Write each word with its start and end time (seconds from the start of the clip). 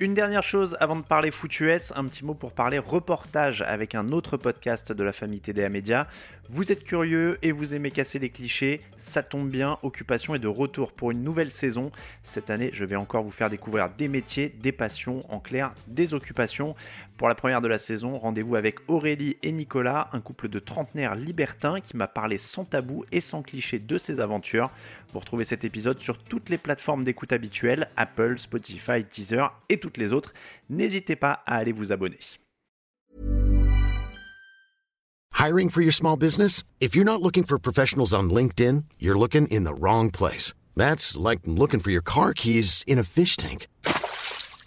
Une 0.00 0.14
dernière 0.14 0.44
chose 0.44 0.76
avant 0.78 0.94
de 0.94 1.02
parler 1.02 1.32
foot 1.32 1.58
US, 1.58 1.92
un 1.96 2.04
petit 2.04 2.24
mot 2.24 2.34
pour 2.34 2.52
parler 2.52 2.78
reportage 2.78 3.62
avec 3.62 3.96
un 3.96 4.12
autre 4.12 4.36
podcast 4.36 4.92
de 4.92 5.02
la 5.02 5.12
famille 5.12 5.40
TDA 5.40 5.68
Media. 5.70 6.06
Vous 6.50 6.70
êtes 6.70 6.84
curieux 6.84 7.36
et 7.42 7.50
vous 7.50 7.74
aimez 7.74 7.90
casser 7.90 8.20
les 8.20 8.30
clichés, 8.30 8.80
ça 8.96 9.24
tombe 9.24 9.50
bien, 9.50 9.76
Occupation 9.82 10.36
est 10.36 10.38
de 10.38 10.46
retour 10.46 10.92
pour 10.92 11.10
une 11.10 11.24
nouvelle 11.24 11.50
saison. 11.50 11.90
Cette 12.22 12.48
année, 12.48 12.70
je 12.72 12.84
vais 12.84 12.94
encore 12.94 13.24
vous 13.24 13.32
faire 13.32 13.50
découvrir 13.50 13.90
des 13.90 14.06
métiers, 14.06 14.48
des 14.48 14.70
passions, 14.70 15.24
en 15.34 15.40
clair, 15.40 15.74
des 15.88 16.14
occupations. 16.14 16.76
Pour 17.18 17.28
la 17.28 17.34
première 17.34 17.60
de 17.60 17.66
la 17.66 17.78
saison, 17.78 18.16
rendez-vous 18.16 18.54
avec 18.54 18.78
Aurélie 18.86 19.38
et 19.42 19.50
Nicolas, 19.50 20.08
un 20.12 20.20
couple 20.20 20.46
de 20.46 20.60
trentenaires 20.60 21.16
libertins 21.16 21.80
qui 21.80 21.96
m'a 21.96 22.06
parlé 22.06 22.38
sans 22.38 22.64
tabou 22.64 23.04
et 23.10 23.20
sans 23.20 23.42
cliché 23.42 23.80
de 23.80 23.98
ses 23.98 24.20
aventures. 24.20 24.70
Vous 25.12 25.18
retrouvez 25.18 25.42
cet 25.42 25.64
épisode 25.64 26.00
sur 26.00 26.16
toutes 26.18 26.48
les 26.48 26.58
plateformes 26.58 27.02
d'écoute 27.02 27.32
habituelles, 27.32 27.90
Apple, 27.96 28.38
Spotify, 28.38 29.04
Teaser 29.04 29.46
et 29.68 29.80
toutes 29.80 29.96
les 29.96 30.12
autres. 30.12 30.32
N'hésitez 30.70 31.16
pas 31.16 31.42
à 31.44 31.56
aller 31.56 31.72
vous 31.72 31.90
abonner. 31.90 32.20
Hiring 35.36 35.70
for 35.70 35.82
your 35.82 35.92
small 35.92 36.16
business? 36.16 36.62
If 36.80 36.94
you're 36.94 37.04
not 37.04 37.20
looking 37.20 37.44
for 37.44 37.58
professionals 37.58 38.14
on 38.14 38.28
LinkedIn, 38.28 38.84
you're 39.00 39.18
looking 39.18 39.48
in 39.48 39.64
the 39.64 39.74
wrong 39.76 40.12
place. 40.12 40.54
That's 40.76 41.16
like 41.16 41.40
looking 41.46 41.80
for 41.80 41.90
your 41.90 42.02
car 42.02 42.32
keys 42.32 42.84
in 42.86 42.96
a 43.00 43.04
fish 43.04 43.36
tank. 43.36 43.66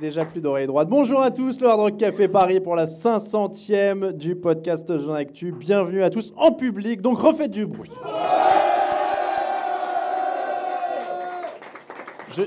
Déjà 0.00 0.24
plus 0.24 0.40
d'oreilles 0.40 0.66
droites. 0.66 0.88
Bonjour 0.88 1.22
à 1.22 1.30
tous, 1.30 1.60
le 1.60 1.68
Hard 1.68 1.80
Rock 1.80 1.96
Café 1.96 2.28
Paris 2.28 2.60
pour 2.60 2.76
la 2.76 2.84
500e 2.84 4.12
du 4.12 4.36
podcast 4.36 4.98
Jean 4.98 5.14
Actu. 5.14 5.52
Bienvenue 5.52 6.02
à 6.02 6.10
tous 6.10 6.32
en 6.36 6.52
public, 6.52 7.00
donc 7.00 7.18
refaites 7.18 7.50
du 7.50 7.66
bruit. 7.66 7.90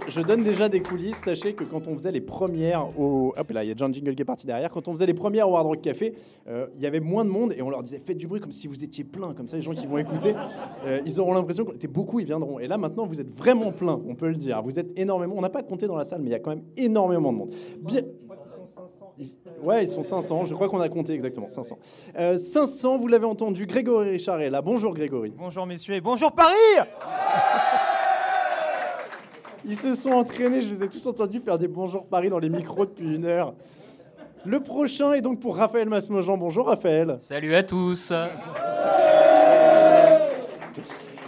Je, 0.07 0.21
donne 0.21 0.43
déjà 0.43 0.69
des 0.69 0.81
coulisses. 0.81 1.17
Sachez 1.17 1.53
que 1.53 1.63
quand 1.63 1.87
on 1.87 1.93
faisait 1.93 2.11
les 2.11 2.21
premières 2.21 2.89
au. 2.99 3.33
Hop 3.35 3.51
là, 3.51 3.63
il 3.63 3.69
y 3.69 3.71
a 3.71 3.75
John 3.75 3.93
Jingle 3.93 4.15
qui 4.15 4.21
est 4.21 4.25
parti 4.25 4.45
derrière. 4.45 4.69
Quand 4.69 4.87
on 4.87 4.91
faisait 4.93 5.05
les 5.05 5.13
premières 5.13 5.49
au 5.49 5.55
Hard 5.55 5.67
Rock 5.67 5.81
Café, 5.81 6.15
euh, 6.47 6.67
il 6.75 6.83
y 6.83 6.85
avait 6.85 6.99
moins 6.99 7.25
de 7.25 7.29
monde 7.29 7.53
et 7.53 7.61
on 7.61 7.69
leur 7.69 7.81
disait 7.81 7.99
faites 7.99 8.17
du 8.17 8.27
bruit 8.27 8.39
comme 8.39 8.51
si 8.51 8.67
vous 8.67 8.83
étiez 8.83 9.03
plein. 9.03 9.33
Comme 9.33 9.47
ça, 9.47 9.55
les 9.55 9.61
gens 9.61 9.73
qui 9.73 9.87
vont 9.87 9.97
écouter, 9.97 10.35
euh, 10.85 11.01
ils 11.05 11.19
auront 11.19 11.33
l'impression 11.33 11.65
qu'on 11.65 11.73
était 11.73 11.87
beaucoup, 11.87 12.19
ils 12.19 12.25
viendront. 12.25 12.59
Et 12.59 12.67
là, 12.67 12.77
maintenant, 12.77 13.05
vous 13.05 13.19
êtes 13.19 13.35
vraiment 13.35 13.71
plein, 13.71 13.99
on 14.07 14.15
peut 14.15 14.29
le 14.29 14.35
dire. 14.35 14.61
Vous 14.61 14.77
êtes 14.77 14.97
énormément. 14.97 15.35
On 15.37 15.41
n'a 15.41 15.49
pas 15.49 15.63
compté 15.63 15.87
dans 15.87 15.95
la 15.95 16.03
salle, 16.03 16.21
mais 16.21 16.29
il 16.29 16.33
y 16.33 16.35
a 16.35 16.39
quand 16.39 16.51
même 16.51 16.65
énormément 16.77 17.31
de 17.33 17.37
monde. 17.37 17.55
Bien. 17.81 18.01
Ouais, 19.63 19.83
ils 19.83 19.89
sont 19.89 20.03
500. 20.03 20.45
Je 20.45 20.53
crois 20.53 20.69
qu'on 20.69 20.79
a 20.79 20.89
compté 20.89 21.13
exactement 21.13 21.49
500. 21.49 21.77
Euh, 22.17 22.37
500, 22.37 22.97
vous 22.97 23.07
l'avez 23.07 23.25
entendu. 23.25 23.65
Grégory 23.65 24.11
Richard 24.11 24.39
est 24.41 24.49
là. 24.49 24.61
Bonjour 24.61 24.93
Grégory. 24.93 25.33
Bonjour 25.37 25.65
messieurs 25.65 25.95
et 25.95 26.01
bonjour 26.01 26.31
Paris 26.31 26.89
Ils 29.65 29.75
se 29.75 29.95
sont 29.95 30.11
entraînés, 30.11 30.61
je 30.61 30.69
les 30.69 30.83
ai 30.83 30.87
tous 30.87 31.05
entendus 31.07 31.39
faire 31.41 31.57
des 31.57 31.67
bonjours 31.67 32.05
Paris 32.05 32.29
dans 32.29 32.39
les 32.39 32.49
micros 32.49 32.85
depuis 32.85 33.15
une 33.15 33.25
heure. 33.25 33.53
Le 34.45 34.61
prochain 34.61 35.13
est 35.13 35.21
donc 35.21 35.39
pour 35.39 35.57
Raphaël 35.57 35.89
Masmejean. 35.89 36.37
Bonjour 36.37 36.67
Raphaël. 36.67 37.17
Salut 37.19 37.53
à 37.55 37.63
tous. 37.63 38.13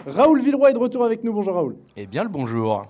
Raoul 0.08 0.42
Villeroy 0.42 0.70
est 0.72 0.74
de 0.74 0.80
retour 0.80 1.04
avec 1.04 1.24
nous. 1.24 1.34
Bonjour 1.34 1.56
Raoul. 1.56 1.76
Eh 1.98 2.08
bien 2.08 2.24
le 2.24 2.30
bonjour. 2.30 2.86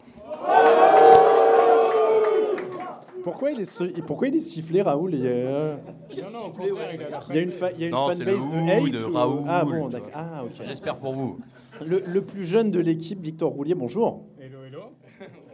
Pourquoi 3.23 3.51
il 3.51 3.61
est, 3.61 3.65
ce- 3.65 4.01
pourquoi 4.01 4.27
il 4.29 4.35
est 4.35 4.39
sifflé 4.39 4.81
Raoul 4.81 5.13
il 5.13 5.23
y, 5.23 5.27
a... 5.27 5.77
il 6.11 6.17
y 6.17 7.37
a 7.37 7.41
une, 7.41 7.51
fa- 7.51 7.71
il 7.71 7.81
y 7.81 7.83
a 7.83 7.87
une 7.87 7.91
Non, 7.93 8.09
c'est 8.09 8.25
le 8.25 8.35
fanbase 8.35 8.65
de 8.65 8.69
hate 8.71 8.91
de 8.93 9.05
ou- 9.05 9.13
Raoul, 9.13 9.43
Ah 9.47 9.63
bon, 9.63 9.87
d'accord. 9.89 10.09
Ah 10.15 10.43
ok. 10.43 10.65
J'espère 10.65 10.97
pour 10.97 11.13
vous. 11.13 11.37
Le, 11.85 12.01
le 12.05 12.21
plus 12.25 12.45
jeune 12.45 12.71
de 12.71 12.79
l'équipe, 12.79 13.21
Victor 13.21 13.51
Roulier, 13.51 13.75
bonjour. 13.75 14.23
Hello, 14.39 14.63
hello. 14.65 14.79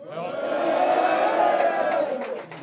Alors, 0.09 0.31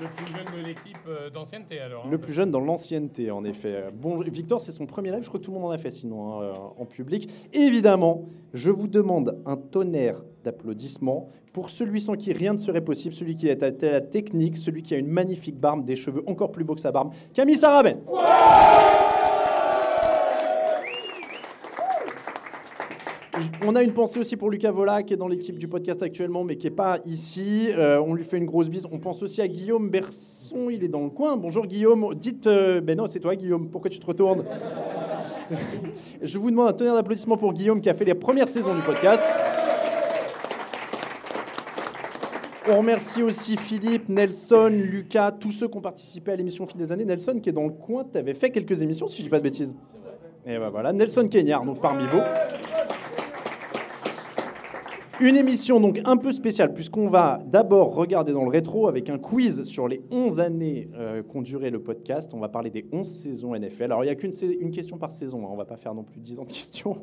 le 0.01 0.09
plus 0.09 0.35
jeune 0.35 0.47
de 0.63 0.67
l'équipe 0.67 0.97
euh, 1.09 1.31
d'ancienneté 1.31 1.79
alors. 1.81 2.05
hein. 2.07 2.09
Le 2.11 2.19
plus 2.19 2.33
jeune 2.33 2.51
dans 2.51 2.61
l'ancienneté, 2.61 3.31
en 3.31 3.45
effet. 3.45 3.85
Bon, 3.95 4.17
Victor, 4.19 4.61
c'est 4.61 4.73
son 4.73 4.87
premier 4.87 5.11
live. 5.11 5.23
Je 5.23 5.29
crois 5.29 5.41
que 5.41 5.45
tout 5.45 5.53
le 5.53 5.59
monde 5.59 5.69
en 5.69 5.73
a 5.73 5.79
fait, 5.79 5.91
sinon, 5.91 6.33
hein, 6.39 6.43
euh, 6.43 6.53
en 6.79 6.85
public. 6.85 7.31
Évidemment, 7.53 8.29
je 8.53 8.71
vous 8.71 8.89
demande 8.89 9.41
un 9.47 9.57
tonnerre 9.57 10.23
d'applaudissements 10.43 11.29
pour 11.53 11.71
celui 11.71 12.01
sans 12.01 12.15
qui 12.15 12.33
rien 12.33 12.53
ne 12.53 12.59
serait 12.59 12.83
possible, 12.83 13.15
celui 13.15 13.35
qui 13.35 13.49
est 13.49 13.63
à 13.63 13.71
la 13.91 14.01
technique, 14.01 14.57
celui 14.57 14.83
qui 14.83 14.95
a 14.95 14.99
une 14.99 15.09
magnifique 15.09 15.59
barbe, 15.59 15.85
des 15.85 15.97
cheveux 15.97 16.23
encore 16.27 16.53
plus 16.53 16.65
beaux 16.65 16.75
que 16.75 16.81
sa 16.81 16.93
barbe, 16.93 17.13
Camille 17.33 17.57
Sarabène. 17.57 18.01
On 23.67 23.75
a 23.75 23.83
une 23.83 23.93
pensée 23.93 24.19
aussi 24.19 24.37
pour 24.37 24.51
Lucas 24.51 24.71
Vola, 24.71 25.03
qui 25.03 25.15
est 25.15 25.17
dans 25.17 25.29
l'équipe 25.29 25.59
du 25.59 25.67
podcast 25.67 26.03
actuellement, 26.03 26.45
mais 26.45 26.57
qui 26.57 26.67
n'est 26.67 26.75
pas 26.75 26.99
ici. 27.05 27.69
Euh, 27.71 27.99
on 27.99 28.15
lui 28.15 28.25
fait 28.25 28.39
une 28.39 28.45
grosse 28.45 28.69
bise. 28.69 28.87
On 28.91 28.99
pense 28.99 29.23
aussi 29.23 29.41
à 29.41 29.49
Guillaume 29.49 29.89
Berson, 29.89 30.71
il 30.71 30.85
est 30.85 30.89
dans 30.89 31.03
le 31.03 31.11
coin. 31.11 31.37
Bonjour 31.37 31.67
Guillaume. 31.67 32.15
Dites, 32.15 32.47
euh, 32.47 32.81
ben 32.81 32.97
non, 32.97 33.07
c'est 33.07 33.21
toi 33.21 33.35
Guillaume, 33.35 33.69
pourquoi 33.71 33.91
tu 33.91 33.99
te 33.99 34.07
retournes 34.07 34.45
Je 36.23 36.39
vous 36.39 36.51
demande 36.51 36.69
un 36.69 36.73
tonnerre 36.73 36.95
d'applaudissements 36.95 37.37
pour 37.37 37.53
Guillaume, 37.53 37.81
qui 37.81 37.91
a 37.91 37.95
fait 37.95 38.05
les 38.05 38.15
premières 38.15 38.49
saisons 38.49 38.75
du 38.75 38.83
podcast. 38.83 39.27
On 42.71 42.79
remercie 42.79 43.23
aussi 43.23 43.57
Philippe, 43.57 44.09
Nelson, 44.09 44.71
Lucas, 44.73 45.33
tous 45.33 45.51
ceux 45.51 45.69
qui 45.69 45.77
ont 45.77 45.83
participé 45.83 46.33
à 46.33 46.37
l'émission 46.37 46.67
fil 46.67 46.79
des 46.79 46.93
années. 46.93 47.05
Nelson, 47.05 47.39
qui 47.43 47.51
est 47.51 47.53
dans 47.53 47.65
le 47.65 47.73
coin, 47.73 48.05
tu 48.11 48.17
avais 48.17 48.35
fait 48.35 48.51
quelques 48.51 48.81
émissions, 48.81 49.09
si 49.09 49.19
je 49.19 49.23
dis 49.25 49.29
pas 49.29 49.39
de 49.39 49.43
bêtises. 49.43 49.75
Et 50.47 50.59
ben 50.59 50.71
voilà, 50.71 50.93
Nelson 50.93 51.29
Kenyard, 51.29 51.65
donc 51.65 51.81
parmi 51.81 52.07
vous. 52.07 52.21
Une 55.21 55.37
émission 55.37 55.79
donc 55.79 56.01
un 56.07 56.17
peu 56.17 56.33
spéciale 56.33 56.75
puisqu'on 56.75 57.09
va 57.09 57.41
d'abord 57.47 57.95
regarder 57.95 58.33
dans 58.33 58.43
le 58.43 58.51
rétro 58.51 58.89
avec 58.89 59.09
un 59.09 59.19
quiz 59.19 59.63
sur 59.63 59.87
les 59.87 60.03
11 60.11 60.41
années 60.41 60.89
euh, 60.97 61.23
qu'ont 61.23 61.41
duré 61.41 61.71
le 61.71 61.81
podcast. 61.81 62.33
On 62.35 62.41
va 62.41 62.49
parler 62.49 62.71
des 62.71 62.85
11 62.91 63.07
saisons 63.07 63.55
NFL. 63.55 63.85
Alors 63.85 64.03
il 64.03 64.09
n'y 64.09 64.13
a 64.13 64.17
qu'une 64.17 64.33
une 64.59 64.73
question 64.73 64.99
par 64.99 65.13
saison, 65.13 65.47
hein. 65.47 65.51
on 65.53 65.57
va 65.57 65.67
pas 65.67 65.77
faire 65.77 65.95
non 65.95 66.03
plus 66.03 66.19
10 66.19 66.41
ans 66.41 66.45
de 66.45 66.53
questions. 66.53 66.97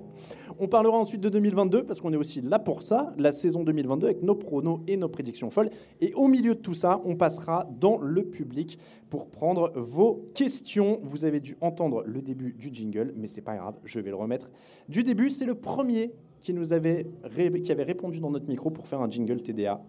On 0.60 0.68
parlera 0.68 0.98
ensuite 0.98 1.22
de 1.22 1.30
2022 1.30 1.86
parce 1.86 2.02
qu'on 2.02 2.12
est 2.12 2.18
aussi 2.18 2.42
là 2.42 2.60
pour 2.60 2.82
ça, 2.82 3.14
la 3.18 3.32
saison 3.32 3.64
2022 3.64 4.08
avec 4.08 4.24
nos 4.24 4.36
pronos 4.36 4.82
et 4.88 4.98
nos 4.98 5.08
prédictions 5.08 5.50
folles. 5.50 5.70
Et 6.02 6.14
au 6.14 6.28
milieu 6.28 6.56
de 6.56 6.60
tout 6.60 6.74
ça, 6.74 7.00
on 7.06 7.16
passera 7.16 7.66
dans 7.80 7.98
le 7.98 8.24
public 8.24 8.78
pour 9.10 9.28
prendre 9.28 9.72
vos 9.78 10.26
questions. 10.36 11.00
Vous 11.04 11.24
avez 11.24 11.40
dû 11.40 11.56
entendre 11.62 12.04
le 12.06 12.22
début 12.22 12.52
du 12.52 12.74
jingle, 12.74 13.14
mais 13.16 13.28
c'est 13.28 13.42
pas 13.42 13.56
grave, 13.56 13.76
je 13.86 14.02
vais 14.02 14.10
le 14.10 14.18
remettre 14.18 14.50
du 14.90 15.04
début. 15.04 15.30
C'est 15.30 15.46
le 15.46 15.56
premier 15.56 16.12
qui 16.42 16.54
avait, 16.72 17.06
avait 17.24 17.84
répondu 17.84 18.20
dans 18.20 18.32
notre 18.32 18.48
micro 18.48 18.70
pour 18.72 18.88
faire 18.88 19.02
un 19.02 19.10
jingle 19.10 19.42
TDA. 19.42 19.82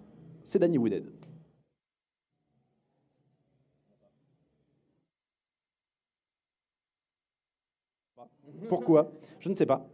C'est 0.44 0.58
Danny 0.58 0.78
Woodhead. 0.78 1.04
Pourquoi? 8.68 9.12
Je 9.40 9.48
ne 9.48 9.54
sais 9.54 9.66
pas. 9.66 9.86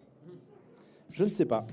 Je 1.11 1.25
ne 1.25 1.31
sais 1.31 1.47
pas. 1.47 1.67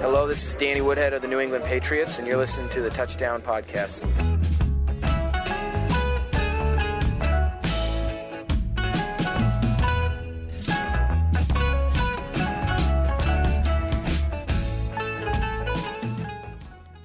Hello, 0.00 0.28
this 0.28 0.44
is 0.46 0.54
Danny 0.54 0.80
Woodhead 0.80 1.12
of 1.12 1.22
the 1.22 1.28
New 1.28 1.40
England 1.40 1.64
Patriots, 1.64 2.18
and 2.18 2.26
you're 2.26 2.38
listening 2.38 2.68
to 2.70 2.80
the 2.80 2.90
Touchdown 2.90 3.40
Podcast. 3.40 4.04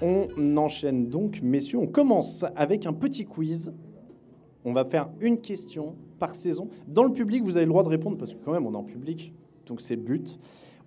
On 0.06 0.58
enchaîne 0.58 1.08
donc, 1.08 1.42
messieurs. 1.42 1.80
On 1.80 1.88
commence 1.88 2.44
avec 2.58 2.86
un 2.86 2.92
petit 2.92 3.24
quiz. 3.24 3.74
On 4.66 4.74
va 4.74 4.84
faire 4.84 5.10
une 5.22 5.40
question 5.40 5.96
par 6.20 6.36
saison. 6.36 6.68
Dans 6.90 7.06
le 7.06 7.14
public, 7.14 7.42
vous 7.42 7.56
avez 7.56 7.66
le 7.66 7.70
droit 7.70 7.84
de 7.84 7.88
répondre 7.88 8.18
parce 8.18 8.34
que 8.34 8.44
quand 8.44 8.52
même, 8.52 8.68
on 8.68 8.74
est 8.74 8.78
en 8.78 8.84
public, 8.84 9.34
donc 9.66 9.80
c'est 9.80 9.96
le 9.96 10.02
but. 10.02 10.38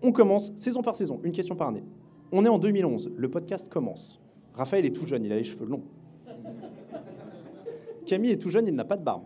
On 0.03 0.13
commence 0.13 0.53
saison 0.55 0.83
par 0.83 0.97
saison, 0.97 1.19
une 1.23 1.33
question 1.33 1.57
par 1.57 1.69
année. 1.69 1.83
On 2.31 2.45
est 2.45 2.49
en 2.49 2.59
2011, 2.59 3.13
le 3.17 3.31
podcast 3.31 3.71
commence. 3.71 4.21
Raphaël 4.53 4.85
est 4.85 4.95
tout 4.95 5.07
jeune, 5.07 5.25
il 5.25 5.33
a 5.33 5.37
les 5.37 5.45
cheveux 5.45 5.67
longs. 5.67 5.85
Camille 8.07 8.33
est 8.33 8.39
tout 8.39 8.51
jeune, 8.51 8.67
il 8.67 8.75
n'a 8.75 8.85
pas 8.85 8.99
de 8.99 9.05
barbe. 9.05 9.25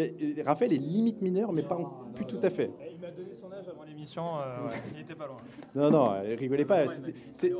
Euh, 0.00 0.34
Raphaël 0.44 0.72
est 0.72 0.78
limite 0.78 1.22
mineur, 1.22 1.52
mais 1.52 1.62
pas 1.62 1.78
plus 2.14 2.26
tout 2.26 2.38
à 2.42 2.50
fait. 2.50 2.70
Il 2.92 3.00
m'a 3.00 3.10
donné 3.10 3.34
son 3.40 3.52
âge 3.52 3.68
avant 3.68 3.84
l'émission, 3.98 4.38
euh, 4.38 4.68
ouais, 4.68 4.74
il 4.94 5.00
était 5.00 5.14
pas 5.14 5.26
loin. 5.26 5.36
Non, 5.74 5.90
non, 5.90 6.12
euh, 6.14 6.36
rigolez 6.38 6.64
pas. 6.64 6.86
c'est- 7.32 7.52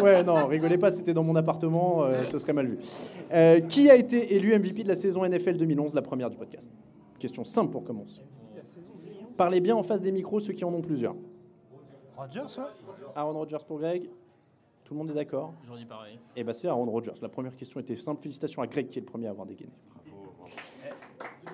Ouais, 0.00 0.22
non, 0.22 0.46
rigolez 0.46 0.78
pas, 0.78 0.92
c'était 0.92 1.12
dans 1.14 1.24
mon 1.24 1.34
appartement, 1.34 2.04
euh, 2.04 2.24
ce 2.24 2.38
serait 2.38 2.52
mal 2.52 2.66
vu. 2.68 2.78
Euh, 3.32 3.60
qui 3.60 3.90
a 3.90 3.96
été 3.96 4.34
élu 4.36 4.52
MVP 4.54 4.84
de 4.84 4.88
la 4.88 4.94
saison 4.96 5.24
NFL 5.24 5.56
2011, 5.56 5.94
la 5.94 6.02
première 6.02 6.30
du 6.30 6.36
podcast? 6.36 6.70
Question 7.18 7.44
simple 7.44 7.72
pour 7.72 7.82
commencer. 7.84 8.20
Parlez 9.36 9.60
bien 9.60 9.74
en 9.76 9.82
face 9.82 10.00
des 10.00 10.12
micros, 10.12 10.40
ceux 10.40 10.52
qui 10.52 10.64
en 10.64 10.72
ont 10.72 10.80
plusieurs. 10.80 11.14
Rogers, 12.16 12.40
ouais 12.58 12.64
Aaron 13.14 13.32
Rodgers 13.34 13.64
pour 13.66 13.78
Greg. 13.78 14.08
Tout 14.84 14.94
le 14.94 14.98
monde 14.98 15.10
est 15.10 15.14
d'accord? 15.14 15.52
J'en 15.66 15.76
dis 15.76 15.84
pareil. 15.84 16.18
Eh 16.36 16.44
ben 16.44 16.52
c'est 16.54 16.68
Aaron 16.68 16.86
Rodgers. 16.86 17.12
La 17.20 17.28
première 17.28 17.54
question 17.56 17.80
était 17.80 17.96
simple. 17.96 18.22
Félicitations 18.22 18.62
à 18.62 18.66
Greg 18.66 18.88
qui 18.88 18.98
est 18.98 19.02
le 19.02 19.06
premier 19.06 19.26
à 19.26 19.30
avoir 19.30 19.46
dégainé. 19.46 19.72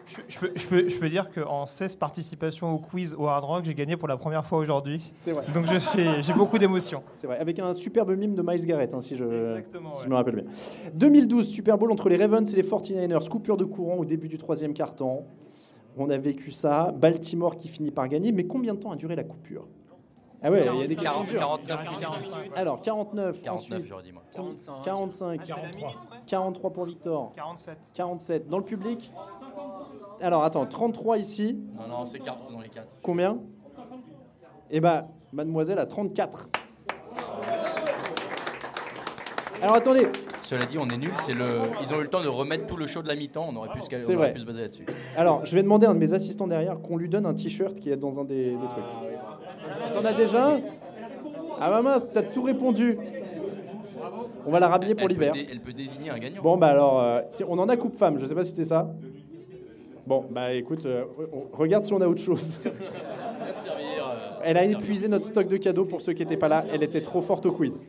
Je, 0.06 0.20
je 0.28 0.38
peux, 0.38 0.50
je, 0.54 0.66
peux, 0.68 0.88
je 0.88 0.98
peux 0.98 1.08
dire 1.08 1.30
qu'en 1.30 1.66
16 1.66 1.96
participations 1.96 2.70
au 2.72 2.78
quiz 2.78 3.14
au 3.18 3.26
Hard 3.26 3.44
Rock, 3.44 3.64
j'ai 3.64 3.74
gagné 3.74 3.96
pour 3.96 4.08
la 4.08 4.16
première 4.16 4.44
fois 4.44 4.58
aujourd'hui. 4.58 5.12
C'est 5.14 5.32
vrai. 5.32 5.44
Donc 5.54 5.66
je 5.66 5.76
suis- 5.78 6.22
j'ai 6.22 6.32
beaucoup 6.32 6.58
d'émotions. 6.58 7.02
C'est 7.16 7.26
vrai, 7.26 7.38
avec 7.38 7.58
un 7.58 7.72
superbe 7.74 8.10
mime 8.16 8.34
de 8.34 8.42
Miles 8.42 8.66
Garrett, 8.66 8.92
hein, 8.94 9.00
si, 9.00 9.16
je, 9.16 9.24
Exactement, 9.24 9.92
si 9.94 9.98
je 9.98 10.02
ouais. 10.04 10.08
me 10.10 10.14
rappelle 10.14 10.34
bien. 10.36 10.44
2012, 10.94 11.48
Super 11.48 11.78
Bowl 11.78 11.90
entre 11.92 12.08
les 12.08 12.16
Ravens 12.16 12.52
et 12.52 12.56
les 12.56 12.62
49ers, 12.62 13.28
coupure 13.28 13.56
de 13.56 13.64
courant 13.64 13.96
au 13.96 14.04
début 14.04 14.28
du 14.28 14.38
troisième 14.38 14.74
quart-temps. 14.74 15.24
On 15.96 16.08
a 16.10 16.16
vécu 16.18 16.50
ça. 16.50 16.92
Baltimore 16.96 17.56
qui 17.56 17.68
finit 17.68 17.90
par 17.90 18.08
gagner, 18.08 18.32
mais 18.32 18.44
combien 18.46 18.74
de 18.74 18.78
temps 18.80 18.92
a 18.92 18.96
duré 18.96 19.14
la 19.14 19.24
coupure? 19.24 19.66
Ah 20.44 20.50
ouais, 20.50 20.66
il 20.74 20.80
y 20.80 20.82
a 20.82 20.86
des 20.88 20.96
questions 20.96 21.24
40, 21.24 21.60
dures. 21.62 21.68
49, 21.68 22.00
45. 22.00 22.50
Alors, 22.56 22.80
49, 22.82 23.42
49, 23.42 23.52
ensuite 23.54 23.86
j'aurais 23.86 24.02
dit 24.02 24.10
moi. 24.10 24.22
45, 24.82 25.40
Ah, 25.40 25.44
c'est 25.46 25.50
la 25.62 25.68
minute 25.68 25.96
près 26.08 26.18
43 26.26 26.72
pour 26.72 26.84
Victor, 26.84 27.32
47. 27.36 27.78
47. 27.94 28.48
Dans 28.48 28.58
le 28.58 28.64
public? 28.64 29.12
Alors, 30.22 30.44
attends, 30.44 30.64
33 30.66 31.18
ici. 31.18 31.58
Non, 31.76 31.88
non, 31.88 32.06
c'est 32.06 32.20
4, 32.20 32.38
c'est 32.46 32.52
dans 32.52 32.60
les 32.60 32.68
4. 32.68 32.86
Combien? 33.02 33.38
Eh 34.70 34.80
ben, 34.80 35.06
mademoiselle 35.32 35.78
a 35.78 35.86
34. 35.86 36.48
Alors, 39.60 39.74
attendez, 39.76 40.06
Cela 40.42 40.64
dit, 40.64 40.78
on 40.78 40.86
est 40.88 40.96
nul. 40.96 41.12
C'est 41.16 41.34
le. 41.34 41.44
Ils 41.82 41.92
ont 41.92 41.98
eu 41.98 42.02
le 42.02 42.08
temps 42.08 42.20
de 42.22 42.28
remettre 42.28 42.66
tout 42.66 42.76
le 42.76 42.86
show 42.86 43.02
de 43.02 43.08
la 43.08 43.16
mi-temps. 43.16 43.46
On 43.52 43.56
aurait 43.56 43.68
pu 43.70 43.82
se, 43.82 43.88
cal- 43.88 43.98
C'est 43.98 44.14
on 44.14 44.18
aurait 44.18 44.26
vrai. 44.28 44.34
pu 44.34 44.40
se 44.40 44.44
baser 44.46 44.60
là-dessus. 44.62 44.86
Alors, 45.16 45.44
je 45.44 45.54
vais 45.54 45.62
demander 45.62 45.86
à 45.86 45.90
un 45.90 45.94
de 45.94 45.98
mes 45.98 46.12
assistants 46.14 46.46
derrière 46.46 46.80
qu'on 46.80 46.96
lui 46.96 47.08
donne 47.08 47.26
un 47.26 47.34
t-shirt 47.34 47.74
qui 47.78 47.90
est 47.90 47.96
dans 47.96 48.18
un 48.20 48.24
des, 48.24 48.50
des 48.52 48.68
trucs. 48.68 49.92
T'en 49.92 50.04
as 50.04 50.12
déjà 50.12 50.52
un? 50.54 50.60
Ah 51.60 51.70
bah 51.70 51.82
mince, 51.82 52.06
t'as 52.12 52.22
tout 52.22 52.42
répondu. 52.42 52.98
On 54.46 54.50
va 54.50 54.58
la 54.60 54.68
rhabiller 54.68 54.94
pour 54.94 55.06
l'hiver. 55.08 55.32
Elle 55.50 55.60
peut 55.60 55.72
désigner 55.72 56.10
un 56.10 56.18
gagnant. 56.18 56.42
Bon 56.42 56.56
bah 56.56 56.68
alors, 56.68 57.00
euh, 57.00 57.20
si 57.28 57.44
on 57.44 57.56
en 57.58 57.68
a 57.68 57.76
coupe 57.76 57.96
femme, 57.96 58.18
je 58.18 58.26
sais 58.26 58.34
pas 58.34 58.42
si 58.44 58.50
c'était 58.50 58.64
ça. 58.64 58.90
Bon 60.06 60.24
bah 60.30 60.52
écoute, 60.52 60.84
euh, 60.86 61.04
regarde 61.52 61.84
si 61.84 61.92
on 61.92 62.00
a 62.00 62.08
autre 62.08 62.20
chose. 62.20 62.58
Elle 64.44 64.56
a 64.56 64.64
épuisé 64.64 65.08
notre 65.08 65.26
stock 65.26 65.46
de 65.46 65.56
cadeaux 65.56 65.84
pour 65.84 66.00
ceux 66.00 66.12
qui 66.12 66.22
n'étaient 66.22 66.36
pas 66.36 66.48
là. 66.48 66.64
Elle 66.72 66.82
était 66.82 67.00
trop 67.00 67.22
forte 67.22 67.46
au 67.46 67.52
quiz. 67.52 67.84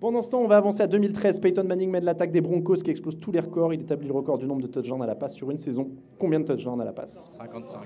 Pendant 0.00 0.20
ce 0.20 0.28
temps, 0.28 0.40
on 0.40 0.48
va 0.48 0.58
avancer 0.58 0.82
à 0.82 0.86
2013. 0.86 1.38
Peyton 1.38 1.64
Manning 1.64 1.90
mène 1.90 2.04
l'attaque 2.04 2.30
des 2.30 2.42
Broncos 2.42 2.76
qui 2.76 2.90
explose 2.90 3.18
tous 3.18 3.32
les 3.32 3.40
records. 3.40 3.72
Il 3.72 3.80
établit 3.80 4.08
le 4.08 4.12
record 4.12 4.36
du 4.36 4.46
nombre 4.46 4.60
de 4.60 4.66
touchdowns 4.66 5.00
à 5.02 5.06
la 5.06 5.14
passe 5.14 5.34
sur 5.34 5.50
une 5.50 5.56
saison. 5.56 5.88
Combien 6.18 6.40
de 6.40 6.44
touchdowns 6.44 6.80
à 6.82 6.84
la 6.84 6.92
passe? 6.92 7.30
55. 7.38 7.78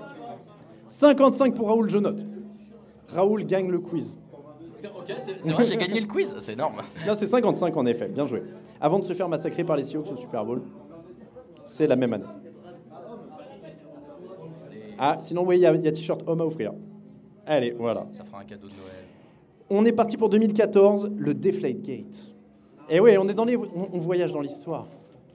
55 0.85 1.55
pour 1.55 1.67
Raoul, 1.69 1.89
je 1.89 1.97
note. 1.97 2.25
Raoul 3.07 3.45
gagne 3.45 3.69
le 3.69 3.79
quiz. 3.79 4.17
Ok, 4.83 5.13
c'est 5.25 5.41
c'est 5.41 5.51
vrai, 5.51 5.63
j'ai 5.63 5.77
gagné 5.77 6.01
le 6.01 6.07
quiz. 6.07 6.35
C'est 6.39 6.53
énorme. 6.53 6.81
Non, 7.07 7.13
c'est 7.15 7.27
55 7.27 7.75
en 7.77 7.85
effet. 7.85 8.09
Bien 8.09 8.27
joué. 8.27 8.43
Avant 8.81 8.99
de 8.99 9.05
se 9.05 9.13
faire 9.13 9.29
massacrer 9.29 9.63
par 9.63 9.77
les 9.77 9.83
Seahawks 9.83 10.11
au 10.11 10.15
Super 10.17 10.43
Bowl, 10.45 10.61
c'est 11.65 11.87
la 11.87 11.95
même 11.95 12.13
année. 12.13 12.25
Ah, 14.99 15.17
sinon, 15.21 15.43
oui, 15.45 15.57
il 15.57 15.61
y 15.61 15.65
a, 15.65 15.91
t-shirt 15.91 16.21
homme 16.27 16.41
à 16.41 16.45
offrir. 16.45 16.73
Allez, 17.45 17.71
voilà. 17.71 18.05
Ça 18.11 18.25
fera 18.25 18.41
un 18.41 18.43
cadeau 18.43 18.67
de 18.67 18.73
Noël. 18.73 19.05
On 19.69 19.85
est 19.85 19.93
parti 19.93 20.17
pour 20.17 20.29
2014, 20.29 21.11
le 21.15 21.33
Deflate 21.33 21.81
Gate. 21.81 22.31
Et 22.89 22.99
oui, 22.99 23.17
on 23.17 23.27
est 23.29 23.33
dans 23.33 23.45
les, 23.45 23.55
on, 23.55 23.89
on 23.93 23.99
voyage 23.99 24.33
dans 24.33 24.41
l'histoire. 24.41 24.87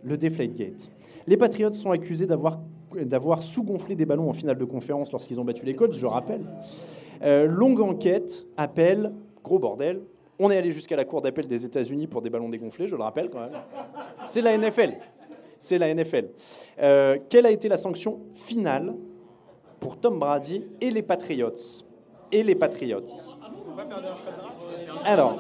Le 0.02 0.18
Deflate 0.18 0.52
Gate. 0.52 0.90
Les 1.26 1.36
Patriots 1.36 1.72
sont 1.72 1.90
accusés 1.90 2.26
d'avoir 2.26 2.60
d'avoir 3.02 3.42
sous-gonflé 3.42 3.96
des 3.96 4.06
ballons 4.06 4.28
en 4.28 4.32
finale 4.32 4.56
de 4.56 4.64
conférence 4.64 5.10
lorsqu'ils 5.10 5.40
ont 5.40 5.44
battu 5.44 5.64
les 5.64 5.74
Colts, 5.74 5.94
je 5.94 6.06
rappelle. 6.06 6.42
Euh, 7.22 7.46
longue 7.46 7.80
enquête, 7.80 8.46
appel, 8.56 9.12
gros 9.42 9.58
bordel. 9.58 10.00
On 10.38 10.50
est 10.50 10.56
allé 10.56 10.70
jusqu'à 10.70 10.96
la 10.96 11.04
cour 11.04 11.22
d'appel 11.22 11.46
des 11.46 11.64
États-Unis 11.64 12.06
pour 12.06 12.22
des 12.22 12.30
ballons 12.30 12.48
dégonflés, 12.48 12.86
je 12.86 12.96
le 12.96 13.02
rappelle 13.02 13.30
quand 13.30 13.40
même. 13.40 13.60
C'est 14.22 14.42
la 14.42 14.56
NFL. 14.56 14.94
C'est 15.58 15.78
la 15.78 15.92
NFL. 15.94 16.28
Euh, 16.80 17.18
quelle 17.28 17.46
a 17.46 17.50
été 17.50 17.68
la 17.68 17.76
sanction 17.76 18.20
finale 18.34 18.94
pour 19.84 20.00
Tom 20.00 20.18
Brady 20.18 20.64
et 20.80 20.90
les 20.90 21.02
Patriots 21.02 21.52
Et 22.32 22.42
les 22.42 22.54
Patriots. 22.54 23.02
Alors, 25.04 25.36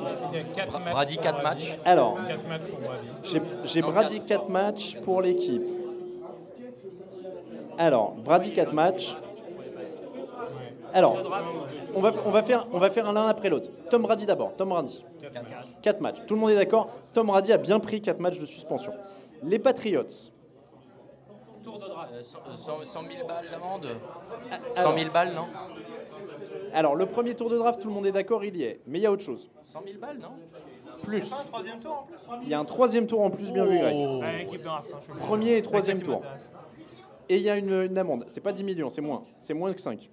Brady, 0.92 1.16
4 1.16 1.42
matchs. 1.42 1.74
alors, 1.86 2.18
4 2.26 2.46
matchs 2.46 2.60
pour 2.60 2.78
Brady. 2.78 3.08
j'ai 3.22 3.42
j'ai 3.64 3.80
Brady 3.80 4.20
4 4.20 4.48
matchs 4.50 4.96
pour 5.00 5.22
l'équipe. 5.22 5.62
Alors, 7.78 8.16
Brady 8.16 8.52
4 8.52 8.74
matchs. 8.74 9.16
Alors, 10.92 11.16
on 11.94 12.00
va, 12.00 12.12
on 12.26 12.30
va, 12.30 12.42
faire, 12.42 12.66
on 12.74 12.78
va 12.78 12.90
faire 12.90 13.08
un 13.08 13.14
l'un 13.14 13.28
après 13.28 13.48
l'autre. 13.48 13.70
Tom 13.88 14.02
Brady 14.02 14.26
d'abord. 14.26 14.54
Tom 14.56 14.68
Brady. 14.68 15.02
4 15.80 16.02
matchs. 16.02 16.18
Tout 16.26 16.34
le 16.34 16.40
monde 16.40 16.50
est 16.50 16.56
d'accord 16.56 16.90
Tom 17.14 17.28
Brady 17.28 17.50
a 17.50 17.56
bien 17.56 17.80
pris 17.80 18.02
4 18.02 18.20
matchs 18.20 18.38
de 18.38 18.44
suspension. 18.44 18.92
Les 19.42 19.58
Patriots. 19.58 20.33
Euh, 21.66 22.22
100, 22.56 22.84
100 22.84 23.00
000 23.02 23.26
balles 23.26 23.50
d'amende. 23.50 23.86
Ah, 24.50 24.82
100 24.82 24.98
000 24.98 25.10
balles, 25.12 25.32
non 25.34 25.46
Alors, 26.72 26.94
le 26.94 27.06
premier 27.06 27.34
tour 27.34 27.48
de 27.50 27.56
draft, 27.56 27.80
tout 27.80 27.88
le 27.88 27.94
monde 27.94 28.06
est 28.06 28.12
d'accord, 28.12 28.44
il 28.44 28.56
y 28.56 28.64
est. 28.64 28.80
Mais 28.86 28.98
il 28.98 29.02
y 29.02 29.06
a 29.06 29.12
autre 29.12 29.22
chose. 29.22 29.50
100 29.64 29.82
000 29.86 29.98
balles, 29.98 30.18
non 30.18 30.30
Plus. 31.02 31.30
Troisième 31.50 31.80
tour 31.80 31.92
en 31.92 32.02
plus 32.04 32.16
Il 32.42 32.48
y 32.48 32.54
a 32.54 32.58
un 32.60 32.64
troisième 32.64 33.06
tour 33.06 33.20
en 33.22 33.30
plus, 33.30 33.50
bien 33.50 33.64
vu, 33.64 33.78
Greg. 33.78 33.94
Oh. 33.96 34.20
Hein, 34.22 34.44
Premier 35.16 35.56
et 35.56 35.62
troisième 35.62 36.02
tour. 36.02 36.22
Et 37.28 37.36
il 37.36 37.42
y 37.42 37.50
a 37.50 37.56
une, 37.56 37.72
une 37.72 37.98
amende. 37.98 38.24
C'est 38.28 38.42
pas 38.42 38.52
10 38.52 38.64
millions, 38.64 38.90
c'est 38.90 39.00
moins. 39.00 39.22
C'est 39.38 39.54
moins 39.54 39.72
que 39.72 39.80
5. 39.80 40.10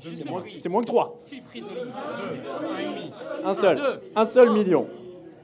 C'est 0.00 0.24
moins, 0.24 0.44
c'est 0.56 0.68
moins 0.68 0.82
que 0.82 0.86
3. 0.86 1.20
Un 3.44 3.54
seul. 3.54 4.00
Un 4.14 4.24
seul 4.24 4.50
million. 4.50 4.88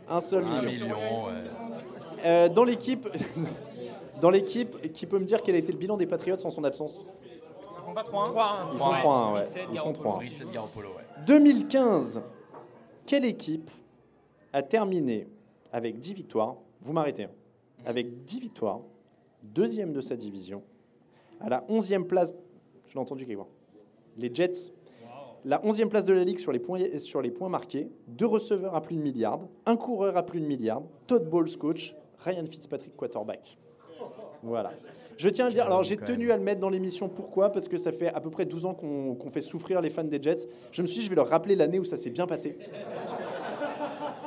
Un 0.09 0.21
seul 0.21 0.44
1 0.44 0.62
million. 0.62 0.85
million, 0.87 0.97
ouais. 0.97 1.33
Euh, 2.25 2.49
dans 2.49 2.64
l'équipe, 2.64 3.09
dans 4.25 4.31
l'équipe, 4.31 4.90
qui 4.95 5.04
peut 5.04 5.19
me 5.19 5.26
dire 5.26 5.43
quel 5.43 5.54
a 5.54 5.59
été 5.59 5.71
le 5.71 5.76
bilan 5.76 5.99
des 5.99 6.07
Patriots 6.07 6.38
en 6.47 6.50
son 6.50 6.64
absence 6.64 7.04
Ils 7.26 7.85
font 7.85 7.93
pas 7.93 8.02
3-1 8.04 8.69
Ils 8.73 8.78
font 8.78 8.93
3-1, 8.95 9.35
ouais. 9.35 9.43
Ils 9.71 9.78
font 9.78 9.93
3-1. 9.93 10.25
Reset 10.25 10.45
Garoppolo, 10.50 10.88
ouais. 10.88 11.04
2015, 11.26 12.23
quelle 13.04 13.26
équipe 13.26 13.71
a 14.54 14.62
terminé 14.62 15.28
avec 15.73 15.99
10 15.99 16.14
victoires? 16.14 16.57
Vous 16.81 16.95
m'arrêtez. 16.95 17.25
hein. 17.25 17.31
Avec 17.85 18.25
10 18.25 18.40
victoires, 18.40 18.81
deuxième 19.43 19.93
de 19.93 20.00
sa 20.00 20.16
division, 20.16 20.62
à 21.38 21.50
la 21.50 21.61
11e 21.69 22.04
place. 22.04 22.35
Je 22.88 22.95
l'ai 22.95 23.00
entendu 23.00 23.26
quelque 23.26 23.37
part. 23.37 23.49
Les 24.16 24.35
Jets. 24.35 24.73
La 25.45 25.61
11e 25.61 25.88
place 25.88 26.07
de 26.07 26.14
la 26.14 26.25
ligue 26.25 26.38
sur 26.38 26.50
les 26.52 26.61
points, 26.61 26.81
sur 26.99 27.21
les 27.21 27.31
points 27.31 27.50
marqués, 27.50 27.90
deux 28.09 28.25
receveurs 28.25 28.75
à 28.75 28.81
plus 28.81 28.97
de 28.97 29.02
milliard, 29.02 29.40
un 29.66 29.76
coureur 29.76 30.16
à 30.16 30.23
plus 30.23 30.40
de 30.40 30.47
milliard, 30.47 30.81
Todd 31.07 31.28
Bowles 31.28 31.59
coach, 31.59 31.95
Ryan 32.21 32.47
Fitzpatrick 32.47 32.97
quarterback. 32.97 33.59
Voilà. 34.44 34.72
Je 35.16 35.28
tiens 35.28 35.46
à 35.46 35.48
le 35.48 35.54
dire, 35.54 35.64
alors 35.66 35.82
j'ai 35.84 35.96
tenu 35.96 36.30
à 36.32 36.36
le 36.36 36.42
mettre 36.42 36.60
dans 36.60 36.68
l'émission, 36.70 37.08
pourquoi? 37.08 37.50
Parce 37.50 37.68
que 37.68 37.78
ça 37.78 37.92
fait 37.92 38.08
à 38.08 38.20
peu 38.20 38.30
près 38.30 38.44
12 38.46 38.66
ans 38.66 38.74
qu'on 38.74 39.30
fait 39.30 39.40
souffrir 39.40 39.80
les 39.80 39.90
fans 39.90 40.04
des 40.04 40.20
Jets. 40.20 40.48
Je 40.72 40.82
me 40.82 40.86
suis 40.86 40.98
dit, 40.98 41.04
je 41.04 41.10
vais 41.10 41.16
leur 41.16 41.28
rappeler 41.28 41.54
l'année 41.56 41.78
où 41.78 41.84
ça 41.84 41.96
s'est 41.96 42.10
bien 42.10 42.26
passé. 42.26 42.56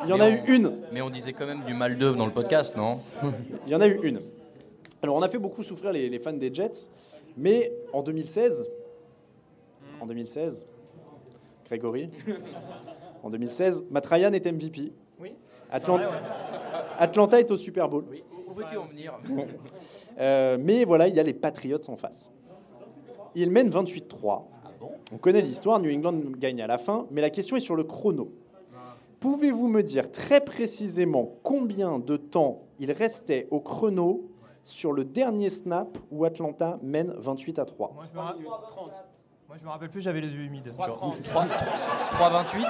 Il 0.03 0.09
y 0.09 0.13
en 0.13 0.17
Mais 0.17 0.23
a 0.23 0.27
on- 0.27 0.45
eu 0.45 0.55
une. 0.55 0.71
Mais 0.93 1.01
on 1.01 1.09
disait 1.09 1.33
quand 1.33 1.45
même 1.45 1.63
du 1.65 1.73
mal 1.73 1.97
d'œuvre 1.97 2.15
dans 2.17 2.25
le 2.25 2.31
podcast, 2.31 2.75
non? 2.77 2.99
Il 3.65 3.71
y 3.73 3.75
en 3.75 3.81
a 3.81 3.87
eu 3.87 3.99
une. 4.03 4.21
Alors, 5.03 5.15
on 5.17 5.21
a 5.21 5.27
fait 5.29 5.37
beaucoup 5.37 5.61
souffrir 5.63 5.91
les, 5.91 6.09
les 6.09 6.19
fans 6.19 6.33
des 6.33 6.53
Jets, 6.53 6.89
mais 7.35 7.71
en 7.93 8.01
2016, 8.01 8.71
en 9.99 10.05
2016, 10.05 10.65
Grégory, 11.67 12.09
en 13.23 13.29
2016, 13.29 13.85
Matt 13.91 14.05
Ryan 14.05 14.31
est 14.31 14.45
MVP. 14.51 14.93
Oui. 15.19 15.33
Atlan- 15.71 15.99
Atlanta 16.97 17.39
est 17.39 17.51
au 17.51 17.57
Super 17.57 17.89
Bowl. 17.89 18.05
Où 18.49 18.53
veux-tu 18.53 18.77
en 18.77 18.85
venir? 18.85 19.13
Euh, 20.19 20.57
mais 20.59 20.83
voilà, 20.85 21.07
il 21.07 21.15
y 21.15 21.19
a 21.19 21.23
les 21.23 21.33
Patriots 21.33 21.79
en 21.89 21.95
face. 21.95 22.31
Ils 23.35 23.51
mènent 23.51 23.69
28-3. 23.69 24.43
On 25.11 25.17
connaît 25.17 25.41
l'histoire, 25.41 25.79
New 25.79 25.93
England 25.93 26.19
gagne 26.37 26.61
à 26.61 26.67
la 26.67 26.77
fin, 26.77 27.05
mais 27.11 27.21
la 27.21 27.29
question 27.29 27.55
est 27.55 27.59
sur 27.61 27.75
le 27.75 27.83
chrono. 27.83 28.31
Pouvez-vous 29.19 29.67
me 29.67 29.81
dire 29.81 30.11
très 30.11 30.41
précisément 30.41 31.31
combien 31.43 31.97
de 31.99 32.17
temps 32.17 32.61
il 32.79 32.91
restait 32.91 33.47
au 33.51 33.59
chrono 33.59 34.29
sur 34.63 34.91
le 34.93 35.03
dernier 35.05 35.49
snap 35.49 35.97
où 36.11 36.25
Atlanta 36.25 36.77
mène 36.83 37.13
28 37.17 37.57
à 37.59 37.65
3 37.65 37.93
Moi, 37.95 38.03
je 38.11 38.15
me, 38.15 38.19
ra- 38.23 38.35
Moi, 39.47 39.57
je 39.59 39.63
me 39.65 39.69
rappelle 39.69 39.89
plus, 39.89 40.01
j'avais 40.01 40.21
les 40.21 40.27
yeux 40.33 40.41
humides. 40.43 40.71
3,28 40.77 42.65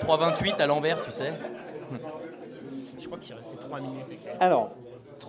3,28 0.00 0.56
à 0.60 0.66
l'envers, 0.66 1.02
tu 1.04 1.10
sais. 1.10 1.32
Je 2.98 3.06
crois 3.06 3.18
qu'il 3.18 3.34
restait 3.34 3.56
3 3.56 3.80
minutes. 3.80 4.06
Alors, 4.40 4.72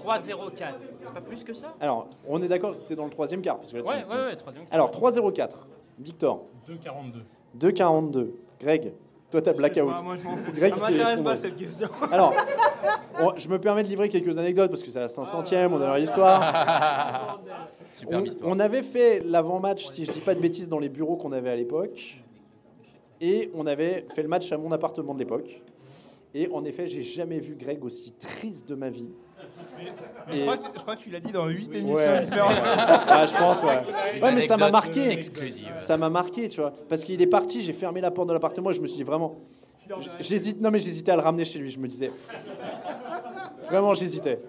3-0-4. 0.05 0.73
C'est 1.03 1.13
pas 1.13 1.21
plus 1.21 1.43
que 1.43 1.53
ça? 1.53 1.73
Alors, 1.79 2.07
on 2.27 2.41
est 2.41 2.47
d'accord 2.47 2.73
que 2.73 2.81
c'est 2.85 2.95
dans 2.95 3.05
le 3.05 3.11
troisième 3.11 3.41
quart. 3.41 3.57
parce 3.57 3.71
que 3.71 3.77
là, 3.77 3.83
tu- 3.83 3.89
Ouais, 3.89 4.03
ouais, 4.17 4.25
ouais, 4.25 4.35
troisième 4.35 4.65
quart. 4.65 4.73
Alors, 4.73 4.91
3-0-4. 4.91 5.67
Victor. 5.99 6.43
2,42. 6.67 7.23
2,42. 7.59 8.31
Greg. 8.59 8.93
Toi, 9.29 9.41
t'as 9.41 9.53
blackout. 9.53 9.93
pas, 9.95 10.01
moi, 10.01 10.17
je 10.17 10.23
m'en 10.23 10.35
fous. 10.35 10.51
Greg, 10.51 10.75
Ça 10.75 10.89
m'intéresse 10.91 11.21
pas, 11.21 11.35
cette 11.37 11.55
question. 11.55 11.87
Alors, 12.11 12.33
on- 13.19 13.31
je 13.37 13.47
me 13.47 13.59
permets 13.59 13.83
de 13.83 13.87
livrer 13.87 14.09
quelques 14.09 14.37
anecdotes 14.37 14.69
parce 14.69 14.83
que 14.83 14.89
c'est 14.91 14.99
la 14.99 15.07
500e, 15.07 15.71
on 15.73 15.79
a 15.81 15.85
leur 15.85 15.97
histoire. 15.97 17.39
Superbe 17.93 18.23
on, 18.23 18.25
histoire. 18.25 18.51
on 18.51 18.59
avait 18.59 18.83
fait 18.83 19.21
l'avant-match, 19.21 19.85
si 19.87 20.03
je 20.05 20.11
dis 20.11 20.19
pas 20.21 20.35
de 20.35 20.39
bêtises, 20.41 20.67
dans 20.69 20.79
les 20.79 20.89
bureaux 20.89 21.15
qu'on 21.17 21.31
avait 21.31 21.49
à 21.49 21.55
l'époque. 21.55 22.23
Et 23.21 23.51
on 23.53 23.67
avait 23.67 24.05
fait 24.15 24.23
le 24.23 24.27
match 24.29 24.51
à 24.51 24.57
mon 24.57 24.71
appartement 24.71 25.13
de 25.13 25.19
l'époque. 25.19 25.61
Et 26.33 26.49
en 26.51 26.63
effet, 26.65 26.87
j'ai 26.87 27.03
jamais 27.03 27.39
vu 27.39 27.55
Greg 27.55 27.83
aussi 27.85 28.11
triste 28.13 28.67
de 28.67 28.75
ma 28.75 28.89
vie. 28.89 29.11
Je, 30.31 30.41
crois 30.41 30.57
que, 30.57 30.63
je 30.75 30.81
crois 30.81 30.95
que 30.95 31.01
tu 31.01 31.09
l'as 31.09 31.19
dit 31.19 31.31
dans 31.31 31.47
8 31.47 31.73
émissions 31.75 31.95
Ouais. 31.95 32.25
différentes. 32.25 32.51
Ouais, 32.55 33.27
je 33.27 33.37
pense, 33.37 33.63
ouais. 33.63 33.81
Mais 34.33 34.41
ça 34.41 34.57
m'a 34.57 34.69
marqué. 34.69 35.09
exclusive. 35.09 35.73
Ça 35.77 35.97
m'a 35.97 36.09
marqué, 36.09 36.47
tu 36.49 36.61
vois. 36.61 36.71
Parce 36.89 37.03
qu'il 37.03 37.21
est 37.21 37.27
parti, 37.27 37.61
j'ai 37.61 37.73
fermé 37.73 38.01
la 38.01 38.11
porte 38.11 38.27
de 38.29 38.33
l'appartement 38.33 38.69
et 38.71 38.73
je 38.73 38.81
me 38.81 38.87
suis 38.87 38.97
dit 38.97 39.03
vraiment. 39.03 39.35
J'hésite, 40.19 40.61
non 40.61 40.71
mais 40.71 40.79
j'hésitais 40.79 41.11
à 41.11 41.15
le 41.17 41.21
ramener 41.21 41.43
chez 41.43 41.59
lui. 41.59 41.69
Je 41.69 41.79
me 41.79 41.87
disais. 41.87 42.11
Vraiment, 43.67 43.93
j'hésitais. 43.93 44.39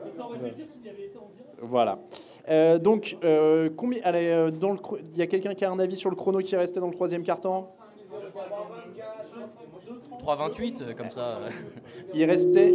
Voilà. 1.61 1.99
Euh, 2.49 2.79
donc, 2.79 3.17
euh, 3.25 3.71
combien, 3.77 4.01
allez, 4.05 4.29
euh, 4.29 4.51
dans 4.51 4.73
le, 4.73 4.79
il 5.13 5.19
y 5.19 5.23
a 5.23 5.27
quelqu'un 5.29 5.55
qui 5.55 5.65
a 5.65 5.71
un 5.71 5.79
avis 5.79 5.97
sur 5.97 6.11
le 6.11 6.17
chrono 6.17 6.41
qui 6.41 6.57
restait 6.57 6.81
dans 6.81 6.89
le 6.89 6.93
troisième 6.95 7.23
quart-temps 7.23 7.69
3,28 10.25 10.83
euh, 10.83 10.95
comme 10.95 11.11
ça. 11.11 11.39
Il 12.15 12.25
restait, 12.25 12.73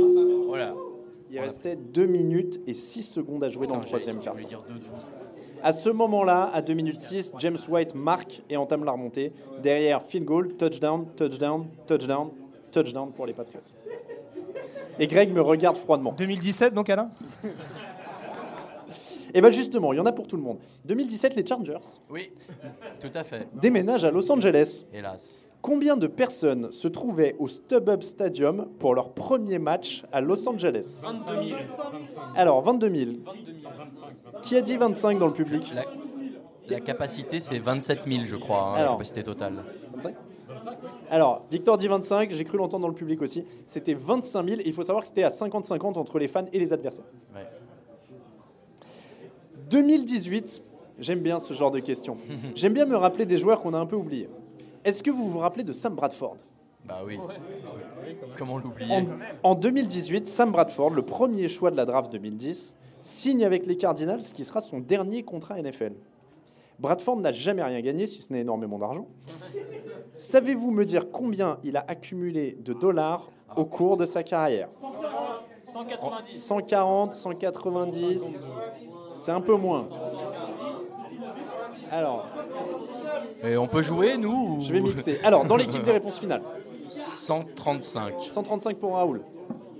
Voilà. 0.48 0.74
Il 1.30 1.40
restait 1.40 1.76
2 1.76 2.06
minutes 2.06 2.62
et 2.68 2.74
6 2.74 3.04
secondes 3.04 3.44
à 3.44 3.50
jouer 3.50 3.68
dans 3.68 3.78
le 3.78 3.84
troisième 3.86 4.20
2,12. 4.20 4.44
À 5.64 5.72
ce 5.72 5.90
moment-là, 5.90 6.50
à 6.54 6.62
2 6.62 6.74
minutes 6.74 7.00
6, 7.02 7.34
James 7.40 7.58
White 7.68 7.96
marque 7.96 8.44
et 8.50 8.58
entame 8.58 8.84
la 8.84 8.92
remontée. 8.92 9.34
Derrière, 9.62 10.04
field 10.04 10.26
goal, 10.26 10.54
touchdown, 10.56 11.08
touchdown, 11.16 11.68
touchdown, 11.88 12.30
touchdown 12.72 13.12
pour 13.12 13.26
les 13.26 13.34
Patriots. 13.34 13.62
Et 15.00 15.08
Greg 15.08 15.32
me 15.34 15.42
regarde 15.42 15.78
froidement. 15.78 16.14
2017, 16.14 16.74
donc, 16.74 16.90
Alain? 16.90 17.10
Et 19.34 19.42
bien 19.42 19.52
justement, 19.52 19.92
il 19.94 19.98
y 19.98 20.00
en 20.00 20.06
a 20.06 20.12
pour 20.14 20.26
tout 20.26 20.38
le 20.38 20.42
monde. 20.42 20.58
2017, 20.86 21.36
les 21.36 21.46
Chargers 21.46 21.78
Oui, 22.10 22.32
tout 23.00 23.12
à 23.14 23.24
fait. 23.24 23.48
déménagent 23.54 24.06
à 24.06 24.12
Los 24.12 24.32
Angeles. 24.32 24.86
Hélas. 24.94 25.46
Combien 25.68 25.98
de 25.98 26.08
personnes 26.08 26.72
se 26.72 26.88
trouvaient 26.88 27.36
au 27.40 27.50
StubHub 27.50 28.02
Stadium 28.02 28.70
pour 28.80 28.96
leur 28.96 29.10
premier 29.12 29.60
match 29.60 30.06
à 30.14 30.22
Los 30.22 30.48
Angeles 30.48 31.04
22 31.06 31.46
000. 31.50 31.60
Alors, 32.38 32.62
22 32.62 32.96
000. 32.96 33.12
Qui 34.44 34.56
a 34.56 34.62
dit 34.62 34.78
25 34.78 35.20
dans 35.20 35.28
le 35.28 35.34
public 35.34 35.70
La, 35.76 35.84
la 36.70 36.80
capacité, 36.80 37.42
c'est 37.42 37.60
27 37.60 38.04
000, 38.10 38.22
je 38.26 38.38
crois, 38.38 38.62
hein, 38.70 38.74
la 38.76 38.80
Alors. 38.80 38.94
capacité 38.94 39.24
totale. 39.24 39.56
25 39.96 40.16
Alors, 41.12 41.46
Victor 41.52 41.76
dit 41.76 41.90
25, 41.90 42.32
j'ai 42.32 42.46
cru 42.46 42.58
l'entendre 42.58 42.84
dans 42.84 42.88
le 42.88 42.94
public 42.94 43.22
aussi. 43.22 43.44
C'était 43.66 43.94
25 43.94 44.48
000 44.48 44.62
et 44.62 44.68
il 44.68 44.74
faut 44.74 44.84
savoir 44.84 45.02
que 45.02 45.10
c'était 45.10 45.24
à 45.24 45.30
50-50 45.30 45.98
entre 45.98 46.18
les 46.18 46.30
fans 46.30 46.46
et 46.54 46.60
les 46.60 46.72
adversaires. 46.72 47.04
Ouais. 47.36 47.46
2018, 49.70 50.64
j'aime 51.00 51.20
bien 51.20 51.42
ce 51.42 51.54
genre 51.54 51.72
de 51.72 51.80
questions. 51.80 52.16
J'aime 52.56 52.72
bien 52.72 52.86
me 52.86 52.96
rappeler 52.96 53.26
des 53.26 53.38
joueurs 53.38 53.60
qu'on 53.60 53.74
a 53.74 53.80
un 53.80 53.86
peu 53.86 53.98
oubliés. 53.98 54.30
Est-ce 54.88 55.04
que 55.04 55.12
vous 55.12 55.28
vous 55.28 55.40
rappelez 55.40 55.66
de 55.66 55.74
Sam 55.74 55.96
Bradford? 55.96 56.38
Bah 56.86 57.02
oui. 57.06 57.20
Comment 58.38 58.58
l'oublier? 58.58 58.96
En, 59.44 59.52
en 59.52 59.54
2018, 59.54 60.26
Sam 60.26 60.54
Bradford, 60.54 60.92
le 60.92 61.02
premier 61.02 61.50
choix 61.50 61.72
de 61.72 61.76
la 61.76 61.84
draft 61.84 62.10
2010, 62.10 62.78
signe 63.02 63.44
avec 63.44 63.66
les 63.66 63.76
Cardinals, 63.76 64.22
ce 64.22 64.32
qui 64.32 64.46
sera 64.46 64.62
son 64.62 64.80
dernier 64.80 65.24
contrat 65.24 65.62
NFL. 65.62 65.92
Bradford 66.80 67.18
n'a 67.18 67.34
jamais 67.34 67.64
rien 67.64 67.82
gagné, 67.82 68.08
si 68.08 68.22
ce 68.22 68.32
n'est 68.32 68.40
énormément 68.40 68.78
d'argent. 68.78 69.10
Savez-vous 70.14 70.72
me 70.72 70.86
dire 70.86 71.12
combien 71.12 71.58
il 71.66 71.76
a 71.76 71.84
accumulé 71.86 72.58
de 72.62 72.72
dollars 72.72 73.30
au 73.58 73.66
cours 73.66 73.98
de 73.98 74.06
sa 74.06 74.24
carrière? 74.24 74.70
190. 75.64 76.32
140, 76.32 77.14
190, 77.14 78.46
c'est 79.18 79.32
un 79.34 79.42
peu 79.42 79.56
moins. 79.56 79.90
Alors, 81.92 82.26
Et 83.44 83.58
on 83.58 83.68
peut 83.68 83.82
jouer, 83.82 84.18
nous 84.18 84.58
ou- 84.58 84.62
je 84.62 84.72
vais 84.74 84.82
mixer. 84.82 85.20
Alors, 85.24 85.46
dans 85.46 85.56
l'équipe 85.58 85.84
des 85.84 85.92
réponses 86.00 86.20
finales, 86.20 86.42
135. 86.86 88.14
135 88.28 88.78
pour 88.78 88.96
Raoul, 88.96 89.22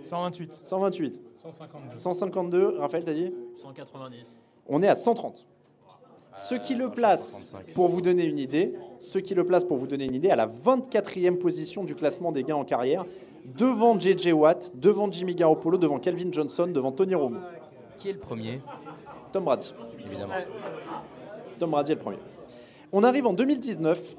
128. 0.04 0.52
128, 0.62 1.22
152. 1.38 1.96
152, 1.96 2.76
Raphaël, 2.80 3.04
t'as 3.04 3.14
dit 3.14 3.34
190. 3.62 4.38
On 4.68 4.82
est 4.84 4.88
à 4.88 4.96
130. 4.96 5.46
Ce 6.36 6.54
qui 6.56 6.76
le 6.76 6.90
place, 6.92 7.40
135. 7.46 7.74
pour 7.74 7.88
vous 7.88 8.02
donner 8.02 8.26
une 8.26 8.38
idée, 8.38 8.76
ce 9.00 9.18
qui 9.18 9.34
le 9.34 9.44
place 9.44 9.64
pour 9.64 9.78
vous 9.78 9.88
donner 9.88 10.06
une 10.06 10.14
idée, 10.14 10.30
à 10.30 10.36
la 10.36 10.46
24e 10.48 11.38
position 11.38 11.84
du 11.84 11.96
classement 11.96 12.32
des 12.32 12.44
gains 12.44 12.56
en 12.56 12.64
carrière, 12.66 13.06
devant 13.58 14.00
JJ 14.00 14.34
Watt, 14.34 14.72
devant 14.76 15.10
Jimmy 15.12 15.34
Garoppolo, 15.34 15.78
devant 15.78 15.98
Calvin 16.00 16.32
Johnson, 16.32 16.68
devant 16.68 16.92
Tony 16.92 17.16
Romo. 17.16 17.40
Qui 17.98 18.10
est 18.10 18.14
le 18.14 18.20
premier? 18.20 18.60
Tom 19.32 19.46
Brady. 19.46 19.74
Évidemment. 20.06 20.34
Tom 21.58 21.72
Brady 21.72 21.94
est 21.94 21.96
le 21.96 22.02
premier. 22.02 22.18
On 22.92 23.04
arrive 23.04 23.28
en 23.28 23.34
2019, 23.34 24.16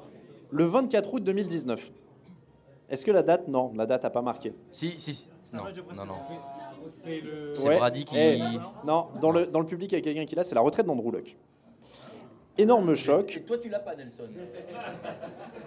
le 0.51 0.63
24 0.65 1.13
août 1.15 1.23
2019. 1.23 1.91
Est-ce 2.89 3.05
que 3.05 3.11
la 3.11 3.23
date 3.23 3.47
Non, 3.47 3.71
la 3.75 3.85
date 3.85 4.03
n'a 4.03 4.09
pas 4.09 4.21
marqué. 4.21 4.53
Si, 4.71 4.95
si, 4.97 5.13
si. 5.13 5.29
Non, 5.53 5.63
non, 5.95 6.05
non. 6.05 6.13
C'est 6.87 7.19
le. 7.21 7.53
Brady 7.77 8.05
qui- 8.05 8.15
Eh, 8.17 8.39
non, 8.85 9.07
dans 9.21 9.31
le, 9.31 9.45
dans 9.47 9.59
le 9.59 9.65
public, 9.65 9.91
il 9.91 9.95
y 9.95 9.97
a 9.97 10.01
quelqu'un 10.01 10.25
qui 10.25 10.35
l'a, 10.35 10.43
c'est 10.43 10.55
la 10.55 10.61
retraite 10.61 10.85
d'Andrew 10.85 11.11
Luck. 11.11 11.35
Énorme 12.57 12.93
choc. 12.93 13.41
Toi, 13.47 13.57
tu 13.57 13.69
l'as 13.69 13.79
pas, 13.79 13.95
Nelson. 13.95 14.23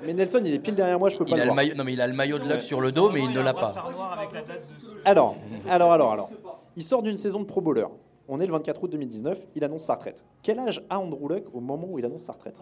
Mais 0.05 0.13
Nelson, 0.13 0.43
il 0.45 0.53
est 0.53 0.59
pile 0.59 0.75
derrière 0.75 0.99
moi, 0.99 1.09
je 1.09 1.17
peux 1.17 1.25
pas 1.25 1.31
Il 1.33 1.37
le 1.37 1.41
a 1.43 1.45
le 1.45 1.49
voir. 1.49 1.57
maillot, 1.57 1.75
non, 1.75 1.85
mais 1.85 1.93
il 1.95 2.01
a 2.01 2.07
le 2.07 2.13
maillot 2.13 2.39
de 2.39 2.45
Luck 2.49 2.63
sur 2.63 2.81
le 2.81 2.93
dos, 2.93 3.11
mais 3.11 3.21
il 3.23 3.31
ne 3.31 3.41
l'a 3.41 3.55
pas. 3.55 3.73
Avec 4.19 4.33
la 4.33 4.43
date. 4.43 4.63
Alors, 5.05 5.37
alors, 5.69 5.93
alors, 5.93 6.13
alors. 6.13 6.31
Il 6.77 6.83
sort 6.83 7.03
d'une 7.03 7.17
saison 7.17 7.41
de 7.41 7.45
Pro 7.45 7.61
Bowler. 7.61 7.87
On 8.29 8.38
est 8.41 8.47
le 8.47 8.52
24 8.52 8.83
août 8.85 8.91
2019, 8.91 9.41
il 9.57 9.64
annonce 9.64 9.83
sa 9.85 9.95
retraite. 9.95 10.25
Quel 10.43 10.59
âge 10.59 10.83
a 10.88 10.99
Andrew 10.99 11.29
Luck 11.29 11.45
au 11.52 11.61
moment 11.61 11.88
où 11.91 11.99
il 11.99 12.05
annonce 12.05 12.23
sa 12.23 12.33
retraite? 12.33 12.61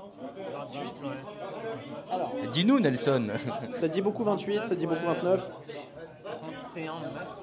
Dis-nous, 2.52 2.80
Nelson. 2.80 3.28
Ça 3.72 3.88
dit 3.88 4.00
beaucoup 4.02 4.24
28, 4.24 4.64
ça 4.64 4.74
dit 4.74 4.86
beaucoup 4.86 5.04
29, 5.04 5.50
31 6.24 6.92
max. 7.12 7.36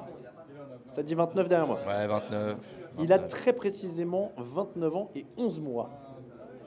ça 0.90 1.04
dit 1.04 1.16
29 1.16 1.48
derrière 1.48 1.68
moi. 1.68 1.80
Ouais, 1.88 2.08
29. 2.08 2.58
Il 3.00 3.14
a 3.14 3.20
très 3.20 3.54
précisément 3.54 4.32
29 4.38 4.96
ans 4.96 5.10
et 5.16 5.26
11 5.38 5.60
mois. 5.60 5.90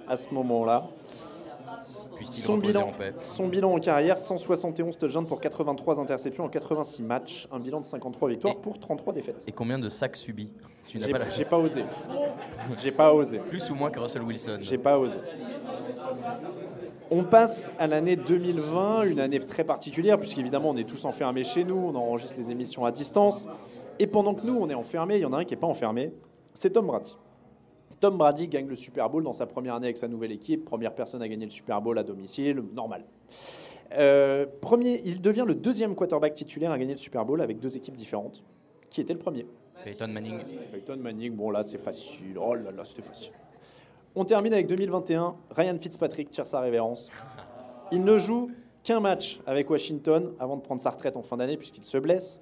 à 0.09 0.17
ce 0.17 0.33
moment-là. 0.35 0.89
Son 2.31 2.59
bilan, 2.59 2.89
en 2.89 2.93
paix. 2.93 3.13
son 3.23 3.49
bilan 3.49 3.73
en 3.73 3.79
carrière, 3.81 4.19
171 4.19 4.97
touchdowns 4.99 5.27
pour 5.27 5.41
83 5.41 6.01
interceptions 6.01 6.45
en 6.45 6.49
86 6.49 7.03
matchs, 7.03 7.49
un 7.51 7.59
bilan 7.59 7.81
de 7.81 7.87
53 7.87 8.29
victoires 8.29 8.57
pour 8.57 8.79
33 8.79 9.13
défaites. 9.13 9.45
Et 9.47 9.53
combien 9.53 9.79
de 9.79 9.89
sacs 9.89 10.17
subis 10.17 10.51
J'ai 10.87 11.11
pas 11.13 11.19
la- 11.19 11.27
pas 11.27 11.59
osé. 11.59 11.85
J'ai 12.79 12.91
pas 12.93 13.15
osé. 13.15 13.39
Plus 13.49 13.71
ou 13.71 13.75
moins 13.75 13.91
que 13.91 13.99
Russell 14.01 14.23
Wilson 14.23 14.59
J'ai 14.61 14.79
pas 14.79 14.99
osé. 14.99 15.19
On 17.11 17.25
passe 17.25 17.73
à 17.79 17.87
l'année 17.87 18.15
2020, 18.17 19.03
une 19.03 19.21
année 19.21 19.41
très 19.41 19.65
particulière, 19.65 20.19
puisqu'évidemment 20.19 20.71
on 20.71 20.77
est 20.77 20.89
tous 20.89 21.05
enfermés 21.05 21.43
chez 21.45 21.65
nous, 21.65 21.77
on 21.77 21.95
enregistre 21.97 22.35
les 22.39 22.51
émissions 22.51 22.85
à 22.85 22.93
distance. 22.93 23.49
Et 23.99 24.07
pendant 24.07 24.35
que 24.35 24.47
nous 24.47 24.57
on 24.61 24.69
est 24.69 24.75
enfermés, 24.75 25.17
il 25.17 25.23
y 25.23 25.27
en 25.27 25.33
a 25.33 25.39
un 25.39 25.45
qui 25.45 25.55
n'est 25.55 25.61
pas 25.61 25.67
enfermé, 25.67 26.13
c'est 26.55 26.71
Tom 26.71 26.87
Brady. 26.87 27.17
Tom 28.01 28.17
Brady 28.17 28.49
gagne 28.49 28.67
le 28.67 28.77
Super 28.77 29.11
Bowl 29.11 29.23
dans 29.23 29.35
sa 29.35 29.47
première 29.47 29.75
année 29.75 29.87
avec 29.87 29.99
sa 29.99 30.09
nouvelle 30.09 30.33
équipe, 30.33 30.65
première 30.65 30.95
personne 30.95 31.21
à 31.21 31.29
gagner 31.29 31.45
le 31.45 31.51
Super 31.51 31.83
Bowl 31.83 31.99
à 31.99 32.03
domicile, 32.03 32.63
normal. 32.75 33.05
Euh, 33.93 34.47
premier, 34.61 35.03
il 35.05 35.21
devient 35.21 35.45
le 35.47 35.55
deuxième 35.55 35.95
quarterback 35.95 36.35
titulaire 36.35 36.71
à 36.71 36.79
gagner 36.79 36.95
le 36.95 36.99
Super 36.99 37.25
Bowl 37.27 37.43
avec 37.43 37.61
deux 37.61 37.77
équipes 37.77 37.97
différentes. 37.97 38.43
Qui 38.89 39.03
était 39.03 39.13
le 39.13 39.19
premier? 39.19 39.47
Peyton 39.85 40.09
Manning. 40.09 40.39
Peyton 40.73 40.97
Manning, 40.97 41.35
bon 41.35 41.51
là 41.51 41.63
c'est 41.65 41.79
facile. 41.79 42.39
Oh 42.39 42.55
là 42.55 42.71
là, 42.71 42.85
c'était 42.85 43.03
facile. 43.03 43.33
On 44.15 44.25
termine 44.25 44.53
avec 44.53 44.67
2021. 44.67 45.37
Ryan 45.51 45.77
Fitzpatrick 45.79 46.31
tire 46.31 46.47
sa 46.47 46.61
révérence. 46.61 47.11
Il 47.93 48.03
ne 48.05 48.19
joue 48.19 48.51
qu'un 48.83 49.01
match 49.01 49.41
avec 49.47 49.69
Washington 49.69 50.33
avant 50.39 50.57
de 50.57 50.63
prendre 50.63 50.81
sa 50.81 50.91
retraite 50.91 51.17
en 51.17 51.23
fin 51.23 51.37
d'année 51.37 51.57
puisqu'il 51.57 51.85
se 51.85 51.99
blesse. 51.99 52.41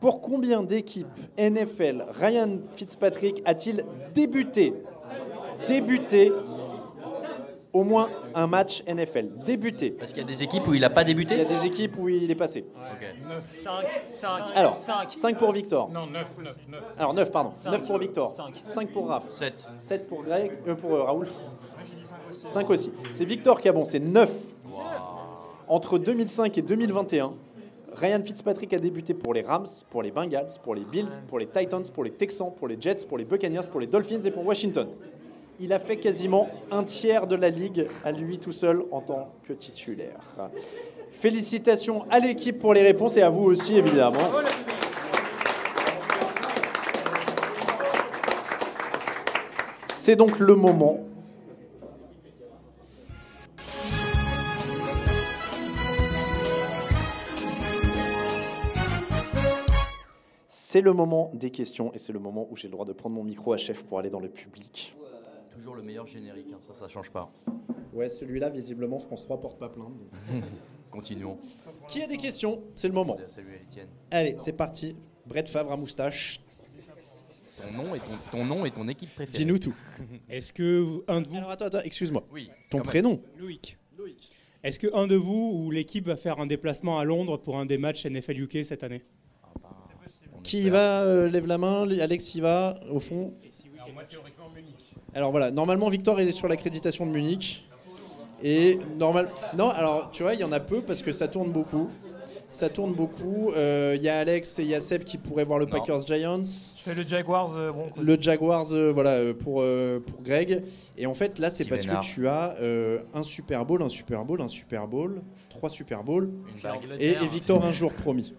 Pour 0.00 0.20
combien 0.20 0.62
d'équipes 0.62 1.06
NFL 1.38 2.06
Ryan 2.10 2.58
Fitzpatrick 2.74 3.42
a-t-il 3.44 3.84
débuté 4.14 4.74
Débuté 5.66 6.32
au 7.76 7.84
moins 7.84 8.08
un 8.34 8.46
match 8.46 8.82
NFL. 8.86 9.28
Débuté. 9.44 9.90
Parce 9.90 10.12
qu'il 10.12 10.22
y 10.22 10.24
a 10.24 10.28
des 10.28 10.42
équipes 10.42 10.66
où 10.66 10.72
il 10.72 10.80
n'a 10.80 10.88
pas 10.88 11.04
débuté 11.04 11.34
Il 11.34 11.38
y 11.38 11.42
a 11.42 11.44
des 11.44 11.66
équipes 11.66 11.98
où 11.98 12.08
il 12.08 12.30
est 12.30 12.34
passé. 12.34 12.64
5, 13.62 13.70
5, 14.06 14.28
Alors, 14.54 14.78
5. 14.78 15.12
5 15.12 15.38
pour 15.38 15.52
Victor. 15.52 15.90
Non, 15.90 16.06
9, 16.06 16.38
9, 16.42 16.66
9. 16.68 16.82
Alors 16.98 17.12
9, 17.12 17.30
pardon. 17.30 17.52
Cinq. 17.54 17.72
9 17.72 17.84
pour 17.84 17.98
Victor. 17.98 18.30
Cinq. 18.30 18.54
5 18.62 18.88
pour 18.92 19.08
Raph. 19.08 19.30
7. 19.30 19.68
7 19.76 20.06
pour, 20.06 20.22
Greg, 20.22 20.52
euh, 20.66 20.74
pour 20.74 20.94
euh, 20.94 21.02
Raoul. 21.02 21.26
5 22.42 22.70
aussi. 22.70 22.92
C'est 23.10 23.26
Victor 23.26 23.60
qui 23.60 23.68
a 23.68 23.72
bon, 23.72 23.84
c'est 23.84 24.00
9. 24.00 24.32
Entre 25.68 25.98
2005 25.98 26.56
et 26.56 26.62
2021, 26.62 27.34
Ryan 27.98 28.22
Fitzpatrick 28.22 28.74
a 28.74 28.78
débuté 28.78 29.14
pour 29.14 29.32
les 29.32 29.40
Rams, 29.40 29.66
pour 29.88 30.02
les 30.02 30.10
Bengals, 30.10 30.48
pour 30.62 30.74
les 30.74 30.84
Bills, 30.84 31.22
pour 31.28 31.38
les 31.38 31.46
Titans, 31.46 31.82
pour 31.94 32.04
les 32.04 32.10
Texans, 32.10 32.52
pour 32.54 32.68
les 32.68 32.76
Jets, 32.78 33.06
pour 33.08 33.16
les 33.16 33.24
Buccaneers, 33.24 33.68
pour 33.70 33.80
les 33.80 33.86
Dolphins 33.86 34.20
et 34.20 34.30
pour 34.30 34.44
Washington. 34.44 34.88
Il 35.58 35.72
a 35.72 35.78
fait 35.78 35.96
quasiment 35.96 36.50
un 36.70 36.84
tiers 36.84 37.26
de 37.26 37.36
la 37.36 37.48
ligue 37.48 37.86
à 38.04 38.12
lui 38.12 38.38
tout 38.38 38.52
seul 38.52 38.82
en 38.90 39.00
tant 39.00 39.32
que 39.48 39.54
titulaire. 39.54 40.20
Félicitations 41.10 42.04
à 42.10 42.18
l'équipe 42.18 42.58
pour 42.58 42.74
les 42.74 42.82
réponses 42.82 43.16
et 43.16 43.22
à 43.22 43.30
vous 43.30 43.44
aussi 43.44 43.76
évidemment. 43.76 44.30
C'est 49.86 50.16
donc 50.16 50.38
le 50.38 50.54
moment 50.54 51.00
C'est 60.76 60.82
le 60.82 60.92
moment 60.92 61.30
des 61.32 61.50
questions 61.50 61.90
et 61.94 61.96
c'est 61.96 62.12
le 62.12 62.18
moment 62.18 62.46
où 62.50 62.54
j'ai 62.56 62.68
le 62.68 62.72
droit 62.72 62.84
de 62.84 62.92
prendre 62.92 63.16
mon 63.16 63.24
micro 63.24 63.54
à 63.54 63.56
chef 63.56 63.82
pour 63.84 63.98
aller 63.98 64.10
dans 64.10 64.20
le 64.20 64.28
public. 64.28 64.94
Toujours 65.50 65.74
le 65.74 65.80
meilleur 65.82 66.06
générique, 66.06 66.48
hein, 66.52 66.58
ça, 66.60 66.74
ça 66.74 66.86
change 66.86 67.10
pas. 67.10 67.32
Ouais, 67.94 68.10
celui-là, 68.10 68.50
visiblement, 68.50 68.98
France 68.98 69.22
3 69.22 69.40
porte 69.40 69.58
pas 69.58 69.70
plainte. 69.70 69.94
Continuons. 70.90 71.38
Qui 71.88 72.02
a 72.02 72.06
des 72.06 72.18
questions? 72.18 72.62
C'est 72.74 72.88
le 72.88 72.92
moment. 72.92 73.16
Salut 73.26 73.54
Étienne. 73.54 73.88
Allez, 74.10 74.34
c'est 74.36 74.52
parti. 74.52 74.94
Brett 75.24 75.48
Favre 75.48 75.72
à 75.72 75.78
moustache. 75.78 76.40
Ton 77.56 77.72
nom 77.72 77.94
et 77.94 77.98
ton, 78.00 78.12
ton 78.30 78.44
nom 78.44 78.66
et 78.66 78.70
ton 78.70 78.86
équipe 78.86 79.14
préférée. 79.14 79.38
Dis-nous 79.44 79.58
tout. 79.58 79.74
Est-ce 80.28 80.52
que 80.52 80.80
vous- 80.80 81.04
un 81.08 81.22
de 81.22 81.26
vous. 81.26 81.36
Alors 81.38 81.52
attends, 81.52 81.64
attends, 81.64 81.80
excuse-moi. 81.84 82.22
Oui. 82.30 82.50
Ton 82.68 82.80
quand 82.80 82.84
prénom? 82.84 83.22
Loïc. 83.38 83.78
Est-ce 84.62 84.78
que 84.78 84.94
un 84.94 85.06
de 85.06 85.14
vous 85.16 85.52
ou 85.54 85.70
l'équipe 85.70 86.06
va 86.06 86.16
faire 86.16 86.38
un 86.38 86.46
déplacement 86.46 86.98
à 86.98 87.04
Londres 87.04 87.38
pour 87.38 87.56
un 87.56 87.64
des 87.64 87.78
matchs 87.78 88.04
NFL 88.04 88.40
UK 88.42 88.62
cette 88.62 88.84
année? 88.84 89.00
Qui 90.46 90.62
y 90.64 90.70
va 90.70 91.02
euh, 91.02 91.28
Lève 91.28 91.46
la 91.46 91.58
main. 91.58 91.88
Alex 92.00 92.34
y 92.34 92.40
va, 92.40 92.78
au 92.90 93.00
fond. 93.00 93.34
Alors, 93.76 93.92
moi, 93.92 94.02
théoriquement, 94.08 94.44
Munich. 94.54 94.94
Alors 95.14 95.30
voilà, 95.32 95.50
normalement, 95.50 95.88
Victor 95.88 96.20
il 96.20 96.28
est 96.28 96.32
sur 96.32 96.46
l'accréditation 96.46 97.04
de 97.06 97.10
Munich. 97.10 97.66
Et 98.42 98.78
normal. 98.98 99.28
Non, 99.56 99.70
alors 99.70 100.10
tu 100.12 100.22
vois, 100.22 100.34
il 100.34 100.40
y 100.40 100.44
en 100.44 100.52
a 100.52 100.60
peu 100.60 100.82
parce 100.82 101.02
que 101.02 101.10
ça 101.10 101.26
tourne 101.26 101.50
beaucoup. 101.50 101.88
Ça 102.48 102.68
tourne 102.68 102.92
beaucoup. 102.92 103.50
Euh, 103.56 103.94
Il 103.96 104.02
y 104.02 104.08
a 104.08 104.18
Alex 104.18 104.60
et 104.60 104.62
il 104.62 104.68
y 104.68 104.74
a 104.74 104.80
Seb 104.80 105.02
qui 105.02 105.18
pourraient 105.18 105.44
voir 105.44 105.58
le 105.58 105.66
Packers 105.66 106.06
Giants. 106.06 106.44
Je 106.44 106.80
fais 106.82 106.94
le 106.94 107.02
Jaguars 107.02 107.56
euh, 107.56 107.72
Broncos. 107.72 108.00
Le 108.00 108.16
Jaguars, 108.20 108.70
euh, 108.72 108.92
voilà, 108.92 109.14
euh, 109.14 109.34
pour, 109.34 109.62
euh, 109.62 109.98
pour 109.98 110.22
Greg. 110.22 110.62
Et 110.96 111.06
en 111.06 111.14
fait, 111.14 111.40
là, 111.40 111.50
c'est 111.50 111.64
parce 111.64 111.82
Vénard. 111.82 112.02
que 112.02 112.06
tu 112.06 112.28
as 112.28 112.54
euh, 112.60 113.00
un 113.14 113.24
Super 113.24 113.66
Bowl, 113.66 113.82
un 113.82 113.88
Super 113.88 114.24
Bowl, 114.24 114.40
un 114.40 114.46
Super 114.48 114.86
Bowl, 114.86 115.22
trois 115.50 115.70
Super 115.70 116.04
Bowls. 116.04 116.30
Une 116.54 116.62
bague. 116.62 117.00
Et, 117.00 117.12
et 117.14 117.26
Victor 117.26 117.64
un 117.64 117.72
jour 117.72 117.92
promis. 117.92 118.32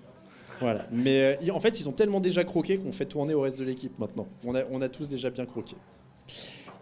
Voilà. 0.59 0.85
Mais 0.91 1.37
euh, 1.41 1.51
en 1.53 1.59
fait, 1.59 1.79
ils 1.79 1.87
ont 1.87 1.91
tellement 1.91 2.19
déjà 2.19 2.43
croqué 2.43 2.77
qu'on 2.77 2.91
fait 2.91 3.05
tourner 3.05 3.33
au 3.33 3.41
reste 3.41 3.59
de 3.59 3.63
l'équipe 3.63 3.97
maintenant. 3.99 4.27
On 4.43 4.55
a, 4.55 4.63
on 4.71 4.81
a 4.81 4.89
tous 4.89 5.07
déjà 5.07 5.29
bien 5.29 5.45
croqué. 5.45 5.75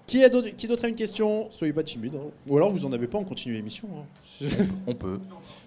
Qui 0.08 0.24
a 0.24 0.30
d'autre 0.30 0.50
qui 0.50 0.68
d'autre 0.68 0.86
a 0.86 0.88
une 0.88 0.96
question? 0.96 1.48
Soyez 1.52 1.74
pas 1.74 1.84
timide. 1.84 2.16
hein. 2.16 2.30
Ou 2.48 2.58
alors 2.58 2.70
vous 2.72 2.86
en 2.86 2.94
avez 2.94 3.08
pas, 3.08 3.18
on 3.18 3.24
continue 3.24 3.56
l'émission. 3.56 3.88
hein. 3.98 4.48
On 4.88 4.94
peut. 4.96 5.20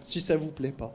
si 0.02 0.20
ça 0.20 0.36
vous 0.36 0.48
plaît 0.48 0.72
pas. 0.72 0.94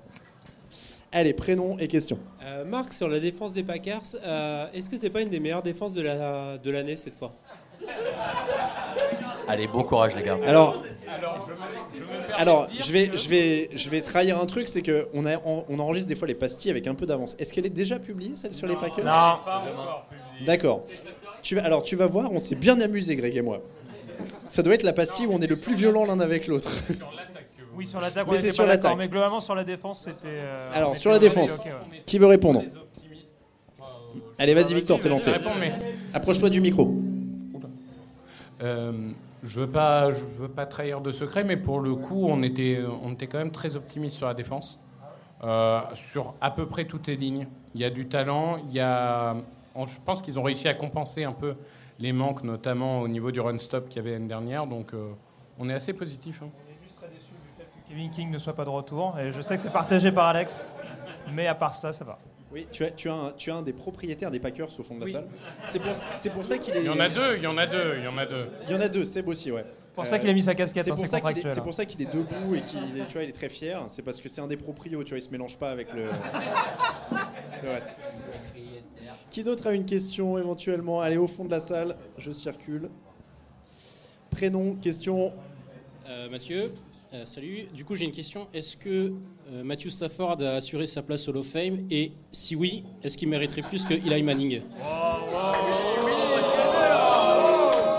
Allez, 1.11 1.33
prénom 1.33 1.77
et 1.77 1.87
question. 1.87 2.17
Euh, 2.43 2.65
Marc, 2.65 2.91
sur 2.93 3.07
la 3.07 3.19
défense 3.19 3.53
des 3.53 3.61
Packers, 3.63 4.01
euh, 4.23 4.65
est-ce 4.73 4.89
que 4.89 4.97
c'est 4.97 5.11
pas 5.11 5.21
une 5.21 5.29
des 5.29 5.39
meilleures 5.39 5.61
défenses 5.61 5.93
de 5.93 6.01
la 6.01 6.57
de 6.57 6.71
l'année 6.71 6.97
cette 6.97 7.15
fois? 7.15 7.33
Allez, 9.47 9.67
bon 9.67 9.83
courage 9.83 10.15
les 10.15 10.23
gars. 10.23 10.37
Alors, 10.45 10.83
Alors, 11.13 11.45
je 11.47 11.51
me, 11.53 11.57
je 11.99 12.03
alors 12.37 12.67
je, 12.79 12.91
vais, 12.91 13.07
que- 13.09 13.17
je, 13.17 13.29
vais, 13.29 13.69
je 13.75 13.89
vais 13.89 14.01
trahir 14.01 14.39
un 14.39 14.45
truc 14.45 14.67
c'est 14.67 14.81
qu'on 14.81 15.25
on, 15.45 15.65
on 15.69 15.79
enregistre 15.79 16.07
des 16.09 16.15
fois 16.15 16.27
les 16.27 16.35
pastilles 16.35 16.71
avec 16.71 16.87
un 16.87 16.95
peu 16.95 17.05
d'avance. 17.05 17.35
Est-ce 17.39 17.53
qu'elle 17.53 17.65
est 17.65 17.69
déjà 17.69 17.99
publiée, 17.99 18.35
celle 18.35 18.53
sur 18.55 18.67
les 18.67 18.75
Packers 18.75 19.05
Non. 19.05 19.11
Pas 19.11 19.39
encore 19.45 20.05
publié. 20.09 20.45
D'accord. 20.45 20.85
Tu 21.41 21.55
vas, 21.55 21.63
alors 21.65 21.83
tu 21.83 21.95
vas 21.95 22.07
voir, 22.07 22.31
on 22.31 22.39
s'est 22.39 22.55
bien 22.55 22.79
amusé, 22.81 23.15
Greg 23.15 23.35
et 23.35 23.41
moi. 23.41 23.61
Ça 24.45 24.61
doit 24.63 24.73
être 24.75 24.83
la 24.83 24.93
pastille 24.93 25.25
où 25.25 25.33
on 25.33 25.41
est 25.41 25.47
le 25.47 25.55
plus 25.55 25.75
violent 25.75 26.05
l'un 26.05 26.19
avec 26.19 26.47
l'autre. 26.47 26.69
Sur 26.69 27.11
l'attaque 27.11 27.47
que 27.57 27.61
vous- 27.63 27.67
Oui, 27.77 27.87
sur 27.87 27.99
l'attaque, 27.99 28.27
on 28.27 28.31
Mais 28.31 28.37
c'est 28.37 28.43
était 28.47 28.51
sur 28.53 28.63
pas 28.65 28.71
d'accord. 28.71 28.91
l'attaque. 28.91 28.97
Mais 28.99 29.07
globalement, 29.09 29.41
sur 29.41 29.55
la 29.55 29.63
défense, 29.63 30.03
c'était. 30.03 30.27
euh, 30.27 30.69
Alors 30.73 30.95
sur 30.97 31.11
la 31.11 31.19
défense, 31.19 31.59
ok, 31.59 31.65
ouais. 31.65 31.71
qui 32.05 32.17
veut 32.19 32.27
répondre. 32.27 32.61
Euh, 32.61 33.83
Allez, 34.37 34.53
vas-y 34.53 34.73
Victor, 34.73 34.99
t'es 34.99 35.09
lancé. 35.09 35.31
réponds, 35.31 35.55
mais- 35.59 35.73
Approche-toi 36.13 36.49
du 36.49 36.61
micro. 36.61 36.93
Euh, 38.61 38.91
je 39.43 39.59
veux 39.59 39.69
pas, 39.69 40.11
je 40.11 40.23
veux 40.23 40.47
pas 40.47 40.65
trahir 40.65 41.01
de 41.01 41.11
secret, 41.11 41.43
mais 41.43 41.57
pour 41.57 41.79
le 41.79 41.95
coup, 41.95 42.27
on 42.27 42.41
était, 42.43 42.79
on 43.03 43.11
était 43.13 43.27
quand 43.27 43.37
même 43.37 43.51
très 43.51 43.75
optimiste 43.75 44.17
sur 44.17 44.27
la 44.27 44.33
défense, 44.33 44.79
Euh, 45.43 45.81
sur 45.93 46.35
à 46.39 46.51
peu 46.51 46.67
près 46.67 46.85
toutes 46.85 47.07
les 47.07 47.17
lignes. 47.17 47.47
Il 47.75 47.81
y 47.81 47.83
a 47.83 47.89
du 47.89 48.07
talent, 48.07 48.55
il 48.69 48.73
y 48.73 48.79
a, 48.79 49.35
on- 49.75 49.85
je 49.85 49.99
pense 49.99 50.21
qu'ils 50.21 50.39
ont 50.39 50.43
réussi 50.43 50.69
à 50.69 50.73
compenser 50.73 51.25
un 51.25 51.33
peu 51.33 51.55
les 51.99 52.13
manques, 52.13 52.43
notamment 52.45 53.01
au 53.01 53.09
niveau 53.09 53.29
du 53.29 53.41
run 53.41 53.57
stop 53.57 53.89
qu'il 53.89 53.97
y 53.97 53.99
avait 53.99 54.11
l'année 54.13 54.27
dernière. 54.29 54.65
Donc, 54.67 54.93
euh, 54.93 55.09
on 55.59 55.69
est 55.69 55.73
assez 55.73 55.91
positif. 55.91 56.41
hein. 56.43 56.49
Kevin 57.89 58.09
King 58.09 58.31
ne 58.31 58.37
soit 58.37 58.53
pas 58.55 58.63
de 58.63 58.69
retour. 58.69 59.19
Et 59.19 59.33
je 59.33 59.41
sais 59.41 59.57
que 59.57 59.61
c'est 59.61 59.69
partagé 59.69 60.13
par 60.13 60.27
Alex. 60.27 60.75
Mais 61.33 61.47
à 61.47 61.55
part 61.55 61.75
ça, 61.75 61.91
ça 61.91 62.05
va. 62.05 62.17
Oui, 62.53 62.67
tu 62.71 62.83
as, 62.85 62.91
tu, 62.91 63.09
as 63.09 63.13
un, 63.15 63.31
tu 63.31 63.49
as 63.51 63.55
un 63.55 63.61
des 63.63 63.73
propriétaires 63.73 64.29
des 64.31 64.39
Packers 64.39 64.69
au 64.79 64.83
fond 64.83 64.95
de 64.95 64.99
la 65.01 65.05
Oui. 65.07 65.11
salle. 65.11 65.27
C'est 65.65 65.79
pour, 65.79 65.91
c'est 66.17 66.29
pour 66.29 66.45
ça 66.45 66.57
qu'il 66.57 66.75
est. 66.75 66.81
Il 66.81 66.85
y 66.85 66.89
en 66.89 66.99
a 66.99 67.09
deux, 67.09 67.37
il 67.37 67.43
y 67.43 67.47
en 67.47 67.57
a 67.57 67.65
deux, 67.65 67.95
il 67.97 68.05
y 68.05 68.07
en 68.07 68.17
a 68.17 68.25
deux. 68.25 68.45
Il 68.67 68.71
y 68.71 68.75
en 68.75 68.81
a 68.81 68.87
deux, 68.89 69.05
Seb 69.05 69.27
aussi, 69.27 69.51
ouais. 69.51 69.65
pour 69.95 70.05
ça 70.05 70.19
qu'il 70.19 70.29
a 70.29 70.33
mis 70.33 70.41
sa 70.43 70.53
casquette, 70.53 70.83
C'est 70.85 70.91
hein, 70.91 70.93
pour, 70.95 71.03
c'est 71.03 71.07
ça 71.07 71.19
qu'il 71.21 71.37
est- 71.39 71.49
c'est 71.49 71.59
hein. 71.59 71.63
pour 71.63 71.73
ça 71.73 71.85
qu'il 71.85 72.01
est 72.01 72.13
debout 72.13 72.55
et 72.55 72.61
qu'il 72.61 72.99
est, 72.99 73.07
tu 73.07 73.13
vois, 73.13 73.23
il 73.23 73.29
est 73.29 73.33
très 73.33 73.49
fier. 73.49 73.83
C'est 73.87 74.01
parce 74.03 74.21
que 74.21 74.29
c'est 74.29 74.41
un 74.41 74.47
des 74.47 74.57
proprios, 74.57 75.03
tu 75.03 75.09
vois, 75.09 75.17
il 75.17 75.21
se 75.21 75.29
mélange 75.31 75.57
pas 75.57 75.71
avec 75.71 75.91
le. 75.93 76.05
le 77.63 77.69
reste. 77.69 77.89
Qui 79.31 79.43
d'autre 79.43 79.65
a 79.67 79.73
une 79.73 79.85
question 79.85 80.37
éventuellement? 80.37 81.01
Allez 81.01 81.17
au 81.17 81.27
fond 81.27 81.45
de 81.45 81.51
la 81.51 81.59
salle, 81.59 81.95
je 82.19 82.31
circule. 82.31 82.89
Prénom, 84.29 84.75
question. 84.75 85.33
Euh, 86.07 86.29
Mathieu, 86.29 86.71
euh, 87.13 87.25
salut. 87.25 87.67
Du 87.73 87.85
coup, 87.85 87.95
j'ai 87.95 88.05
une 88.05 88.11
question. 88.11 88.47
Est-ce 88.53 88.75
que 88.75 89.13
euh, 89.51 89.63
Matthew 89.63 89.89
Stafford 89.89 90.37
a 90.41 90.55
assuré 90.55 90.85
sa 90.85 91.01
place 91.01 91.27
au 91.27 91.31
Hall 91.31 91.37
of 91.37 91.47
Fame? 91.47 91.85
Et 91.91 92.11
si 92.31 92.55
oui, 92.55 92.83
est-ce 93.03 93.17
qu'il 93.17 93.29
mériterait 93.29 93.61
plus 93.61 93.85
que 93.85 93.93
Eli 93.93 94.23
Manning? 94.23 94.61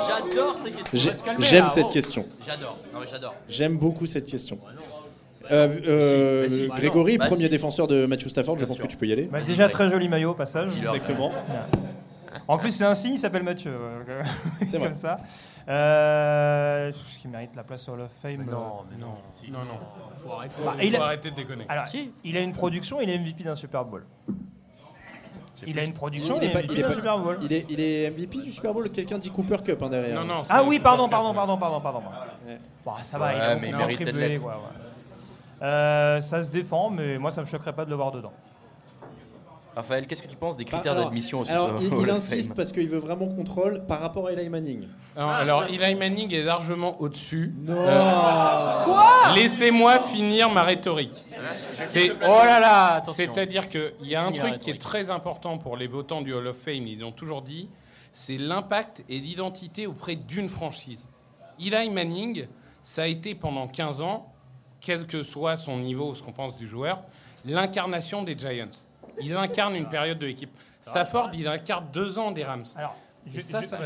J'adore 0.09 0.59
ces 0.59 0.71
questions. 0.73 1.13
J'aime 1.39 1.69
cette 1.69 1.87
oh. 1.89 1.93
question. 1.93 2.27
J'adore. 2.47 3.35
J'aime 3.49 3.79
beaucoup 3.79 4.07
cette 4.07 4.27
question. 4.27 4.59
Euh, 5.51 5.69
euh. 5.87 6.69
Grégory, 6.69 7.19
premier 7.19 7.49
défenseur 7.49 7.87
de 7.87 8.07
Matthew 8.07 8.29
Stafford, 8.29 8.59
je 8.59 8.65
pense 8.65 8.77
sûr. 8.77 8.87
que 8.87 8.91
tu 8.91 8.97
peux 8.97 9.07
y 9.07 9.13
aller. 9.13 9.25
Bah, 9.25 9.41
déjà, 9.41 9.69
très 9.69 9.91
joli 9.91 10.09
maillot 10.09 10.31
au 10.31 10.35
passage. 10.35 10.73
Exactement. 10.77 11.31
En 12.49 12.59
plus, 12.59 12.73
c'est 12.73 12.85
un 12.85 12.95
signe, 12.95 13.15
il 13.15 13.19
s'appelle 13.19 13.43
Mathieu. 13.43 13.73
C'est 14.67 14.79
vrai. 14.79 14.87
comme 14.89 14.95
ça. 14.95 15.21
Euh, 15.67 16.93
ce 16.93 17.19
qui 17.19 17.29
mérite 17.29 17.57
la 17.57 17.65
place 17.65 17.89
au 17.89 17.93
Hall 17.93 18.03
of 18.03 18.13
Fame. 18.23 18.45
non, 18.45 18.53
euh, 18.53 18.83
mais 18.91 18.97
non. 18.99 19.15
Non, 19.51 19.65
non. 19.65 19.79
Faut 20.17 20.33
arrêter. 20.33 20.55
Bah, 20.65 20.73
Faut 20.77 20.83
il 20.83 20.97
a- 20.97 21.05
arrêter 21.05 21.31
de 21.31 21.37
déconner. 21.37 21.65
Alors, 21.69 21.87
Si. 21.87 22.13
il 22.23 22.37
a 22.37 22.41
une 22.41 22.53
production, 22.53 23.01
il 23.01 23.09
est 23.09 23.19
MVP 23.19 23.45
d'un 23.45 23.55
Super 23.55 23.85
Bowl. 23.85 24.05
Il 25.67 25.79
a 25.79 25.85
une 25.85 25.95
production, 25.95 26.37
il, 26.43 26.45
Il 26.45 26.51
est 26.51 26.55
MVP 26.65 26.83
pas- 26.83 26.93
Super 26.93 27.19
Bowl. 27.19 27.39
Il 27.41 27.53
est, 27.53 27.65
il 27.71 27.81
est 27.81 28.11
MVP 28.11 28.39
du 28.43 28.53
Super 28.53 28.75
Bowl. 28.75 28.91
Quelqu'un 28.91 29.19
dit 29.19 29.31
Cooper 29.31 29.57
Cup 29.65 29.81
hein, 29.83 29.89
derrière. 29.89 30.21
Non, 30.25 30.27
non. 30.35 30.43
Ah 30.51 30.63
oui, 30.65 30.81
pardon, 30.81 31.09
pardon, 31.09 31.33
pardon, 31.33 31.57
pardon, 31.57 31.81
pardon. 31.81 32.01
Ouais. 32.47 32.59
Bon, 32.85 32.93
ça 33.03 33.19
va, 33.19 33.33
il 33.33 33.39
Ouais, 33.39 33.45
a 33.45 33.57
mais 33.57 33.69
il 33.69 34.41
quoi, 34.41 34.55
ouais. 34.57 35.67
Euh, 35.67 36.21
ça 36.21 36.43
se 36.43 36.51
défend, 36.51 36.91
mais 36.91 37.17
moi, 37.19 37.31
ça 37.31 37.41
me 37.41 37.47
choquerait 37.47 37.73
pas 37.73 37.85
de 37.85 37.91
le 37.91 37.97
voir 37.97 38.11
dedans. 38.13 38.33
Raphaël, 39.77 40.07
qu'est-ce 40.07 40.23
que 40.23 40.29
tu 40.29 40.37
penses 40.37 40.57
des 40.57 40.65
Par- 40.65 40.83
critères 40.83 40.95
d'admission 40.95 41.41
au 41.41 41.49
Alors, 41.49 41.81
il, 41.81 42.11
insiste 42.11 42.49
Fame 42.49 42.57
parce 42.57 42.71
qu'il 42.71 42.89
veut 42.89 42.99
vraiment 42.99 43.27
contrôle 43.27 43.85
par 43.87 44.01
rapport 44.01 44.29
à 44.29 44.33
Eli 44.33 44.49
Manning. 44.49 44.87
Non, 45.17 45.29
alors, 45.29 45.65
Eli 45.65 45.95
Manning 45.97 46.33
est 46.33 46.45
largement 46.45 47.01
au-dessus. 47.01 47.53
Non. 47.59 47.75
Euh, 47.77 49.35
Laissez-moi 49.35 49.99
finir 49.99 50.51
ma 50.51 50.63
rhétorique. 50.63 51.25
C'est 51.83 52.13
Oh 52.23 52.41
là 52.45 52.61
là. 52.61 53.03
C'est-à-dire 53.07 53.69
qu'il 53.69 53.93
y 54.03 54.15
a 54.15 54.25
un 54.25 54.33
truc 54.33 54.59
qui 54.61 54.71
est 54.71 54.81
très 54.81 55.11
important 55.11 55.59
pour 55.59 55.77
les 55.77 55.89
votants 55.89 56.23
du 56.23 56.33
Hall 56.33 56.47
of 56.47 56.57
Fame, 56.57 56.87
ils 56.87 57.01
l'ont 57.01 57.13
toujours 57.13 57.43
dit, 57.43 57.69
c'est 58.13 58.39
l'impact 58.39 59.05
et 59.09 59.19
l'identité 59.19 59.87
auprès 59.89 60.15
d'une 60.15 60.49
franchise. 60.49 61.09
Eli 61.59 61.91
Manning, 61.91 62.47
ça 62.85 63.03
a 63.03 63.07
été 63.07 63.35
pendant 63.35 63.67
15 63.67 64.03
ans, 64.03 64.31
quel 64.81 65.07
que 65.07 65.25
soit 65.25 65.57
son 65.57 65.79
niveau 65.79 66.11
ou 66.11 66.15
ce 66.15 66.23
qu'on 66.23 66.33
pense 66.33 66.57
du 66.57 66.69
joueur, 66.69 67.01
l'incarnation 67.45 68.23
des 68.23 68.37
Giants. 68.39 68.69
Il 69.21 69.37
incarne 69.37 69.75
une 69.75 69.89
période 69.89 70.19
de 70.19 70.27
l'équipe. 70.27 70.51
Stafford, 70.81 71.31
il 71.35 71.49
incarne 71.49 71.87
deux 71.93 72.19
ans 72.19 72.31
des 72.31 72.45
Rams. 72.45 72.65
Alors, 72.77 72.97
Et 73.35 73.41
ça, 73.41 73.63
ça-. 73.63 73.79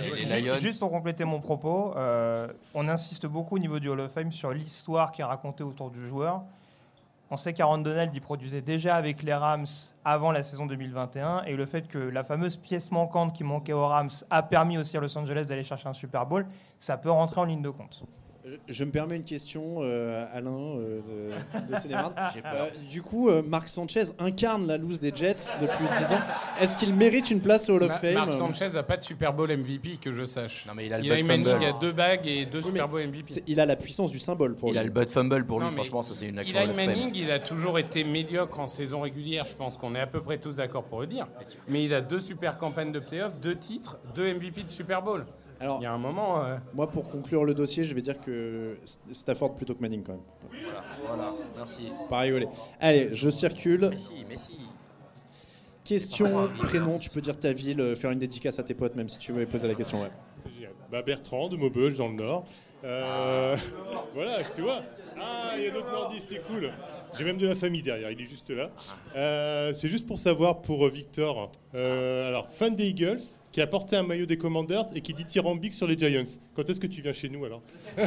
Juste 0.59 0.81
pour 0.81 0.91
compléter 0.91 1.25
mon 1.25 1.41
propos, 1.41 1.95
euh, 1.97 2.49
on 2.75 2.89
insiste 2.89 3.27
beaucoup 3.27 3.57
au 3.57 3.59
niveau 3.59 3.79
du 3.79 3.89
Hall 3.89 4.01
of 4.01 4.13
Fame 4.13 4.33
sur 4.33 4.53
l'histoire 4.53 5.13
qui 5.13 5.21
est 5.21 5.25
racontée 5.25 5.63
autour 5.63 5.91
du 5.91 6.07
joueur. 6.07 6.43
On 7.31 7.37
sait 7.37 7.53
qu'Aaron 7.53 7.79
Donald 7.79 8.15
y 8.15 8.21
produisait 8.21 8.63
déjà 8.63 8.97
avec 8.97 9.23
les 9.23 9.35
Rams 9.35 9.67
avant 10.03 10.33
la 10.33 10.43
saison 10.43 10.65
2021 10.65 11.43
et 11.45 11.57
le 11.57 11.67
fait 11.67 11.87
que 11.87 11.99
la 11.99 12.25
fameuse 12.25 12.57
pièce 12.57 12.91
manquante 12.91 13.35
qui 13.35 13.45
manquait 13.45 13.75
aux 13.75 13.87
Rams 13.87 14.09
a 14.31 14.43
permis 14.43 14.79
aussi 14.79 14.97
à 14.97 15.01
Los 15.01 15.17
Angeles 15.19 15.45
d'aller 15.47 15.63
chercher 15.63 15.89
un 15.89 15.93
Super 15.93 16.25
Bowl, 16.25 16.47
ça 16.79 16.97
peut 16.97 17.11
rentrer 17.11 17.41
en 17.41 17.45
ligne 17.45 17.61
de 17.61 17.69
compte. 17.69 18.03
Je, 18.49 18.57
je 18.73 18.85
me 18.85 18.91
permets 18.91 19.17
une 19.17 19.25
question, 19.25 19.79
euh, 19.83 20.25
Alain 20.33 20.51
euh, 20.79 21.01
de, 21.01 21.33
de. 21.33 21.69
Euh, 22.45 22.69
du 22.91 23.03
coup, 23.03 23.29
euh, 23.29 23.43
Marc 23.43 23.69
Sanchez 23.69 24.05
incarne 24.19 24.67
la 24.67 24.79
loose 24.79 24.99
des 24.99 25.13
Jets 25.15 25.37
depuis 25.61 25.85
10 25.99 26.13
ans. 26.13 26.19
Est-ce 26.61 26.77
qu'il 26.77 26.95
mérite 26.95 27.31
une 27.31 27.41
place 27.41 27.69
au 27.69 27.75
Hall 27.75 27.83
of 27.85 27.89
Ma- 27.89 27.99
Fame 27.99 28.15
Mark 28.15 28.33
Sanchez 28.33 28.69
n'a 28.75 28.83
pas 28.83 28.97
de 28.97 29.05
Super 29.05 29.33
Bowl 29.35 29.51
MVP 29.55 29.99
que 30.01 30.13
je 30.13 30.25
sache. 30.25 30.65
Non, 30.67 30.73
mais 30.75 30.87
il 30.87 30.93
a 30.93 30.99
le 30.99 31.05
Eli 31.05 31.23
Bud 31.23 31.27
Manning 31.47 31.65
a 31.69 31.73
deux 31.73 31.93
bagues 31.93 32.27
et 32.27 32.47
deux 32.47 32.61
Oui, 32.61 32.67
Super 32.67 32.89
Bowl 32.89 33.07
MVP. 33.07 33.43
Il 33.47 33.61
a 33.61 33.67
la 33.67 33.77
puissance 33.77 34.11
du 34.11 34.19
symbole 34.19 34.55
pour 34.55 34.71
Il 34.71 34.73
lui. 34.73 34.79
a 34.79 34.83
le 34.85 34.91
butt 34.91 35.09
fumble 35.11 35.45
pour 35.45 35.59
lui, 35.59 35.67
Non, 35.67 35.71
mais 35.73 35.77
franchement, 35.79 36.03
ça 36.03 36.15
c'est 36.15 36.27
une 36.27 36.39
action 36.39 36.59
Eli. 36.59 36.75
Manning, 36.75 37.11
il 37.15 37.31
a 37.31 37.39
toujours 37.39 37.79
été 37.79 38.05
médiocre 38.05 38.59
en 38.61 38.67
saison 38.67 39.01
régulière, 39.01 39.47
je 39.47 39.55
pense 39.57 39.77
qu'on 39.77 39.95
est 39.95 40.01
à 40.01 40.07
peu 40.07 40.21
près 40.23 40.39
tous 40.39 40.57
d'accord 40.57 40.85
pour 40.85 41.01
le 41.01 41.07
dire. 41.07 41.27
Mais 41.69 41.85
il 41.85 41.93
a 41.93 42.01
deux 42.01 42.21
super 42.21 42.57
campagnes 42.57 42.93
de 42.93 43.01
playoffs, 43.01 43.39
deux 43.41 43.57
titres, 43.57 43.99
deux 44.15 44.33
MVP 44.35 44.63
de 44.63 44.71
Super 44.71 45.03
Bowl. 45.03 45.27
Alors, 45.61 45.79
Il 45.81 45.85
y 45.85 45.87
a 45.87 45.93
un 45.93 45.99
moment. 45.99 46.45
euh, 46.45 46.57
moi, 46.75 46.89
pour 46.89 47.09
conclure 47.09 47.45
le 47.45 47.53
dossier, 47.55 47.83
je 47.85 47.93
vais 47.95 48.03
dire 48.03 48.21
que 48.21 48.77
St- 48.85 49.13
Stafford 49.13 49.55
plutôt 49.57 49.75
que 49.75 49.81
Manning 49.83 50.03
quand 50.05 50.13
même. 50.13 50.23
Voilà, 51.07 51.33
merci. 51.57 51.91
Pas 52.09 52.19
rigoler. 52.21 52.47
Allez, 52.81 53.11
je 53.13 53.29
circule. 53.31 53.89
Messi, 53.91 54.25
Messi. 54.29 54.59
Question, 55.85 56.49
prénom, 56.65 56.99
tu 56.99 57.09
peux 57.09 57.21
dire 57.23 57.39
ta 57.39 57.53
ville, 57.53 57.81
euh, 57.81 57.97
faire 57.97 58.11
une 58.11 58.19
dédicace 58.19 58.59
à 58.59 58.63
tes 58.63 58.75
potes, 58.75 58.95
même 58.95 59.09
si 59.09 59.19
tu 59.19 59.33
veux 59.33 59.47
poser 59.47 59.67
la 59.67 59.75
question. 59.75 60.03
Ouais. 60.03 60.11
Bah, 60.93 61.03
Bertrand 61.03 61.49
de 61.49 61.57
Maubeuge 61.57 61.97
dans 61.97 62.09
le 62.09 62.15
Nord. 62.15 62.45
Euh, 62.85 63.57
voilà, 64.15 64.39
tu 64.55 64.61
vois. 64.63 64.81
Ah, 65.21 65.53
il 65.57 65.65
y 65.65 65.67
a 65.67 65.71
d'autres 65.71 65.91
nordistes, 65.91 66.29
c'est 66.31 66.43
cool. 66.47 66.71
J'ai 67.17 67.25
même 67.25 67.39
de 67.39 67.47
la 67.47 67.55
famille 67.55 67.83
derrière, 67.83 68.11
il 68.11 68.21
est 68.21 68.27
juste 68.27 68.51
là. 68.51 68.71
Euh, 69.17 69.73
c'est 69.73 69.89
juste 69.89 70.07
pour 70.07 70.19
savoir 70.19 70.61
pour 70.61 70.87
euh, 70.87 70.91
Victor. 70.91 71.51
Euh, 71.75 72.29
alors, 72.29 72.51
fan 72.51 72.77
des 72.77 72.89
Eagles, 72.89 73.23
qui 73.53 73.61
a 73.61 73.67
porté 73.67 73.97
un 73.97 74.03
maillot 74.03 74.27
des 74.27 74.39
Commanders 74.39 74.87
et 74.95 75.01
qui 75.01 75.15
dit 75.15 75.25
tyrambique 75.25 75.75
sur 75.75 75.87
les 75.87 75.97
Giants. 75.97 76.39
Quand 76.55 76.69
est-ce 76.69 76.81
que 76.81 76.87
tu 76.87 77.01
viens 77.01 77.13
chez 77.13 77.29
nous 77.29 77.45
alors 77.45 77.63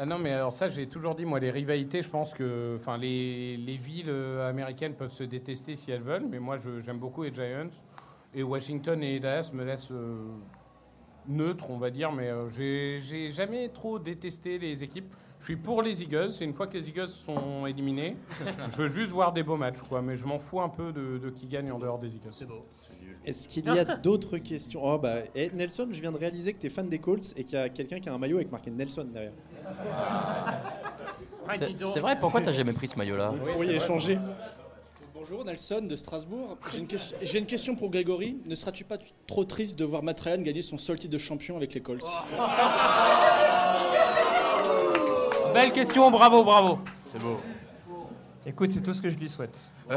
Ah 0.00 0.06
non, 0.06 0.18
mais 0.18 0.32
alors 0.32 0.52
ça, 0.52 0.68
j'ai 0.68 0.86
toujours 0.86 1.16
dit, 1.16 1.24
moi, 1.24 1.40
les 1.40 1.50
rivalités, 1.50 2.02
je 2.02 2.08
pense 2.08 2.32
que 2.32 2.76
enfin, 2.76 2.96
les, 2.96 3.56
les 3.56 3.76
villes 3.76 4.10
américaines 4.42 4.94
peuvent 4.94 5.12
se 5.12 5.24
détester 5.24 5.74
si 5.74 5.90
elles 5.90 6.02
veulent, 6.02 6.26
mais 6.30 6.38
moi, 6.38 6.56
j'aime 6.84 6.98
beaucoup 6.98 7.24
les 7.24 7.34
Giants. 7.34 7.70
Et 8.32 8.44
Washington 8.44 9.02
et 9.02 9.18
Dallas 9.18 9.50
me 9.52 9.64
laissent 9.64 9.90
neutre, 11.26 11.70
on 11.70 11.78
va 11.78 11.90
dire, 11.90 12.12
mais 12.12 12.30
j'ai 12.48 13.30
jamais 13.32 13.68
trop 13.70 13.98
détesté 13.98 14.58
les 14.58 14.84
équipes. 14.84 15.12
Je 15.40 15.44
suis 15.44 15.56
pour 15.56 15.82
les 15.82 16.02
Eagles, 16.02 16.30
et 16.40 16.44
une 16.44 16.52
fois 16.54 16.66
que 16.66 16.76
les 16.76 16.88
Eagles 16.88 17.08
sont 17.08 17.64
éliminés, 17.66 18.16
je 18.68 18.76
veux 18.76 18.88
juste 18.88 19.12
voir 19.12 19.32
des 19.32 19.42
beaux 19.42 19.56
matchs, 19.56 19.80
quoi, 19.88 20.02
mais 20.02 20.16
je 20.16 20.24
m'en 20.26 20.38
fous 20.38 20.60
un 20.60 20.68
peu 20.68 20.92
de, 20.92 21.18
de 21.18 21.30
qui 21.30 21.46
gagne 21.46 21.70
en 21.70 21.78
dehors 21.78 21.98
des 21.98 22.16
Eagles. 22.16 22.32
C'est 22.32 22.46
beau. 22.46 22.64
Est-ce 23.24 23.46
qu'il 23.48 23.66
y 23.66 23.78
a 23.78 23.84
d'autres 23.84 24.38
questions? 24.38 24.80
Oh 24.82 24.98
bah, 24.98 25.16
eh, 25.34 25.50
Nelson, 25.50 25.88
je 25.90 26.00
viens 26.00 26.12
de 26.12 26.16
réaliser 26.18 26.54
que 26.54 26.60
tu 26.60 26.66
es 26.66 26.70
fan 26.70 26.88
des 26.88 26.98
Colts 26.98 27.34
et 27.36 27.44
qu'il 27.44 27.54
y 27.58 27.60
a 27.60 27.68
quelqu'un 27.68 28.00
qui 28.00 28.08
a 28.08 28.14
un 28.14 28.18
maillot 28.18 28.36
avec 28.38 28.50
marqué 28.50 28.70
Nelson 28.70 29.06
derrière. 29.12 29.32
C'est 31.58 31.86
c'est 31.92 32.00
vrai, 32.00 32.14
pourquoi 32.20 32.40
t'as 32.40 32.52
jamais 32.52 32.72
pris 32.72 32.88
ce 32.88 32.96
maillot-là? 32.96 33.30
Vous 33.30 33.52
pourriez 33.52 33.76
échanger. 33.76 34.18
Bonjour 35.14 35.44
Nelson 35.44 35.80
de 35.82 35.96
Strasbourg. 35.96 36.56
J'ai 36.72 36.78
une, 36.78 36.86
question- 36.86 37.16
j'ai 37.20 37.38
une 37.38 37.46
question 37.46 37.74
pour 37.76 37.90
Grégory. 37.90 38.38
Ne 38.46 38.54
seras-tu 38.54 38.84
pas 38.84 38.98
trop 39.26 39.44
triste 39.44 39.78
de 39.78 39.84
voir 39.84 40.02
Matt 40.02 40.20
Ryan 40.20 40.38
gagner 40.40 40.62
son 40.62 40.78
seul 40.78 40.98
titre 40.98 41.12
de 41.12 41.18
champion 41.18 41.56
avec 41.56 41.74
les 41.74 41.80
Colts? 41.82 42.04
Belle 45.54 45.72
question, 45.72 46.10
bravo, 46.10 46.42
bravo. 46.44 46.78
C'est 47.04 47.18
beau. 47.18 47.40
Écoute, 48.46 48.70
c'est 48.70 48.80
tout 48.82 48.94
ce 48.94 49.02
que 49.02 49.10
je 49.10 49.16
lui 49.16 49.28
souhaite. 49.28 49.70
Oh, 49.90 49.94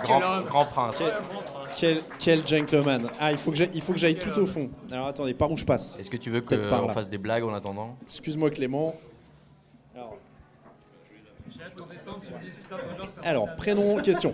quel 0.00 0.08
Grand- 0.08 0.22
homme. 0.38 0.44
grand 0.44 0.64
prince. 0.64 1.02
Quel, 1.78 2.00
quel 2.18 2.46
gentleman. 2.46 3.08
Ah, 3.20 3.32
il 3.32 3.38
faut 3.38 3.50
que 3.50 3.56
j'aille- 3.56 3.70
il 3.74 3.80
faut 3.82 3.92
que 3.92 3.98
j'aille 3.98 4.18
tout 4.18 4.38
au 4.38 4.46
fond. 4.46 4.70
Alors 4.90 5.06
attendez, 5.06 5.34
par 5.34 5.50
où 5.50 5.56
je 5.56 5.64
passe 5.64 5.94
Est-ce 5.98 6.10
que 6.10 6.16
tu 6.16 6.30
veux 6.30 6.40
qu'on 6.40 6.88
fasse 6.88 7.10
des 7.10 7.18
blagues 7.18 7.44
en 7.44 7.52
attendant 7.54 7.96
Excuse-moi 8.04 8.50
Clément. 8.50 8.94
Alors, 13.22 13.54
prénom, 13.56 14.00
question. 14.00 14.32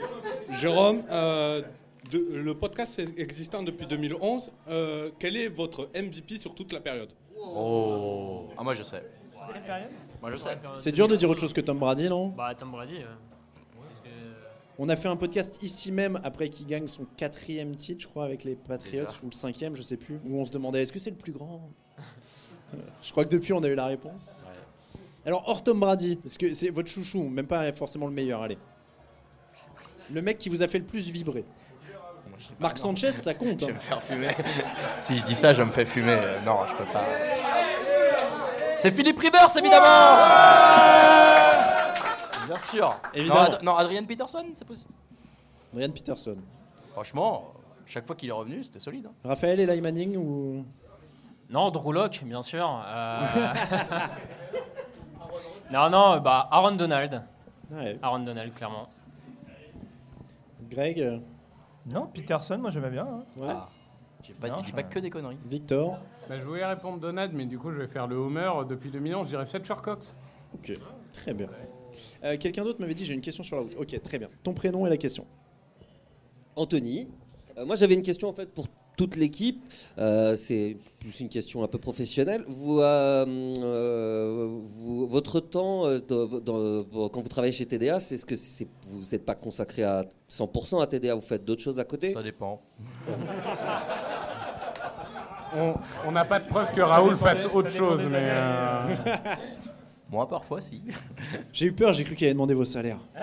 Jérôme, 0.59 1.03
euh, 1.11 1.63
de- 2.11 2.27
le 2.35 2.55
podcast 2.55 2.99
est 2.99 3.19
existant 3.19 3.63
depuis 3.63 3.87
2011. 3.87 4.51
Euh, 4.69 5.11
quel 5.19 5.37
est 5.37 5.49
votre 5.49 5.89
MVP 5.95 6.39
sur 6.39 6.55
toute 6.55 6.73
la 6.73 6.81
période? 6.81 7.11
Oh 7.39 8.49
Ah, 8.59 8.63
moi 8.63 8.75
je 8.75 8.83
sais. 8.83 9.03
Moi 10.23 10.31
je 10.33 10.37
sais. 10.37 10.59
C'est 10.77 10.93
dur 10.93 11.09
de 11.09 11.17
dire 11.17 11.29
autre 11.31 11.41
chose 11.41 11.53
que 11.53 11.61
Tom 11.61 11.79
Brady, 11.79 12.09
non? 12.09 12.29
Bah, 12.29 12.55
Tom 12.55 12.71
Brady. 12.71 12.99
euh, 13.03 14.33
On 14.79 14.89
a 14.89 14.97
fait 14.97 15.09
un 15.09 15.17
podcast 15.17 15.59
ici 15.63 15.93
même 15.93 16.21
après 16.25 16.49
qu'il 16.49 16.67
gagne 16.67 16.89
son 16.89 17.05
quatrième 17.17 17.75
titre, 17.77 18.03
je 18.03 18.09
crois, 18.09 18.25
avec 18.25 18.45
les 18.45 18.55
Patriots, 18.57 19.05
Déjà. 19.07 19.19
ou 19.23 19.27
le 19.27 19.33
cinquième, 19.35 19.77
je 19.77 19.83
sais 19.83 19.97
plus, 19.97 20.21
où 20.27 20.39
on 20.41 20.45
se 20.45 20.51
demandait 20.51 20.83
est-ce 20.83 20.93
que 20.93 20.99
c'est 20.99 21.11
le 21.11 21.17
plus 21.17 21.33
grand? 21.33 21.71
Euh, 22.75 22.77
Je 23.03 23.11
crois 23.13 23.25
que 23.25 23.31
depuis 23.31 23.53
on 23.53 23.63
a 23.63 23.69
eu 23.69 23.75
la 23.75 23.87
réponse. 23.87 24.43
Alors, 25.27 25.45
hors 25.49 25.63
Tom 25.63 25.79
Brady, 25.81 26.17
parce 26.17 26.39
que 26.39 26.55
c'est 26.55 26.71
votre 26.71 26.89
chouchou, 26.89 27.23
même 27.29 27.47
pas 27.47 27.71
forcément 27.73 28.07
le 28.07 28.13
meilleur, 28.13 28.41
allez. 28.43 28.57
Le 30.11 30.23
mec 30.23 30.39
qui 30.39 30.49
vous 30.49 30.63
a 30.63 30.69
fait 30.69 30.79
le 30.79 30.87
plus 30.87 31.11
vibrer. 31.11 31.45
Marc 32.59 32.79
Sanchez, 32.79 33.13
ça 33.13 33.35
compte. 33.35 33.61
Je 33.61 33.67
vais 33.67 33.73
hein. 33.73 33.75
me 33.75 33.81
faire 33.81 34.03
fumer. 34.03 34.29
si 34.99 35.19
je 35.19 35.25
dis 35.25 35.35
ça, 35.35 35.53
je 35.53 35.63
me 35.63 35.71
fais 35.71 35.85
fumer. 35.85 36.17
Euh, 36.19 36.41
Non, 36.41 36.61
je 36.67 36.75
peux 36.75 36.91
pas. 36.91 37.05
C'est 38.81 38.93
Philippe 38.93 39.19
Rivers, 39.19 39.57
évidemment 39.57 39.87
Bien 42.47 42.59
sûr. 42.59 42.97
Évidemment. 43.15 43.41
Non, 43.43 43.47
Ad- 43.55 43.63
non, 43.63 43.77
Adrian 43.77 44.05
Peterson, 44.05 44.45
c'est 44.55 44.65
possible. 44.67 44.91
Ryan 45.75 45.91
Peterson. 45.91 46.37
Franchement, 46.93 47.53
chaque 47.87 48.07
fois 48.07 48.17
qu'il 48.17 48.29
est 48.29 48.33
revenu, 48.33 48.65
c'était 48.65 48.81
solide. 48.81 49.07
hein. 49.07 49.13
Raphaël 49.25 49.61
Eli 49.61 49.81
Manning 49.81 50.17
ou? 50.17 50.65
Non, 51.49 51.71
Drew 51.71 51.95
bien 52.25 52.43
sûr. 52.43 52.83
euh, 52.87 53.21
non, 55.73 55.91
non, 55.91 56.21
bah 56.21 56.49
Aaron 56.51 56.73
Donald. 56.73 57.23
Ouais. 57.71 57.99
Aaron 58.03 58.21
Donald, 58.21 58.55
clairement. 58.55 58.89
Greg? 60.71 61.01
Euh, 61.01 61.19
Non, 61.93 62.07
Peterson, 62.07 62.59
moi 62.59 62.71
j'aimais 62.71 62.91
bien. 62.91 63.07
hein. 63.07 63.23
Ouais. 63.37 63.55
J'ai 64.23 64.33
pas, 64.35 64.49
Non, 64.49 64.59
je 64.59 64.63
dis 64.65 64.71
ça- 64.71 64.77
pas 64.77 64.83
que 64.85 64.99
des 64.99 65.11
conneries. 65.11 65.39
Victor? 65.45 65.99
Bah, 66.31 66.39
je 66.39 66.45
voulais 66.45 66.65
répondre 66.65 66.99
Donald, 67.01 67.33
mais 67.35 67.45
du 67.45 67.59
coup, 67.59 67.73
je 67.73 67.77
vais 67.79 67.89
faire 67.89 68.07
le 68.07 68.15
Homer. 68.15 68.49
Depuis 68.69 68.89
2011, 68.89 69.27
je 69.27 69.31
dirais 69.33 69.47
Fletcher 69.47 69.75
Cox. 69.83 70.15
Ok, 70.55 70.79
très 71.13 71.35
bien. 71.35 71.49
Euh, 72.23 72.37
Quelqu'un 72.39 72.63
d'autre 72.63 72.81
m'avait 72.81 72.95
dit 72.95 73.05
j'ai 73.05 73.15
une 73.15 73.21
question 73.21 73.43
sur 73.43 73.57
la 73.57 73.63
route. 73.63 73.75
Ok, 73.77 74.01
très 74.01 74.17
bien. 74.17 74.29
Ton 74.45 74.53
prénom 74.53 74.87
et 74.87 74.91
la 74.91 74.97
question. 74.97 75.27
Anthony. 76.55 77.09
Euh, 77.59 77.67
moi, 77.67 77.75
j'avais 77.75 77.95
une 77.95 78.03
question 78.03 78.29
en 78.29 78.33
fait 78.33 78.49
pour 78.49 78.69
toute 78.97 79.17
l'équipe. 79.17 79.61
Euh, 79.99 80.37
c'est 80.37 80.77
plus 81.01 81.19
une 81.19 81.29
question 81.29 81.65
un 81.65 81.67
peu 81.67 81.79
professionnelle. 81.79 82.45
Vous, 82.47 82.79
euh, 82.79 83.27
euh, 83.59 84.59
vous- 84.61 85.09
votre 85.09 85.41
temps 85.41 85.87
euh, 85.87 85.99
dans- 85.99 86.39
dans- 86.39 87.09
quand 87.09 87.23
vous 87.23 87.29
travaillez 87.29 87.53
chez 87.53 87.67
TDA, 87.67 87.99
c'est 87.99 88.19
ce 88.19 88.25
que 88.25 88.37
vous 88.89 89.01
n'êtes 89.11 89.25
pas 89.27 89.35
consacré 89.35 89.83
à 89.83 90.05
100% 90.29 90.81
à 90.81 90.87
TDA. 90.87 91.17
Vous 91.17 91.23
faites 91.23 91.45
d'autres 91.45 91.63
choses 91.63 91.81
à 91.81 91.85
côté? 91.85 92.13
Ça 92.13 92.23
dépend. 92.23 92.63
On- 96.07 96.13
n'a 96.13 96.25
pas 96.25 96.39
de 96.39 96.45
preuve 96.47 96.73
que 96.73 96.81
Raoul 96.81 97.17
fasse 97.17 97.47
autre 97.53 97.71
chose, 97.71 98.05
mais. 98.11 98.19
euh, 98.21 98.83
Moi, 100.11 100.29
parfois, 100.29 100.61
si. 100.61 100.83
J'ai 101.53 101.67
eu 101.67 101.73
peur, 101.73 101.93
j'ai 101.93 102.03
cru 102.03 102.17
qu'il 102.17 102.27
allait 102.27 102.35
demander 102.35 102.55
vos 102.55 102.65
salaires. 102.65 102.99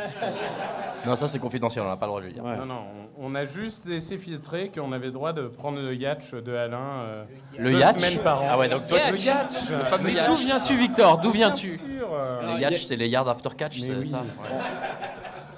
Non, 1.06 1.16
ça, 1.16 1.28
c'est 1.28 1.40
confidentiel, 1.40 1.86
on 1.86 1.88
n'a 1.90 1.96
pas 1.96 2.06
le 2.08 2.10
droit 2.10 2.22
de 2.22 2.26
le 2.26 2.32
dire. 2.34 2.44
Non, 2.44 2.66
non, 2.66 2.82
on 3.20 3.32
on 3.32 3.36
a 3.36 3.46
juste 3.46 3.86
laissé 3.88 4.18
filtrer 4.18 4.70
qu'on 4.74 4.92
avait 4.92 5.06
le 5.06 5.12
droit 5.12 5.32
de 5.32 5.48
prendre 5.48 5.80
le 5.80 5.94
yacht 5.96 6.36
de 6.36 6.54
Alain 6.54 6.78
euh, 7.06 7.24
Le 7.58 7.72
deux 7.72 7.80
yacht 7.80 7.98
semaines 8.00 8.20
par 8.20 8.42
an. 8.42 8.48
Ah 8.52 8.58
ouais, 8.58 8.68
donc 8.68 8.88
toi, 8.88 8.98
le 9.12 9.18
yacht 9.18 9.70
le 9.72 9.86
fameux 9.86 10.04
Mais 10.06 10.14
yacht. 10.14 10.28
d'où 10.28 10.36
viens-tu, 10.36 10.76
Victor 10.78 11.18
D'où 11.20 11.32
viens-tu 11.32 11.80
euh, 12.12 12.56
Les 12.56 12.62
yachts, 12.62 12.78
c'est 12.86 12.96
les 12.98 13.08
yards 13.08 13.30
after 13.30 13.50
catch, 13.58 13.80
c'est 13.80 13.96
oui. 13.96 14.08
ça 14.08 14.18
ouais. 14.18 14.58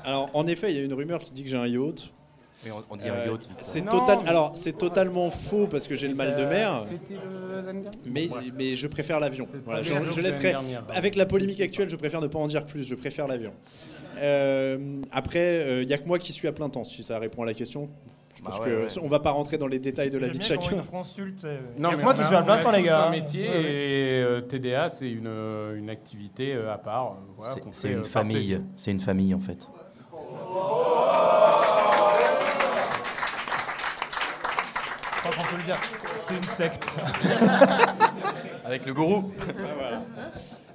Alors, 0.06 0.30
en 0.34 0.46
effet, 0.46 0.72
il 0.72 0.78
y 0.78 0.82
a 0.82 0.84
une 0.84 0.94
rumeur 0.94 1.20
qui 1.20 1.32
dit 1.32 1.44
que 1.44 1.50
j'ai 1.50 1.58
un 1.58 1.66
yacht. 1.68 2.12
Oui, 2.66 2.72
on- 2.72 2.94
on 2.94 2.98
dit 2.98 3.08
un 3.08 3.26
yacht. 3.26 3.48
C'est 3.62 3.86
total... 3.88 4.20
Alors, 4.28 4.52
c'est 4.54 4.78
totalement 4.78 5.30
faux 5.30 5.68
parce 5.68 5.88
que 5.88 5.96
j'ai 5.96 6.08
le 6.10 6.16
mal 6.16 6.36
de 6.36 6.44
mer. 6.46 6.76
L'année 7.66 7.82
dernière 7.82 7.92
Mais, 8.06 8.28
mais 8.58 8.76
je 8.76 8.88
préfère 8.88 9.20
l'avion. 9.20 9.46
Voilà, 9.66 9.82
je, 9.84 10.22
laisserai. 10.22 10.54
Avec 10.94 11.16
la 11.16 11.26
polémique 11.26 11.62
actuelle, 11.62 11.90
je 11.90 11.96
préfère 11.96 12.20
ne 12.22 12.28
pas 12.28 12.40
en 12.40 12.48
dire 12.48 12.66
plus. 12.66 12.84
Je 12.84 12.96
préfère 12.96 13.28
l'avion. 13.28 13.54
Euh, 14.18 15.02
après, 15.12 15.82
il 15.84 15.88
n'y 15.88 15.94
a 15.94 15.98
que 15.98 16.08
moi 16.08 16.20
qui 16.20 16.34
suis 16.34 16.48
à 16.48 16.52
plein 16.52 16.68
temps, 16.70 16.84
si 16.84 17.04
ça 17.04 17.18
répond 17.20 17.44
à 17.44 17.46
la 17.46 17.54
question. 17.54 17.90
Je 18.36 18.44
Bah 18.44 18.52
pense 18.52 18.60
ouais, 18.62 18.66
que 18.68 18.82
ouais. 18.84 19.04
on 19.04 19.10
va 19.10 19.20
pas 19.20 19.32
rentrer 19.32 19.58
dans 19.58 19.68
les 19.68 19.80
détails 19.80 20.10
de 20.10 20.18
la 20.18 20.30
vie 20.30 20.40
de 20.40 20.44
chacun. 20.44 20.78
il 20.78 20.84
consulte. 20.86 21.44
euh, 21.44 21.60
Non, 21.78 21.92
mais 21.92 22.04
moi 22.04 22.14
a- 22.18 22.26
suis 22.26 22.34
à 22.36 22.42
plein 22.42 22.58
temps, 22.64 22.72
les 22.72 22.84
gars. 22.84 23.04
un 23.04 23.08
hein. 23.08 23.12
métier 23.12 23.44
Ouais, 23.50 23.54
ouais. 23.54 23.64
et 23.64 24.22
euh, 24.24 24.40
TDA, 24.42 24.88
c'est 24.88 25.10
une, 25.12 25.28
euh, 25.28 25.76
une 25.78 25.90
activité 25.90 26.54
euh, 26.56 26.74
à 26.74 26.78
part. 26.78 27.18
euh, 27.22 27.26
voilà, 27.38 27.56
C'est- 27.56 27.62
C'est 27.74 27.90
une 27.92 28.00
euh, 28.00 28.04
famille. 28.06 28.62
C'est 28.78 28.92
une 28.92 29.02
famille, 29.02 29.34
en 29.34 29.42
fait. 29.42 29.68
Je 35.22 35.30
crois 35.30 35.44
qu'on 35.44 35.50
peut 35.52 35.58
le 35.58 35.64
dire. 35.64 35.78
C'est 36.18 36.36
une 36.38 36.44
secte. 36.46 36.88
Avec 38.66 38.86
le 38.86 38.94
gourou. 38.94 39.34
Ah, 39.42 39.74
voilà. 39.76 40.02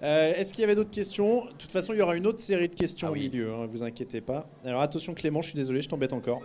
Euh, 0.02 0.35
Est-ce 0.35 0.52
qu'il 0.52 0.61
y 0.61 0.64
avait 0.64 0.74
d'autres 0.74 0.90
questions? 0.90 1.46
De 1.46 1.52
toute 1.52 1.72
façon, 1.72 1.94
il 1.94 1.98
y 1.98 2.02
aura 2.02 2.14
une 2.14 2.26
autre 2.26 2.40
série 2.40 2.68
de 2.68 2.74
questions 2.74 3.09
Ah 3.09 3.12
au 3.12 3.14
milieu, 3.14 3.54
hein, 3.54 3.66
vous 3.66 3.83
inquiétez 3.83 4.20
pas. 4.20 4.46
Alors 4.64 4.83
attention 4.83 5.14
Clément, 5.14 5.40
je 5.40 5.48
suis 5.48 5.57
désolé, 5.57 5.80
je 5.80 5.88
t'embête 5.88 6.12
encore. 6.12 6.42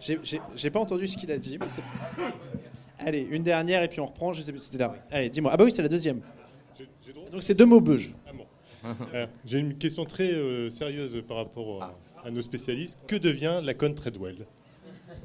J'ai- 0.00 0.70
pas 0.70 0.80
entendu 0.80 1.06
ce 1.06 1.16
qu'il 1.16 1.30
a 1.30 1.38
dit. 1.38 1.58
mais 1.58 1.66
Allez, 2.98 3.20
une 3.30 3.44
dernière 3.44 3.82
et 3.84 3.88
puis 3.88 4.00
on 4.00 4.06
reprend. 4.06 4.32
Je 4.32 4.42
sais 4.42 4.50
plus, 4.52 4.60
c'était 4.62 4.78
là. 4.78 4.94
Allez, 5.12 5.28
dis-moi. 5.30 5.52
Ah 5.54 5.56
bah 5.56 5.64
oui, 5.64 5.70
c'est 5.70 5.82
la 5.82 5.88
deuxième. 5.88 6.22
Donc 7.30 7.42
c'est 7.44 7.54
deux 7.54 7.66
mots 7.66 7.80
beuges. 7.80 8.12
Ah 8.26 8.30
bon. 8.32 8.46
Euh, 9.14 9.26
J'ai 9.44 9.58
une 9.60 9.78
question 9.78 10.04
très 10.04 10.32
euh, 10.32 10.70
sérieuse 10.70 11.22
par 11.28 11.36
rapport 11.36 11.82
euh, 11.84 12.26
à 12.26 12.30
nos 12.32 12.42
spécialistes. 12.42 12.98
Que 13.06 13.14
devient 13.16 13.60
la 13.62 13.74
Con 13.74 13.94
Treadwell 13.94 14.44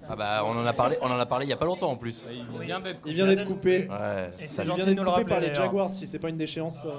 Ah 0.09 0.15
bah, 0.15 0.43
on 0.45 0.51
en 0.57 0.65
a 0.65 0.73
parlé, 0.73 0.95
on 1.01 1.07
en 1.07 1.19
a 1.19 1.25
parlé 1.25 1.45
il 1.45 1.49
y 1.49 1.53
a 1.53 1.57
pas 1.57 1.65
longtemps 1.65 1.89
en 1.91 1.97
plus. 1.97 2.27
Il 2.31 2.65
vient 2.65 2.79
d'être 2.79 3.01
Il 3.05 3.13
vient 3.13 3.25
d'être 3.27 3.45
coupé. 3.45 3.87
Ouais. 3.89 4.29
Et 4.39 4.43
ça- 4.43 4.63
c'est 4.63 4.69
Il 4.69 4.75
vient 4.75 4.85
de 4.85 4.89
d'être 4.91 4.99
coupé 4.99 5.09
rappeler, 5.11 5.25
par 5.25 5.39
les. 5.41 5.53
Jaguars 5.53 5.89
si 5.89 6.07
c'est 6.07 6.19
pas 6.19 6.29
une 6.29 6.37
déchéance. 6.37 6.85
euh. 6.85 6.89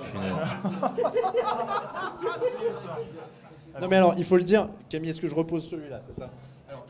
Non 3.81 3.89
mais 3.89 3.97
alors, 3.97 4.15
il 4.19 4.25
faut 4.25 4.37
le 4.37 4.43
dire, 4.43 4.69
Camille, 4.89 5.11
est-ce 5.11 5.21
que 5.21 5.27
je 5.29 5.35
repose 5.35 5.65
celui-là, 5.69 6.01
c'est 6.03 6.15
ça? 6.15 6.31
Alors, 6.69 6.85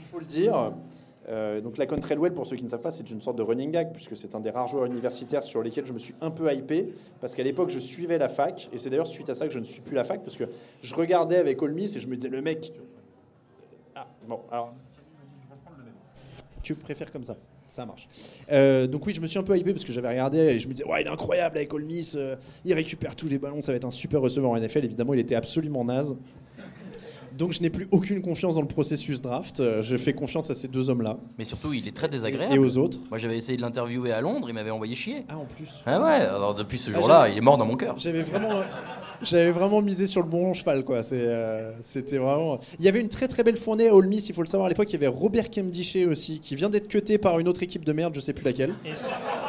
Il 0.00 0.06
faut 0.06 0.18
le 0.20 0.24
dire. 0.24 0.72
euh, 1.28 1.60
donc 1.60 1.78
la 1.78 1.86
Contrailwell, 1.86 2.32
pour 2.32 2.46
ceux 2.46 2.56
qui 2.56 2.64
ne 2.64 2.68
savent 2.68 2.80
pas, 2.80 2.90
c'est 2.92 3.10
une 3.10 3.20
sorte 3.20 3.36
de 3.36 3.42
running 3.42 3.72
gag, 3.72 3.92
puisque 3.92 4.16
c'est 4.16 4.34
un 4.34 4.40
des 4.40 4.50
rares 4.50 4.68
joueurs 4.68 4.84
universitaires 4.86 5.42
sur 5.42 5.62
lesquels 5.62 5.84
je 5.86 5.92
me 5.92 5.98
suis 5.98 6.14
un 6.20 6.30
peu 6.30 6.52
hypé, 6.52 6.92
parce 7.20 7.34
qu'à 7.34 7.42
l'époque, 7.42 7.70
je 7.70 7.78
suivais 7.80 8.18
la 8.18 8.28
fac, 8.28 8.68
et 8.72 8.78
c'est 8.78 8.88
d'ailleurs 8.90 9.06
suite 9.08 9.30
à 9.30 9.34
ça 9.34 9.46
que 9.46 9.52
je 9.52 9.58
ne 9.58 9.64
suis 9.64 9.80
plus 9.80 9.94
la 9.96 10.04
fac, 10.04 10.22
parce 10.22 10.36
que 10.36 10.44
je 10.82 10.94
regardais 10.94 11.36
avec 11.38 11.60
Olmis 11.62 11.92
et 11.96 12.00
je 12.00 12.06
me 12.06 12.16
disais, 12.16 12.28
le 12.28 12.40
mec... 12.40 12.72
Ah, 13.96 14.06
bon, 14.28 14.40
alors... 14.50 14.72
Tu 16.62 16.74
préfères 16.74 17.10
comme 17.12 17.24
ça 17.24 17.36
ça 17.68 17.86
marche. 17.86 18.06
Euh, 18.50 18.86
donc 18.86 19.06
oui, 19.06 19.14
je 19.14 19.20
me 19.22 19.26
suis 19.26 19.38
un 19.38 19.42
peu 19.42 19.56
hypé 19.56 19.72
parce 19.72 19.86
que 19.86 19.92
j'avais 19.94 20.10
regardé 20.10 20.36
et 20.38 20.60
je 20.60 20.68
me 20.68 20.74
disais, 20.74 20.84
ouais, 20.86 21.00
il 21.00 21.06
est 21.06 21.10
incroyable 21.10 21.56
avec 21.56 21.72
Olmis, 21.72 22.12
euh, 22.16 22.36
il 22.66 22.74
récupère 22.74 23.16
tous 23.16 23.28
les 23.28 23.38
ballons, 23.38 23.62
ça 23.62 23.72
va 23.72 23.76
être 23.76 23.86
un 23.86 23.90
super 23.90 24.20
receveur 24.20 24.50
en 24.50 24.58
NFL. 24.58 24.84
Évidemment, 24.84 25.14
il 25.14 25.20
était 25.20 25.34
absolument 25.36 25.82
naze. 25.82 26.14
Donc 27.38 27.52
je 27.54 27.62
n'ai 27.62 27.70
plus 27.70 27.88
aucune 27.90 28.20
confiance 28.20 28.56
dans 28.56 28.60
le 28.60 28.66
processus 28.68 29.22
draft. 29.22 29.60
Euh, 29.60 29.80
Je 29.80 29.96
fais 29.96 30.12
confiance 30.12 30.50
à 30.50 30.54
ces 30.54 30.68
deux 30.68 30.90
hommes-là. 30.90 31.16
Mais 31.38 31.46
surtout, 31.46 31.72
il 31.72 31.88
est 31.88 31.96
très 31.96 32.08
désagréable. 32.10 32.54
Et 32.54 32.58
aux 32.58 32.76
autres. 32.76 32.98
Moi, 33.08 33.16
j'avais 33.16 33.38
essayé 33.38 33.56
de 33.56 33.62
l'interviewer 33.62 34.12
à 34.12 34.20
Londres, 34.20 34.50
il 34.50 34.54
m'avait 34.54 34.70
envoyé 34.70 34.94
chier. 34.94 35.24
Ah, 35.30 35.38
en 35.38 35.46
plus. 35.46 35.70
Ah 35.86 35.98
ouais, 35.98 36.26
alors 36.26 36.54
depuis 36.54 36.76
ce 36.78 36.90
Ah, 36.90 36.94
jour-là, 36.98 37.28
il 37.30 37.38
est 37.38 37.40
mort 37.40 37.56
dans 37.56 37.64
mon 37.64 37.76
cœur. 37.76 37.98
J'avais 37.98 38.22
vraiment, 38.22 38.60
j'avais 39.22 39.50
vraiment 39.50 39.82
misé 39.82 40.06
sur 40.06 40.22
le 40.22 40.28
bon 40.28 40.54
cheval, 40.54 40.84
quoi. 40.84 41.00
Euh, 41.12 41.72
c'était 41.80 42.18
vraiment. 42.18 42.58
Il 42.78 42.84
y 42.84 42.88
avait 42.88 43.00
une 43.00 43.08
très 43.08 43.28
très 43.28 43.42
belle 43.42 43.56
fournée 43.56 43.88
à 43.88 43.94
Ole 43.94 44.06
Miss, 44.06 44.28
il 44.28 44.34
faut 44.34 44.42
le 44.42 44.48
savoir. 44.48 44.66
À 44.66 44.68
l'époque, 44.68 44.88
il 44.90 44.94
y 44.94 44.96
avait 44.96 45.06
Robert 45.06 45.50
Kemdichet 45.50 46.06
aussi, 46.06 46.40
qui 46.40 46.56
vient 46.56 46.70
d'être 46.70 46.88
cuté 46.88 47.18
par 47.18 47.38
une 47.38 47.48
autre 47.48 47.62
équipe 47.62 47.84
de 47.84 47.92
merde, 47.92 48.14
je 48.14 48.20
sais 48.20 48.32
plus 48.32 48.44
laquelle. 48.44 48.74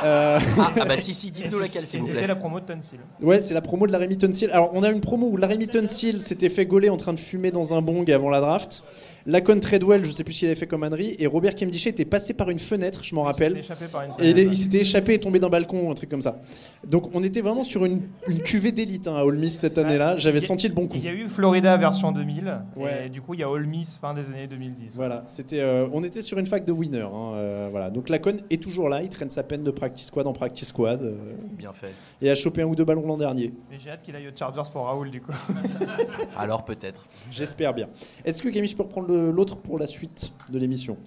Euh, 0.03 0.39
Ah, 0.57 0.71
ah 0.79 0.85
bah 0.85 0.97
si, 0.97 1.13
si, 1.13 1.31
dites-nous 1.31 1.59
laquelle, 1.59 1.87
s'il 1.87 2.03
C'était 2.03 2.27
la 2.27 2.35
promo 2.35 2.59
de 2.59 2.65
Tunsil. 2.65 2.99
Ouais, 3.21 3.39
c'est 3.39 3.53
la 3.53 3.61
promo 3.61 3.87
de 3.87 3.91
Laramie 3.91 4.17
Tunsil. 4.17 4.49
Alors, 4.51 4.71
on 4.73 4.83
a 4.83 4.89
une 4.89 5.01
promo 5.01 5.27
où 5.27 5.37
Laramie 5.37 5.67
Tunsil 5.67 6.21
s'était 6.21 6.49
fait 6.49 6.65
gauler 6.65 6.89
en 6.89 6.97
train 6.97 7.13
de 7.13 7.19
fumer 7.19 7.51
dans 7.51 7.73
un 7.73 7.81
bong 7.81 8.09
avant 8.11 8.29
la 8.29 8.41
draft. 8.41 8.83
Lacon 9.25 9.59
Treadwell, 9.59 10.03
je 10.03 10.11
sais 10.11 10.23
plus 10.23 10.33
ce 10.33 10.39
qu'il 10.39 10.47
avait 10.49 10.55
fait 10.59 10.67
comme 10.67 10.83
ânerie. 10.83 11.15
Et 11.19 11.27
Robert 11.27 11.55
Kemdichet 11.55 11.91
était 11.91 12.03
passé 12.05 12.33
par 12.33 12.49
une 12.49 12.59
fenêtre, 12.59 13.03
je 13.03 13.15
m'en 13.15 13.23
rappelle. 13.23 13.57
échappé 13.57 13.85
par 13.91 14.03
une 14.03 14.11
Et 14.19 14.31
il, 14.31 14.57
s'était 14.57 14.79
échappé 14.79 15.13
et 15.13 15.19
tombé 15.19 15.39
d'un 15.39 15.49
balcon, 15.49 15.89
un 15.91 15.93
truc 15.93 16.09
comme 16.09 16.21
ça. 16.21 16.41
Donc, 16.85 17.09
on 17.15 17.23
était 17.23 17.39
vraiment 17.41 17.63
sur 17.63 17.85
une, 17.85 18.01
une 18.27 18.41
cuvée 18.41 18.71
d'élite 18.73 19.07
hein, 19.07 19.15
à 19.15 19.23
Ole 19.23 19.37
Miss 19.37 19.57
cette 19.57 19.77
année-là. 19.77 20.17
J'avais 20.17 20.41
senti 20.41 20.67
le 20.67 20.73
bon 20.73 20.87
coup. 20.87 20.97
Il 20.97 21.05
y 21.05 21.07
a 21.07 21.13
eu 21.13 21.29
Florida 21.29 21.77
version 21.77 22.11
2000. 22.11 22.59
Ouais. 22.75 23.05
Et 23.05 23.09
du 23.09 23.21
coup, 23.21 23.33
il 23.33 23.39
y 23.39 23.43
a 23.43 23.49
Ole 23.49 23.65
Miss 23.65 23.97
fin 23.97 24.13
des 24.13 24.27
années 24.27 24.47
2010. 24.47 24.95
Voilà, 24.97 25.23
c'était, 25.25 25.61
euh, 25.61 25.87
on 25.93 26.03
était 26.03 26.21
sur 26.21 26.37
une 26.37 26.45
fac 26.47 26.65
de 26.65 26.71
winner. 26.73 26.99
hein, 27.01 27.33
euh, 27.35 27.67
voilà. 27.71 27.89
Donc 27.91 28.09
Lacon 28.09 28.37
est 28.49 28.61
toujours 28.61 28.89
là, 28.89 29.01
il 29.03 29.09
traîne 29.09 29.29
sa 29.29 29.43
peine 29.43 29.63
de 29.63 29.71
practice 29.71 30.07
squad 30.07 30.27
en 30.27 30.33
practice 30.33 30.67
squad. 30.67 31.01
euh, 31.01 31.13
Bien 31.57 31.71
fait. 31.71 31.93
et 32.21 32.29
a 32.29 32.35
chopé 32.35 32.61
un 32.61 32.65
ou 32.65 32.75
deux 32.75 32.83
ballons 32.83 33.07
l'an 33.07 33.17
dernier. 33.17 33.53
Et 33.71 33.79
j'ai 33.79 33.89
hâte 33.91 34.01
qu'il 34.03 34.15
aille 34.15 34.27
aux 34.27 34.35
Chargers 34.37 34.69
pour 34.71 34.83
Raoul, 34.85 35.09
du 35.11 35.21
coup. 35.21 35.31
Alors 36.37 36.65
peut-être. 36.65 37.07
J'espère 37.31 37.73
bien. 37.73 37.87
Est-ce 38.25 38.41
que 38.41 38.49
Camille, 38.49 38.69
je 38.69 38.75
peux 38.75 38.83
reprendre 38.83 39.07
le- 39.07 39.12
l'autre 39.31 39.57
pour 39.57 39.79
la 39.79 39.87
suite 39.87 40.33
de 40.49 40.57
l'émission 40.59 40.97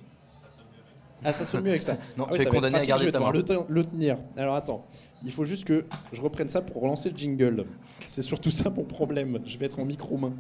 Ah, 1.25 1.33
ça 1.33 1.45
sonne 1.45 1.63
mieux 1.65 1.71
avec 1.71 1.83
ça. 1.83 1.97
Non, 2.17 2.27
Ah 2.31 2.35
tu 2.37 2.43
es 2.43 2.47
condamné 2.47 2.79
à 2.79 2.85
garder 2.85 3.11
ta 3.11 3.21
main. 3.21 3.31
Le, 3.33 3.43
le 3.69 3.85
tenir. 3.85 4.19
Alors 4.37 4.55
attends, 4.55 4.87
il 5.25 5.33
faut 5.33 5.45
juste 5.45 5.65
que 5.65 5.85
je 6.13 6.21
reprenne 6.21 6.49
ça 6.49 6.61
pour 6.63 6.83
relancer 6.83 7.11
le 7.11 7.17
jingle. 7.17 7.67
C'est 8.07 8.23
surtout 8.23 8.51
ça 8.51 8.71
mon 8.71 8.85
problème. 8.85 9.41
Je 9.45 9.59
vais 9.59 9.67
être 9.67 9.79
en 9.79 9.85
micro-main. 9.85 10.33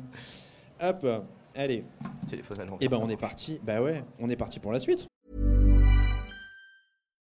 Hop, 0.80 1.06
allez. 1.54 1.84
Téléphone 2.28 2.60
à 2.60 2.64
l'envers, 2.64 2.78
Et 2.82 2.88
ben 2.88 2.98
ça 2.98 3.04
on 3.04 3.08
est 3.08 3.16
parti. 3.16 3.60
Bah 3.64 3.82
ouais, 3.82 4.04
on 4.20 4.28
est 4.28 4.36
parti 4.36 4.60
pour 4.60 4.72
la 4.72 4.80
suite. 4.80 5.06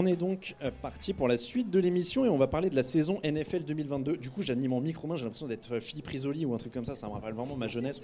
On 0.00 0.06
est 0.06 0.16
donc 0.16 0.56
euh, 0.62 0.70
parti 0.70 1.12
pour 1.12 1.28
la 1.28 1.36
suite 1.36 1.68
de 1.68 1.78
l'émission 1.78 2.24
et 2.24 2.30
on 2.30 2.38
va 2.38 2.46
parler 2.46 2.70
de 2.70 2.74
la 2.74 2.82
saison 2.82 3.20
NFL 3.22 3.64
2022. 3.64 4.16
Du 4.16 4.30
coup, 4.30 4.40
j'anime 4.40 4.72
en 4.72 4.80
micro-main, 4.80 5.16
j'ai 5.16 5.24
l'impression 5.24 5.46
d'être 5.46 5.74
euh, 5.74 5.80
Philippe 5.80 6.06
Risoli 6.06 6.46
ou 6.46 6.54
un 6.54 6.56
truc 6.56 6.72
comme 6.72 6.86
ça, 6.86 6.96
ça 6.96 7.06
me 7.06 7.12
rappelle 7.12 7.34
vraiment 7.34 7.54
ma 7.54 7.68
jeunesse. 7.68 8.00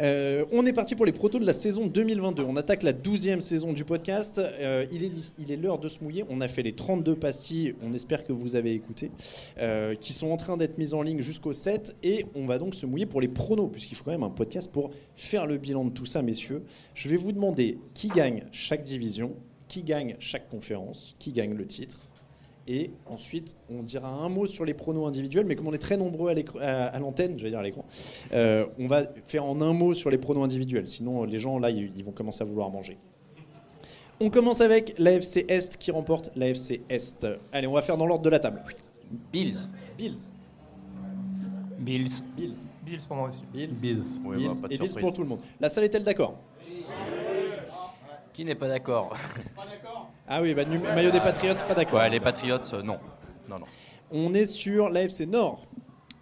Euh, 0.00 0.46
on 0.52 0.64
est 0.64 0.72
parti 0.72 0.94
pour 0.94 1.04
les 1.04 1.12
protos 1.12 1.38
de 1.38 1.44
la 1.44 1.52
saison 1.52 1.86
2022. 1.86 2.44
On 2.44 2.56
attaque 2.56 2.82
la 2.82 2.94
12e 2.94 3.42
saison 3.42 3.74
du 3.74 3.84
podcast. 3.84 4.40
Il 4.90 5.04
est 5.04 5.12
il 5.36 5.52
est 5.52 5.56
l'heure 5.58 5.78
de 5.78 5.90
se 5.90 6.02
mouiller. 6.02 6.24
On 6.30 6.40
a 6.40 6.48
fait 6.48 6.62
les 6.62 6.72
32 6.72 7.14
pastilles, 7.14 7.74
on 7.82 7.92
espère 7.92 8.24
que 8.24 8.32
vous 8.32 8.56
avez 8.56 8.72
écouté, 8.72 9.10
qui 10.00 10.14
sont 10.14 10.30
en 10.30 10.38
train 10.38 10.56
d'être 10.56 10.78
mises 10.78 10.94
en 10.94 11.02
ligne 11.02 11.20
jusqu'au 11.20 11.52
7. 11.52 11.94
Et 12.02 12.24
on 12.34 12.46
va 12.46 12.56
donc 12.56 12.74
se 12.74 12.86
mouiller 12.86 13.04
pour 13.04 13.20
les 13.20 13.28
pronos, 13.28 13.68
puisqu'il 13.70 13.96
faut 13.96 14.04
quand 14.04 14.12
même 14.12 14.22
un 14.22 14.30
podcast 14.30 14.72
pour 14.72 14.92
faire 15.14 15.46
le 15.46 15.58
bilan 15.58 15.84
de 15.84 15.90
tout 15.90 16.06
ça, 16.06 16.22
messieurs. 16.22 16.62
Je 16.94 17.10
vais 17.10 17.18
vous 17.18 17.32
demander 17.32 17.78
qui 17.92 18.08
gagne 18.08 18.44
chaque 18.50 18.82
division, 18.82 19.36
qui 19.72 19.82
gagne 19.82 20.16
chaque 20.18 20.50
conférence, 20.50 21.14
qui 21.18 21.32
gagne 21.32 21.54
le 21.54 21.66
titre. 21.66 21.96
Et 22.68 22.90
ensuite, 23.06 23.56
on 23.70 23.82
dira 23.82 24.10
un 24.10 24.28
mot 24.28 24.46
sur 24.46 24.66
les 24.66 24.74
pronos 24.74 25.06
individuels, 25.06 25.46
mais 25.46 25.56
comme 25.56 25.66
on 25.66 25.72
est 25.72 25.78
très 25.78 25.96
nombreux 25.96 26.28
à 26.28 26.34
l'écran- 26.34 26.58
à 26.60 26.88
à 26.88 26.98
l'antenne, 26.98 27.38
j'allais 27.38 27.52
dire 27.52 27.58
à 27.58 27.62
l'écran, 27.62 27.86
euh, 28.34 28.66
on 28.78 28.86
va 28.86 29.04
faire 29.26 29.46
en 29.46 29.62
un 29.62 29.72
mot 29.72 29.94
sur 29.94 30.10
les 30.10 30.18
pronos 30.18 30.44
individuels. 30.44 30.86
Sinon, 30.86 31.24
les 31.24 31.38
gens, 31.38 31.58
là, 31.58 31.70
ils, 31.70 32.04
vont 32.04 32.12
commencer 32.12 32.42
à 32.42 32.44
vouloir 32.44 32.68
manger. 32.68 32.98
On 34.20 34.28
commence 34.28 34.60
avec 34.60 34.94
l'AFC 34.98 35.46
Est 35.48 35.78
qui 35.78 35.90
remporte 35.90 36.30
l'AFC 36.36 36.82
Est. 36.90 37.26
Allez, 37.50 37.66
on 37.66 37.72
va 37.72 37.80
faire 37.80 37.96
dans 37.96 38.06
l'ordre 38.06 38.24
de 38.24 38.30
la 38.30 38.40
table. 38.40 38.62
Bills. 39.32 39.70
Bills. 39.96 40.30
Bills. 41.78 42.22
Bills. 42.36 42.58
Bills 42.84 43.06
pour 43.08 43.16
moi 43.16 43.28
aussi. 43.28 43.42
Bills. 43.50 43.80
Bills. 43.80 44.20
Ouais, 44.22 44.36
Bills 44.36 44.48
bah, 44.48 44.58
pas 44.60 44.68
de 44.68 44.74
et 44.74 44.78
Bills 44.78 45.00
pour 45.00 45.14
tout 45.14 45.22
le 45.22 45.28
monde. 45.28 45.40
La 45.58 45.70
salle 45.70 45.84
est-elle 45.84 46.04
d'accord? 46.04 46.36
Qui 48.32 48.44
n'est 48.44 48.54
pas 48.54 48.68
d'accord? 48.68 49.14
Ah 50.26 50.40
oui, 50.40 50.54
bah, 50.54 50.64
nu- 50.64 50.78
maillot 50.78 51.10
des 51.10 51.20
Patriots, 51.20 51.54
pas 51.68 51.74
d'accord. 51.74 51.98
Ouais, 52.00 52.08
les 52.08 52.20
Patriots, 52.20 52.56
euh, 52.72 52.82
non. 52.82 52.98
Non, 53.48 53.56
non. 53.58 53.66
On 54.10 54.32
est 54.34 54.46
sur 54.46 54.88
l'AFC 54.88 55.26
Nord. 55.26 55.66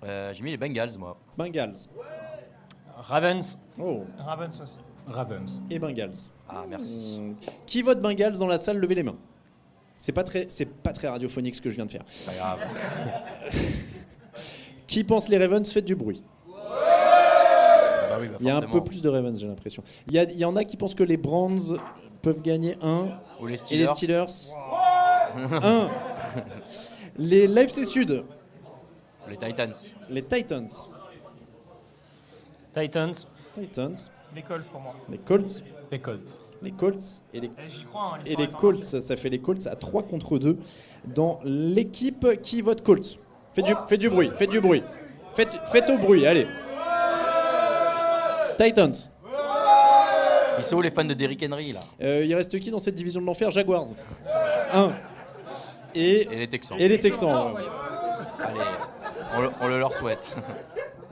Euh, 0.04 0.32
J'ai 0.34 0.42
mis 0.42 0.50
les 0.50 0.56
Bengals, 0.56 0.98
moi. 0.98 1.16
Bengals. 1.36 1.74
Ravens. 2.96 3.58
Oh. 3.78 4.04
Ravens 4.18 4.60
aussi. 4.60 4.78
Ravens. 5.06 5.62
Et 5.70 5.78
Bengals. 5.78 6.10
Ah, 6.48 6.64
merci. 6.68 7.18
Hmm. 7.20 7.34
Qui 7.66 7.82
vote 7.82 8.00
Bengals 8.00 8.38
dans 8.38 8.46
la 8.46 8.58
salle? 8.58 8.78
Levez 8.78 8.94
les 8.96 9.02
mains. 9.02 9.16
C'est 9.96 10.12
pas 10.12 10.24
très, 10.24 10.46
c'est 10.48 10.66
pas 10.66 10.92
très 10.92 11.08
radiophonique 11.08 11.54
ce 11.54 11.60
que 11.60 11.70
je 11.70 11.76
viens 11.76 11.86
de 11.86 11.92
faire. 11.92 12.04
Pas 12.26 12.32
grave. 12.34 12.58
Qui 14.86 15.04
pense 15.04 15.28
les 15.28 15.38
Ravens 15.38 15.70
Faites 15.70 15.84
du 15.84 15.94
bruit? 15.94 16.22
bah 16.48 18.16
oui, 18.20 18.28
bah 18.28 18.36
Il 18.40 18.46
y 18.46 18.50
a 18.50 18.56
un 18.56 18.62
peu 18.62 18.82
plus 18.82 19.02
de 19.02 19.08
Ravens, 19.08 19.38
j'ai 19.38 19.46
l'impression. 19.46 19.82
Il 20.08 20.14
y, 20.14 20.18
a- 20.18 20.24
il 20.24 20.36
y 20.38 20.44
en 20.44 20.56
a 20.56 20.64
qui 20.64 20.76
pensent 20.76 20.94
que 20.96 21.04
les 21.04 21.16
Browns 21.16 21.78
peuvent 22.22 22.42
gagner 22.42 22.76
un. 22.82 23.08
Ou 23.40 23.46
les 23.46 23.54
Et 23.72 23.76
les 23.78 23.86
Steelers. 23.86 24.28
Steelers. 24.28 24.54
un. 25.62 25.88
Les 27.18 27.68
Sud. 27.86 28.24
Les 29.28 29.36
Titans. 29.36 29.72
Les 30.08 30.22
Titans. 30.22 30.68
Titans. 32.74 33.14
Titans. 33.54 33.94
Les 34.34 34.42
Colts 34.42 34.68
pour 34.68 34.80
moi. 34.80 34.94
Les 35.10 35.18
Colts. 35.18 35.64
Les 35.90 35.98
Colts. 35.98 36.40
Les 36.62 36.72
Colts 36.72 37.22
et 37.32 37.40
les, 37.40 37.50
Eh, 37.58 37.84
crois. 37.86 38.16
hein, 38.16 38.22
et 38.26 38.36
les 38.36 38.48
Colts. 38.48 38.82
Ça 38.84 39.16
fait 39.16 39.28
les 39.30 39.40
Colts 39.40 39.66
à 39.66 39.76
3 39.76 40.02
contre 40.02 40.38
2 40.38 40.58
dans 41.06 41.40
l'équipe 41.44 42.40
qui 42.42 42.60
vote 42.62 42.82
Colts. 42.82 43.18
Faites 43.54 43.64
du, 43.64 43.74
faites 43.88 44.00
du 44.00 44.08
bruit, 44.10 44.30
faites 44.36 44.50
du 44.50 44.60
bruit. 44.60 44.82
Faites, 45.34 45.50
faites 45.66 45.88
au 45.90 45.98
bruit, 45.98 46.26
allez. 46.26 46.46
Titans. 48.58 48.92
Ils 50.60 50.64
sont 50.64 50.76
où 50.76 50.82
les 50.82 50.90
fans 50.90 51.04
de 51.04 51.14
Derrick 51.14 51.42
Henry, 51.42 51.72
là 51.72 51.80
Euh, 52.02 52.24
il 52.24 52.34
reste 52.34 52.58
qui 52.60 52.70
dans 52.70 52.78
cette 52.78 52.94
division 52.94 53.20
de 53.20 53.26
l'enfer? 53.26 53.50
Jaguars. 53.50 53.86
1. 54.72 54.92
Et, 55.94 56.22
Et 56.32 56.36
les 56.36 56.48
Texans. 56.48 56.76
Et 56.78 56.88
les 56.88 57.00
Texans. 57.00 57.52
ouais. 57.54 57.62
Allez, 58.42 58.60
on 59.36 59.40
le, 59.42 59.50
on 59.60 59.68
le 59.68 59.78
leur 59.78 59.94
souhaite. 59.94 60.36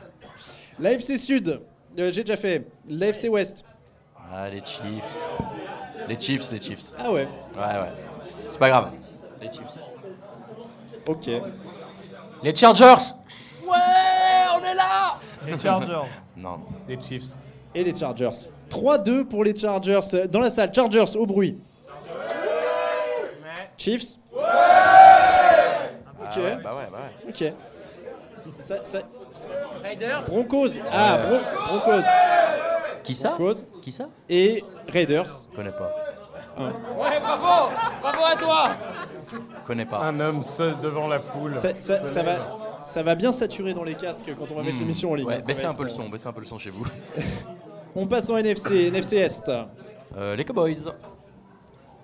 L'AFC 0.79 1.19
Sud. 1.19 1.61
euh, 1.99 2.13
J'ai 2.13 2.23
déjà 2.25 2.37
fait. 2.37 2.67
L'AFC 2.89 3.29
Ouest. 3.29 3.65
Ah, 4.33 4.49
les 4.49 4.61
Chiefs. 4.65 5.27
Les 6.09 6.19
Chiefs, 6.21 6.51
les 6.53 6.61
Chiefs. 6.61 6.93
Ah 6.99 7.11
ouais. 7.11 7.27
Ouais, 7.57 7.61
ouais. 7.63 7.93
C'est 8.51 8.59
pas 8.59 8.69
grave. 8.69 8.93
Les 9.41 9.51
Chiefs. 9.51 9.79
Ok. 11.07 11.29
Les 12.43 12.55
Chargers. 12.55 13.15
Ouais, 13.65 13.77
on 14.55 14.63
est 14.65 14.75
là 14.75 15.17
Les 15.47 15.59
Chargers. 15.59 16.09
Non. 16.37 16.61
Les 16.89 17.01
Chiefs. 17.01 17.37
Et 17.75 17.85
les 17.85 17.95
Chargers. 17.97 18.31
3-2 18.71 19.25
pour 19.25 19.45
les 19.45 19.57
Chargers. 19.57 20.01
Dans 20.31 20.41
la 20.41 20.51
salle, 20.51 20.73
Chargers 20.75 21.17
au 21.17 21.27
bruit. 21.27 21.59
Chiefs. 23.77 24.17
Ok. 24.33 24.41
Ah 24.41 26.39
ouais, 26.41 26.57
bah 26.63 26.71
ouais, 26.75 26.87
bah 26.91 26.99
ouais. 26.99 27.29
Ok. 27.29 27.53
Ça- 28.61 28.83
ça- 28.83 28.99
Raiders. 29.83 30.23
Broncos. 30.23 30.71
Ah, 30.93 31.19
Bron- 31.19 31.41
Broncos. 31.69 32.03
Qui 33.05 33.15
ça 33.15 33.31
Broncos. 33.31 33.67
Qui 33.83 33.93
ça 33.93 34.09
Et 34.29 34.65
Raiders. 34.89 35.27
Je 35.51 35.57
connais 35.57 35.71
pas. 35.71 35.91
Un. 36.57 36.67
Ouais, 36.99 37.21
bravo. 37.21 37.71
Bravo 38.03 38.25
à 38.25 38.37
toi. 38.37 38.69
Je 39.33 39.67
connais 39.67 39.87
pas. 39.87 39.99
Un 39.99 40.19
homme 40.19 40.43
seul 40.43 40.75
devant 40.83 41.07
la 41.07 41.19
foule. 41.19 41.55
Ça, 41.55 41.69
va, 42.23 42.33
ça 42.83 43.03
va 43.03 43.15
bien 43.15 43.33
saturer 43.33 43.75
dans 43.75 43.85
les 43.85 43.95
casques 43.95 44.31
quand 44.39 44.51
on 44.53 44.55
va 44.57 44.63
mettre 44.63 44.77
Hmm. 44.77 44.81
l'émission 44.81 45.11
en 45.13 45.15
ligne. 45.15 45.27
Ouais, 45.27 45.39
baissez 45.47 45.65
un 45.67 45.73
peu 45.73 45.85
le 45.85 45.91
euh, 45.91 45.95
son, 45.95 46.09
baissez 46.09 46.27
un 46.27 46.33
peu 46.33 46.41
le 46.41 46.47
son 46.47 46.59
chez 46.59 46.71
vous. 46.71 46.87
On 47.97 48.07
passe 48.07 48.29
en 48.31 48.37
NFC, 48.37 48.89
NFC 48.89 49.17
Est. 49.17 49.51
Euh, 50.17 50.37
les 50.37 50.45
Cowboys. 50.45 50.77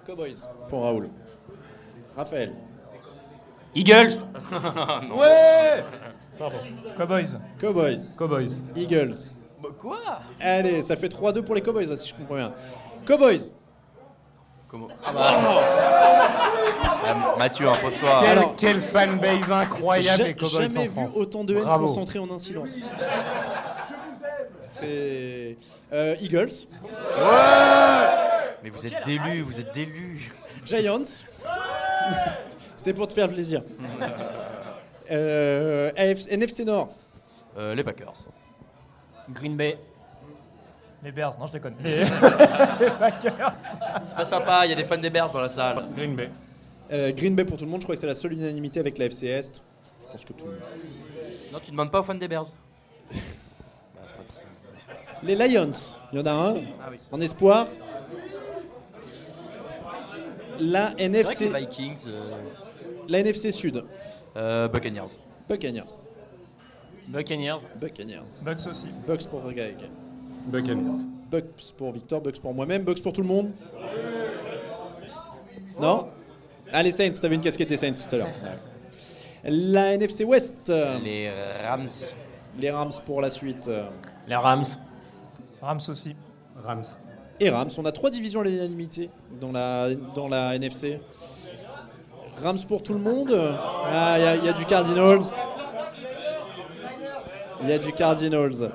Cowboys 0.07 0.49
pour 0.69 0.83
Raoul. 0.83 1.09
Raphaël. 2.17 2.53
Eagles. 3.75 4.13
Non. 4.53 5.17
Ouais 5.19 5.85
Pardon. 6.39 6.57
Cowboys. 6.97 7.39
Cowboys. 7.61 8.13
Cowboys. 8.17 8.63
Eagles. 8.75 9.35
Bah, 9.63 9.69
quoi? 9.79 9.99
Allez, 10.41 10.83
ça 10.83 10.97
fait 10.97 11.09
3-2 11.09 11.43
pour 11.43 11.55
les 11.55 11.61
Cowboys, 11.63 11.87
là, 11.87 11.97
si 11.97 12.09
je 12.09 12.15
comprends 12.15 12.37
bien. 12.37 12.53
Cowboys. 13.07 13.53
Comment 14.75 14.89
Ah 15.05 15.13
bah. 15.13 15.33
Ah, 17.07 17.37
Mathieu, 17.39 17.69
impose-toi. 17.69 18.09
Quel, 18.25 18.39
Alors- 18.39 18.57
quelle 18.57 18.81
fanbase 18.81 19.53
incroyable 19.53 20.23
les 20.25 20.35
Cowboys 20.35 20.63
jamais 20.63 20.89
en 20.89 20.91
France. 20.91 21.15
vu 21.15 21.21
autant 21.21 21.45
de 21.45 21.55
haine 21.55 21.63
Bravo. 21.63 21.87
concentrée 21.87 22.19
en 22.19 22.29
un 22.29 22.41
silence. 22.41 22.81
C'est 24.65 25.57
euh, 25.93 26.17
Eagles, 26.21 26.49
Mais 28.65 28.71
vous 28.71 28.85
êtes 28.85 29.05
délus, 29.05 29.43
vous 29.43 29.61
êtes 29.61 29.73
délus. 29.73 30.33
Giants. 30.67 31.05
C'était 32.75 32.95
pour 32.95 33.07
te 33.07 33.13
faire 33.13 33.29
plaisir. 33.29 33.63
Euh, 35.13 35.93
AFC 35.97 36.33
NFC 36.33 36.65
Nord. 36.65 36.89
Euh, 37.57 37.77
les 37.77 37.85
Packers. 37.85 38.13
Green 39.31 39.57
Bay. 39.57 39.79
Les 41.05 41.13
Bears. 41.13 41.39
Non, 41.39 41.47
je 41.47 41.53
déconne. 41.53 41.75
Les, 41.83 41.99
les 42.05 42.91
Packers. 42.99 43.55
C'est 44.07 44.17
pas 44.17 44.25
sympa, 44.25 44.65
il 44.67 44.71
y 44.71 44.73
a 44.73 44.77
des 44.77 44.85
fans 44.85 44.97
des 44.97 45.11
Bears 45.11 45.31
dans 45.31 45.41
la 45.41 45.49
salle. 45.51 45.85
Green 45.95 46.17
Bay. 46.17 46.31
Euh, 46.93 47.13
Green 47.13 47.35
Bay 47.35 47.45
pour 47.45 47.57
tout 47.59 47.65
le 47.65 47.71
monde, 47.71 47.81
je 47.81 47.87
crois 47.87 47.95
que 47.95 48.01
c'est 48.01 48.07
la 48.07 48.15
seule 48.15 48.33
unanimité 48.33 48.81
avec 48.81 48.97
la 48.99 49.07
FC 49.07 49.27
Est. 49.27 49.63
Je 50.01 50.07
pense 50.11 50.25
que 50.25 50.33
tout 50.33 50.45
le 50.47 50.53
monde. 50.53 50.61
Non, 51.53 51.59
tu 51.63 51.71
demandes 51.71 51.91
pas 51.91 52.01
aux 52.01 52.03
fans 52.03 52.15
des 52.15 52.29
Bears. 52.29 52.45
bah, 52.45 53.17
c'est 54.07 54.17
pas 54.17 54.23
très 54.27 54.37
simple. 54.37 54.53
Les 55.23 55.35
Lions, 55.37 55.71
il 56.13 56.19
y 56.19 56.23
en 56.23 56.27
a 56.27 56.31
un 56.33 56.55
Ah 56.83 56.89
oui. 56.91 56.97
en 57.13 57.21
espoir. 57.21 57.67
La 60.61 60.91
C'est 60.91 60.95
vrai 60.95 60.95
que 60.97 61.03
NFC, 61.03 61.49
les 61.51 61.61
Vikings. 61.61 62.05
euh, 62.09 62.23
la 63.09 63.19
NFC 63.21 63.51
Sud. 63.53 63.85
euh, 64.37 64.69
Buccaneers. 64.69 65.19
Buccaneers. 65.49 65.99
Buccaneers. 67.09 67.59
Buccaneers. 67.77 68.43
Bucks 68.43 68.67
aussi. 68.71 68.89
Bucks 69.07 69.27
pour 69.27 69.43
Greg. 69.43 69.77
Buccaneers. 70.47 71.07
Bucks 71.31 71.73
pour 71.77 71.93
Victor, 71.93 72.21
Bucks 72.21 72.41
pour 72.41 72.55
moi-même, 72.55 72.85
Bucks 72.85 73.03
pour 73.03 73.13
tout 73.13 73.23
le 73.23 73.27
monde. 73.29 73.51
Non? 75.81 76.07
Ah, 76.73 76.83
les 76.83 76.93
Saints, 76.93 77.11
t'avais 77.21 77.35
une 77.35 77.41
casquette 77.41 77.69
des 77.69 77.77
Saints 77.77 77.93
tout 77.93 78.15
à 78.15 78.19
l'heure. 78.19 78.29
Ouais. 78.43 79.51
La 79.51 79.95
NFC 79.95 80.25
West. 80.25 80.57
Les 81.03 81.31
Rams. 81.67 81.87
Les 82.59 82.71
Rams 82.71 82.93
pour 83.05 83.21
la 83.21 83.31
suite. 83.31 83.69
Les 84.29 84.37
Rams. 84.37 84.65
Rams 85.61 85.81
aussi. 85.89 86.15
Rams. 86.65 86.83
Et 87.41 87.51
Rams, 87.51 87.71
on 87.79 87.85
a 87.85 87.93
trois 87.93 88.11
divisions 88.11 88.41
à 88.41 88.45
l'unanimité 88.45 89.11
dans 89.41 89.51
la, 89.53 89.95
dans 90.15 90.29
la 90.29 90.55
NFC. 90.57 91.01
Rams 92.43 92.59
pour 92.69 92.83
tout 92.83 92.95
le 92.95 93.01
monde. 93.01 93.33
Ah, 93.35 94.15
il 94.19 94.23
y 94.23 94.27
a- 94.27 94.37
il 94.37 94.45
y, 94.45 94.49
a 94.49 94.53
du 94.53 94.65
Cardinals. 94.67 95.21
Il 97.63 97.69
y 97.69 97.73
a 97.73 97.79
du 97.79 97.93
Cardinals. 97.93 98.71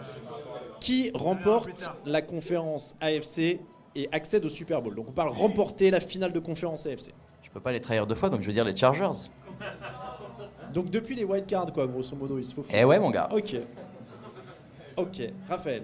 Qui 0.79 1.11
remporte 1.13 1.89
la 2.05 2.21
conférence 2.21 2.95
AFC 3.01 3.59
et 3.95 4.09
accède 4.11 4.45
au 4.45 4.49
Super 4.49 4.81
Bowl 4.81 4.95
Donc 4.95 5.07
on 5.09 5.11
parle 5.11 5.29
remporter 5.29 5.91
la 5.91 5.99
finale 5.99 6.31
de 6.31 6.39
conférence 6.39 6.85
AFC. 6.85 7.13
Je 7.43 7.49
peux 7.49 7.59
pas 7.59 7.71
les 7.71 7.81
trahir 7.81 8.05
deux 8.05 8.15
fois, 8.15 8.29
donc 8.29 8.41
je 8.41 8.47
veux 8.47 8.53
dire 8.53 8.63
les 8.63 8.75
Chargers. 8.75 9.29
Donc 10.73 10.89
depuis 10.89 11.15
les 11.15 11.23
wild 11.23 11.45
cards, 11.47 11.73
quoi, 11.73 11.87
grosso 11.87 12.15
modo, 12.15 12.37
il 12.37 12.45
se 12.45 12.53
faut. 12.53 12.63
Eh 12.71 12.83
ouais, 12.83 12.99
mon 12.99 13.09
gars. 13.09 13.27
Ok. 13.31 13.55
Ok, 14.97 15.21
Raphaël. 15.47 15.83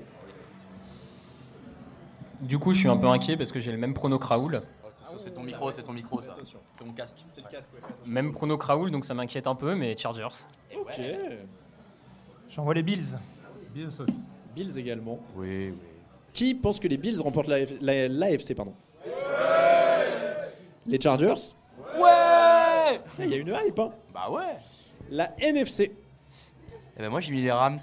Du 2.42 2.60
coup, 2.60 2.74
je 2.74 2.80
suis 2.80 2.90
un 2.90 2.98
peu 2.98 3.08
inquiet 3.08 3.38
parce 3.38 3.52
que 3.52 3.60
j'ai 3.60 3.72
le 3.72 3.78
même 3.78 3.94
prono 3.94 4.20
que 4.20 4.26
Raoul. 4.26 4.60
C'est 5.18 5.34
ton 5.34 5.44
micro, 5.44 5.72
c'est 5.72 5.84
ton 5.84 5.94
micro, 5.94 6.22
ça. 6.22 6.36
C'est 6.44 6.84
ton 6.84 6.92
casque. 6.92 7.18
C'est 7.32 7.44
le 7.44 7.50
casque, 7.50 7.70
ouais. 7.74 7.80
Même 8.06 8.34
prono 8.34 8.58
que 8.58 8.66
Raoul, 8.66 8.92
donc 8.92 9.06
ça 9.06 9.14
m'inquiète 9.14 9.48
un 9.48 9.56
peu, 9.56 9.74
mais 9.76 9.96
Chargers. 9.98 10.46
Ok. 10.78 11.02
J'envoie 12.50 12.74
les 12.74 12.84
Bills. 12.84 13.18
Bills 13.74 14.02
aussi. 14.02 14.20
Bills 14.56 14.78
également. 14.78 15.20
Oui, 15.36 15.70
oui. 15.72 15.78
Qui 16.34 16.54
pense 16.56 16.80
que 16.80 16.88
les 16.88 16.98
Bills 16.98 17.20
remportent 17.22 17.48
la, 17.48 17.60
la- 17.82 18.08
l'AFC 18.08 18.56
pardon? 18.56 18.74
Les 20.86 21.00
Chargers? 21.00 21.34
Ouais 22.00 23.02
Il 23.20 23.30
y 23.30 23.34
a 23.34 23.38
une 23.38 23.48
hype, 23.66 23.80
hein 23.80 23.92
Bah 24.14 24.30
ouais. 24.30 24.58
La 25.10 25.32
NFC. 25.40 25.96
Eh 26.98 27.02
ben 27.02 27.10
moi 27.10 27.20
j'ai 27.22 27.32
mis 27.32 27.42
les 27.42 27.52
Rams, 27.52 27.78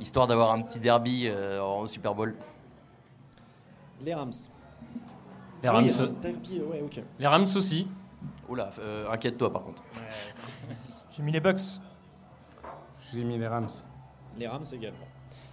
histoire 0.00 0.26
d'avoir 0.26 0.50
un 0.52 0.62
petit 0.62 0.78
derby 0.80 1.26
euh, 1.28 1.60
en 1.62 1.86
Super 1.86 2.14
Bowl. 2.14 2.34
Les 4.02 4.14
Rams. 4.14 4.32
Les 5.62 5.68
Rams. 5.68 5.84
oui, 5.84 5.92
un 6.00 6.06
derby, 6.20 6.60
ouais, 6.60 6.80
ok. 6.82 7.02
Les 7.18 7.26
Rams 7.26 7.46
aussi. 7.54 7.86
Oula, 8.48 8.70
euh, 8.80 9.08
inquiète-toi 9.10 9.52
par 9.52 9.62
contre. 9.62 9.84
J'ai 11.10 11.22
mis 11.22 11.32
les 11.32 11.40
Bucks. 11.40 11.60
J'ai 13.12 13.22
mis 13.24 13.38
les 13.38 13.46
Rams. 13.46 13.68
Les 14.38 14.46
Rams 14.48 14.64
également. 14.72 14.98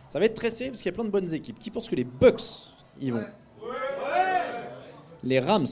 Ça 0.07 0.19
va 0.19 0.25
être 0.25 0.35
très 0.35 0.49
serré 0.49 0.69
parce 0.69 0.81
qu'il 0.81 0.91
y 0.91 0.93
a 0.93 0.95
plein 0.95 1.05
de 1.05 1.09
bonnes 1.09 1.33
équipes. 1.33 1.59
Qui 1.59 1.69
pense 1.69 1.89
que 1.89 1.95
les 1.95 2.03
Bucks 2.05 2.41
y 2.99 3.11
vont 3.11 3.25
Les 5.23 5.39
Rams. 5.39 5.65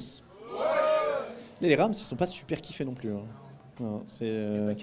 Les, 1.62 1.70
les 1.70 1.76
Rams, 1.76 1.92
ils 1.92 1.96
sont 2.04 2.16
pas 2.16 2.28
super 2.28 2.60
kiffés 2.62 2.86
non 2.86 2.94
plus. 2.94 3.14
hein. 3.14 3.22
Non, 3.80 4.04
c'est, 4.08 4.26
euh, 4.28 4.74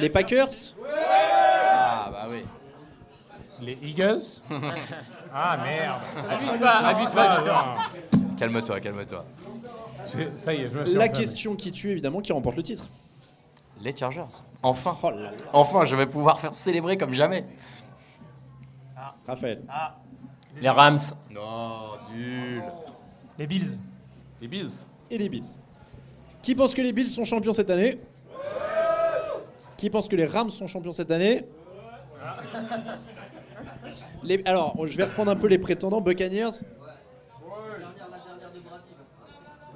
les 0.00 0.10
Packers 0.10 0.48
Ah 0.92 2.08
bah 2.12 2.26
oui. 2.30 2.44
Les 3.62 3.78
Eagles 3.82 4.20
Ah 5.34 5.56
merde. 5.62 6.00
Abuse 6.28 6.60
pas, 6.60 6.78
abuse 6.78 7.10
pas, 7.10 7.36
putain. 7.36 8.34
Calme-toi, 8.38 8.80
calme-toi. 8.80 9.24
Ça 10.36 10.52
y 10.54 10.62
est, 10.62 10.70
je 10.70 10.78
me 10.78 10.84
suis 10.86 10.94
La 10.94 11.08
question 11.08 11.54
qui 11.54 11.70
tue 11.72 11.90
évidemment, 11.90 12.20
qui 12.20 12.32
remporte 12.32 12.56
le 12.56 12.62
titre 12.62 12.88
Les 13.82 13.94
Chargers. 13.94 14.22
Enfin. 14.62 14.96
Oh 15.02 15.10
là 15.10 15.16
là. 15.20 15.30
Enfin, 15.52 15.84
je 15.84 15.94
vais 15.94 16.06
pouvoir 16.06 16.40
faire 16.40 16.54
célébrer 16.54 16.96
comme 16.96 17.12
jamais. 17.12 17.44
Raphaël. 19.26 19.62
Les 20.60 20.68
Rams. 20.68 20.98
Non, 21.30 21.92
nul. 22.14 22.62
Les 23.38 23.46
Bills. 23.46 23.78
Les 24.40 24.48
Bills. 24.48 24.86
et 25.10 25.18
les 25.18 25.28
Bills. 25.28 25.58
Qui 26.42 26.54
pense 26.54 26.74
que 26.74 26.82
les 26.82 26.92
Bills 26.92 27.08
sont 27.10 27.24
champions 27.24 27.52
cette 27.52 27.70
année? 27.70 27.98
Qui 29.76 29.90
pense 29.90 30.08
que 30.08 30.16
les 30.16 30.26
Rams 30.26 30.50
sont 30.50 30.66
champions 30.66 30.92
cette 30.92 31.10
année? 31.10 31.44
Les- 34.22 34.42
Alors, 34.44 34.86
je 34.86 34.96
vais 34.96 35.04
reprendre 35.04 35.30
un 35.30 35.36
peu 35.36 35.46
les 35.46 35.58
prétendants. 35.58 36.00
Buccaneers 36.00 36.50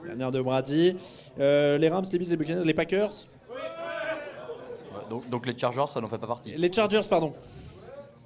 Dernière 0.05 0.31
de 0.31 0.41
Brady. 0.43 0.97
Euh, 1.41 1.79
les 1.79 1.89
Rams, 1.89 2.05
les 2.13 2.19
Bills, 2.19 2.29
les 2.31 2.37
Buccaneers, 2.37 2.65
les 2.65 2.75
Packers. 2.75 3.11
Ouais, 3.51 3.57
donc, 5.09 5.29
donc 5.31 5.47
les 5.47 5.57
Chargers, 5.57 5.87
ça 5.87 6.01
n'en 6.01 6.09
fait 6.09 6.19
pas 6.19 6.27
partie. 6.27 6.53
Les 6.57 6.71
Chargers, 6.73 7.01
pardon. 7.09 7.35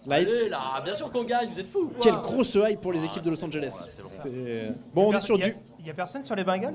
Hype- 0.06 0.12
Allez, 0.12 0.48
là, 0.48 0.80
bien 0.84 0.94
sûr 0.94 1.10
qu'on 1.10 1.24
gagne, 1.24 1.50
vous 1.52 1.58
êtes 1.60 1.68
fous. 1.68 1.88
quoi. 1.88 1.98
Quelle 2.00 2.16
grosse 2.22 2.54
hype 2.54 2.80
pour 2.80 2.92
les 2.92 3.04
équipes 3.04 3.22
de 3.24 3.30
Los 3.30 3.44
Angeles. 3.44 3.72
C'est- 4.16 4.72
Bon, 4.94 5.10
on 5.10 5.12
est 5.16 5.20
sur 5.20 5.36
Il 5.36 5.40
y 5.40 5.44
a- 5.44 5.48
du. 5.50 5.56
Il 5.80 5.86
y 5.86 5.90
a 5.90 5.94
personne 5.94 6.22
sur 6.22 6.34
les 6.34 6.44
Bengals? 6.44 6.74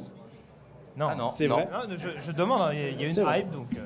Non. 0.96 1.08
Ah 1.10 1.16
non, 1.16 1.28
C'est 1.30 1.48
non. 1.48 1.56
vrai. 1.56 1.66
Non, 1.72 1.96
je, 1.98 2.08
je 2.24 2.32
demande, 2.32 2.62
hein, 2.62 2.70
il 2.74 2.80
y 2.80 2.84
a- 2.84 2.90
il 2.90 3.02
y 3.02 3.04
a 3.04 3.08
une 3.08 3.14
vrai. 3.14 3.40
hype 3.40 3.52
donc. 3.52 3.66
euh, 3.76 3.80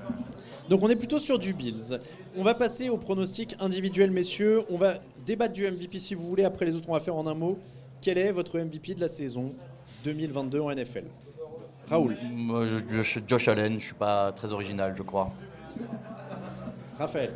Donc 0.70 0.84
on 0.84 0.90
est 0.90 0.98
plutôt 0.98 1.20
sur 1.20 1.40
du 1.40 1.54
Bills. 1.54 1.98
On 2.38 2.44
va 2.44 2.54
passer 2.54 2.90
au 2.90 2.98
pronostic 2.98 3.56
individuel, 3.62 4.12
messieurs. 4.12 4.64
On 4.70 4.78
va 4.78 4.96
débattre 5.26 5.54
du 5.54 5.66
MVP 5.66 5.98
si 6.00 6.14
vous 6.16 6.28
voulez. 6.28 6.44
Après 6.44 6.66
les 6.66 6.76
autres, 6.76 6.90
on 6.90 6.94
va 6.94 7.00
faire 7.00 7.16
en 7.16 7.26
un 7.28 7.34
mot. 7.34 7.58
Quel 8.02 8.18
est 8.18 8.32
votre 8.34 8.60
MVP 8.60 8.94
de 8.94 9.00
la 9.00 9.08
saison 9.08 9.54
2022 10.04 10.60
en 10.60 10.70
NFL 10.72 11.06
Raoul, 11.90 12.18
Moi, 12.34 12.66
je- 12.68 13.02
je- 13.02 13.20
Josh 13.26 13.48
Allen, 13.48 13.80
je 13.80 13.86
suis 13.86 13.94
pas 13.96 14.34
très 14.34 14.52
original, 14.52 14.94
je 14.98 15.04
crois. 15.04 15.32
Raphaël, 17.00 17.32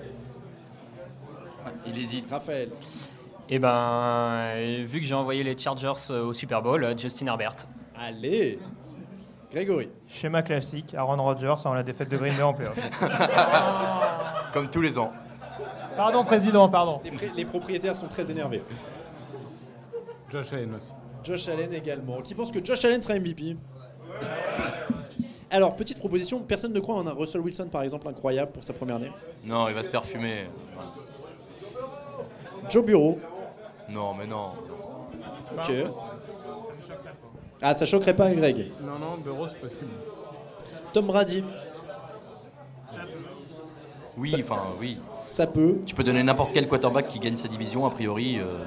Il 1.86 1.98
hésite. 1.98 2.30
Raphaël. 2.30 2.70
Et 3.50 3.60
ben, 3.60 4.54
euh, 4.56 4.84
vu 4.86 5.02
que 5.02 5.06
j'ai 5.06 5.14
envoyé 5.14 5.44
les 5.44 5.58
Chargers 5.58 5.92
euh, 6.10 6.24
au 6.24 6.34
Super 6.34 6.62
Bowl, 6.62 6.84
euh, 6.84 6.98
Justin 6.98 7.28
Herbert. 7.28 7.58
Allez 7.98 8.60
Grégory. 9.52 9.90
Schéma 10.08 10.42
classique, 10.42 10.94
Aaron 10.96 11.22
Rodgers 11.22 11.56
avant 11.66 11.74
la 11.74 11.84
défaite 11.84 12.10
de 12.10 12.16
Green 12.16 12.34
Bay 12.34 12.44
en 12.44 12.54
playoff. 12.54 12.78
Comme 14.54 14.70
tous 14.70 14.80
les 14.80 14.98
ans. 14.98 15.12
Pardon, 15.98 16.24
président, 16.24 16.70
pardon. 16.70 17.02
Les, 17.36 17.44
propriétaires 17.44 17.98
sont 17.98 18.08
très 18.08 18.32
énervés. 18.32 18.64
Josh 20.30 20.54
Allen 20.54 20.74
aussi. 20.76 20.94
Josh 21.22 21.50
Allen 21.50 21.74
également. 21.74 22.22
Qui 22.22 22.34
pense 22.34 22.54
que 22.54 22.64
Josh 22.64 22.86
Allen 22.86 23.02
sera 23.02 23.20
MVP 23.20 23.58
Alors, 25.52 25.76
petite 25.76 26.00
proposition, 26.00 26.40
personne 26.44 26.72
ne 26.72 26.80
croit 26.80 26.96
en 26.96 27.06
un 27.06 27.14
Russell 27.14 27.42
Wilson 27.42 27.68
par 27.70 27.84
exemple 27.84 28.08
incroyable 28.08 28.54
pour 28.54 28.64
sa 28.64 28.72
première 28.72 28.96
année. 28.96 29.12
Non, 29.46 29.68
il 29.68 29.76
va 29.76 29.84
se 29.84 29.90
faire 29.90 30.04
Joe 32.70 32.86
Bureau. 32.86 33.20
Non, 33.90 34.14
mais 34.14 34.28
non. 34.28 34.52
Ok. 35.58 35.72
Ah, 37.62 37.76
ça 37.76 37.86
choquerait 37.86 38.16
pas 38.16 38.32
Greg. 38.32 38.72
Non, 38.82 38.98
non, 39.00 39.18
Bureau, 39.18 39.48
c'est 39.48 39.60
possible. 39.60 39.92
Tom 40.94 41.06
Brady. 41.08 41.44
Oui, 44.18 44.34
enfin, 44.40 44.62
oui. 44.80 45.00
Ça 45.26 45.48
peut. 45.48 45.78
Tu 45.86 45.96
peux 45.96 46.04
donner 46.04 46.24
n'importe 46.24 46.52
quel 46.54 46.68
quarterback 46.68 47.08
qui 47.08 47.20
gagne 47.20 47.38
sa 47.38 47.48
division, 47.48 47.86
a 47.86 47.90
priori. 47.92 48.40
euh, 48.40 48.66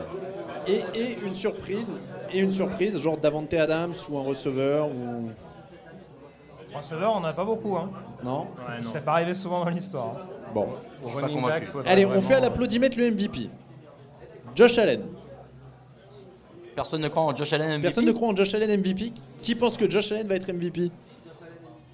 Et, 0.66 0.82
et 0.94 1.18
une 1.22 1.34
surprise, 1.34 2.00
et 2.32 2.38
une 2.40 2.52
surprise, 2.52 2.98
genre 2.98 3.18
Davante 3.18 3.52
Adams 3.54 3.92
ou 4.08 4.18
un 4.18 4.22
receveur 4.22 4.88
ou 4.88 5.30
Receveur, 6.74 7.12
on 7.16 7.20
n'en 7.20 7.28
a 7.28 7.32
pas 7.32 7.44
beaucoup. 7.44 7.76
Hein. 7.76 7.88
non. 8.24 8.48
Ça 8.92 9.00
pas 9.00 9.12
arrivé 9.12 9.34
souvent 9.34 9.64
dans 9.64 9.70
l'histoire. 9.70 10.16
Bon. 10.52 10.66
je 11.02 11.08
suis 11.08 11.14
pas 11.16 11.22
Running 11.26 11.36
convaincu. 11.40 11.60
back, 11.60 11.68
faudrait 11.68 11.90
Allez, 11.92 12.04
on 12.04 12.08
vraiment- 12.08 12.22
fait 12.22 12.34
à 12.34 12.40
l'applaudimètre 12.40 12.98
le 12.98 13.10
MVP. 13.10 13.50
Josh 14.54 14.78
Allen. 14.78 15.02
Personne 16.74 17.02
ne 17.02 17.08
croit 17.08 17.22
en 17.22 17.36
Josh 17.36 17.52
Allen 17.52 17.68
MVP 17.74 17.82
Personne 17.82 18.04
ne 18.04 18.12
croit 18.12 18.28
en 18.28 18.36
Josh 18.36 18.52
Allen 18.54 18.80
MVP. 18.80 19.12
Qui 19.42 19.54
pense 19.54 19.76
que 19.76 19.88
Josh 19.88 20.10
Allen 20.12 20.26
va 20.26 20.34
être 20.34 20.50
MVP 20.52 20.90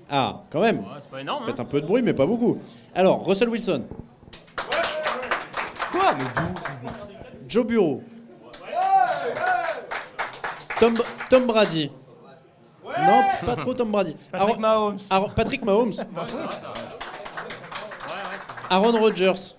Ah, 0.08 0.40
quand 0.50 0.60
même. 0.60 0.78
Ouais, 0.78 0.84
c'est 1.00 1.10
pas 1.10 1.20
énorme. 1.20 1.42
hein. 1.42 1.46
Faites 1.46 1.60
un 1.60 1.64
peu 1.64 1.80
de 1.80 1.86
bruit, 1.86 2.02
mais 2.02 2.14
pas 2.14 2.26
beaucoup. 2.26 2.58
Alors, 2.94 3.24
Russell 3.26 3.48
Wilson. 3.50 3.84
Quoi 5.92 6.14
Mais 6.16 6.24
d'où? 6.24 6.88
Joe 7.48 7.66
Bureau. 7.66 8.02
Tom, 10.78 10.98
Tom 11.28 11.46
Brady. 11.46 11.90
Non, 12.84 13.22
pas 13.46 13.56
trop 13.56 13.74
Tom 13.74 13.90
Brady. 13.90 14.16
Patrick 14.32 14.50
Aaron- 14.50 14.60
Mahomes. 14.60 14.98
Aaron- 15.10 15.30
Patrick 15.34 15.64
Mahomes. 15.64 15.92
Aaron 18.70 18.92
Rodgers. 18.98 19.54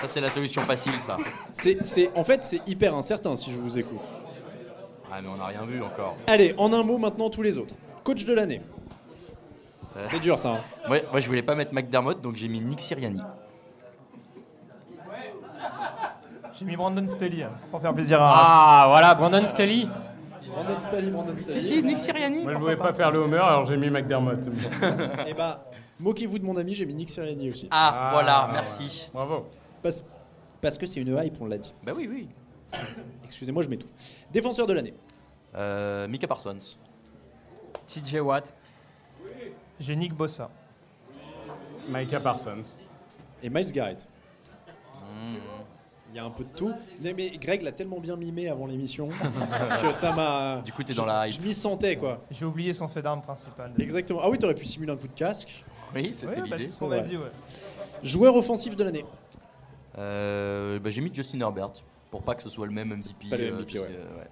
Ça, 0.00 0.06
c'est 0.06 0.20
la 0.20 0.30
solution 0.30 0.62
facile, 0.62 1.00
ça. 1.00 1.16
C'est, 1.52 1.84
c'est- 1.84 2.10
en 2.14 2.24
fait, 2.24 2.44
c'est 2.44 2.60
hyper 2.68 2.94
incertain 2.94 3.36
si 3.36 3.52
je 3.52 3.58
vous 3.58 3.78
écoute. 3.78 3.98
Ah, 5.10 5.20
mais 5.22 5.28
on 5.28 5.36
n'a 5.36 5.46
rien 5.46 5.62
vu 5.62 5.82
encore. 5.82 6.16
Allez, 6.26 6.54
en 6.58 6.72
un 6.72 6.82
mot 6.82 6.98
maintenant 6.98 7.30
tous 7.30 7.42
les 7.42 7.58
autres. 7.58 7.74
Coach 8.04 8.24
de 8.24 8.34
l'année. 8.34 8.60
Euh, 9.96 10.06
C'est 10.10 10.20
dur 10.20 10.38
ça. 10.38 10.50
hein. 10.50 10.90
Ouais, 10.90 11.04
moi, 11.10 11.20
je 11.20 11.26
voulais 11.26 11.42
pas 11.42 11.54
mettre 11.54 11.72
McDermott, 11.74 12.20
donc 12.20 12.36
j'ai 12.36 12.48
mis 12.48 12.60
Nick 12.60 12.80
Siriani. 12.80 13.20
J'ai 16.58 16.64
mis 16.64 16.76
Brandon 16.76 17.06
Staley 17.06 17.42
hein, 17.44 17.50
pour 17.70 17.80
faire 17.80 17.94
plaisir 17.94 18.20
à. 18.20 18.34
Ah, 18.82 18.86
voilà, 18.88 19.14
Brandon 19.14 19.46
Staley. 19.46 19.86
Brandon 20.50 20.80
Staley, 20.80 21.10
Brandon 21.10 21.36
Staley. 21.36 21.60
Si, 21.60 21.66
si, 21.66 21.82
Nick 21.82 21.98
Sirianni. 22.00 22.42
Moi, 22.42 22.52
je 22.54 22.58
voulais 22.58 22.76
pas 22.76 22.92
faire 22.92 23.10
le 23.12 23.20
Homer, 23.20 23.38
alors 23.38 23.64
j'ai 23.64 23.76
mis 23.76 23.90
McDermott. 23.90 24.48
Eh 25.26 25.34
bah, 25.34 25.64
moquez-vous 26.00 26.38
de 26.40 26.44
mon 26.44 26.56
ami, 26.56 26.74
j'ai 26.74 26.84
mis 26.86 26.94
Nick 26.94 27.10
Sirianni 27.10 27.50
aussi. 27.50 27.68
Ah, 27.70 28.10
voilà, 28.12 28.48
merci. 28.52 29.08
Bravo. 29.14 29.46
Parce, 29.82 30.02
parce 30.60 30.78
que 30.78 30.86
c'est 30.86 31.00
une 31.00 31.16
hype, 31.22 31.40
on 31.40 31.46
l'a 31.46 31.58
dit. 31.58 31.72
Bah 31.84 31.92
oui, 31.96 32.08
oui. 32.10 32.28
Excusez-moi, 33.24 33.62
je 33.62 33.68
m'étouffe. 33.68 33.92
Défenseur 34.32 34.66
de 34.66 34.72
l'année. 34.72 34.94
Euh, 35.54 36.06
Mika 36.08 36.26
Parsons. 36.26 36.58
TJ 37.86 38.16
Watt. 38.16 38.54
J'ai 39.80 39.96
Nick 39.96 40.12
Bossa. 40.14 40.50
Micah 41.88 42.20
Parsons. 42.20 42.78
Et 43.42 43.48
Miles 43.48 43.72
Garrett. 43.72 44.06
Il 46.10 46.16
y 46.16 46.18
a 46.18 46.24
un 46.24 46.30
peu 46.30 46.42
de 46.44 46.48
tout. 46.50 46.72
Mais, 47.02 47.12
mais 47.12 47.30
Greg 47.30 47.62
l'a 47.62 47.72
tellement 47.72 48.00
bien 48.00 48.16
mimé 48.16 48.48
avant 48.48 48.66
l'émission 48.66 49.08
que 49.82 49.92
ça 49.92 50.12
m'a. 50.12 50.62
Du 50.64 50.72
coup, 50.72 50.82
t'es 50.82 50.94
dans 50.94 51.04
la 51.04 51.28
hype. 51.28 51.36
Je 51.40 51.46
m'y 51.46 51.52
sentais 51.54 51.96
quoi. 51.96 52.22
J'ai 52.30 52.44
oublié 52.46 52.72
son 52.72 52.88
fait 52.88 53.02
d'arme 53.02 53.20
principal. 53.22 53.72
Exactement. 53.78 54.20
Ah 54.22 54.30
oui, 54.30 54.38
t'aurais 54.38 54.54
pu 54.54 54.64
simuler 54.64 54.92
un 54.92 54.96
coup 54.96 55.06
de 55.08 55.12
casque. 55.12 55.64
Oui, 55.94 56.10
c'était 56.14 56.40
Ouais, 56.40 56.48
bah, 56.48 56.56
l'idée. 56.56 56.58
c'est 56.58 56.70
ce 56.74 56.78
qu'on 56.78 56.88
m'a 56.88 56.96
vrai. 57.00 57.08
dit, 57.08 57.16
ouais. 57.16 57.30
Joueur 58.02 58.34
offensif 58.36 58.74
de 58.74 58.84
l'année. 58.84 59.04
Euh, 59.96 60.78
bah, 60.78 60.90
j'ai 60.90 61.00
mis 61.00 61.12
Justin 61.12 61.40
Herbert, 61.40 61.72
pour 62.10 62.22
pas 62.22 62.34
que 62.34 62.42
ce 62.42 62.50
soit 62.50 62.66
le 62.66 62.72
même 62.72 62.88
MVP. 62.88 63.28
Pas 63.30 63.36
le 63.36 63.44
euh, 63.44 63.52
MVP, 63.52 63.64
puis 63.64 63.78
ouais. 63.78 63.86
c'est, 63.88 64.18
ouais. 64.18 64.28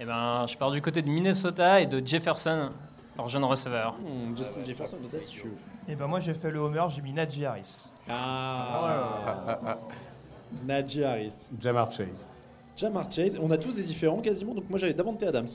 Et 0.00 0.04
ben, 0.04 0.46
je 0.46 0.56
pars 0.56 0.70
du 0.70 0.80
côté 0.80 1.02
de 1.02 1.08
Minnesota 1.08 1.80
et 1.80 1.86
de 1.86 2.04
Jefferson, 2.06 2.70
leur 3.16 3.28
jeune 3.28 3.44
receveur. 3.44 3.94
Hmm, 3.94 4.36
Justin 4.36 4.64
Jefferson, 4.64 4.98
audacieux. 5.04 5.52
Et 5.88 5.96
ben 5.96 6.06
moi 6.06 6.20
j'ai 6.20 6.34
fait 6.34 6.50
le 6.50 6.60
Homer, 6.60 6.84
j'ai 6.90 7.02
mis 7.02 7.12
Najee 7.12 7.46
Harris. 7.46 7.90
Ah. 8.08 9.78
Najee 10.66 11.02
Harris. 11.02 11.48
Jamar 11.58 11.90
Chase. 11.90 12.28
Jamar 12.76 13.10
Chase. 13.10 13.38
On 13.42 13.50
a 13.50 13.56
tous 13.56 13.74
des 13.74 13.82
différents 13.82 14.20
quasiment. 14.20 14.54
Donc 14.54 14.68
moi 14.70 14.78
j'avais 14.78 14.94
Davante 14.94 15.22
Adams. 15.22 15.48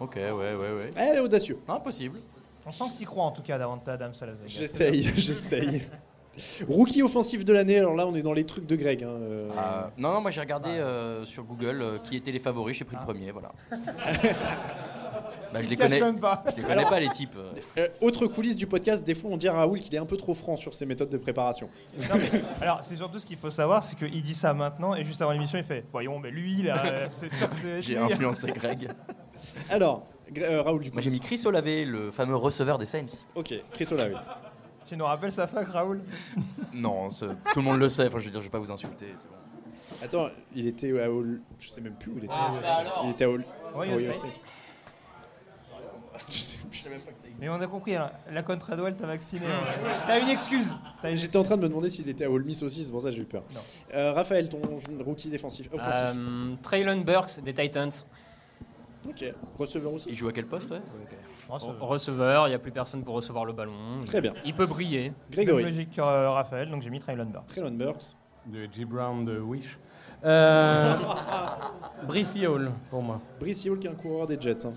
Ok, 0.00 0.14
ouais, 0.16 0.30
ouais, 0.30 0.54
ouais. 0.54 0.90
Eh, 0.96 1.20
audacieux. 1.20 1.58
Impossible. 1.68 2.20
On 2.66 2.72
sent 2.72 2.84
que 2.94 2.98
tu 2.98 3.04
crois 3.04 3.24
en 3.24 3.32
tout 3.32 3.42
cas 3.42 3.58
Davante 3.58 3.86
Adams 3.88 4.12
à 4.20 4.26
Vegas. 4.26 4.42
J'essaye, 4.46 5.02
j'essaye. 5.16 5.82
Rookie 6.68 7.02
offensif 7.02 7.44
de 7.44 7.52
l'année. 7.52 7.78
Alors 7.78 7.94
là, 7.94 8.06
on 8.06 8.14
est 8.14 8.22
dans 8.22 8.32
les 8.32 8.44
trucs 8.46 8.66
de 8.66 8.76
Greg. 8.76 9.02
hein, 9.04 9.08
euh. 9.08 9.48
Ah, 9.56 9.90
non, 9.96 10.12
non, 10.12 10.20
moi 10.20 10.30
j'ai 10.30 10.40
regardé 10.40 10.70
euh, 10.70 11.24
sur 11.24 11.44
Google 11.44 11.80
euh, 11.82 11.98
qui 11.98 12.16
étaient 12.16 12.32
les 12.32 12.40
favoris, 12.40 12.76
j'ai 12.76 12.84
pris 12.84 12.96
Ah. 12.98 13.04
le 13.06 13.12
premier, 13.12 13.30
voilà. 13.30 13.52
bah, 15.52 15.62
je 15.62 15.68
les 15.68 15.76
cache 15.76 15.88
connais, 15.88 16.00
même 16.00 16.18
pas. 16.20 16.42
je 16.50 16.56
les 16.56 16.62
connais 16.62 16.74
Alors- 16.78 16.90
pas 16.90 17.00
les 17.00 17.08
types. 17.08 17.36
euh. 17.36 17.52
Euh, 17.78 17.88
autre 18.00 18.26
coulisse 18.26 18.56
du 18.56 18.66
podcast, 18.66 19.04
des 19.04 19.14
fois 19.14 19.30
on 19.32 19.36
dit 19.36 19.48
à 19.48 19.52
Raoul 19.54 19.80
qu'il 19.80 19.94
est 19.94 19.98
un 19.98 20.06
peu 20.06 20.16
trop 20.16 20.34
franc 20.34 20.56
sur 20.56 20.74
ses 20.74 20.86
méthodes 20.86 21.08
de 21.10 21.16
préparation. 21.18 21.68
Non, 21.98 22.16
mais- 22.16 22.42
alors, 22.60 22.80
c'est 22.82 22.96
surtout 22.96 23.18
ce 23.18 23.26
qu'il 23.26 23.38
faut 23.38 23.50
savoir, 23.50 23.82
c'est 23.82 23.96
qu'il 23.96 24.22
dit 24.22 24.34
ça 24.34 24.52
maintenant 24.54 24.94
et 24.94 25.04
juste 25.04 25.22
avant 25.22 25.32
l'émission, 25.32 25.58
il 25.58 25.64
fait 25.64 25.84
Voyons, 25.92 26.18
mais 26.18 26.30
lui, 26.30 26.62
là, 26.62 26.82
euh, 26.86 27.06
c'est 27.10 27.30
sûr 27.30 27.48
que 27.48 27.54
c'est. 27.54 27.82
J'ai 27.82 27.94
lui. 27.94 28.02
influencé 28.02 28.48
Greg. 28.52 28.90
Alors, 29.70 30.06
Gr- 30.32 30.42
euh, 30.42 30.62
Raoul, 30.62 30.82
du 30.82 30.90
coup. 30.90 30.96
Moi 30.96 31.02
j'ai 31.02 31.10
mis 31.10 31.20
Chris 31.20 31.40
Olave, 31.46 31.64
le 31.66 32.10
fameux 32.10 32.36
receveur 32.36 32.76
des 32.76 32.86
Saints. 32.86 33.06
Ok, 33.34 33.54
Chris 33.72 33.88
Olave. 33.92 34.20
Tu 34.88 34.96
nous 34.96 35.04
rappelles 35.04 35.32
sa 35.32 35.46
fac, 35.46 35.68
Raoul 35.68 36.00
Non, 36.72 37.08
tout 37.10 37.26
le 37.56 37.62
monde 37.62 37.78
le 37.78 37.88
sait, 37.88 38.06
enfin 38.08 38.18
je 38.20 38.24
veux 38.24 38.30
dire, 38.30 38.40
je 38.40 38.46
vais 38.46 38.50
pas 38.50 38.58
vous 38.58 38.70
insulter. 38.70 39.14
c'est 39.18 39.28
bon. 39.28 39.34
Attends, 40.02 40.30
il 40.54 40.66
était 40.66 40.98
à 41.00 41.10
Hall. 41.10 41.40
Je 41.60 41.68
sais 41.68 41.80
même 41.80 41.94
plus 41.94 42.10
où 42.12 42.18
il 42.18 42.24
était. 42.24 42.34
Ah, 42.36 42.50
bah 42.62 42.74
alors. 42.76 43.02
il 43.04 43.10
était 43.10 43.24
à 43.24 43.30
Hall. 43.30 43.44
Ohio 43.76 43.98
State. 43.98 44.14
State. 44.16 44.32
Je 46.30 46.36
sais 46.36 46.56
plus. 46.70 46.82
Mais 47.40 47.48
on 47.48 47.54
a 47.54 47.66
compris, 47.66 47.94
hein, 47.94 48.10
la 48.30 48.42
contre 48.42 48.72
Edwell 48.72 48.96
t'a 48.96 49.06
vacciné. 49.06 49.46
hein. 49.46 50.00
T'as 50.06 50.20
une 50.20 50.28
excuse. 50.28 50.74
J'étais 51.14 51.36
en 51.36 51.42
train 51.42 51.56
de 51.56 51.62
me 51.62 51.68
demander 51.68 51.90
s'il 51.90 52.08
était 52.08 52.24
à 52.24 52.30
Ole 52.30 52.44
Miss 52.44 52.62
aussi, 52.62 52.84
c'est 52.84 52.90
pour 52.90 53.00
ça 53.00 53.10
que 53.10 53.14
j'ai 53.16 53.22
eu 53.22 53.26
peur. 53.26 53.44
Euh, 53.94 54.12
Raphaël, 54.12 54.48
ton 54.48 54.60
rookie 55.04 55.30
défensif, 55.30 55.68
offensif. 55.72 56.16
Euh, 56.16 56.52
Traylon 56.62 57.00
Burks 57.02 57.40
des 57.42 57.54
Titans. 57.54 57.90
Ok. 59.08 59.24
Receveur 59.58 59.92
aussi. 59.92 60.08
Il 60.10 60.16
joue 60.16 60.28
à 60.28 60.32
quel 60.32 60.46
poste, 60.46 60.70
ouais? 60.70 60.80
Receveur. 61.48 61.80
Receveur, 61.80 62.46
il 62.46 62.50
n'y 62.50 62.54
a 62.54 62.58
plus 62.58 62.72
personne 62.72 63.02
pour 63.02 63.14
recevoir 63.14 63.44
le 63.44 63.52
ballon. 63.52 64.00
Très 64.06 64.20
bien. 64.20 64.34
Il 64.44 64.54
peut 64.54 64.66
briller. 64.66 65.12
Grégory. 65.30 65.64
Même 65.64 65.72
logique 65.72 65.94
que 65.94 66.00
euh, 66.00 66.30
Raphaël, 66.30 66.70
donc 66.70 66.82
j'ai 66.82 66.90
mis 66.90 66.98
Traylon 66.98 67.26
Burks. 67.26 67.46
Traylon 67.48 67.70
Burks. 67.72 68.16
De 68.46 68.66
G. 68.70 68.84
Brown 68.84 69.24
de 69.24 69.38
Wish. 69.38 69.78
Euh, 70.24 70.96
Brissy 72.08 72.44
Hall, 72.44 72.72
pour 72.90 73.02
moi. 73.02 73.20
Brice 73.38 73.64
Hall 73.68 73.78
qui 73.78 73.86
est 73.86 73.90
un 73.90 73.94
coureur 73.94 74.26
des 74.26 74.36
Jets, 74.40 74.66
hein, 74.66 74.72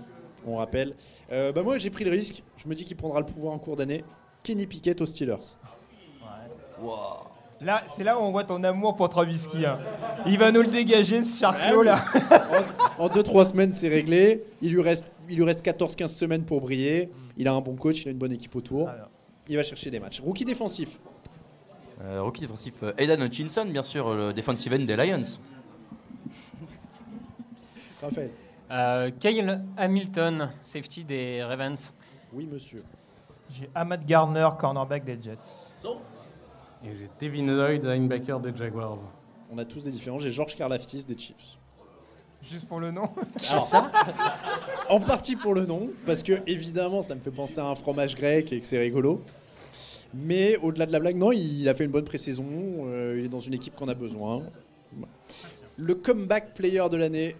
on 0.46 0.58
rappelle. 0.58 0.94
Euh, 1.32 1.50
bah 1.50 1.64
moi 1.64 1.78
j'ai 1.78 1.90
pris 1.90 2.04
le 2.04 2.12
risque, 2.12 2.44
je 2.56 2.68
me 2.68 2.76
dis 2.76 2.84
qu'il 2.84 2.96
prendra 2.96 3.18
le 3.18 3.26
pouvoir 3.26 3.52
en 3.52 3.58
cours 3.58 3.74
d'année. 3.74 4.04
Kenny 4.44 4.68
Pickett 4.68 5.00
aux 5.00 5.06
Steelers. 5.06 5.56
Là, 7.64 7.84
c'est 7.86 8.02
là 8.04 8.18
où 8.18 8.22
on 8.22 8.30
voit 8.32 8.44
ton 8.44 8.62
amour 8.64 8.96
pour 8.96 9.08
Trubisky. 9.08 9.64
hein. 9.66 9.78
Il 10.26 10.38
va 10.38 10.50
nous 10.50 10.62
le 10.62 10.68
dégager, 10.68 11.22
ce 11.22 11.38
charclo 11.38 11.82
là. 11.82 11.96
En 12.98 13.08
2-3 13.08 13.50
semaines 13.50 13.72
c'est 13.72 13.88
réglé, 13.88 14.44
il 14.60 14.72
lui 14.72 14.82
reste, 14.82 15.12
il 15.28 15.36
lui 15.36 15.44
reste 15.44 15.64
14-15 15.64 16.08
semaines 16.08 16.44
pour 16.44 16.60
briller, 16.60 17.10
il 17.36 17.46
a 17.48 17.52
un 17.54 17.60
bon 17.60 17.76
coach, 17.76 18.02
il 18.02 18.08
a 18.08 18.10
une 18.10 18.18
bonne 18.18 18.32
équipe 18.32 18.54
autour. 18.56 18.90
Il 19.48 19.56
va 19.56 19.62
chercher 19.62 19.90
des 19.90 20.00
matchs. 20.00 20.20
Rookie 20.20 20.44
défensif. 20.44 20.98
Euh, 22.02 22.22
rookie 22.22 22.40
défensif, 22.40 22.74
euh, 22.82 22.92
Aidan 22.98 23.20
Hutchinson, 23.24 23.64
bien 23.64 23.82
sûr, 23.82 24.12
le 24.12 24.32
defensive 24.32 24.72
end 24.74 24.80
des 24.84 24.96
Lions. 24.96 25.22
Raphaël. 28.02 28.30
Euh, 28.70 29.10
Kyle 29.18 29.62
Hamilton, 29.76 30.50
safety 30.62 31.04
des 31.04 31.42
Ravens. 31.44 31.94
Oui, 32.32 32.48
monsieur. 32.50 32.82
J'ai 33.50 33.68
Ahmad 33.74 34.04
Gardner, 34.06 34.48
cornerback 34.58 35.04
des 35.04 35.18
Jets. 35.22 35.36
Et 36.84 36.88
j'ai 36.96 37.28
Devin 37.28 37.46
Lloyd, 37.46 37.84
linebacker 37.84 38.40
des 38.40 38.54
Jaguars. 38.54 38.98
On 39.50 39.58
a 39.58 39.64
tous 39.64 39.84
des 39.84 39.90
différents. 39.90 40.18
J'ai 40.18 40.30
George 40.30 40.56
Karlaftis 40.56 41.04
des 41.04 41.16
Chiefs. 41.18 41.58
Juste 42.50 42.66
pour 42.66 42.80
le 42.80 42.90
nom. 42.90 43.04
Alors, 43.50 43.90
En 44.88 44.98
partie 45.00 45.36
pour 45.36 45.54
le 45.54 45.64
nom, 45.64 45.90
parce 46.06 46.22
que 46.24 46.40
évidemment 46.46 47.00
ça 47.02 47.14
me 47.14 47.20
fait 47.20 47.30
penser 47.30 47.60
à 47.60 47.66
un 47.66 47.74
fromage 47.76 48.16
grec 48.16 48.52
et 48.52 48.60
que 48.60 48.66
c'est 48.66 48.78
rigolo. 48.80 49.22
Mais 50.12 50.56
au-delà 50.56 50.86
de 50.86 50.92
la 50.92 51.00
blague, 51.00 51.16
non, 51.16 51.32
il 51.32 51.68
a 51.68 51.74
fait 51.74 51.84
une 51.84 51.90
bonne 51.90 52.04
pré-saison. 52.04 52.44
euh, 52.86 53.16
il 53.18 53.24
est 53.26 53.28
dans 53.28 53.38
une 53.40 53.54
équipe 53.54 53.74
qu'on 53.76 53.88
a 53.88 53.94
besoin. 53.94 54.42
Le 55.76 55.94
comeback 55.94 56.54
player 56.54 56.82
de 56.90 56.96
l'année. 56.96 57.36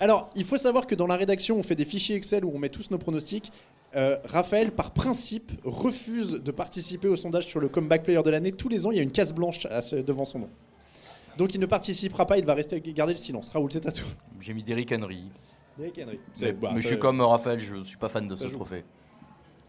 Alors, 0.00 0.30
il 0.34 0.44
faut 0.44 0.56
savoir 0.56 0.86
que 0.86 0.94
dans 0.94 1.06
la 1.06 1.16
rédaction, 1.16 1.56
on 1.56 1.62
fait 1.62 1.76
des 1.76 1.84
fichiers 1.84 2.16
Excel 2.16 2.44
où 2.44 2.52
on 2.54 2.58
met 2.58 2.68
tous 2.68 2.90
nos 2.90 2.98
pronostics. 2.98 3.52
Euh, 3.96 4.18
Raphaël, 4.24 4.72
par 4.72 4.90
principe, 4.92 5.52
refuse 5.64 6.32
de 6.42 6.50
participer 6.50 7.06
au 7.08 7.16
sondage 7.16 7.46
sur 7.46 7.60
le 7.60 7.68
comeback 7.68 8.02
player 8.02 8.22
de 8.22 8.30
l'année. 8.30 8.50
Tous 8.52 8.68
les 8.68 8.86
ans, 8.86 8.90
il 8.90 8.96
y 8.96 9.00
a 9.00 9.02
une 9.02 9.12
case 9.12 9.32
blanche 9.32 9.66
à 9.66 9.80
ce- 9.80 9.96
devant 9.96 10.24
son 10.24 10.40
nom. 10.40 10.50
Donc, 11.38 11.54
il 11.54 11.60
ne 11.60 11.66
participera 11.66 12.26
pas, 12.26 12.38
il 12.38 12.44
va 12.44 12.54
rester 12.54 12.80
garder 12.80 13.12
le 13.12 13.18
silence. 13.18 13.50
Raoul, 13.50 13.70
c'est 13.72 13.86
à 13.86 13.92
toi. 13.92 14.04
J'ai 14.40 14.52
mis 14.52 14.62
Derrick 14.64 14.92
Henry. 14.92 15.24
Derrick 15.78 15.98
Henry. 16.04 16.18
Mais, 16.18 16.20
C'est- 16.34 16.52
bah, 16.52 16.70
mais 16.72 16.78
je 16.78 16.82
ça- 16.82 16.88
suis 16.90 16.98
comme 16.98 17.20
Raphaël, 17.20 17.60
je 17.60 17.82
suis 17.84 17.96
pas 17.96 18.08
fan 18.08 18.26
de 18.26 18.34
ça 18.36 18.44
ce 18.44 18.48
joue. 18.48 18.56
trophée. 18.56 18.84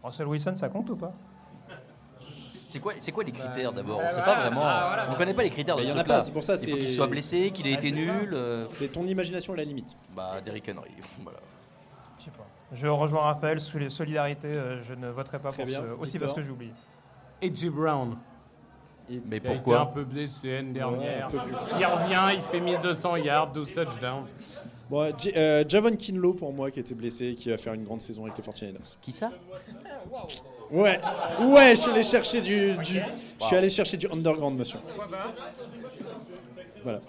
Russell 0.02 0.26
Wilson, 0.26 0.54
ça 0.56 0.68
compte 0.68 0.90
ou 0.90 0.96
pas? 0.96 1.14
C'est 2.66 2.80
quoi, 2.80 2.92
c'est 2.98 3.12
quoi 3.12 3.22
les 3.24 3.32
critères 3.32 3.72
d'abord 3.72 3.98
bah, 3.98 4.04
On 4.08 4.10
sait 4.10 4.22
pas 4.22 4.40
vraiment. 4.40 4.60
bah, 4.62 4.84
voilà. 4.88 5.10
On 5.10 5.14
connaît 5.14 5.34
pas 5.34 5.42
les 5.44 5.50
critères 5.50 5.76
Mais 5.76 5.82
de 5.82 5.86
il 5.86 5.90
ce 5.90 5.94
y 5.96 5.98
en 5.98 6.00
a 6.00 6.04
pas, 6.04 6.22
c'est 6.22 6.32
pour 6.32 6.42
ça, 6.42 6.54
Il 6.56 6.70
faut 6.70 6.76
qu'il 6.76 6.88
soit 6.90 7.06
blessé, 7.06 7.50
qu'il 7.52 7.66
ait 7.66 7.70
Ouais, 7.70 7.76
été 7.76 7.92
nul. 7.92 8.30
euh, 8.34 8.66
C'est 8.70 8.88
ton 8.88 9.06
imagination 9.06 9.52
à 9.52 9.56
la 9.56 9.64
limite. 9.64 9.96
Bah, 10.14 10.40
Derrick 10.44 10.68
Henry. 10.68 10.90
Voilà. 11.22 11.38
Je 12.18 12.24
sais 12.24 12.30
pas. 12.30 12.46
Je 12.72 12.88
rejoins 12.88 13.20
Raphaël, 13.20 13.60
sous 13.60 13.78
les 13.78 13.88
solidarités, 13.90 14.48
euh, 14.56 14.82
je 14.82 14.94
ne 14.94 15.08
voterai 15.10 15.38
pas 15.38 15.50
Très 15.50 15.58
pour 15.58 15.66
bien. 15.66 15.80
ce. 15.80 16.00
Aussi 16.00 16.12
Victor 16.12 16.28
parce 16.28 16.34
que 16.40 16.42
j'ai 16.42 16.50
oublié. 16.50 16.72
Et 17.40 17.54
G. 17.54 17.70
Brown. 17.70 18.16
Mais 19.08 19.16
qui 19.20 19.22
a 19.34 19.36
été 19.36 19.48
pourquoi 19.48 19.80
un 19.82 19.86
peu 19.86 20.02
blessé 20.04 20.56
l'année 20.56 20.72
dernière. 20.72 21.28
il 21.78 21.86
revient, 21.86 22.34
il 22.36 22.40
fait 22.42 22.58
1200 22.58 23.16
yards, 23.16 23.52
12 23.52 23.72
touchdowns. 23.72 24.24
Bon, 24.88 25.12
euh, 25.36 25.64
Javon 25.68 25.96
Kinlaw 25.96 26.34
pour 26.34 26.52
moi 26.52 26.70
qui 26.70 26.78
était 26.80 26.94
blessé 26.94 27.28
et 27.30 27.34
qui 27.34 27.50
va 27.50 27.58
faire 27.58 27.74
une 27.74 27.84
grande 27.84 28.00
saison 28.00 28.24
avec 28.24 28.36
les 28.38 28.44
49ers. 28.44 28.96
Qui 29.02 29.10
ça? 29.12 29.32
Ouais, 30.70 31.00
ouais, 31.40 31.76
je 31.76 31.80
suis 31.80 31.90
allé 31.90 32.02
chercher 32.02 32.40
du, 32.40 32.72
du- 32.78 33.02
je 33.40 33.44
suis 33.44 33.56
allé 33.56 33.68
chercher 33.70 33.96
du 33.96 34.06
underground, 34.08 34.56
monsieur. 34.58 34.78
Voilà. 36.84 37.00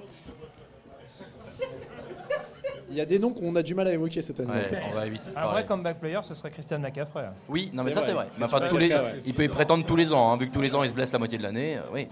Il 2.89 2.95
y 2.95 3.01
a 3.01 3.05
des 3.05 3.19
noms 3.19 3.31
qu'on 3.33 3.55
a 3.55 3.61
du 3.61 3.75
mal 3.75 3.87
à 3.87 3.91
évoquer 3.93 4.21
cette 4.21 4.39
année. 4.39 4.49
Ouais, 4.49 4.79
on 4.87 4.95
va 4.95 5.05
éviter. 5.05 5.25
de 5.25 5.31
Un 5.31 5.33
parler. 5.33 5.51
vrai 5.51 5.65
comeback 5.65 5.99
player, 5.99 6.19
ce 6.23 6.33
serait 6.33 6.49
Christian 6.49 6.79
McCaffrey. 6.79 7.25
Oui, 7.49 7.69
non 7.73 7.83
mais 7.83 7.91
C'est 7.91 7.95
ça 7.95 7.99
vrai. 7.99 8.07
c'est 8.09 8.13
vrai. 8.15 8.27
Mais 8.37 8.45
C'est 8.47 8.53
enfin, 8.53 8.57
vrai, 8.59 8.69
tous 8.69 8.77
les... 8.77 8.87
c'est 8.87 8.97
vrai. 8.97 9.19
Il 9.25 9.33
peut 9.33 9.43
y 9.43 9.47
prétendre 9.49 9.85
tous 9.85 9.95
les 9.97 10.13
ans, 10.13 10.31
hein, 10.31 10.37
vu 10.37 10.47
que 10.47 10.53
tous 10.53 10.61
les 10.61 10.73
ans 10.73 10.83
il 10.83 10.89
se 10.89 10.95
blesse 10.95 11.11
la 11.11 11.19
moitié 11.19 11.37
de 11.37 11.43
l'année. 11.43 11.77
euh, 11.77 11.81
oui. 11.93 12.07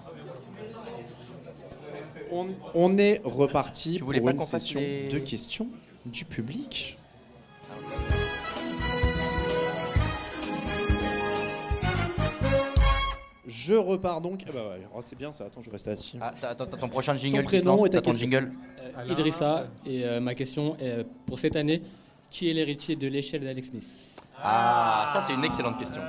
On, 2.32 2.48
on 2.74 2.98
est 2.98 3.22
reparti 3.24 4.00
pour 4.00 4.12
une 4.14 4.40
session 4.40 4.80
les- 4.80 5.08
de 5.10 5.20
questions 5.20 5.68
du 6.06 6.26
public. 6.26 6.98
Je 13.48 13.76
repars 13.76 14.22
donc. 14.22 14.44
Ah 14.48 14.52
bah 14.54 14.60
ouais, 14.72 14.88
oh, 14.96 15.00
c'est 15.02 15.16
bien 15.18 15.32
ça. 15.32 15.46
Attends, 15.46 15.62
je 15.62 15.70
reste 15.70 15.88
assis. 15.88 16.18
Ah, 16.20 16.34
t'as, 16.40 16.56
ton 16.56 16.88
prochain 16.90 17.16
jingle 17.16 17.44
Ton 17.44 17.50
qui 17.50 17.58
se 17.60 17.62
prénom 17.64 17.78
lance. 17.78 17.86
et 17.86 17.90
ta 17.92 18.02
ton 18.02 18.12
jingle. 18.12 18.52
Euh, 18.98 19.06
Idrissa, 19.12 19.64
et 19.86 20.04
euh, 20.04 20.20
ma 20.20 20.34
question 20.34 20.76
est 20.80 20.90
euh, 20.90 21.04
pour 21.28 21.38
cette 21.38 21.56
année, 21.56 21.82
qui 22.32 22.50
est 22.50 22.54
l'héritier 22.54 22.96
de 22.96 23.08
l'échelle 23.08 23.44
d'Alex 23.44 23.68
Smith? 23.70 23.86
Ah, 24.42 25.08
ça 25.14 25.22
c'est 25.22 25.34
une 25.34 25.44
excellente 25.46 25.78
question. 25.78 26.02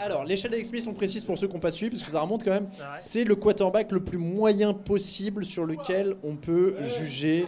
Alors, 0.00 0.24
l'échelle 0.24 0.50
d'Alex 0.52 0.68
Smith, 0.68 0.86
on 0.88 0.94
précise 0.94 1.24
pour 1.24 1.36
ceux 1.38 1.48
qui 1.48 1.54
n'ont 1.54 1.60
pas 1.60 1.70
suivi, 1.70 1.90
parce 1.90 2.02
que 2.02 2.10
ça 2.10 2.20
remonte 2.20 2.44
quand 2.44 2.50
même. 2.52 2.68
C'est 2.96 3.24
le 3.24 3.34
quarterback 3.34 3.90
le 3.92 4.00
plus 4.00 4.18
moyen 4.18 4.72
possible 4.72 5.44
sur 5.44 5.64
lequel 5.64 6.14
on 6.22 6.36
peut 6.36 6.76
juger 6.82 7.46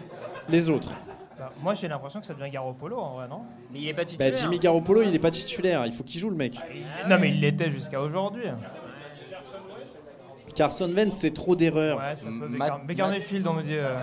les 0.49 0.69
autres. 0.69 0.91
Bah, 1.39 1.51
moi, 1.63 1.73
j'ai 1.73 1.87
l'impression 1.87 2.19
que 2.19 2.25
ça 2.25 2.33
devient 2.33 2.51
Garoppolo 2.51 2.97
en 2.97 3.13
vrai, 3.15 3.27
non? 3.27 3.41
Mais 3.71 3.79
il 3.79 3.87
est 3.87 3.93
pas 3.93 4.01
Bah, 4.01 4.05
titulaire. 4.05 4.35
Jimmy 4.35 4.59
Garoppolo, 4.59 5.01
il 5.01 5.11
n'est 5.11 5.19
pas 5.19 5.31
titulaire. 5.31 5.85
Il 5.87 5.93
faut 5.93 6.03
qu'il 6.03 6.19
joue 6.19 6.29
le 6.29 6.35
mec. 6.35 6.55
Non, 7.09 7.17
mais 7.19 7.29
il 7.29 7.39
l'était 7.39 7.69
jusqu'à 7.71 8.01
aujourd'hui. 8.01 8.43
Carson 10.55 10.91
Wentz, 10.93 11.13
c'est 11.15 11.33
trop 11.33 11.55
d'erreurs. 11.55 11.97
Ouais, 11.97 12.15
ça 12.15 12.25
peut. 12.25 12.47
Matt- 12.49 12.85
Baker, 12.85 13.01
Baker 13.03 13.07
Mayfield, 13.09 13.47
on 13.47 13.53
me 13.53 13.63
dit. 13.63 13.75
euh, 13.75 13.95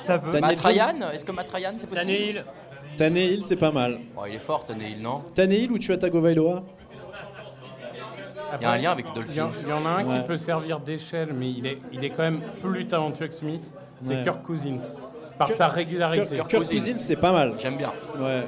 ça 0.00 0.18
peut. 0.18 0.32
Daniel 0.32 0.56
Matt 0.56 0.60
Ryan? 0.60 1.10
Est-ce 1.12 1.24
que 1.24 1.32
Matt 1.32 1.50
Ryan 1.50 1.72
c'est 1.76 1.86
possible? 1.86 2.06
Tannehill. 2.06 2.44
Tannehill, 2.96 3.44
c'est 3.44 3.56
pas 3.56 3.70
mal. 3.72 4.00
Oh, 4.16 4.22
il 4.26 4.34
est 4.34 4.38
fort, 4.38 4.64
Tannehill, 4.64 5.00
non? 5.02 5.22
Tannehill 5.34 5.70
ou 5.70 5.78
tu 5.78 5.92
as 5.92 5.98
Tagovailoa? 5.98 6.64
Il 8.60 8.64
y 8.64 8.66
a 8.66 8.70
un 8.70 8.78
lien 8.78 8.90
avec 8.92 9.06
les 9.06 9.22
Il 9.28 9.34
y, 9.36 9.40
en- 9.40 9.46
Dolphins. 9.46 9.60
il 9.64 9.68
y 9.68 9.72
en 9.72 9.86
a 9.86 9.88
un 9.88 10.06
Ouais. 10.06 10.20
qui 10.20 10.26
peut 10.26 10.36
servir 10.36 10.80
d'échelle, 10.80 11.30
mais 11.38 11.50
il 11.50 11.66
est, 11.66 11.78
il 11.92 12.04
est 12.04 12.10
quand 12.10 12.22
même 12.22 12.40
plus 12.60 12.86
talentueux 12.86 13.28
que 13.28 13.34
Smith. 13.34 13.74
C'est 14.00 14.16
Ouais. 14.16 14.22
Kirk 14.22 14.42
Cousins. 14.42 14.76
Par 15.38 15.48
Kirk- 15.48 15.56
sa 15.58 15.68
régularité. 15.68 16.34
Kirk, 16.36 16.48
Kirk 16.48 16.64
Cousins, 16.68 16.92
c'est 16.98 17.16
pas 17.16 17.32
mal. 17.32 17.54
J'aime 17.58 17.76
bien. 17.76 17.92
Ouais. 18.20 18.42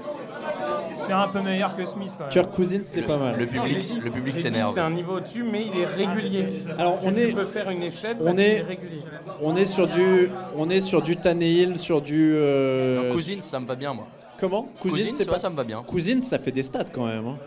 C'est 0.97 1.13
un 1.13 1.29
peu 1.29 1.41
meilleur 1.41 1.77
que 1.77 1.85
Smith 1.85 2.11
quand 2.17 2.25
même. 2.25 2.31
Kirk 2.33 2.51
Cousins, 2.55 2.81
c'est 2.85 3.03
pas 3.03 3.17
mal. 3.19 3.37
Le 3.39 3.47
public, 3.47 3.95
le 4.03 4.11
public 4.11 4.37
s'énerve. 4.37 4.73
C'est 4.75 4.81
un 4.81 4.91
niveau 4.91 5.17
au-dessus, 5.17 5.43
mais 5.45 5.67
il 5.67 5.81
est 5.81 5.87
régulier. 5.87 6.47
Alors, 6.79 6.99
on 7.03 7.13
Tu 7.13 7.19
est- 7.21 7.33
peux 7.35 7.45
faire 7.45 7.69
une 7.71 7.83
échelle 7.83 8.17
on 8.21 8.25
parce 8.27 8.39
est- 8.39 8.59
est 8.59 8.63
régulier. 8.63 9.01
On 9.43 9.57
est 9.57 9.67
sur 9.67 9.87
du, 9.87 10.31
on 10.57 10.71
est 10.71 10.81
sur 10.81 11.03
du 11.03 11.17
Tannehill, 11.17 11.77
sur 11.79 12.01
du. 12.01 12.33
euh, 12.37 13.09
Non, 13.09 13.15
Cousins, 13.15 13.43
ça 13.43 13.61
me 13.61 13.67
va 13.67 13.75
bien, 13.75 13.93
moi. 13.93 14.07
Comment? 14.39 14.69
Cousins, 14.81 15.09
c'est 15.13 15.27
ouais, 15.27 15.33
pas. 15.33 15.39
ça 15.39 15.51
me 15.51 15.57
va 15.57 15.65
bien. 15.65 15.83
Cousins, 15.83 16.21
ça 16.21 16.39
fait 16.39 16.53
des 16.53 16.63
stats 16.63 16.85
quand 16.93 17.07
même. 17.07 17.27
hein. 17.27 17.39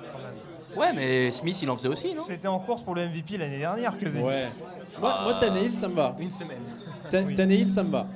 Ouais, 0.77 0.93
mais 0.93 1.31
Smith, 1.31 1.59
il 1.61 1.69
en 1.69 1.77
faisait 1.77 1.87
aussi, 1.87 2.13
non 2.13 2.21
C'était 2.21 2.47
en 2.47 2.59
course 2.59 2.81
pour 2.81 2.95
le 2.95 3.07
MVP 3.07 3.37
l'année 3.37 3.59
dernière 3.59 3.97
que 3.97 4.05
Ouais. 4.05 4.51
Moi, 4.99 5.19
moi, 5.23 5.33
Tannehill, 5.35 5.75
ça 5.75 5.87
me 5.87 5.93
va. 5.95 6.15
Une 6.19 6.31
semaine. 6.31 6.61
Ta- 7.09 7.23
Tannehill, 7.23 7.69
ça 7.71 7.83
me 7.83 7.91
va. 7.91 8.07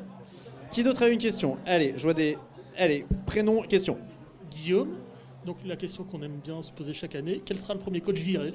Qui 0.72 0.84
d'autre 0.84 1.03
a 1.03 1.09
une 1.09 1.20
question? 1.20 1.57
Allez, 1.66 1.93
je 1.97 2.03
vois 2.03 2.14
des. 2.14 2.38
Allez, 2.78 3.05
prénom, 3.26 3.62
question. 3.62 3.97
Guillaume, 4.49 4.95
donc 5.45 5.57
la 5.66 5.76
question 5.76 6.03
qu'on 6.03 6.22
aime 6.24 6.39
bien 6.43 6.62
se 6.62 6.72
poser 6.72 6.93
chaque 6.93 7.16
année, 7.16 7.41
quel 7.45 7.57
sera 7.59 7.74
le 7.74 7.80
premier 7.80 8.01
coach 8.01 8.20
viré? 8.20 8.53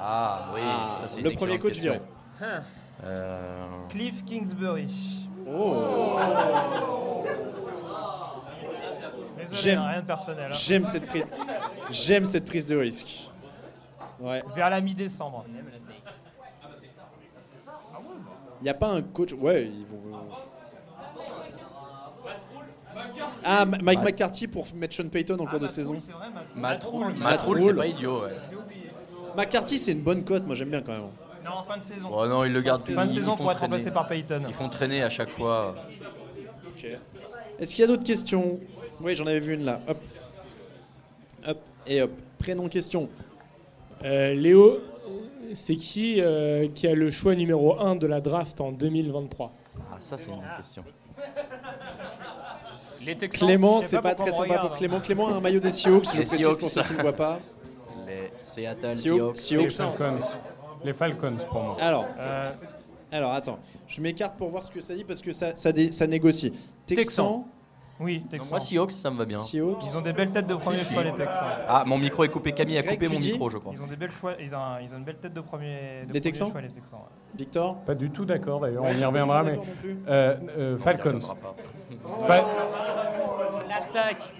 Ah 0.00 0.48
oui, 0.54 0.60
Ah, 0.62 0.96
ça 1.00 1.08
c'est 1.08 1.20
le 1.22 1.30
une 1.30 1.36
premier 1.36 1.54
excellente 1.54 1.62
coach 1.74 1.82
question. 1.82 2.00
viré. 2.40 2.60
Euh, 3.04 3.66
Cliff 3.88 4.24
Kingsbury. 4.24 4.86
Oh. 5.48 6.16
J'aime. 9.52 9.78
hein, 9.78 9.88
rien 9.88 10.00
de 10.00 10.06
personnel. 10.06 10.50
hein. 10.52 10.56
J'aime 10.56 10.84
cette 10.86 11.06
prise. 11.06 11.26
J'aime 11.90 12.24
cette 12.24 12.44
prise 12.46 12.66
de 12.66 12.76
risque. 12.76 13.30
Ouais. 14.20 14.42
Vers 14.54 14.70
la 14.70 14.80
mi-décembre. 14.80 15.44
Il 18.60 18.64
n'y 18.64 18.70
a 18.70 18.74
pas 18.74 18.88
un 18.88 19.02
coach. 19.02 19.32
Ouais, 19.34 19.66
ils 19.66 19.86
vont. 19.86 20.18
Ah, 23.44 23.64
Ma- 23.64 23.78
Mike 23.78 23.98
Ouais. 24.00 24.04
McCarthy 24.06 24.48
pour 24.48 24.66
mettre 24.74 24.94
Sean 24.96 25.08
Payton 25.08 25.36
en 25.38 25.46
cours 25.46 25.60
de 25.60 25.68
saison. 25.68 25.94
Rule, 27.46 27.60
c'est 27.62 27.74
pas 27.74 27.86
idiot. 27.86 28.22
Ouais. 28.24 28.36
McCarthy, 29.36 29.78
c'est 29.78 29.92
une 29.92 30.02
bonne 30.02 30.24
cote, 30.24 30.44
moi 30.46 30.56
j'aime 30.56 30.70
bien 30.70 30.82
quand 30.82 30.92
même. 30.92 31.10
Non, 31.44 31.52
en 31.58 31.62
fin 31.62 31.76
de 31.78 31.82
saison. 31.82 32.08
Oh 32.12 32.26
non, 32.26 32.44
ils 32.44 32.52
le 32.52 32.60
gardent. 32.60 32.80
Fin 32.80 33.06
de 33.06 33.10
saison 33.10 33.36
pour 33.36 33.50
être 33.52 33.60
remplacé 33.60 33.90
par 33.92 34.08
Payton. 34.08 34.42
Ils 34.48 34.54
font 34.54 34.68
traîner 34.68 35.02
à 35.04 35.10
chaque 35.10 35.30
fois. 35.30 35.76
Est-ce 37.60 37.70
qu'il 37.74 37.82
y 37.82 37.84
a 37.84 37.86
d'autres 37.86 38.04
questions? 38.04 38.58
Oui, 39.00 39.14
j'en 39.16 39.26
avais 39.26 39.40
vu 39.40 39.54
une 39.54 39.64
là. 39.64 39.80
Hop. 39.88 39.98
Hop. 41.46 41.58
Et 41.86 42.02
hop. 42.02 42.10
Prénom 42.38 42.68
question. 42.68 43.08
Euh, 44.04 44.34
Léo, 44.34 44.78
c'est 45.54 45.76
qui 45.76 46.20
euh, 46.20 46.68
qui 46.74 46.86
a 46.86 46.94
le 46.94 47.10
choix 47.10 47.34
numéro 47.34 47.78
1 47.80 47.96
de 47.96 48.06
la 48.06 48.20
draft 48.20 48.60
en 48.60 48.70
2023 48.72 49.52
Ah, 49.92 49.96
ça 50.00 50.16
c'est 50.18 50.30
une 50.30 50.36
bonne 50.36 50.44
question. 50.56 50.84
Les 53.04 53.16
Texans. 53.16 53.48
Clément, 53.48 53.80
c'est 53.82 54.00
pas, 54.00 54.14
très 54.14 54.32
sympa 54.32 54.58
pour 54.58 54.72
hein. 54.72 54.74
Clément. 54.76 55.00
Clément 55.00 55.28
a 55.28 55.32
un 55.34 55.40
maillot 55.40 55.60
des 55.60 55.70
Seahawks, 55.72 56.04
je 56.06 56.10
Les 56.10 56.16
précise 56.24 56.38
Seahawks. 56.38 56.58
pour 56.60 56.68
ceux 56.68 56.82
qui 56.82 56.92
ne 56.92 56.96
le 56.96 57.02
voient 57.02 57.12
pas. 57.12 57.40
Les 58.06 58.30
Seattle 58.36 58.92
Seahawks. 58.92 59.38
Seahawks. 59.38 59.62
Les. 59.64 59.70
Falcons. 59.70 60.18
Les 60.84 60.92
Falcons 60.92 61.36
pour 61.50 61.62
moi. 61.62 61.76
Alors, 61.80 62.06
Euh, 62.18 62.50
alors 63.12 63.32
attends, 63.32 63.58
je 63.86 64.00
m'écarte 64.00 64.36
pour 64.36 64.50
voir 64.50 64.62
ce 64.62 64.70
que 64.70 64.80
ça 64.80 64.94
dit 64.94 65.04
parce 65.04 65.20
que 65.22 65.32
ça, 65.32 65.54
ça, 65.56 65.72
dé- 65.72 65.92
ça 65.92 66.06
négocie. 66.06 66.52
Texan. 66.86 67.46
Oui, 68.00 68.24
Texans. 68.30 68.50
Moi 68.50 68.60
Seahawks, 68.60 68.92
ça 68.92 69.10
me 69.10 69.18
va 69.18 69.24
bien. 69.24 69.38
Seahawks. 69.40 69.82
Ils 69.84 69.96
ont 69.96 70.00
des 70.00 70.12
belles 70.12 70.30
têtes 70.30 70.46
de 70.46 70.54
premier 70.54 70.78
choix, 70.78 71.02
les 71.04 71.12
Texans. 71.12 71.48
Ah, 71.66 71.82
mon 71.86 71.98
micro 71.98 72.22
est 72.24 72.28
coupé. 72.28 72.52
Camille 72.52 72.78
a 72.78 72.82
Greg, 72.82 72.94
coupé 72.94 73.06
tu 73.06 73.12
mon 73.12 73.18
dis 73.18 73.32
micro, 73.32 73.50
je 73.50 73.58
crois. 73.58 73.72
Ils 73.74 73.82
ont 73.82 73.86
des 73.86 73.96
belles 73.96 74.12
choix. 74.12 74.34
Ils 74.40 74.54
ont, 74.54 74.58
un- 74.58 74.80
ils 74.80 74.94
ont 74.94 74.98
une 74.98 75.04
belle 75.04 75.16
tête 75.18 75.34
de 75.34 75.40
premier. 75.40 75.66
de 75.76 76.00
Les 76.00 76.06
premier 76.06 76.20
Texans 76.20 76.50
choix, 76.50 76.60
les 76.60 76.68
Texans. 76.70 76.98
ouais. 77.00 77.06
Victor 77.36 77.76
Pas 77.80 77.94
du 77.94 78.10
tout 78.10 78.24
d'accord 78.24 78.60
d'ailleurs, 78.60 78.84
Ouais, 78.84 78.92
on 78.96 79.00
y 79.00 79.04
reviendra. 79.04 79.42
Mais. 79.42 79.58
Euh, 80.08 80.36
euh, 80.56 80.78
Falcons. 80.78 81.18
Fa- 82.20 82.44
L'attaque. 83.68 84.32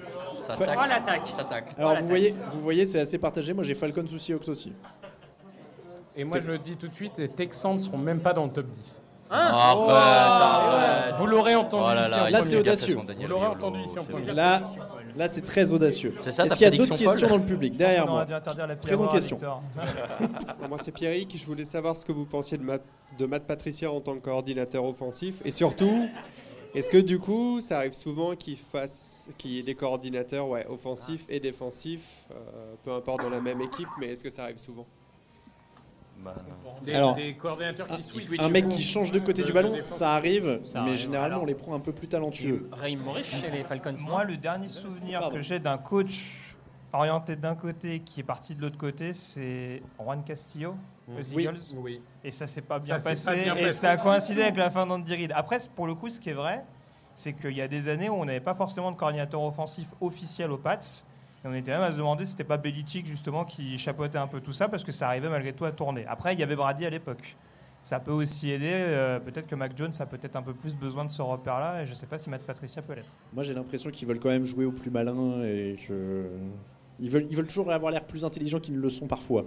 Ça 0.46 0.54
Fa- 0.56 0.66
tacle. 0.66 0.80
Oh 0.82 0.88
l'attaque. 0.88 1.26
Ça 1.36 1.44
tacle. 1.44 1.74
Alors 1.78 1.94
Oh, 1.96 2.02
vous 2.02 2.08
voyez, 2.08 2.34
vous 2.52 2.60
voyez, 2.60 2.86
c'est 2.86 3.00
assez 3.00 3.18
partagé. 3.18 3.52
Moi 3.52 3.64
j'ai 3.64 3.74
Falcons 3.74 4.04
ou 4.12 4.18
Seahawks 4.18 4.48
aussi. 4.48 4.72
Et 6.16 6.24
moi 6.24 6.40
je 6.40 6.52
le 6.52 6.58
dis 6.58 6.76
tout 6.76 6.88
de 6.88 6.94
suite, 6.94 7.18
les 7.18 7.28
Texans 7.28 7.74
ne 7.74 7.78
seront 7.78 7.98
même 7.98 8.20
pas 8.20 8.32
dans 8.32 8.44
le 8.44 8.50
top 8.50 8.66
10. 8.66 9.02
Arrête, 9.30 9.90
arrête. 9.90 11.16
Vous 11.16 11.26
l'aurez 11.26 11.54
entendu 11.54 11.84
Oh 11.90 11.94
là 11.94 12.00
ici 12.02 12.10
là, 12.10 12.22
en 12.24 12.26
il 12.28 12.32
Là, 12.32 12.38
faut 12.40 12.44
c'est 12.46 12.56
audacieux. 12.56 12.94
médiation, 12.96 13.04
Daniel 13.04 13.26
Vous 13.26 13.28
l'aurez 13.34 13.46
Riolo, 13.46 13.56
entendu 13.58 13.80
ici 13.84 13.98
en 13.98 14.02
c'est 14.02 14.10
premier. 14.10 14.26
bon. 14.26 14.32
Là, 14.34 14.62
là 15.16 15.28
c'est 15.28 15.42
très 15.42 15.72
audacieux. 15.72 16.14
C'est 16.20 16.32
ça, 16.32 16.42
ta 16.42 16.46
Est-ce 16.46 16.54
qu'il 16.54 16.64
y 16.64 16.66
a 16.66 16.70
d'autres 16.76 16.96
questions 16.96 17.28
dans 17.28 17.36
le 17.36 17.44
public 17.44 17.76
derrière 17.76 18.06
moi 18.06 18.26
Prénom 18.82 19.08
question. 19.08 19.38
Moi, 20.68 20.78
c'est 20.82 20.92
Pierrick. 20.92 21.36
Je 21.36 21.44
voulais 21.46 21.64
savoir 21.64 21.96
ce 21.96 22.04
que 22.04 22.12
vous 22.12 22.26
pensiez 22.26 22.58
de 22.58 22.62
Matt, 22.62 22.82
de 23.18 23.26
Matt 23.26 23.44
Patricia 23.46 23.90
en 23.90 24.00
tant 24.00 24.14
que 24.14 24.20
coordinateur 24.20 24.84
offensif. 24.84 25.40
Et 25.44 25.50
surtout, 25.50 26.08
est-ce 26.74 26.90
que 26.90 26.98
du 26.98 27.18
coup, 27.18 27.60
ça 27.60 27.78
arrive 27.78 27.92
souvent 27.94 28.34
qu'il 28.34 28.56
fasse, 28.56 29.28
qu'il 29.38 29.52
y 29.52 29.58
ait 29.58 29.62
des 29.62 29.74
coordinateurs 29.74 30.46
ouais, 30.48 30.66
offensifs 30.68 31.24
et 31.28 31.40
défensifs, 31.40 32.24
euh, 32.30 32.34
peu 32.84 32.92
importe 32.92 33.22
dans 33.22 33.30
la 33.30 33.40
même 33.40 33.60
équipe, 33.62 33.88
mais 33.98 34.08
est-ce 34.08 34.22
que 34.22 34.30
ça 34.30 34.42
arrive 34.44 34.58
souvent? 34.58 34.86
Bah, 36.24 36.32
Des, 36.82 36.94
Alors, 36.94 37.14
des 37.14 37.34
coordinateurs 37.34 37.86
qui 37.88 38.02
switchent. 38.02 38.40
Un 38.40 38.48
mec 38.48 38.68
qui 38.68 38.82
change 38.82 39.12
de 39.12 39.18
côté 39.18 39.42
du 39.42 39.52
ballon, 39.52 39.72
ça 39.84 40.14
arrive, 40.14 40.60
Ça 40.64 40.80
mais 40.80 40.90
arrive. 40.90 41.00
généralement 41.00 41.26
Alors- 41.36 41.42
on 41.44 41.46
les 41.46 41.54
prend 41.54 41.74
un 41.74 41.80
peu 41.80 41.92
plus 41.92 42.08
talentueux. 42.08 42.68
Morris 43.04 43.24
chez 43.24 43.50
les 43.50 43.62
Falcons. 43.62 43.94
Moi, 44.06 44.24
le 44.24 44.36
dernier 44.36 44.68
souvenir 44.68 45.20
Pardon. 45.20 45.36
que 45.36 45.42
j'ai 45.42 45.58
d'un 45.60 45.78
coach 45.78 46.56
orienté 46.92 47.36
d'un 47.36 47.54
côté 47.54 48.00
qui 48.00 48.20
est 48.20 48.24
parti 48.24 48.54
de 48.54 48.62
l'autre 48.62 48.78
côté, 48.78 49.12
c'est 49.14 49.82
Juan 50.00 50.22
Castillo 50.24 50.74
aux 51.08 51.34
Oui. 51.34 51.44
Eagles. 51.44 51.60
Oui. 51.76 52.02
Et 52.24 52.30
ça 52.30 52.46
s'est 52.46 52.62
pas 52.62 52.78
bien 52.78 52.98
Ça 52.98 53.10
passé. 53.10 53.26
pas 53.26 53.34
bien 53.36 53.56
et 53.56 53.62
passé. 53.66 53.78
ça 53.78 53.90
a 53.90 53.96
coïncidé 53.96 54.42
avec 54.42 54.56
la 54.56 54.70
fin 54.70 54.86
d'Andy 54.86 55.14
Reid. 55.14 55.32
Après, 55.34 55.58
pour 55.74 55.86
le 55.86 55.94
coup, 55.94 56.08
ce 56.10 56.20
qui 56.20 56.30
est 56.30 56.34
vrai, 56.34 56.64
c'est 57.14 57.32
qu'il 57.32 57.56
y 57.56 57.60
a 57.62 57.68
des 57.68 57.88
années 57.88 58.08
où 58.08 58.14
on 58.14 58.24
n'avait 58.24 58.40
pas 58.40 58.54
forcément 58.54 58.90
de 58.92 58.96
coordinateur 58.96 59.42
offensif 59.42 59.86
officiel 60.00 60.50
aux 60.50 60.58
Pats. 60.58 60.78
Et 61.44 61.48
on 61.48 61.54
était 61.54 61.70
même 61.70 61.82
à 61.82 61.92
se 61.92 61.96
demander 61.96 62.24
si 62.24 62.32
c'était 62.32 62.44
pas 62.44 62.56
Belichick 62.56 63.06
justement 63.06 63.44
qui 63.44 63.78
chapeautait 63.78 64.18
un 64.18 64.26
peu 64.26 64.40
tout 64.40 64.52
ça 64.52 64.68
parce 64.68 64.82
que 64.84 64.90
ça 64.92 65.06
arrivait 65.08 65.28
malgré 65.28 65.52
tout 65.52 65.64
à 65.64 65.72
tourner. 65.72 66.04
Après, 66.06 66.34
il 66.34 66.40
y 66.40 66.42
avait 66.42 66.56
Brady 66.56 66.84
à 66.84 66.90
l'époque. 66.90 67.36
Ça 67.80 68.00
peut 68.00 68.10
aussi 68.10 68.50
aider. 68.50 68.68
euh, 68.72 69.20
peut-être 69.20 69.46
que 69.46 69.54
Mac 69.54 69.72
Jones 69.76 69.92
a 70.00 70.06
peut-être 70.06 70.34
un 70.34 70.42
peu 70.42 70.52
plus 70.52 70.76
besoin 70.76 71.04
de 71.04 71.10
ce 71.10 71.22
repère-là. 71.22 71.82
Et 71.82 71.86
je 71.86 71.94
sais 71.94 72.06
pas 72.06 72.18
si 72.18 72.28
Matt 72.28 72.42
Patricia 72.42 72.82
peut 72.82 72.94
l'être. 72.94 73.06
Moi 73.32 73.44
j'ai 73.44 73.54
l'impression 73.54 73.90
qu'ils 73.90 74.08
veulent 74.08 74.18
quand 74.18 74.30
même 74.30 74.42
jouer 74.44 74.64
au 74.64 74.72
plus 74.72 74.90
malin 74.90 75.42
et 75.44 75.76
que 75.86 76.28
ils 76.98 77.08
veulent, 77.08 77.26
ils 77.30 77.36
veulent 77.36 77.46
toujours 77.46 77.70
avoir 77.70 77.92
l'air 77.92 78.04
plus 78.04 78.24
intelligents 78.24 78.58
qu'ils 78.58 78.74
ne 78.74 78.80
le 78.80 78.90
sont 78.90 79.06
parfois. 79.06 79.44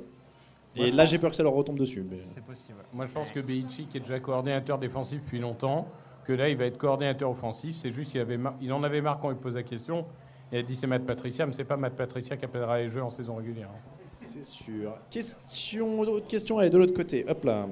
Moi, 0.78 0.88
Et 0.88 0.92
là 0.92 1.04
j'ai 1.04 1.20
peur 1.20 1.32
que 1.32 1.36
ça 1.36 1.44
leur 1.44 1.52
retombe 1.52 1.78
dessus. 1.78 2.06
mais- 2.10 2.16
C'est 2.16 2.42
possible. 2.44 2.78
Moi 2.94 3.06
je 3.06 3.12
pense 3.12 3.34
que 3.34 3.42
Belichick 3.42 3.94
est 3.94 4.00
déjà 4.00 4.22
coordinateur 4.22 4.80
défensif 4.80 5.22
depuis 5.22 5.40
longtemps, 5.40 5.90
que 6.24 6.32
là 6.32 6.48
il 6.48 6.56
va 6.56 6.66
être 6.68 6.78
coordinateur 6.78 7.30
offensif. 7.30 7.76
C'est 7.76 7.92
juste 7.92 8.12
qu'il 8.12 8.22
avait 8.22 8.38
mar- 8.38 8.56
il 8.62 8.72
en 8.72 8.82
avait 8.82 9.02
marre 9.02 9.20
quand 9.20 9.30
il 9.30 9.36
pose 9.38 9.56
la 9.56 9.64
question. 9.64 10.06
Il 10.52 10.58
a 10.58 10.64
dit 10.64 10.76
c'est 10.76 10.88
Matt 10.88 11.06
Patricia, 11.06 11.46
mais 11.46 11.54
c'est 11.54 11.64
pas 11.64 11.78
Matt 11.78 11.96
Patricia 11.96 12.36
qui 12.36 12.46
appellera 12.46 12.80
les 12.80 12.90
jeux 12.90 13.02
en 13.02 13.10
saison 13.10 13.36
régulière. 13.36 13.70
C'est 14.16 14.46
sûr. 14.46 14.98
Question, 15.10 16.00
autre 16.00 16.28
question, 16.28 16.58
allez 16.58 16.70
de 16.70 16.78
l'autre 16.78 16.94
côté. 16.94 17.26
Hop 17.28 17.44
là. 17.46 17.68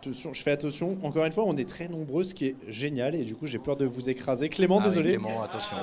Attention, 0.00 0.32
je 0.32 0.42
fais 0.42 0.52
attention. 0.52 0.96
Encore 1.02 1.24
une 1.26 1.32
fois, 1.32 1.44
on 1.46 1.56
est 1.56 1.68
très 1.68 1.88
nombreux, 1.88 2.24
ce 2.24 2.34
qui 2.34 2.46
est 2.46 2.56
génial, 2.68 3.14
et 3.14 3.24
du 3.24 3.34
coup 3.34 3.46
j'ai 3.46 3.58
peur 3.58 3.76
de 3.76 3.84
vous 3.84 4.08
écraser. 4.08 4.48
Clément, 4.48 4.78
Ah 4.78 4.84
oui, 4.84 4.88
désolé. 4.88 5.10
Clément, 5.10 5.42
attention. 5.42 5.76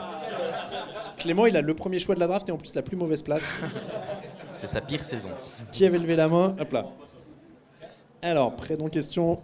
Clément, 1.18 1.46
il 1.46 1.56
a 1.58 1.62
le 1.62 1.74
premier 1.74 2.00
choix 2.00 2.16
de 2.16 2.20
la 2.20 2.28
draft 2.28 2.48
et 2.50 2.52
en 2.52 2.58
plus 2.58 2.74
la 2.74 2.82
plus 2.82 2.96
mauvaise 2.96 3.22
place. 3.22 3.56
C'est 4.54 4.68
sa 4.68 4.82
pire 4.82 5.04
saison. 5.04 5.30
Qui 5.72 5.86
avait 5.86 6.00
levé 6.00 6.16
la 6.16 6.28
main? 6.28 6.56
Hop 6.60 6.72
là. 6.72 6.88
Alors, 8.22 8.56
prénom 8.56 8.90
question. 8.90 9.40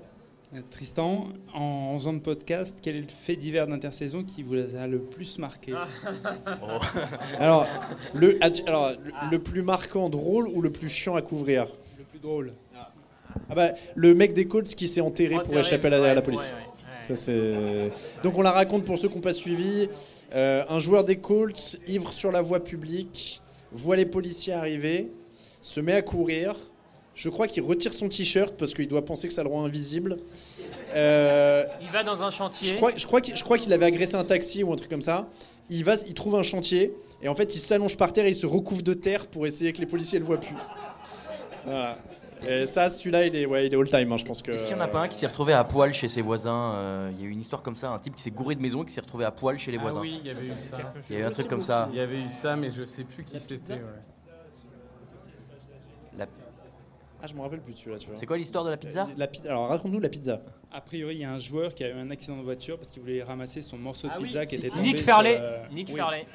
Euh, 0.56 0.60
Tristan, 0.70 1.30
en 1.54 1.98
faisant 1.98 2.14
de 2.14 2.20
podcast, 2.20 2.80
quel 2.82 2.96
est 2.96 3.02
le 3.02 3.08
fait 3.08 3.36
divers 3.36 3.68
d'intersaison 3.68 4.24
qui 4.24 4.44
vous 4.44 4.56
a 4.56 4.88
le 4.88 5.00
plus 5.00 5.40
marqué 5.40 5.74
Oh. 6.48 6.80
Alors, 7.40 7.66
le, 8.14 8.38
alors, 8.68 8.92
le, 8.92 9.12
le 9.32 9.40
plus 9.40 9.62
marquant 9.64 10.10
drôle 10.10 10.48
ou 10.50 10.62
le 10.62 10.72
plus 10.72 10.90
chiant 10.90 11.16
à 11.16 11.22
couvrir 11.22 11.68
Le 11.98 12.04
plus 12.04 12.20
drôle. 12.20 12.54
Ah 13.50 13.56
bah, 13.56 13.72
le 13.96 14.14
mec 14.14 14.34
des 14.34 14.46
Colts 14.46 14.76
qui 14.76 14.88
s'est 14.88 15.02
enterré 15.02 15.38
pour 15.44 15.58
échapper 15.58 15.88
à 15.88 15.92
la, 15.92 15.98
à 15.98 16.00
la 16.02 16.16
ouais, 16.16 16.22
police. 16.22 16.42
ouais, 16.42 16.48
ouais. 16.48 17.06
Ça, 17.06 17.16
c'est... 17.16 17.92
Donc 18.24 18.38
on 18.38 18.42
la 18.42 18.52
raconte 18.52 18.86
pour 18.86 18.98
ceux 18.98 19.10
qui 19.10 19.16
n'ont 19.16 19.22
pas 19.22 19.34
suivi. 19.34 19.90
Euh, 20.36 20.64
un 20.70 20.80
joueur 20.80 21.04
des 21.04 21.18
Colts, 21.18 21.78
ivre 21.88 22.14
sur 22.14 22.32
la 22.32 22.42
voie 22.42 22.64
publique, 22.64 23.42
voit 23.72 23.96
les 23.96 24.06
policiers 24.06 24.54
arriver, 24.54 25.12
se 25.62 25.80
met 25.82 25.94
à 25.94 26.02
courir. 26.02 26.56
Je 27.16 27.30
crois 27.30 27.48
qu'il 27.48 27.64
retire 27.64 27.94
son 27.94 28.10
t-shirt 28.10 28.56
parce 28.58 28.74
qu'il 28.74 28.88
doit 28.88 29.06
penser 29.06 29.28
que 29.28 29.34
ça 29.34 29.44
le 29.44 29.50
rend 29.50 29.64
invisible. 29.66 30.18
Euh, 30.96 31.64
Il 31.82 31.90
va 31.90 32.04
dans 32.04 32.24
un 32.24 32.32
chantier. 32.32 32.68
je 32.68 32.76
crois, 32.76 32.92
je 32.96 33.06
crois 33.06 33.22
qu'il 33.22 33.36
je 33.36 33.44
crois 33.44 33.58
qu'il 33.58 33.72
avait 33.72 33.86
agressé 33.86 34.16
un 34.16 34.24
taxi 34.24 34.64
ou 34.64 34.74
un 34.74 34.76
truc 34.76 34.90
comme 34.90 35.02
ça. 35.02 35.28
Il, 35.70 35.84
va, 35.84 35.96
il 36.08 36.14
trouve 36.14 36.36
un 36.36 36.44
chantier 36.44 36.94
et 37.22 37.28
en 37.30 37.36
fait 37.36 37.56
il 37.56 37.60
s'allonge 37.60 37.98
par 37.98 38.14
terre 38.14 38.26
et 38.26 38.30
il 38.30 38.36
se 38.36 38.46
recouvre 38.48 38.82
de 38.82 38.94
terre 38.94 39.28
pour 39.28 39.46
essayer 39.46 39.72
que 39.74 39.80
les 39.80 39.86
policiers 39.86 40.20
ne 40.20 40.24
le 40.24 40.28
voient 40.28 40.40
plus. 40.40 40.56
Voilà. 41.66 41.98
Et 42.46 42.66
ça, 42.66 42.90
celui-là, 42.90 43.26
il 43.26 43.34
est, 43.38 43.46
ouais, 43.46 43.68
il 43.68 43.74
est 43.74 43.78
all 43.78 43.88
time, 43.90 44.12
hein, 44.12 44.18
je 44.18 44.26
pense 44.26 44.42
que. 44.42 44.52
Est-ce 44.52 44.66
qu'il 44.66 44.76
n'y 44.76 44.82
en 44.82 44.84
a 44.84 44.90
pas 44.90 45.00
un 45.04 45.08
qui 45.08 45.18
s'est 45.18 45.28
retrouvé 45.28 45.54
à 45.54 45.64
poil 45.64 45.94
chez 45.94 46.10
ses 46.10 46.22
voisins 46.22 46.74
euh, 46.76 47.10
Il 47.14 47.22
y 47.22 47.24
a 47.26 47.28
eu 47.28 47.32
une 47.32 47.40
histoire 47.40 47.62
comme 47.62 47.78
ça, 47.78 47.90
un 47.92 48.00
type 48.00 48.16
qui 48.18 48.22
s'est 48.22 48.32
gouré 48.32 48.56
de 48.56 48.60
maison 48.62 48.84
et 48.84 48.86
qui 48.86 48.92
s'est 48.92 49.00
retrouvé 49.00 49.24
à 49.24 49.32
poil 49.32 49.58
chez 49.58 49.72
les 49.72 49.78
voisins. 49.78 50.00
Ah 50.00 50.04
oui, 50.04 50.20
il 50.20 50.28
y 50.28 50.30
avait 50.30 50.48
eu 50.48 50.58
ça. 50.58 50.78
Il 51.10 51.16
y 51.16 51.20
a 51.20 51.22
eu 51.22 51.24
un 51.26 51.32
truc 51.32 51.48
comme 51.48 51.62
ça. 51.62 51.88
Il 51.94 51.98
y 51.98 52.02
avait 52.02 52.20
eu 52.20 52.28
ça, 52.28 52.58
mais 52.58 52.70
je 52.70 52.84
sais 52.84 53.06
plus 53.06 53.24
qui 53.24 53.40
c'était. 53.40 53.74
ouais. 53.76 53.80
La- 56.18 56.28
Ah, 57.26 57.28
je 57.28 57.36
me 57.36 57.40
rappelle 57.40 57.62
plus 57.62 57.72
de 57.74 57.78
celui-là, 57.78 58.00
tu 58.00 58.10
vois. 58.10 58.18
C'est 58.18 58.26
quoi 58.26 58.38
l'histoire 58.38 58.66
de 58.66 58.70
la 58.70 58.76
pizza 58.76 59.08
La 59.16 59.28
pi- 59.28 59.40
Alors, 59.48 59.70
raconte-nous 59.70 60.02
la 60.02 60.10
pizza. 60.10 60.42
A 60.74 60.82
priori, 60.82 61.16
il 61.16 61.22
y 61.22 61.24
a 61.24 61.32
un 61.32 61.40
joueur 61.40 61.74
qui 61.74 61.86
a 61.86 61.90
eu 61.90 61.94
un 61.94 62.10
accident 62.12 62.36
de 62.36 62.42
voiture 62.44 62.76
parce 62.78 62.90
qu'il 62.90 63.02
voulait 63.02 63.24
ramasser 63.24 63.62
son 63.62 63.78
morceau 63.78 64.08
de 64.08 64.14
Ah 64.14 64.18
oui, 64.20 64.26
pizza 64.26 64.46
qui 64.46 64.56
si, 64.56 64.60
était 64.62 64.70
si. 64.70 64.76
tombé 64.76 64.88
Nick 64.90 64.98
sur, 64.98 65.06
Farley. 65.06 65.38
euh, 65.40 65.64
Nick 65.72 65.88
oui. 65.90 65.96
Farley. 66.00 66.26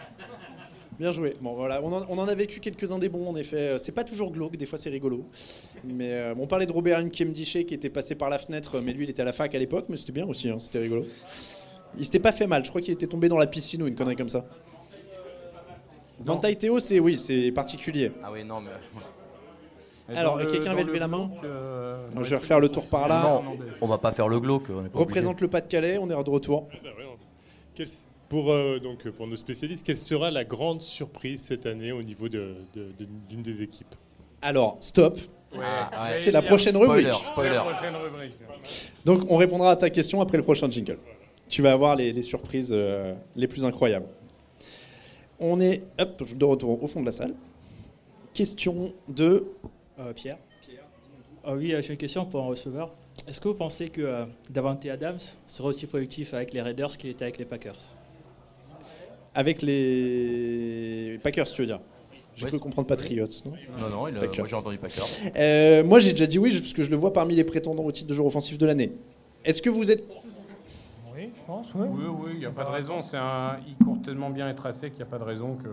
Bien 0.99 1.11
joué. 1.11 1.37
Bon, 1.43 1.53
voilà, 1.53 1.83
on 1.85 1.93
en, 1.93 2.07
on 2.09 2.19
en 2.19 2.27
a 2.27 2.35
vécu 2.35 2.59
quelques-uns 2.61 2.99
des 2.99 3.11
bons, 3.11 3.29
en 3.29 3.37
effet. 3.37 3.73
Euh, 3.73 3.79
C'est 3.79 3.93
pas 3.93 4.03
toujours 4.03 4.33
glauque, 4.33 4.57
des 4.57 4.65
fois 4.65 4.79
c'est 4.79 4.89
rigolo. 4.89 5.27
Mais 5.85 6.11
euh, 6.15 6.35
bon, 6.35 6.45
on 6.45 6.47
parlait 6.47 6.65
de 6.65 6.73
Robert 6.73 6.99
Nkemdiche 7.05 7.67
qui 7.67 7.75
était 7.75 7.91
passé 7.91 8.15
par 8.15 8.31
la 8.31 8.39
fenêtre, 8.39 8.81
mais 8.81 8.95
lui 8.95 9.05
il 9.05 9.11
était 9.11 9.21
à 9.23 9.27
la 9.27 9.33
fac 9.35 9.55
à 9.55 9.59
l'époque, 9.59 9.85
mais 9.91 9.99
c'était 9.99 10.13
bien 10.13 10.27
aussi, 10.27 10.49
hein, 10.49 10.59
c'était 10.59 10.79
rigolo. 10.79 11.05
Il 11.99 12.05
s'était 12.07 12.19
pas 12.19 12.33
fait 12.33 12.47
mal, 12.47 12.65
je 12.65 12.71
crois 12.71 12.81
qu'il 12.81 12.95
était 12.95 13.07
tombé 13.07 13.29
dans 13.29 13.37
la 13.39 13.47
piscine 13.47 13.83
ou 13.83 13.87
une 13.89 13.95
connerie 13.95 14.17
comme 14.17 14.29
ça. 14.31 14.47
Dans 16.21 16.39
Théo, 16.39 16.81
c'est 16.81 16.99
oui, 16.99 17.19
c'est 17.19 17.53
particulier. 17.53 18.11
Ah 18.25 18.31
oui, 18.33 18.43
non, 18.43 18.61
mais. 18.63 18.71
Alors, 20.17 20.39
quelqu'un 20.39 20.71
avait 20.73 20.83
le 20.83 20.89
levé 20.89 20.99
la 20.99 21.09
main 21.09 21.31
euh, 21.45 22.07
Je 22.23 22.31
vais 22.31 22.37
refaire 22.37 22.61
le 22.61 22.69
tour 22.69 22.87
par 22.87 23.09
là. 23.09 23.23
Non, 23.23 23.57
on 23.81 23.87
va 23.87 23.99
pas 23.99 24.13
faire 24.13 24.29
le 24.29 24.41
glauque. 24.41 24.65
on 24.71 24.85
est 24.85 24.89
pas 24.89 24.99
Représente 24.99 25.41
le 25.41 25.49
Pas-de-Calais, 25.49 25.99
on 25.99 26.07
est 26.07 26.25
de 26.25 26.31
retour. 26.31 26.63
bah 26.83 26.91
ouais, 26.97 27.05
on- 27.13 27.17
Quelle- 27.75 27.89
pour, 28.29 28.51
euh, 28.51 28.79
donc, 28.79 29.09
pour 29.11 29.27
nos 29.27 29.37
spécialistes, 29.37 29.87
quelle 29.87 29.97
sera 29.97 30.31
la 30.31 30.45
grande 30.45 30.83
surprise 30.83 31.43
cette 31.43 31.65
année 31.67 31.93
au 31.93 32.03
niveau 32.03 32.29
de- 32.29 32.57
de- 32.75 32.93
de- 32.99 33.09
d'une 33.29 33.43
des 33.43 33.63
équipes? 33.63 33.95
Alors, 34.43 34.77
stop. 34.81 35.19
Ouais. 35.53 35.61
C'est 36.15 36.31
la 36.31 36.41
Spoiler, 36.41 36.47
prochaine 36.47 36.75
spoiler, 36.75 37.05
rubrique. 37.11 37.27
spoiler. 37.27 37.49
C'est 37.51 37.55
la 37.55 37.61
prochaine 37.63 37.95
rubrique. 37.97 38.39
Donc, 39.07 39.23
on 39.31 39.37
répondra 39.37 39.71
à 39.71 39.77
ta 39.77 39.89
question 39.91 40.21
après 40.21 40.37
le 40.37 40.43
prochain 40.43 40.71
jingle. 40.71 40.99
Tu 41.49 41.63
vas 41.63 41.73
avoir 41.73 41.97
les, 41.97 42.13
les 42.13 42.21
surprises 42.23 42.71
euh, 42.71 43.15
les 43.35 43.47
plus 43.49 43.65
incroyables. 43.65 44.07
On 45.41 45.59
est 45.61 45.83
hop, 45.99 46.23
de 46.37 46.45
retour 46.45 46.83
au 46.83 46.87
fond 46.87 47.01
de 47.01 47.07
la 47.07 47.13
salle. 47.13 47.35
Question 48.35 48.93
de 49.09 49.47
Euh, 49.99 50.13
Pierre. 50.13 50.39
Ah 51.45 51.55
oui, 51.55 51.73
euh, 51.73 51.81
j'ai 51.83 51.91
une 51.93 51.97
question 51.99 52.25
pour 52.27 52.43
un 52.43 52.47
receveur. 52.47 52.95
Est-ce 53.27 53.41
que 53.41 53.49
vous 53.49 53.55
pensez 53.55 53.89
que 53.89 54.01
euh, 54.03 54.25
Davante 54.51 54.85
Adams 54.87 55.19
sera 55.47 55.69
aussi 55.69 55.87
productif 55.87 56.35
avec 56.35 56.53
les 56.53 56.61
Raiders 56.63 56.97
qu'il 56.97 57.11
était 57.11 57.25
avec 57.25 57.39
les 57.39 57.45
Packers? 57.45 57.77
Avec 59.35 59.63
les 59.63 61.19
Packers, 61.23 61.47
tu 61.49 61.63
veux 61.63 61.67
dire? 61.67 61.81
Je 62.37 62.45
Ouais, 62.45 62.51
peux 62.51 62.57
c'est- 62.57 62.63
comprendre 62.63 62.87
Patriots, 62.87 63.27
non? 63.45 63.53
Non, 63.79 63.89
non, 63.89 64.09
il 64.09 64.17
a- 64.17 64.21
Packers. 64.21 64.39
moi 64.45 64.47
j'ai 64.49 64.55
entendu 64.55 64.79
Packers. 64.79 65.05
Euh, 65.37 65.83
moi, 65.85 65.99
j'ai 66.01 66.13
déjà 66.13 66.27
dit 66.27 66.39
oui, 66.39 66.57
parce 66.59 66.73
que 66.73 66.85
je 66.85 66.91
le 66.91 66.97
vois 66.97 67.13
parmi 67.13 67.35
les 67.35 67.45
prétendants 67.45 67.85
au 67.85 67.91
titre 67.93 68.09
de 68.09 68.15
joueur 68.15 68.27
offensif 68.29 68.59
de 68.59 68.67
l'année. 68.67 68.93
Est-ce 69.45 69.61
que 69.63 69.71
vous 69.71 69.91
êtes 69.91 70.05
Oui, 71.15 71.31
je 71.35 71.43
pense, 71.45 71.75
oui. 71.75 71.87
Oui, 71.91 72.05
oui, 72.07 72.31
il 72.35 72.39
n'y 72.41 72.47
a 72.47 72.51
pas 72.51 72.65
de 72.65 72.71
raison. 72.71 73.03
C'est 73.03 73.17
un... 73.17 73.59
Il 73.67 73.77
court 73.85 74.01
tellement 74.03 74.31
bien 74.31 74.49
et 74.49 74.55
tracé 74.55 74.89
qu'il 74.91 74.99
n'y 74.99 75.03
a 75.03 75.07
pas 75.07 75.19
de 75.19 75.25
raison 75.25 75.57
que 75.57 75.69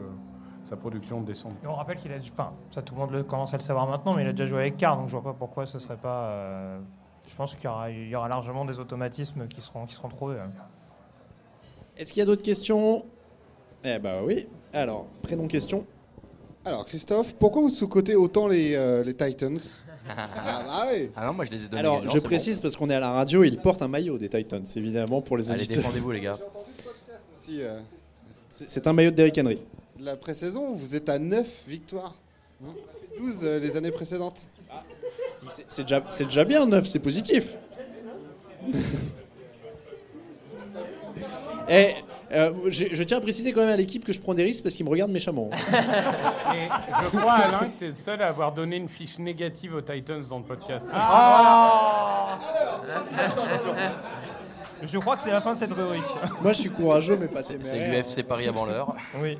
sa 0.65 0.75
production 0.75 1.21
descende. 1.21 1.53
Et 1.63 1.67
on 1.67 1.73
rappelle 1.75 1.97
qu'il 1.97 2.11
a, 2.11 2.15
enfin, 2.17 2.51
ça 2.71 2.81
tout 2.81 2.93
le 2.95 2.99
monde 3.01 3.11
le- 3.11 3.23
commence 3.23 3.53
à 3.53 3.57
le 3.57 3.61
savoir 3.63 3.87
maintenant, 3.87 4.13
mais 4.15 4.23
il 4.23 4.27
a 4.27 4.31
déjà 4.31 4.45
joué 4.45 4.59
avec 4.61 4.77
Carr, 4.77 4.97
donc 4.97 5.07
je 5.07 5.13
vois 5.13 5.23
pas 5.23 5.33
pourquoi 5.37 5.65
ce 5.65 5.79
serait 5.79 5.95
pas. 5.97 6.23
euh, 6.25 6.79
je 7.27 7.35
pense 7.35 7.55
qu'il 7.55 7.65
y 7.65 7.67
aura, 7.67 7.89
il 7.89 8.07
y 8.09 8.15
aura 8.15 8.27
largement 8.27 8.65
des 8.65 8.79
automatismes 8.79 9.47
qui 9.47 9.61
seront, 9.61 9.85
qui 9.85 9.93
seront 9.93 10.09
trouvés. 10.09 10.39
hein. 10.39 10.51
Est-ce 11.97 12.11
qu'il 12.11 12.19
y 12.19 12.23
a 12.23 12.25
d'autres 12.25 12.43
questions? 12.43 13.05
Eh 13.83 13.99
bah 13.99 14.19
oui. 14.23 14.47
Alors, 14.73 15.05
prénom 15.21 15.47
question. 15.47 15.85
Alors, 16.65 16.85
Christophe, 16.85 17.35
pourquoi 17.35 17.61
vous 17.61 17.69
sous-cotez 17.69 18.15
autant 18.15 18.47
les, 18.47 18.75
euh, 18.75 19.03
les 19.03 19.13
Titans? 19.15 19.57
Ah, 20.07 20.27
bah 20.63 20.85
oui. 20.93 21.09
Ah 21.15 21.25
non, 21.25 21.33
moi 21.33 21.45
je 21.45 21.51
les 21.51 21.63
ai 21.63 21.67
donnés. 21.67 21.79
Alors, 21.79 22.07
je 22.07 22.19
précise 22.19 22.59
parce 22.59 22.75
qu'on 22.75 22.91
est 22.91 22.93
à 22.93 22.99
la 22.99 23.11
radio, 23.11 23.43
il 23.43 23.57
porte 23.57 23.81
un 23.81 23.87
maillot 23.87 24.19
des 24.19 24.29
Titans, 24.29 24.63
évidemment, 24.75 25.19
pour 25.23 25.35
les 25.35 25.49
Allez, 25.49 25.61
auditeurs. 25.63 25.77
défendez-vous, 25.83 26.11
les 26.11 26.21
gars. 26.21 26.35
Euh, 27.49 27.79
C'est 28.49 28.69
c'est 28.69 28.85
un 28.87 28.93
maillot 28.93 29.09
de 29.11 29.15
Derrick 29.15 29.37
Henry. 29.39 29.59
La 29.99 30.15
pré-saison, 30.15 30.73
vous 30.73 30.95
êtes 30.95 31.09
à 31.09 31.19
9 31.19 31.47
victoires. 31.67 32.15
Hein 32.65 32.73
12 33.19 33.39
euh, 33.43 33.59
les 33.59 33.77
années 33.77 33.91
précédentes. 33.91 34.49
C'est- 35.55 35.63
C'est 35.67 35.81
déjà, 35.83 36.03
c'est 36.09 36.25
déjà 36.25 36.43
bien, 36.43 36.65
9, 36.65 36.85
c'est 36.87 36.99
positif. 36.99 37.53
Et 41.67 41.95
euh, 42.31 42.51
je, 42.67 42.85
je 42.91 43.03
tiens 43.03 43.17
à 43.17 43.21
préciser 43.21 43.51
quand 43.53 43.61
même 43.61 43.69
à 43.69 43.75
l'équipe 43.75 44.05
que 44.05 44.13
je 44.13 44.19
prends 44.19 44.33
des 44.35 44.43
risques 44.43 44.61
parce 44.63 44.75
qu'ils 44.75 44.85
me 44.85 44.89
regardent 44.91 45.11
méchamment. 45.11 45.49
Et 46.53 46.67
je 47.03 47.17
crois, 47.17 47.33
Alain, 47.33 47.69
que 47.69 47.79
tu 47.79 47.85
es 47.85 47.87
le 47.87 47.93
seul 47.93 48.21
à 48.21 48.27
avoir 48.27 48.51
donné 48.53 48.75
une 48.77 48.87
fiche 48.89 49.17
négative 49.17 49.73
aux 49.75 49.81
Titans 49.81 50.21
dans 50.29 50.37
le 50.39 50.43
podcast. 50.43 50.91
Ah, 50.93 52.37
Je 54.83 54.97
crois 54.99 55.15
que 55.15 55.23
c'est 55.23 55.31
la 55.31 55.41
fin 55.41 55.53
de 55.53 55.57
cette 55.57 55.73
rubrique. 55.73 56.03
Moi, 56.41 56.53
je 56.53 56.59
suis 56.61 56.69
courageux, 56.69 57.17
mais 57.19 57.27
pas 57.27 57.41
C'est 57.41 57.57
téméraire. 57.57 58.03
l'UFC 58.03 58.23
Paris 58.23 58.47
avant 58.47 58.65
l'heure. 58.65 58.93
Oui. 59.19 59.37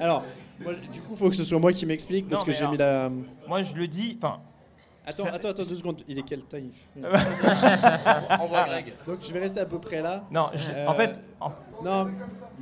Alors, 0.00 0.24
moi, 0.60 0.72
du 0.74 1.00
coup, 1.02 1.12
il 1.12 1.16
faut 1.16 1.28
que 1.30 1.36
ce 1.36 1.44
soit 1.44 1.58
moi 1.58 1.72
qui 1.72 1.86
m'explique 1.86 2.28
parce 2.28 2.40
Non, 2.42 2.46
que 2.46 2.52
j'ai 2.52 2.66
mis 2.66 2.76
la. 2.76 3.10
Moi, 3.46 3.62
je 3.62 3.74
le 3.76 3.86
dis. 3.86 4.18
Enfin. 4.20 4.40
Attends, 5.06 5.24
ça- 5.24 5.30
attends, 5.34 5.48
attends 5.48 5.62
deux 5.62 5.76
secondes. 5.76 6.02
Il 6.08 6.18
est 6.18 6.22
quelle 6.22 6.42
taille 6.42 6.70
Envoie 8.38 8.64
Greg. 8.64 8.92
Donc 9.06 9.18
je 9.22 9.32
vais 9.32 9.40
rester 9.40 9.60
à 9.60 9.64
peu 9.66 9.78
près 9.78 10.02
là. 10.02 10.24
Non, 10.30 10.50
je- 10.54 10.70
Euh, 10.70 10.86
en 10.86 10.94
fait. 10.94 11.22
en- 11.40 11.50
Non, 11.82 12.06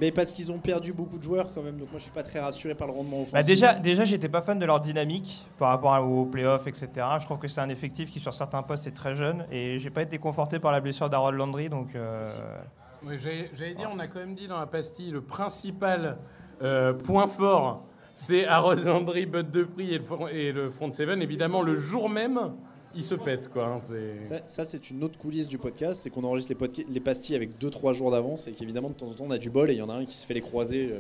mais 0.01 0.13
parce 0.13 0.31
qu'ils 0.31 0.51
ont 0.53 0.59
perdu 0.59 0.93
beaucoup 0.93 1.19
de 1.19 1.23
joueurs 1.23 1.53
quand 1.53 1.63
même. 1.63 1.77
Donc 1.77 1.91
moi, 1.91 1.99
je 1.99 2.05
suis 2.05 2.13
pas 2.13 2.23
très 2.23 2.39
rassuré 2.41 2.75
par 2.75 2.87
le 2.87 2.93
rendement 2.95 3.17
offensif. 3.19 3.33
Bah 3.35 3.43
déjà, 3.43 3.75
déjà 3.75 4.05
j'étais 4.05 4.29
pas 4.29 4.41
fan 4.43 4.59
de 4.59 4.65
leur 4.65 4.81
dynamique 4.81 5.45
par 5.59 5.71
rapport 5.71 5.93
aux 6.09 6.25
playoffs, 6.27 6.67
etc. 6.69 6.89
Je 7.21 7.25
trouve 7.25 7.39
que 7.39 7.49
c'est 7.49 7.61
un 7.61 7.69
effectif 7.69 8.11
qui, 8.11 8.21
sur 8.21 8.33
certains 8.33 8.63
postes, 8.63 8.87
est 8.87 8.93
très 8.93 9.15
jeune. 9.17 9.45
Et 9.51 9.79
j'ai 9.81 9.91
pas 9.91 10.03
été 10.03 10.19
conforté 10.19 10.61
par 10.61 10.71
la 10.73 10.81
blessure 10.81 11.11
d'Harold 11.11 11.37
Landry. 11.37 11.69
Donc. 11.69 11.89
euh, 11.97 12.25
Oui, 13.05 13.17
J'allais 13.21 13.51
j'allais 13.55 13.75
dire, 13.75 13.91
on 13.93 13.99
a 13.99 14.07
quand 14.07 14.21
même 14.21 14.35
dit 14.35 14.47
dans 14.49 14.59
la 14.61 14.67
pastille, 14.67 15.11
le 15.11 15.21
principal 15.21 16.17
euh, 16.63 16.93
point 16.93 17.27
fort, 17.27 17.85
c'est 18.15 18.47
Harold 18.47 18.85
Landry, 18.85 19.27
Bud 19.27 19.51
Dupree 19.51 19.95
et 19.95 19.99
le, 19.99 20.05
front- 20.05 20.29
et 20.29 20.53
le 20.53 20.71
front 20.71 20.93
seven. 20.93 21.23
Évidemment, 21.23 21.63
le 21.63 21.75
jour 21.75 22.09
même, 22.09 22.39
il 22.95 23.03
se 23.03 23.15
pète. 23.15 23.49
Quoi, 23.49 23.67
hein, 23.67 23.81
c'est- 23.81 24.25
Ça, 24.25 24.37
ça, 24.47 24.65
c'est 24.65 24.91
une 24.91 25.05
autre 25.05 25.19
coulisse 25.19 25.47
du 25.47 25.59
podcast, 25.59 26.01
c'est 26.03 26.11
qu'on 26.11 26.25
enregistre 26.25 26.55
les, 26.89 27.01
pastilles 27.01 27.37
avec 27.37 27.59
2-3 27.61 27.93
jours 27.93 28.11
d'avance 28.11 28.47
et 28.49 28.53
qu'évidemment 28.53 28.89
de 28.91 28.95
temps 28.95 29.07
en 29.07 29.13
temps 29.15 29.25
on 29.27 29.31
a 29.31 29.39
du 29.39 29.51
bol 29.51 29.71
et 29.71 29.75
il 29.75 29.79
y 29.79 29.83
en 29.83 29.89
a 29.91 29.95
un 29.95 30.05
qui 30.05 30.17
se 30.17 30.27
fait 30.27 30.35
les 30.35 30.41
croiser. 30.41 30.91
euh. 30.93 30.99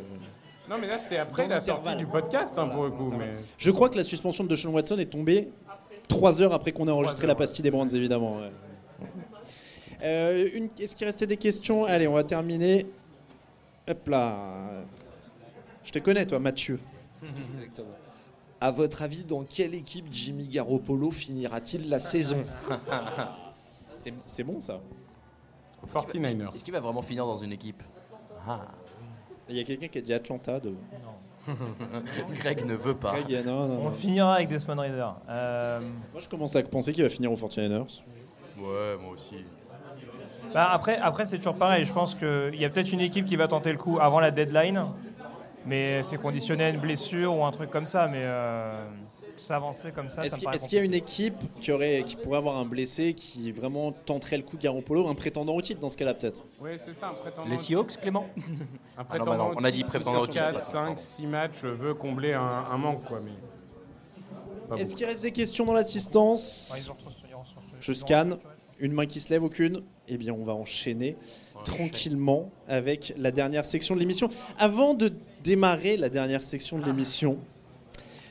Non, 0.70 0.76
mais 0.78 0.86
là, 0.86 0.98
c'était 0.98 1.16
après 1.16 1.44
Dans 1.44 1.54
la 1.54 1.60
sortie 1.62 1.96
du 1.96 2.06
podcast, 2.06 2.58
hein, 2.58 2.68
pour 2.68 2.84
le 2.84 2.90
coup. 2.90 3.10
Mais... 3.18 3.30
Je 3.56 3.70
crois 3.70 3.88
que 3.88 3.96
la 3.96 4.04
suspension 4.04 4.44
de 4.44 4.48
Deshaun 4.50 4.72
Watson 4.74 4.98
est 4.98 5.06
tombée 5.06 5.48
3 6.08 6.42
heures 6.42 6.52
après 6.52 6.72
qu'on 6.72 6.86
ait 6.88 6.90
enregistré 6.92 7.26
la 7.26 7.34
pastille 7.34 7.62
des 7.62 7.70
Brands 7.70 7.88
évidemment. 7.88 8.36
ouais. 8.36 8.50
Euh, 10.04 10.48
une- 10.54 10.68
Est-ce 10.78 10.94
qu'il 10.94 11.06
restait 11.06 11.26
des 11.26 11.36
questions? 11.36 11.84
Allez, 11.84 12.06
on 12.06 12.12
va 12.14 12.22
terminer. 12.22 12.86
Hop 13.88 14.06
là. 14.08 14.84
Je 15.88 15.92
te 15.94 16.00
connais 16.00 16.26
toi 16.26 16.38
Mathieu. 16.38 16.78
Exactement. 17.22 17.88
À 18.60 18.70
votre 18.70 19.00
avis, 19.00 19.24
dans 19.24 19.42
quelle 19.42 19.74
équipe 19.74 20.04
Jimmy 20.10 20.46
Garoppolo 20.46 21.10
finira-t-il 21.10 21.88
la 21.88 21.98
saison 21.98 22.44
C'est- 24.26 24.42
bon 24.44 24.60
ça. 24.60 24.80
49ers. 25.86 26.50
Est-ce 26.54 26.62
qu'il 26.62 26.74
va 26.74 26.80
vraiment 26.80 27.00
finir 27.00 27.24
dans 27.24 27.36
une 27.36 27.52
équipe 27.52 27.82
Ah. 28.46 28.66
Il 29.48 29.56
y 29.56 29.60
a 29.60 29.64
quelqu'un 29.64 29.88
qui 29.88 29.96
a 29.96 30.00
dit 30.02 30.12
Atlanta. 30.12 30.60
De... 30.60 30.74
Greg 32.34 32.66
ne 32.66 32.74
veut 32.74 32.94
pas. 32.94 33.18
Greg, 33.22 33.46
non, 33.46 33.66
non, 33.66 33.86
On 33.86 33.90
finira 33.90 34.34
avec 34.34 34.48
Desmond 34.48 34.76
Reader. 34.82 35.08
Euh, 35.30 35.80
Moi 36.12 36.20
je 36.20 36.28
commence 36.28 36.54
à 36.54 36.62
penser 36.64 36.92
qu'il 36.92 37.02
va 37.02 37.08
finir 37.08 37.32
aux 37.32 37.36
49ers. 37.36 38.02
Ouais, 38.58 38.96
moi 39.00 39.12
aussi. 39.14 39.36
Bah, 40.52 40.68
après, 40.70 40.98
après 40.98 41.24
c'est 41.24 41.38
toujours 41.38 41.56
pareil. 41.56 41.86
Je 41.86 41.92
pense 41.94 42.14
qu'il 42.14 42.56
y 42.56 42.64
a 42.66 42.68
peut-être 42.68 42.92
une 42.92 43.00
équipe 43.00 43.24
qui 43.24 43.36
va 43.36 43.48
tenter 43.48 43.72
le 43.72 43.78
coup 43.78 43.98
avant 43.98 44.20
la 44.20 44.30
deadline, 44.30 44.84
mais 45.66 46.02
c'est 46.02 46.16
conditionné 46.16 46.64
à 46.64 46.68
une 46.70 46.80
blessure 46.80 47.34
ou 47.36 47.44
un 47.44 47.50
truc 47.52 47.70
comme 47.70 47.86
ça. 47.86 48.08
Mais 48.08 48.20
euh, 48.22 48.84
s'avancer 49.36 49.92
comme 49.92 50.08
ça, 50.08 50.22
Est-ce 50.24 50.30
ça 50.30 50.36
me 50.36 50.38
qu'il 50.38 50.44
paraît 50.46 50.56
est-ce 50.56 50.68
qu'il 50.68 50.78
y 50.78 50.80
a 50.80 50.84
une 50.84 50.94
équipe 50.94 51.36
qui, 51.60 51.70
aurait, 51.72 52.02
qui 52.06 52.16
pourrait 52.16 52.38
avoir 52.38 52.56
un 52.56 52.64
blessé 52.64 53.14
qui 53.14 53.52
vraiment 53.52 53.92
tenterait 53.92 54.36
le 54.36 54.42
coup 54.42 54.56
de 54.56 54.62
Garoppolo, 54.62 55.08
un 55.08 55.14
prétendant 55.14 55.54
au 55.54 55.62
titre 55.62 55.80
dans 55.80 55.88
ce 55.90 55.96
cas-là 55.96 56.14
peut-être? 56.14 56.44
Oui, 56.60 56.70
c'est 56.76 56.94
ça, 56.94 57.08
un 57.08 57.14
prétendant. 57.14 57.48
Les 57.48 57.56
au 57.56 57.58
Seahawks, 57.58 57.88
titre. 57.88 58.02
Clément? 58.02 58.26
Un 58.36 58.42
Ah 58.96 59.02
non, 59.02 59.04
prétendant 59.04 59.30
bah 59.48 59.54
non, 59.54 59.60
on 59.60 59.64
a 59.64 59.70
dit 59.70 59.84
prétendant 59.84 60.20
au 60.20 60.26
titre. 60.26 60.44
4, 60.44 60.62
5, 60.62 60.98
6 60.98 61.26
matchs 61.26 61.62
veut 61.62 61.94
combler 61.94 62.32
un, 62.32 62.42
un 62.42 62.78
manque, 62.78 63.04
quoi. 63.04 63.20
Mais... 63.24 63.30
Pas 64.68 64.76
Est-ce 64.76 64.90
beaucoup. 64.90 64.98
qu'il 64.98 65.06
reste 65.06 65.22
des 65.22 65.32
questions 65.32 65.64
dans 65.64 65.72
l'assistance? 65.72 66.88
Je 67.80 67.92
scanne. 67.92 68.38
Une 68.80 68.92
main 68.92 69.06
qui 69.06 69.18
se 69.18 69.30
lève, 69.30 69.42
aucune 69.42 69.82
Eh 70.06 70.16
bien, 70.18 70.32
on 70.32 70.44
va 70.44 70.54
enchaîner 70.54 71.16
tranquillement 71.64 72.50
avec 72.68 73.12
la 73.16 73.30
dernière 73.32 73.64
section 73.64 73.94
de 73.94 74.00
l'émission. 74.00 74.28
Avant 74.58 74.94
de 74.94 75.12
démarrer 75.42 75.96
la 75.96 76.08
dernière 76.08 76.42
section 76.42 76.78
de 76.78 76.84
l'émission, 76.84 77.38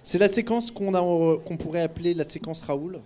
c'est 0.04 0.18
la 0.20 0.28
séquence 0.28 0.72
qu'on 0.72 0.94
euh, 0.94 1.38
qu'on 1.38 1.58
pourrait 1.58 1.82
appeler 1.82 2.14
la 2.14 2.24
séquence 2.24 2.62
Raoul. 2.64 3.02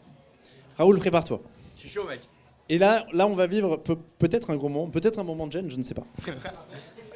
Raoul, 0.77 0.99
prépare-toi. 0.99 1.41
Je 1.75 1.81
suis 1.81 1.89
chaud, 1.89 2.05
mec. 2.07 2.21
Et 2.69 2.77
là, 2.77 3.05
là, 3.11 3.27
on 3.27 3.35
va 3.35 3.47
vivre 3.47 3.77
peu- 3.77 3.97
peut-être 4.17 4.49
un 4.49 4.55
gros 4.55 4.69
moment, 4.69 4.89
peut-être 4.89 5.19
un 5.19 5.23
moment 5.23 5.45
de 5.47 5.51
gêne, 5.51 5.69
je 5.69 5.75
ne 5.75 5.81
sais 5.81 5.93
pas. 5.93 6.05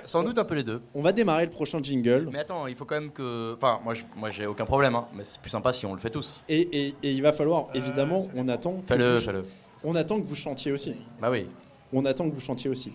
Sans 0.05 0.21
doute 0.23 0.38
un 0.38 0.43
peu 0.45 0.53
les 0.53 0.63
deux. 0.63 0.81
On 0.93 1.01
va 1.01 1.11
démarrer 1.11 1.45
le 1.45 1.51
prochain 1.51 1.81
jingle. 1.81 2.29
Mais 2.31 2.39
attends, 2.39 2.67
il 2.67 2.75
faut 2.75 2.86
quand 2.86 2.95
même 2.99 3.11
que. 3.11 3.55
Enfin, 3.55 3.79
moi, 3.83 3.93
je- 3.95 4.03
moi 4.15 4.29
j'ai 4.29 4.45
aucun 4.45 4.65
problème, 4.65 4.95
hein, 4.95 5.07
mais 5.15 5.23
c'est 5.23 5.39
plus 5.39 5.49
sympa 5.49 5.73
si 5.73 5.86
on 5.86 5.93
le 5.95 5.99
fait 5.99 6.11
tous. 6.11 6.41
Et, 6.49 6.61
et- 6.88 6.95
et 7.01 7.11
il 7.11 7.21
va 7.23 7.31
falloir, 7.31 7.69
évidemment, 7.73 8.27
on 8.36 8.47
attend. 8.49 8.81
Fais-le, 8.88 9.17
fais-le. 9.19 9.45
On 9.83 9.95
attend 9.95 10.19
que 10.19 10.25
vous 10.25 10.36
chantiez 10.36 10.71
aussi. 10.71 10.95
Bah 11.21 11.29
oui. 11.31 11.47
On 11.93 12.05
attend 12.05 12.27
que 12.29 12.33
vous 12.36 12.39
chantiez 12.39 12.69
aussi. 12.69 12.91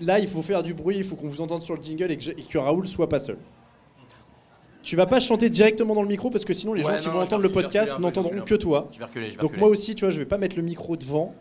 Là, 0.00 0.18
il 0.20 0.28
faut 0.28 0.42
faire 0.42 0.62
du 0.62 0.74
bruit, 0.74 0.96
il 0.98 1.04
faut 1.04 1.16
qu'on 1.16 1.28
vous 1.28 1.40
entende 1.40 1.62
sur 1.62 1.74
le 1.74 1.82
jingle 1.82 2.10
et 2.12 2.16
que, 2.16 2.22
je- 2.22 2.30
et 2.30 2.42
que 2.42 2.58
Raoul 2.58 2.86
soit 2.86 3.08
pas 3.08 3.18
seul. 3.18 3.36
Tu 4.82 4.94
vas 4.96 5.06
pas 5.06 5.20
chanter 5.20 5.50
directement 5.50 5.94
dans 5.94 6.02
le 6.02 6.08
micro 6.08 6.30
parce 6.30 6.44
que 6.44 6.54
sinon 6.54 6.72
les 6.72 6.84
Ouais, 6.84 6.94
gens 6.94 6.98
qui 7.00 7.08
vont 7.08 7.20
entendre 7.20 7.42
le 7.42 7.50
podcast 7.50 7.98
n'entendront 7.98 8.40
que 8.42 8.54
toi. 8.54 8.88
Je 8.92 8.98
vais 9.00 9.04
reculer, 9.04 9.26
je 9.26 9.30
vais 9.32 9.36
Donc 9.36 9.50
reculer. 9.50 9.60
moi 9.60 9.68
aussi, 9.68 9.94
tu 9.94 10.04
vois, 10.04 10.10
je 10.12 10.18
vais 10.18 10.24
pas 10.26 10.38
mettre 10.38 10.56
le 10.56 10.62
micro 10.62 10.96
devant. 10.96 11.34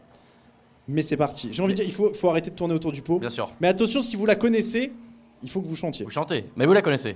Mais 0.89 1.01
c'est 1.01 1.17
parti. 1.17 1.49
J'ai 1.51 1.61
envie 1.61 1.73
de 1.73 1.77
dire, 1.77 1.85
il 1.85 1.93
faut, 1.93 2.13
faut 2.13 2.29
arrêter 2.29 2.49
de 2.49 2.55
tourner 2.55 2.73
autour 2.73 2.91
du 2.91 3.01
pot. 3.01 3.19
Bien 3.19 3.29
sûr. 3.29 3.51
Mais 3.61 3.67
attention, 3.67 4.01
si 4.01 4.15
vous 4.15 4.25
la 4.25 4.35
connaissez, 4.35 4.91
il 5.43 5.49
faut 5.49 5.61
que 5.61 5.67
vous 5.67 5.75
chantiez. 5.75 6.03
Vous 6.05 6.11
chantez, 6.11 6.45
mais 6.55 6.65
vous 6.65 6.73
la 6.73 6.81
connaissez. 6.81 7.15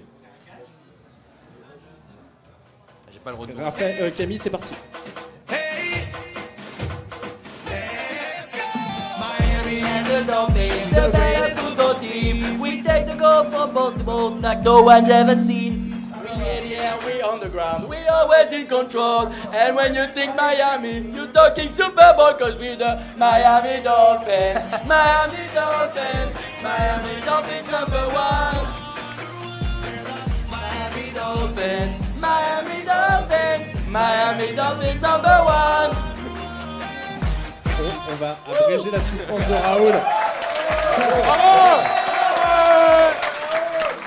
J'ai 3.12 3.20
pas 3.20 3.32
le 3.32 3.38
retour. 3.38 3.56
Raphaël, 3.58 3.96
euh, 4.02 4.10
Camille, 4.16 4.38
c'est 4.38 4.50
parti. 4.50 4.74
Miami 9.18 9.84
and 9.84 10.06
the 10.06 11.12
team. 12.22 12.60
We 12.60 12.82
take 12.82 13.08
the 13.08 13.16
goal 13.16 13.44
for 13.46 13.68
both 13.68 13.98
the 13.98 14.04
boat 14.04 14.42
like 14.42 14.62
no 14.64 14.82
one's 14.82 15.10
ever 15.10 15.36
seen. 15.36 15.90
We 16.38 16.78
we 17.06 17.22
on 17.22 17.40
the 17.40 17.50
ground. 17.50 17.88
We 17.90 17.98
always 18.08 18.52
in 18.52 18.68
control. 18.68 19.28
And 19.54 19.76
when 19.76 19.94
you 19.94 20.06
think 20.08 20.36
Miami, 20.36 21.02
you're 21.16 21.28
talking 21.28 21.72
Super 21.72 22.14
Bowl 22.18 22.34
cause 22.34 22.56
we're 22.58 22.76
the 22.76 23.04
Miami 23.18 23.84
Dolphins. 23.84 24.66
Miami 24.88 25.44
Dolphins. 25.54 26.34
Miami 26.64 27.22
Dolphins 27.26 27.72
number 27.72 28.06
one. 28.26 28.62
Miami 30.50 31.06
Dolphins. 31.14 31.98
Miami 32.18 32.86
Dolphins. 32.86 33.88
Miami 33.88 34.56
Dolphins 34.56 35.02
number 35.02 35.38
one. 35.46 35.92
On, 37.82 38.12
on 38.12 38.16
va 38.16 38.38
abréger 38.48 38.92
la 38.92 39.00
souffrance 39.00 39.48
de 39.48 39.54
Raoul. 39.54 39.96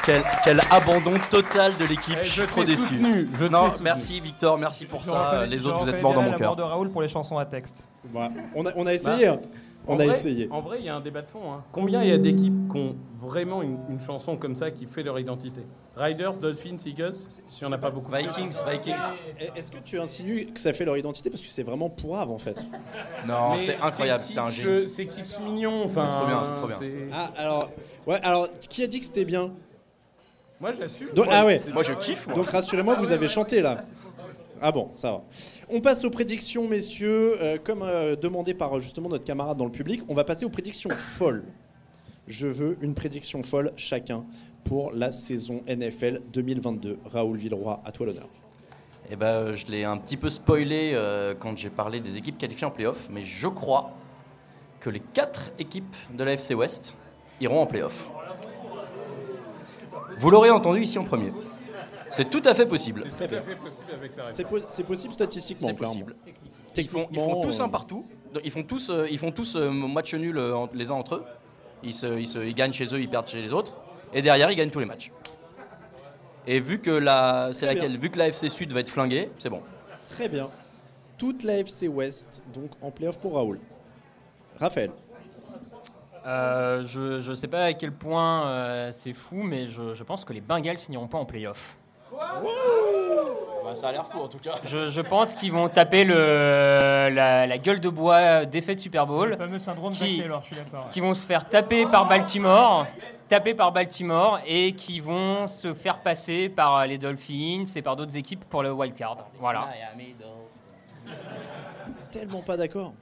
Quel, 0.04 0.22
quel 0.44 0.60
abandon 0.70 1.14
total 1.30 1.74
de 1.78 1.86
l'équipe, 1.86 2.18
Eh, 2.20 2.26
je 2.26 2.30
suis 2.30 2.46
trop 2.46 2.62
déçu. 2.62 2.76
soutenu, 2.76 3.26
je 3.38 3.44
non, 3.46 3.68
merci 3.82 4.20
Victor, 4.20 4.58
merci 4.58 4.84
pour 4.84 5.00
Je 5.00 5.06
ça. 5.06 5.46
Les 5.46 5.64
autres, 5.64 5.80
vous 5.82 5.88
êtes 5.88 6.02
morts 6.02 6.12
dans 6.12 6.20
mon 6.22 6.32
cœur. 6.36 6.54
de 6.56 6.62
Raoul 6.62 6.90
pour 6.90 7.00
les 7.00 7.08
chansons 7.08 7.38
à 7.38 7.46
texte. 7.46 7.84
Voilà. 8.12 8.28
On, 8.54 8.66
a, 8.66 8.70
on 8.76 8.86
a 8.86 8.92
essayé. 8.92 9.28
hein. 9.28 9.38
On 9.86 9.94
En 9.96 9.98
a 10.00 10.04
vrai- 10.06 10.14
essayé. 10.14 10.48
En 10.50 10.60
vrai, 10.60 10.78
il 10.80 10.84
y 10.86 10.88
a 10.88 10.96
un 10.96 11.00
débat 11.00 11.20
de 11.22 11.28
fond. 11.28 11.52
hein. 11.52 11.62
Combien 11.72 12.02
il 12.02 12.08
y 12.08 12.12
a 12.12 12.18
d'équipes 12.18 12.70
qui 12.70 12.76
ont 12.78 12.96
vraiment 13.18 13.62
une, 13.62 13.76
une 13.90 14.00
chanson 14.00 14.36
comme 14.36 14.54
ça 14.54 14.70
qui 14.70 14.86
fait 14.86 15.02
leur 15.02 15.18
identité? 15.18 15.60
Riders, 15.96 16.38
Dolphins, 16.38 16.76
Eagles 16.86 17.12
Il 17.60 17.64
n'y 17.64 17.68
en 17.68 17.72
a 17.72 17.78
pas 17.78 17.90
beaucoup. 17.90 18.10
Vikings, 18.10 18.54
Vikings. 18.70 18.94
Est-ce 19.54 19.70
que 19.70 19.78
tu 19.84 19.98
insinues 20.00 20.46
que 20.46 20.58
ça 20.58 20.72
fait 20.72 20.84
leur 20.84 20.96
identité 20.96 21.28
parce 21.30 21.42
que 21.42 21.48
c'est 21.48 21.62
vraiment 21.62 21.90
pourrave 21.90 22.30
en 22.30 22.38
fait? 22.38 22.64
Non, 23.28 23.52
c'est 23.58 23.76
incroyable, 23.82 24.22
c'est 24.24 24.38
un 24.38 24.50
génie. 24.50 24.88
C'est 24.88 25.06
kitsch 25.06 25.38
mignon. 25.40 25.82
Enfin, 25.84 26.08
C'est 26.10 26.16
trop 26.18 26.26
bien, 26.26 26.42
c'est 26.44 26.76
trop 26.76 26.84
bien. 26.84 27.08
Ah 27.12 27.30
alors 27.36 27.70
ouais 28.06 28.20
alors 28.22 28.48
qui 28.68 28.82
a 28.82 28.86
dit 28.86 29.00
que 29.00 29.06
c'était 29.06 29.24
bien? 29.24 29.50
Moi, 30.60 30.72
j'assume. 30.72 31.08
Ah 31.30 31.44
ouais. 31.44 31.60
Moi, 31.74 31.82
je 31.82 31.92
kiffe, 31.92 32.26
moi. 32.28 32.36
Donc 32.36 32.48
rassurez-moi, 32.48 32.94
vous 32.94 33.10
avez 33.12 33.28
chanté 33.28 33.60
là. 33.60 33.82
Ah 34.66 34.72
bon, 34.72 34.88
ça 34.94 35.12
va. 35.12 35.24
On 35.68 35.82
passe 35.82 36.06
aux 36.06 36.10
prédictions, 36.10 36.66
messieurs. 36.66 37.36
Euh, 37.42 37.58
comme 37.62 37.82
euh, 37.82 38.16
demandé 38.16 38.54
par 38.54 38.74
euh, 38.74 38.80
justement 38.80 39.10
notre 39.10 39.26
camarade 39.26 39.58
dans 39.58 39.66
le 39.66 39.70
public, 39.70 40.00
on 40.08 40.14
va 40.14 40.24
passer 40.24 40.46
aux 40.46 40.48
prédictions 40.48 40.88
folles. 40.88 41.44
Je 42.28 42.48
veux 42.48 42.78
une 42.80 42.94
prédiction 42.94 43.42
folle 43.42 43.72
chacun 43.76 44.24
pour 44.64 44.90
la 44.92 45.12
saison 45.12 45.62
NFL 45.68 46.22
2022. 46.32 46.96
Raoul 47.12 47.36
Villeroy, 47.36 47.78
à 47.84 47.92
toi 47.92 48.06
l'honneur. 48.06 48.26
Eh 49.10 49.16
ben, 49.16 49.52
je 49.52 49.66
l'ai 49.66 49.84
un 49.84 49.98
petit 49.98 50.16
peu 50.16 50.30
spoilé 50.30 50.98
quand 51.40 51.58
j'ai 51.58 51.68
parlé 51.68 52.00
des 52.00 52.16
équipes 52.16 52.38
qualifiées 52.38 52.66
en 52.66 52.70
playoff, 52.70 53.10
mais 53.12 53.26
je 53.26 53.48
crois 53.48 53.90
que 54.80 54.88
les 54.88 55.00
quatre 55.00 55.52
équipes 55.58 55.94
de 56.16 56.24
la 56.24 56.32
FC 56.32 56.54
West 56.54 56.94
iront 57.38 57.60
en 57.60 57.66
playoff. 57.66 58.10
Vous 60.16 60.30
l'aurez 60.30 60.48
entendu 60.48 60.80
ici 60.80 60.98
en 60.98 61.04
premier. 61.04 61.32
C'est 62.14 62.30
tout 62.30 62.42
à 62.44 62.54
fait 62.54 62.66
possible. 62.66 63.04
C'est 64.32 64.44
po- 64.48 64.58
c'est 64.68 64.84
possible 64.84 65.12
statistiquement, 65.14 65.68
C'est 65.68 65.74
clairement. 65.74 65.94
possible. 65.94 66.16
Ils 66.76 66.88
font, 66.88 67.08
ils 67.10 67.18
font 67.18 67.42
tous 67.42 67.60
un 67.60 67.68
partout. 67.68 68.04
Ils 68.44 68.50
font 68.50 68.62
tous, 68.62 68.90
euh, 68.90 69.06
ils 69.10 69.18
font 69.18 69.30
tous 69.32 69.54
euh, 69.56 69.70
match 69.70 70.14
nul 70.14 70.38
euh, 70.38 70.66
les 70.74 70.90
uns 70.90 70.94
entre 70.94 71.16
eux. 71.16 71.24
Ils, 71.82 71.94
se, 71.94 72.18
ils, 72.18 72.26
se- 72.26 72.38
ils 72.38 72.54
gagnent 72.54 72.72
chez 72.72 72.84
eux, 72.94 73.00
ils 73.00 73.08
perdent 73.08 73.28
chez 73.28 73.42
les 73.42 73.52
autres. 73.52 73.72
Et 74.12 74.22
derrière, 74.22 74.50
ils 74.50 74.56
gagnent 74.56 74.70
tous 74.70 74.80
les 74.80 74.86
matchs. 74.86 75.12
Et 76.46 76.60
vu 76.60 76.80
que 76.80 76.90
la, 76.90 77.50
c'est 77.52 77.66
laquelle, 77.66 77.98
vu 77.98 78.10
que 78.10 78.18
la 78.18 78.28
FC 78.28 78.48
Sud 78.48 78.72
va 78.72 78.80
être 78.80 78.88
flinguée, 78.88 79.30
c'est 79.38 79.50
bon. 79.50 79.62
Très 80.10 80.28
bien. 80.28 80.48
Toute 81.18 81.42
la 81.42 81.58
FC 81.58 81.88
West, 81.88 82.42
donc 82.52 82.70
en 82.82 82.90
playoff 82.90 83.18
pour 83.18 83.34
Raoul. 83.34 83.58
Raphaël. 84.58 84.90
Euh, 86.26 86.84
je 86.86 87.28
ne 87.28 87.34
sais 87.34 87.48
pas 87.48 87.64
à 87.64 87.72
quel 87.74 87.92
point 87.92 88.46
euh, 88.48 88.90
c'est 88.92 89.12
fou, 89.12 89.42
mais 89.42 89.68
je, 89.68 89.94
je 89.94 90.02
pense 90.04 90.24
que 90.24 90.32
les 90.32 90.40
Bengals 90.40 90.78
n'iront 90.88 91.06
pas 91.08 91.18
en 91.18 91.24
playoff. 91.26 91.76
Bah, 93.64 93.74
ça 93.76 93.88
a 93.88 93.92
l'air 93.92 94.06
fou 94.06 94.18
en 94.18 94.28
tout 94.28 94.38
cas. 94.38 94.56
Je, 94.64 94.88
je 94.90 95.00
pense 95.00 95.34
qu'ils 95.34 95.52
vont 95.52 95.68
taper 95.68 96.04
le, 96.04 96.14
la, 97.12 97.46
la 97.46 97.58
gueule 97.58 97.80
de 97.80 97.88
bois 97.88 98.44
d'effet 98.44 98.74
de 98.74 98.80
Super 98.80 99.06
Bowl. 99.06 99.30
Le 99.30 99.36
fameux 99.36 99.58
syndrome 99.58 99.94
Zach 99.94 100.08
qui, 100.08 100.20
Taylor, 100.20 100.40
je 100.42 100.46
suis 100.48 100.56
d'accord. 100.56 100.88
qui 100.90 101.00
vont 101.00 101.14
se 101.14 101.26
faire 101.26 101.48
taper 101.48 101.86
par 101.86 102.06
Baltimore, 102.06 102.86
taper 103.28 103.54
par 103.54 103.72
Baltimore 103.72 104.40
et 104.46 104.72
qui 104.72 105.00
vont 105.00 105.48
se 105.48 105.72
faire 105.72 105.98
passer 106.00 106.48
par 106.50 106.86
les 106.86 106.98
Dolphins 106.98 107.64
et 107.74 107.82
par 107.82 107.96
d'autres 107.96 108.16
équipes 108.16 108.44
pour 108.44 108.62
le 108.62 108.70
wild 108.72 108.94
card. 108.94 109.16
Voilà. 109.40 109.68
Tellement 112.10 112.40
pas 112.42 112.56
d'accord. 112.56 112.92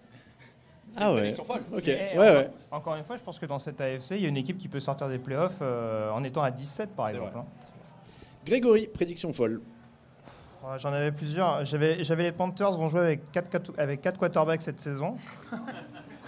Ah 0.96 1.12
ouais. 1.12 1.34
Ok. 1.74 1.84
Ouais, 1.86 2.12
encore, 2.14 2.24
ouais. 2.34 2.50
Encore 2.70 2.96
une 2.96 3.04
fois, 3.04 3.16
je 3.16 3.22
pense 3.22 3.38
que 3.38 3.46
dans 3.46 3.58
cette 3.58 3.80
AFC, 3.80 4.10
il 4.12 4.22
y 4.22 4.26
a 4.26 4.28
une 4.28 4.36
équipe 4.36 4.58
qui 4.58 4.68
peut 4.68 4.80
sortir 4.80 5.08
des 5.08 5.18
playoffs 5.18 5.58
euh, 5.62 6.10
en 6.10 6.22
étant 6.22 6.42
à 6.42 6.50
17 6.50 6.94
par 6.94 7.08
exemple. 7.08 7.32
hein. 7.36 7.44
Grégory, 8.46 8.86
prédiction 8.88 9.32
folle. 9.32 9.60
J'en 10.78 10.92
avais 10.92 11.10
plusieurs. 11.10 11.64
J'avais 11.64 12.04
j'avais 12.04 12.22
les 12.24 12.32
Panthers 12.32 12.72
vont 12.72 12.88
jouer 12.88 13.00
avec 13.00 13.32
4, 13.32 13.72
avec 13.78 14.00
quatre 14.00 14.18
quarterbacks 14.18 14.62
cette 14.62 14.80
saison. 14.80 15.16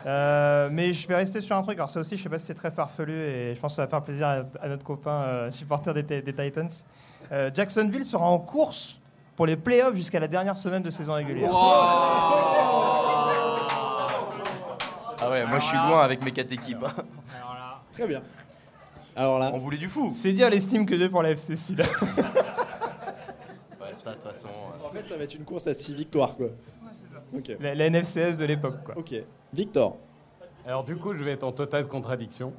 Euh, 0.06 0.68
mais 0.70 0.92
je 0.92 1.08
vais 1.08 1.14
rester 1.16 1.40
sur 1.40 1.56
un 1.56 1.62
truc. 1.62 1.78
Alors 1.78 1.88
ça 1.88 1.98
aussi, 1.98 2.18
je 2.18 2.22
sais 2.22 2.28
pas 2.28 2.38
si 2.38 2.44
c'est 2.44 2.52
très 2.52 2.70
farfelu 2.70 3.14
et 3.22 3.54
je 3.54 3.58
pense 3.62 3.72
que 3.72 3.76
ça 3.76 3.82
va 3.84 3.88
faire 3.88 4.02
plaisir 4.04 4.26
à, 4.26 4.42
à 4.60 4.68
notre 4.68 4.84
copain 4.84 5.10
euh, 5.22 5.50
supporter 5.50 5.94
des, 5.94 6.02
des 6.20 6.34
Titans. 6.34 6.68
Euh, 7.32 7.50
Jacksonville 7.54 8.04
sera 8.04 8.26
en 8.26 8.38
course 8.38 9.00
pour 9.34 9.46
les 9.46 9.56
playoffs 9.56 9.94
jusqu'à 9.96 10.20
la 10.20 10.28
dernière 10.28 10.58
semaine 10.58 10.82
de 10.82 10.90
saison 10.90 11.14
régulière. 11.14 11.48
Ah 15.22 15.30
ouais, 15.30 15.46
moi 15.46 15.58
je 15.58 15.64
suis 15.64 15.76
loin 15.78 16.02
avec 16.02 16.22
mes 16.22 16.32
quatre 16.32 16.52
équipes. 16.52 16.84
hein. 16.84 17.02
Très 17.94 18.06
bien. 18.06 18.20
Alors 19.16 19.38
là. 19.38 19.50
On 19.54 19.58
voulait 19.58 19.76
du 19.78 19.88
fou. 19.88 20.10
C'est 20.14 20.32
dire 20.32 20.50
l'estime 20.50 20.86
que 20.86 20.98
j'ai 20.98 21.08
pour 21.08 21.22
la 21.22 21.30
FC 21.30 21.56
Sud. 21.56 21.82
Ouais, 23.80 23.92
ça 23.94 24.10
de 24.10 24.14
toute 24.16 24.24
façon. 24.24 24.48
euh, 24.48 24.86
En 24.86 24.90
fait, 24.90 25.06
ça 25.06 25.16
va 25.16 25.24
être 25.24 25.34
une 25.34 25.44
course 25.44 25.66
à 25.66 25.74
6 25.74 25.94
victoires, 25.94 26.34
quoi. 26.36 26.46
La, 27.60 27.74
la 27.74 27.90
NFCS 27.90 28.36
de 28.36 28.44
l'époque, 28.44 28.82
quoi. 28.84 28.96
Ok. 28.96 29.14
Victor. 29.52 29.96
Alors 30.66 30.84
du 30.84 30.96
coup, 30.96 31.14
je 31.14 31.22
vais 31.24 31.32
être 31.32 31.44
en 31.44 31.52
totale 31.52 31.86
contradiction. 31.86 32.52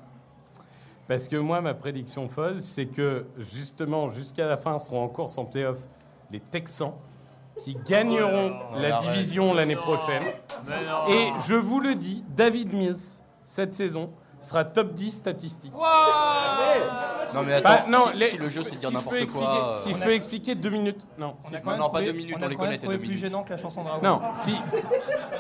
Parce 1.08 1.28
que 1.28 1.36
moi, 1.36 1.62
ma 1.62 1.74
prédiction 1.74 2.28
folle, 2.30 2.60
c'est 2.62 2.88
que 2.88 3.26
justement, 3.38 4.10
jusqu'à 4.10 4.46
la 4.48 4.58
fin, 4.58 4.78
seront 4.80 5.04
en 5.04 5.08
course 5.08 5.38
en 5.38 5.46
playoff 5.46 5.80
les 6.32 6.40
Texans 6.40 6.94
qui 7.60 7.76
gagneront 7.88 8.52
Oh, 8.74 8.80
la 8.80 9.00
division 9.02 9.54
l'année 9.54 9.76
prochaine. 9.76 10.24
Et 11.10 11.28
je 11.48 11.54
vous 11.56 11.80
le 11.80 11.96
dis, 11.96 12.24
David 12.36 12.74
Mills, 12.74 13.22
cette 13.46 13.74
saison, 13.76 14.12
sera 14.46 14.64
top 14.64 14.94
10 14.94 15.12
statistique. 15.12 15.74
Non 17.34 17.42
mais 17.44 17.54
attends, 17.54 17.70
Bah, 17.70 17.86
non, 17.90 18.06
si, 18.12 18.18
les- 18.18 18.26
si 18.28 18.38
le 18.38 18.48
jeu 18.48 18.64
c'est 18.64 18.76
de 18.76 18.80
dire 18.80 18.90
si 18.90 18.96
n'importe 18.96 19.16
peux 19.16 19.22
expliquer- 19.22 19.46
quoi. 19.46 19.74
Si 19.74 19.90
euh, 19.92 19.96
je 20.00 20.04
peux 20.04 20.12
expliquer 20.14 20.56
deux 20.56 20.70
minutes. 20.70 21.06
Non, 21.18 21.36
si 21.40 21.48
On 21.52 21.56
a 21.70 21.74
je 21.76 21.80
non, 21.80 21.90
pas 21.90 22.02
deux 22.02 22.12
minutes, 22.12 22.36
on 22.40 22.44
a 22.44 22.48
les 22.48 22.56
connaît, 22.56 22.78
deux 22.78 22.98
plus 23.00 23.18
gênant 23.18 23.44
que 23.44 23.50
la 23.52 23.58
chanson 23.58 23.84
de 23.84 23.90
Raoul. 23.90 24.04
Non, 24.04 24.22
si. 24.34 24.56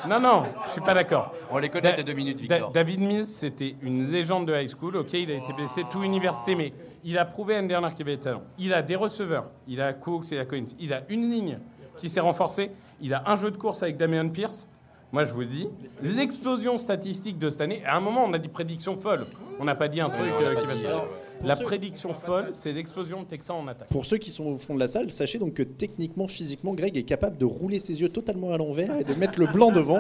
Non, 0.08 0.20
non, 0.20 0.44
je 0.66 0.72
suis 0.72 0.82
pas 0.82 0.94
d'accord. 0.94 1.34
On 1.52 1.58
les 1.58 1.70
connaît, 1.70 1.96
tes 1.96 2.04
deux 2.04 2.14
minutes, 2.14 2.46
Da- 2.48 2.56
Victor. 2.56 2.72
David 2.72 3.00
Mills, 3.02 3.26
c'était 3.28 3.76
une 3.82 4.10
légende 4.12 4.48
de 4.48 4.54
high 4.56 4.68
school. 4.70 4.98
Ok, 4.98 5.14
il 5.14 5.32
a 5.32 5.36
été 5.36 5.54
blessé, 5.54 5.84
tout 5.90 6.04
université, 6.04 6.56
mais 6.56 6.74
il 7.04 7.18
a 7.18 7.26
prouvé 7.26 7.56
l'année 7.56 7.68
dernière 7.68 7.94
qu'il 7.96 8.06
avait 8.08 8.18
des 8.18 8.24
talents. 8.24 8.44
Il 8.58 8.74
a 8.74 8.82
des 8.82 8.96
receveurs. 8.96 9.50
Il 9.68 9.80
a 9.82 9.94
Cooks 9.94 10.32
et 10.32 10.38
la 10.38 10.46
Collins. 10.46 10.66
Il 10.80 10.94
a 10.94 11.02
une 11.10 11.30
ligne 11.32 11.60
qui 11.98 12.10
s'est 12.10 12.20
renforcée. 12.20 12.72
Il 13.02 13.14
a 13.14 13.24
un 13.26 13.36
jeu 13.36 13.52
de 13.52 13.58
course 13.58 13.84
avec 13.84 13.98
Damian 13.98 14.28
Pierce. 14.30 14.68
Moi, 15.16 15.24
je 15.24 15.32
vous 15.32 15.46
dis, 15.46 15.70
l'explosion 16.02 16.78
statistique 16.78 17.40
de 17.40 17.50
cette 17.50 17.62
année. 17.62 17.82
À 17.86 17.96
un 17.96 18.02
moment, 18.02 18.26
on 18.26 18.34
a 18.34 18.38
dit 18.38 18.50
prédiction 18.50 18.98
folle. 18.98 19.26
On 19.62 19.64
n'a 19.64 19.74
pas 19.74 19.88
dit 19.88 20.02
un 20.02 20.10
truc 20.10 20.26
euh, 20.42 20.56
qui 20.56 20.68
va 20.68 20.76
se 20.76 20.82
passer. 20.82 21.06
La 21.44 21.56
ceux- 21.56 21.64
prédiction 21.64 22.14
folle, 22.14 22.50
c'est 22.54 22.74
l'explosion 22.74 23.22
de 23.24 23.28
Texans 23.28 23.58
en 23.58 23.68
attaque. 23.68 23.90
Pour 23.90 24.06
ceux 24.06 24.18
qui 24.18 24.32
sont 24.32 24.46
au 24.46 24.56
fond 24.58 24.74
de 24.74 24.80
la 24.80 24.88
salle, 24.88 25.12
sachez 25.12 25.38
donc 25.38 25.54
que 25.56 25.64
techniquement, 25.64 26.28
physiquement, 26.28 26.74
Greg 26.74 26.98
est 26.98 27.04
capable 27.04 27.38
de 27.38 27.46
rouler 27.46 27.80
ses 27.80 28.02
yeux 28.02 28.10
totalement 28.10 28.52
à 28.54 28.58
l'envers 28.58 28.98
et 29.00 29.04
de 29.04 29.14
mettre 29.14 29.40
le 29.40 29.48
blanc 29.48 29.72
devant. 29.72 30.00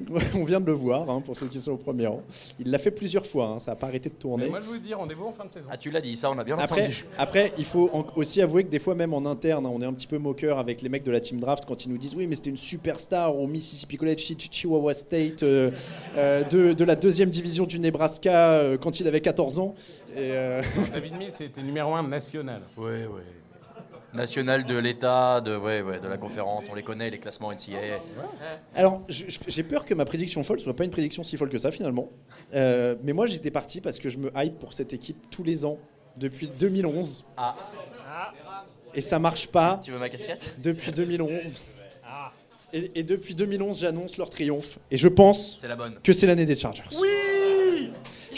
On 0.34 0.44
vient 0.44 0.60
de 0.60 0.66
le 0.66 0.72
voir, 0.72 1.08
hein, 1.10 1.20
pour 1.22 1.36
ceux 1.36 1.46
qui 1.46 1.60
sont 1.60 1.72
au 1.72 1.76
premier 1.76 2.06
rang. 2.06 2.22
Il 2.60 2.70
l'a 2.70 2.78
fait 2.78 2.90
plusieurs 2.90 3.26
fois, 3.26 3.48
hein, 3.48 3.58
ça 3.58 3.72
n'a 3.72 3.76
pas 3.76 3.86
arrêté 3.88 4.08
de 4.08 4.14
tourner. 4.14 4.44
Mais 4.44 4.50
moi, 4.50 4.60
je 4.60 4.66
vous 4.66 4.78
dis, 4.78 4.92
rendez-vous 4.94 5.24
en 5.26 5.32
fin 5.32 5.44
de 5.44 5.50
saison. 5.50 5.66
Ah, 5.70 5.76
tu 5.76 5.90
l'as 5.90 6.00
dit, 6.00 6.16
ça, 6.16 6.30
on 6.30 6.38
a 6.38 6.44
bien 6.44 6.56
Après, 6.58 6.82
entendu. 6.82 7.04
après, 7.18 7.52
il 7.58 7.64
faut 7.64 7.90
en- 7.92 8.04
aussi 8.16 8.40
avouer 8.42 8.64
que 8.64 8.68
des 8.70 8.78
fois, 8.78 8.94
même 8.94 9.12
en 9.14 9.24
interne, 9.26 9.66
hein, 9.66 9.70
on 9.72 9.80
est 9.82 9.86
un 9.86 9.92
petit 9.92 10.06
peu 10.06 10.18
moqueur 10.18 10.58
avec 10.58 10.82
les 10.82 10.88
mecs 10.88 11.02
de 11.04 11.10
la 11.10 11.20
team 11.20 11.40
draft 11.40 11.64
quand 11.66 11.84
ils 11.84 11.90
nous 11.90 11.98
disent 11.98 12.14
oui, 12.14 12.26
mais 12.26 12.36
c'était 12.36 12.50
une 12.50 12.56
superstar 12.56 13.36
au 13.38 13.46
Mississippi 13.46 13.96
College, 13.96 14.18
Chi- 14.20 14.36
Chi- 14.38 14.48
Chihuahua 14.50 14.94
State, 14.94 15.42
euh, 15.42 15.70
euh, 16.16 16.44
de, 16.44 16.72
de 16.72 16.84
la 16.84 16.96
deuxième 16.96 17.30
division 17.30 17.64
du 17.66 17.78
Nebraska 17.78 18.52
euh, 18.54 18.76
quand 18.78 19.00
il 19.00 19.06
avait 19.08 19.20
14 19.20 19.58
ans. 19.58 19.74
Et, 20.16 20.32
euh, 20.32 20.62
David 20.92 21.16
Mills, 21.16 21.32
c'était 21.32 21.62
numéro 21.62 21.94
un 21.94 22.02
national. 22.06 22.62
Ouais, 22.76 23.06
ouais. 23.06 23.22
National 24.14 24.64
de 24.64 24.76
l'État, 24.78 25.42
de, 25.42 25.54
ouais, 25.56 25.82
ouais, 25.82 26.00
de 26.00 26.08
la 26.08 26.16
conférence, 26.16 26.64
on 26.70 26.74
les 26.74 26.82
connaît, 26.82 27.10
les 27.10 27.18
classements 27.18 27.52
NCAA. 27.52 28.00
Alors, 28.74 29.02
j'ai 29.08 29.62
peur 29.62 29.84
que 29.84 29.92
ma 29.92 30.06
prédiction 30.06 30.42
folle 30.42 30.58
soit 30.58 30.74
pas 30.74 30.84
une 30.84 30.90
prédiction 30.90 31.22
si 31.22 31.36
folle 31.36 31.50
que 31.50 31.58
ça 31.58 31.70
finalement. 31.70 32.08
Euh, 32.54 32.96
mais 33.02 33.12
moi, 33.12 33.26
j'étais 33.26 33.50
parti 33.50 33.82
parce 33.82 33.98
que 33.98 34.08
je 34.08 34.16
me 34.16 34.30
hype 34.36 34.58
pour 34.58 34.72
cette 34.72 34.94
équipe 34.94 35.28
tous 35.30 35.42
les 35.44 35.66
ans 35.66 35.78
depuis 36.16 36.48
2011. 36.48 37.24
Ah. 37.36 37.56
Et 38.94 39.02
ça 39.02 39.18
marche 39.18 39.48
pas 39.48 39.80
Tu 39.84 39.90
veux 39.92 39.98
ma 39.98 40.08
casquette? 40.08 40.54
depuis 40.62 40.92
2011. 40.96 41.60
Et, 42.72 42.92
et 42.94 43.02
depuis 43.02 43.34
2011, 43.34 43.80
j'annonce 43.80 44.16
leur 44.16 44.30
triomphe. 44.30 44.78
Et 44.90 44.96
je 44.96 45.08
pense 45.08 45.58
C'est 45.60 45.68
la 45.68 45.76
bonne. 45.76 45.98
que 46.02 46.12
c'est 46.14 46.26
l'année 46.26 46.46
des 46.46 46.56
Chargers. 46.56 46.84
Oui 46.98 47.90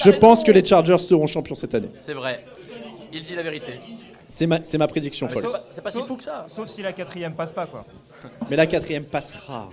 Je 0.04 0.10
pense 0.10 0.42
que 0.44 0.50
les 0.52 0.64
Chargers 0.64 0.98
seront 0.98 1.26
champions 1.26 1.54
cette 1.54 1.74
année. 1.74 1.90
C'est 2.00 2.14
vrai. 2.14 2.40
Il 3.12 3.22
dit 3.24 3.34
la 3.34 3.42
vérité. 3.42 3.72
C'est 4.28 4.46
ma, 4.46 4.60
c'est 4.60 4.76
ma 4.78 4.86
prédiction 4.86 5.28
folle. 5.28 5.46
C'est 5.70 5.82
pas 5.82 5.90
si 5.90 5.98
fou 6.02 6.16
que 6.16 6.22
ça. 6.24 6.46
Sauf 6.48 6.68
si 6.68 6.82
la 6.82 6.92
quatrième 6.92 7.34
passe 7.34 7.52
pas, 7.52 7.66
quoi. 7.66 7.84
Mais 8.50 8.56
la 8.56 8.66
quatrième 8.66 9.04
passera. 9.04 9.70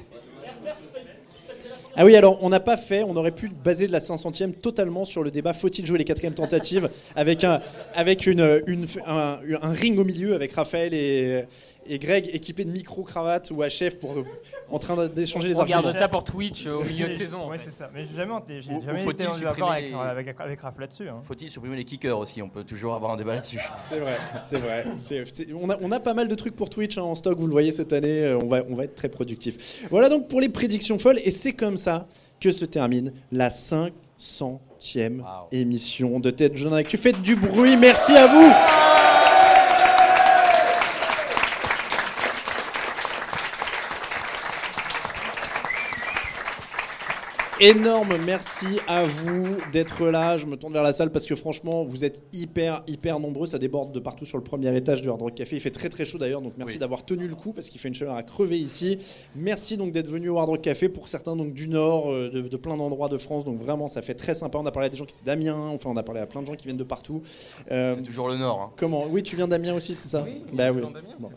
Ah 1.98 2.04
oui, 2.04 2.16
alors 2.18 2.40
on 2.42 2.50
n'a 2.50 2.60
pas 2.60 2.76
fait, 2.76 3.04
on 3.04 3.16
aurait 3.16 3.32
pu 3.32 3.48
baser 3.50 3.88
de 3.88 3.94
la 3.94 4.00
500e 4.00 4.52
totalement 4.54 5.06
sur 5.06 5.24
le 5.24 5.32
débat 5.32 5.54
faut-il 5.54 5.86
jouer 5.86 5.98
les 5.98 6.04
quatrièmes 6.04 6.34
tentatives 6.34 6.90
avec 7.16 7.46
un, 7.46 7.62
avec 7.94 8.28
une, 8.28 8.62
une- 8.68 8.86
un, 9.06 9.40
un 9.62 9.72
ring 9.72 9.98
au 9.98 10.04
milieu 10.04 10.36
avec 10.36 10.52
Raphaël 10.54 10.94
et, 10.94 11.46
et 11.88 12.00
Greg 12.00 12.30
équipés 12.34 12.66
de 12.66 12.72
micro-cravates 12.72 13.52
ou 13.52 13.62
HF 13.64 14.00
pour, 14.00 14.14
euh, 14.14 14.24
en 14.70 14.80
train 14.80 15.08
d'échanger 15.08 15.50
les 15.50 15.56
On 15.58 15.62
regarde 15.62 15.86
arguments. 15.86 16.02
ça 16.02 16.08
pour 16.08 16.24
Twitch 16.24 16.66
euh, 16.66 16.76
au 16.78 16.84
milieu 16.84 17.08
de 17.08 17.14
saison. 17.14 17.52
fait. 17.52 17.58
c'est 17.58 17.72
ça. 17.72 17.90
Mais 17.94 18.06
j'ai 18.06 18.16
jamais, 18.16 18.34
j'ai 18.48 18.62
jamais 18.86 19.00
faut-il 19.00 19.22
été 19.22 19.28
en 19.28 19.38
d'accord 19.38 19.72
avec, 19.72 19.94
avec, 19.94 20.36
avec 20.40 20.62
Raph 20.62 20.80
là-dessus. 20.80 21.08
hein. 21.10 21.22
Faut-il 21.24 21.50
supprimer 21.50 21.76
les 21.76 21.84
kickers 21.86 22.18
aussi? 22.18 22.42
On 22.42 22.50
peut 22.50 22.64
toujours 22.64 22.94
avoir 22.96 23.12
un 23.12 23.18
débat 23.18 23.36
là-dessus. 23.36 23.60
C'est 23.90 24.00
vrai, 24.00 24.16
c'est 24.42 24.58
vrai. 24.58 24.86
C'est- 24.96 25.24
c'est- 25.34 25.48
on, 25.54 25.70
a, 25.70 25.78
on 25.82 25.92
a 25.92 26.00
pas 26.00 26.14
mal 26.14 26.28
de 26.28 26.36
trucs 26.36 26.56
pour 26.56 26.70
Twitch 26.70 26.98
hein, 26.98 27.04
en 27.04 27.16
stock, 27.16 27.38
vous 27.38 27.48
le 27.48 27.52
voyez 27.52 27.72
cette 27.72 27.94
année, 27.94 28.24
euh, 28.24 28.38
on 28.40 28.48
va, 28.48 28.62
on 28.70 28.76
va 28.76 28.86
être 28.86 28.96
très 28.96 29.10
productif. 29.10 29.82
Voilà 29.90 30.10
donc 30.10 30.28
pour 30.28 30.42
les 30.42 30.50
prédictions 30.50 30.98
folles, 31.00 31.20
et 31.24 31.32
c'est 31.32 31.54
comme 31.54 31.78
ça 31.78 32.08
que 32.40 32.52
se 32.52 32.66
termine 32.66 33.14
la 33.32 33.50
500e 33.50 33.92
émission 35.52 36.20
de 36.20 36.32
Tête 36.32 36.56
Jaune 36.58 36.74
Actu. 36.74 36.98
Faites 36.98 37.22
du 37.22 37.36
bruit, 37.36 37.78
merci 37.78 38.14
à 38.14 38.28
vous 38.28 38.85
Énorme 47.66 48.14
merci 48.28 48.68
à 48.88 49.06
vous 49.06 49.44
d'être 49.74 50.06
là. 50.06 50.38
Je 50.38 50.46
me 50.46 50.56
tourne 50.56 50.72
vers 50.72 50.84
la 50.84 50.94
salle 50.94 51.12
parce 51.12 51.26
que 51.26 51.34
franchement, 51.34 51.84
vous 51.84 52.06
êtes 52.06 52.22
hyper, 52.32 52.84
hyper 52.86 53.20
nombreux. 53.20 53.48
Ça 53.48 53.58
déborde 53.58 53.92
de 53.92 54.00
partout 54.00 54.24
sur 54.24 54.38
le 54.38 54.44
premier 54.44 54.76
étage 54.78 55.02
du 55.02 55.10
Hard 55.10 55.20
Rock 55.20 55.34
Café. 55.34 55.56
Il 55.56 55.60
fait 55.60 55.72
très, 55.72 55.90
très 55.90 56.06
chaud 56.06 56.20
d'ailleurs. 56.20 56.42
Donc 56.42 56.54
merci 56.58 56.76
Oui. 56.76 56.80
d'avoir 56.80 57.04
tenu 57.06 57.28
le 57.28 57.34
coup 57.34 57.54
parce 57.54 57.70
qu'il 57.70 57.82
fait 57.82 57.88
une 57.88 57.96
chaleur 57.96 58.14
à 58.14 58.22
crever 58.22 58.60
ici. 58.60 59.00
Merci 59.36 59.78
donc 59.78 59.94
d'être 59.94 60.12
venu 60.12 60.30
au 60.30 60.38
Hard 60.38 60.50
Rock 60.50 60.62
Café 60.62 60.90
pour 60.90 61.08
certains 61.08 61.36
donc 61.36 61.54
du 61.54 61.68
Nord, 61.68 62.12
euh, 62.12 62.30
de, 62.30 62.42
de 62.42 62.58
plein 62.58 62.78
d'endroits 62.78 63.10
de 63.10 63.18
France. 63.18 63.46
Donc 63.46 63.60
vraiment, 63.60 63.88
ça 63.88 64.04
fait 64.04 64.14
très 64.14 64.36
sympa. 64.36 64.60
On 64.60 64.66
a 64.68 64.72
parlé 64.72 64.86
à 64.86 64.90
des 64.92 64.98
gens 64.98 65.06
qui 65.06 65.16
étaient 65.16 65.26
d'Amiens. 65.26 65.58
Enfin, 65.74 65.90
on 65.90 65.98
a 65.98 66.04
parlé 66.04 66.22
à 66.22 66.28
plein 66.28 66.44
de 66.44 66.46
gens 66.46 66.54
qui 66.56 66.66
viennent 66.66 66.78
de 66.78 66.84
partout. 66.84 67.24
Euh, 67.72 67.96
C'est 67.98 68.04
toujours 68.04 68.28
le 68.28 68.38
Nord. 68.38 68.62
hein. 68.62 68.74
Comment? 68.78 69.06
Oui, 69.10 69.24
tu 69.24 69.36
viens 69.36 69.48
d'Amiens 69.48 69.74
aussi, 69.74 69.96
c'est 69.96 70.08
ça? 70.10 70.24
Bah 70.54 70.72
oui. 70.72 70.82
Bon. 71.20 71.30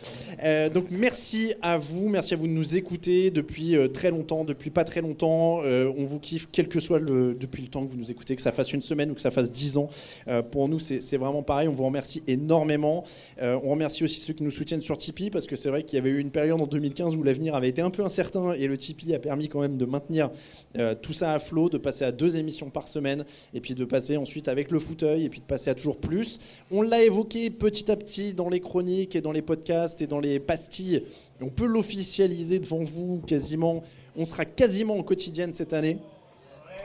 Euh, 0.45 0.69
donc 0.69 0.89
merci 0.91 1.55
à 1.63 1.79
vous, 1.79 2.11
merci 2.11 2.35
à 2.35 2.37
vous 2.37 2.47
de 2.49 2.53
nous 2.53 2.77
écouter 2.77 3.31
depuis 3.31 3.77
euh, 3.77 3.89
très 3.89 4.11
longtemps, 4.11 4.45
depuis 4.45 4.69
pas 4.69 4.85
très 4.85 5.01
longtemps. 5.01 5.61
Euh, 5.65 5.91
on 5.97 6.05
vous 6.05 6.18
kiffe, 6.19 6.49
quel 6.51 6.69
que 6.69 6.81
soit 6.81 7.01
depuis 7.01 7.63
le 7.63 7.69
temps 7.69 7.85
que 7.85 7.91
vous 7.91 7.97
nous 7.97 8.11
écoutez, 8.11 8.37
que 8.37 8.43
ça 8.43 8.53
fasse 8.53 8.73
une 8.73 8.83
semaine 8.83 9.11
ou 9.11 9.15
que 9.15 9.21
ça 9.21 9.31
fasse 9.31 9.53
dix 9.53 9.77
ans. 9.77 9.89
Euh, 10.29 10.43
pour 10.43 10.69
nous, 10.69 10.79
c'est 10.79 11.17
vraiment 11.17 11.43
pareil. 11.43 11.69
On 11.69 11.75
vous 11.75 11.85
remercie 11.85 12.23
énormément. 12.27 13.05
Euh, 13.43 13.59
on 13.63 13.71
remercie 13.71 14.05
aussi 14.05 14.21
ceux 14.21 14.33
qui 14.33 14.43
nous 14.43 14.51
soutiennent 14.51 14.83
sur 14.83 14.97
Tipeee 14.97 15.31
parce 15.31 15.47
que 15.47 15.57
c'est 15.57 15.69
vrai 15.69 15.83
qu'il 15.83 15.97
y 15.97 16.01
avait 16.01 16.11
eu 16.11 16.19
une 16.19 16.31
période 16.31 16.61
en 16.61 16.67
2015 16.67 17.17
où 17.17 17.23
l'avenir 17.23 17.55
avait 17.55 17.69
été 17.69 17.83
un 17.83 17.91
peu 17.91 18.05
incertain 18.05 18.53
et 18.53 18.67
le 18.67 18.77
Tipeee 18.77 19.15
a 19.15 19.19
permis 19.19 19.49
quand 19.49 19.61
même 19.61 19.77
de 19.77 19.85
maintenir 19.85 20.31
euh, 20.77 20.95
tout 20.95 21.13
ça 21.13 21.33
à 21.33 21.39
flot, 21.39 21.69
de 21.69 21.79
passer 21.79 22.05
à 22.05 22.13
deux 22.13 22.37
émissions 22.37 22.71
par 22.71 22.89
semaine 22.89 23.25
et 23.55 23.61
puis 23.61 23.75
de 23.75 23.85
passer 23.85 24.17
ensuite 24.17 24.49
avec 24.49 24.71
le 24.71 24.79
fauteuil 24.79 25.25
et 25.25 25.29
puis 25.29 25.41
de 25.41 25.47
passer 25.47 25.71
à 25.71 25.75
toujours 25.75 25.99
plus. 25.99 26.39
On 26.71 26.83
l'a 26.83 27.03
évoqué 27.03 27.51
petit 27.51 27.91
à 27.91 27.97
petit 27.97 28.35
dans 28.35 28.49
les 28.49 28.61
chroniques 28.61 29.17
et 29.17 29.21
dans 29.21 29.33
les 29.33 29.43
podcasts 29.43 30.03
et 30.03 30.07
dans 30.07 30.21
les 30.21 30.41
pastilles. 30.41 31.03
On 31.41 31.49
peut 31.49 31.67
l'officialiser 31.67 32.59
devant 32.59 32.83
vous 32.83 33.21
quasiment. 33.27 33.83
On 34.21 34.25
sera 34.25 34.45
quasiment 34.45 34.99
en 34.99 35.05
quotidienne 35.05 35.55
cette 35.55 35.73
année. 35.73 35.97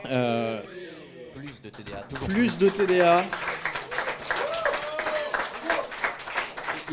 Euh, 0.05 0.61
Plus 1.33 1.61
de 1.63 1.69
TDA. 1.69 2.03
Toujours 2.07 2.27
plus 2.27 2.57
de 2.59 2.69
TDA. 2.69 3.25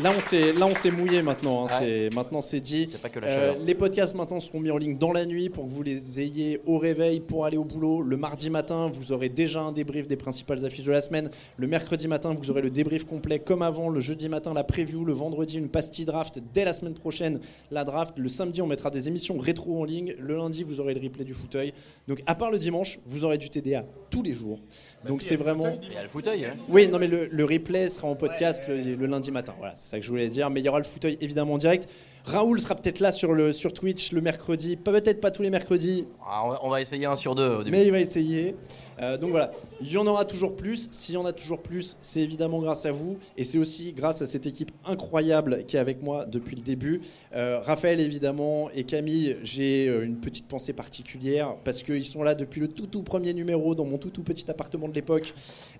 Là, 0.01 0.13
on 0.15 0.19
s'est, 0.21 0.53
là, 0.53 0.65
on 0.67 0.73
s'est 0.73 0.89
mouillé 0.89 1.21
maintenant. 1.21 1.65
hein, 1.65 1.67
c'est, 1.79 2.09
maintenant, 2.15 2.39
c'est 2.41 2.61
dit. 2.61 2.85
pas 3.01 3.09
que 3.09 3.19
la 3.19 3.27
Euh, 3.27 3.53
les 3.65 3.75
podcasts 3.75 4.15
maintenant 4.15 4.39
seront 4.39 4.59
mis 4.61 4.71
en 4.71 4.77
ligne 4.77 4.97
dans 4.97 5.11
la 5.11 5.25
nuit 5.25 5.49
pour 5.49 5.65
que 5.65 5.69
vous 5.69 5.83
les 5.83 6.19
ayez 6.21 6.61
au 6.65 6.77
réveil 6.77 7.19
pour 7.19 7.45
aller 7.45 7.57
au 7.57 7.65
boulot. 7.65 8.01
Le 8.01 8.15
mardi 8.15 8.49
matin, 8.49 8.89
vous 8.91 9.11
aurez 9.11 9.27
déjà 9.29 9.61
un 9.61 9.73
débrief 9.73 10.07
des 10.07 10.15
principales 10.15 10.63
affiches 10.65 10.85
de 10.85 10.91
la 10.91 11.01
semaine. 11.01 11.29
Le 11.57 11.67
mercredi 11.67 12.07
matin, 12.07 12.33
vous 12.33 12.49
aurez 12.49 12.61
le 12.61 12.69
débrief 12.69 13.03
complet 13.05 13.39
comme 13.39 13.61
avant. 13.61 13.89
Le 13.89 13.99
jeudi 13.99 14.29
matin, 14.29 14.53
la 14.53 14.63
preview. 14.63 15.03
Le 15.03 15.13
vendredi, 15.13 15.57
une 15.57 15.69
pastille 15.69 16.05
draft. 16.05 16.39
Dès 16.53 16.63
la 16.63 16.73
semaine 16.73 16.93
prochaine, 16.93 17.41
la 17.69 17.83
draft. 17.83 18.13
Le 18.17 18.29
samedi, 18.29 18.61
on 18.61 18.67
mettra 18.67 18.89
des 18.91 19.07
émissions 19.09 19.37
rétro 19.37 19.79
en 19.81 19.83
ligne. 19.83 20.15
Le 20.19 20.35
lundi, 20.37 20.63
vous 20.63 20.79
aurez 20.79 20.93
le 20.93 21.01
replay 21.01 21.25
du 21.25 21.33
fauteuil. 21.33 21.73
Donc, 22.07 22.23
à 22.27 22.35
part 22.35 22.49
le 22.49 22.59
dimanche, 22.59 22.99
vous 23.07 23.25
aurez 23.25 23.37
du 23.37 23.49
TDA 23.49 23.85
tous 24.09 24.23
les 24.23 24.33
jours. 24.33 24.59
Donc, 25.05 25.21
c'est 25.21 25.35
vraiment. 25.35 25.77
Il 25.83 25.93
y 25.93 25.97
a 25.97 26.01
le 26.03 26.07
fauteuil. 26.07 26.45
hein. 26.45 26.53
Oui, 26.69 26.87
non, 26.87 26.97
mais 26.97 27.07
le, 27.07 27.25
le 27.27 27.45
replay 27.45 27.89
sera 27.89 28.07
en 28.07 28.15
podcast 28.15 28.63
le, 28.69 28.95
le 28.95 29.05
lundi 29.05 29.31
matin. 29.31 29.53
Voilà, 29.59 29.73
c'est 29.81 29.89
ça 29.91 29.99
que 29.99 30.05
je 30.05 30.09
voulais 30.09 30.27
dire. 30.29 30.49
Mais 30.49 30.59
il 30.61 30.65
y 30.65 30.69
aura 30.69 30.79
le 30.79 30.85
fauteuil 30.85 31.17
évidemment 31.21 31.53
en 31.53 31.57
direct. 31.57 31.89
Raoul 32.23 32.61
sera 32.61 32.75
peut-être 32.75 32.99
là 32.99 33.11
sur, 33.11 33.33
le, 33.33 33.51
sur 33.51 33.73
Twitch 33.73 34.11
le 34.11 34.21
mercredi. 34.21 34.75
Peut-être 34.75 35.19
pas 35.19 35.31
tous 35.31 35.41
les 35.41 35.49
mercredis, 35.49 36.05
Ah, 36.23 36.43
on, 36.45 36.49
va, 36.49 36.59
on 36.63 36.69
va 36.69 36.79
essayer 36.79 37.05
un 37.07 37.15
sur 37.15 37.33
deux 37.33 37.49
au 37.49 37.57
début. 37.63 37.71
mais 37.71 37.83
il 37.85 37.91
va 37.91 37.99
essayer. 37.99 38.55
Euh, 38.99 39.17
donc 39.17 39.31
voilà, 39.31 39.51
il 39.81 39.91
y 39.91 39.97
en 39.97 40.05
aura 40.07 40.25
toujours 40.25 40.55
plus. 40.55 40.87
S'il 40.91 41.15
y 41.15 41.17
en 41.17 41.25
a 41.25 41.33
toujours 41.33 41.61
plus, 41.61 41.97
c'est 42.01 42.21
évidemment 42.21 42.59
grâce 42.59 42.85
à 42.85 42.91
vous. 42.91 43.17
Et 43.37 43.43
c'est 43.43 43.57
aussi 43.57 43.93
grâce 43.93 44.21
à 44.21 44.25
cette 44.25 44.45
équipe 44.45 44.71
incroyable 44.85 45.65
qui 45.65 45.77
est 45.77 45.79
avec 45.79 46.01
moi 46.01 46.25
depuis 46.25 46.55
le 46.55 46.61
début. 46.61 47.01
Euh, 47.35 47.59
Raphaël, 47.65 47.99
évidemment, 47.99 48.69
et 48.75 48.83
Camille, 48.83 49.37
j'ai 49.43 49.87
euh, 49.87 50.05
une 50.05 50.17
petite 50.17 50.47
pensée 50.47 50.73
particulière 50.73 51.55
parce 51.63 51.83
qu'ils 51.83 52.05
sont 52.05 52.23
là 52.23 52.35
depuis 52.35 52.61
le 52.61 52.67
tout 52.67 52.87
tout 52.87 53.03
premier 53.03 53.33
numéro 53.33 53.73
dans 53.73 53.85
mon 53.85 53.97
tout 53.97 54.09
tout 54.09 54.23
petit 54.23 54.49
appartement 54.49 54.87
de 54.87 54.93
l'époque. 54.93 55.33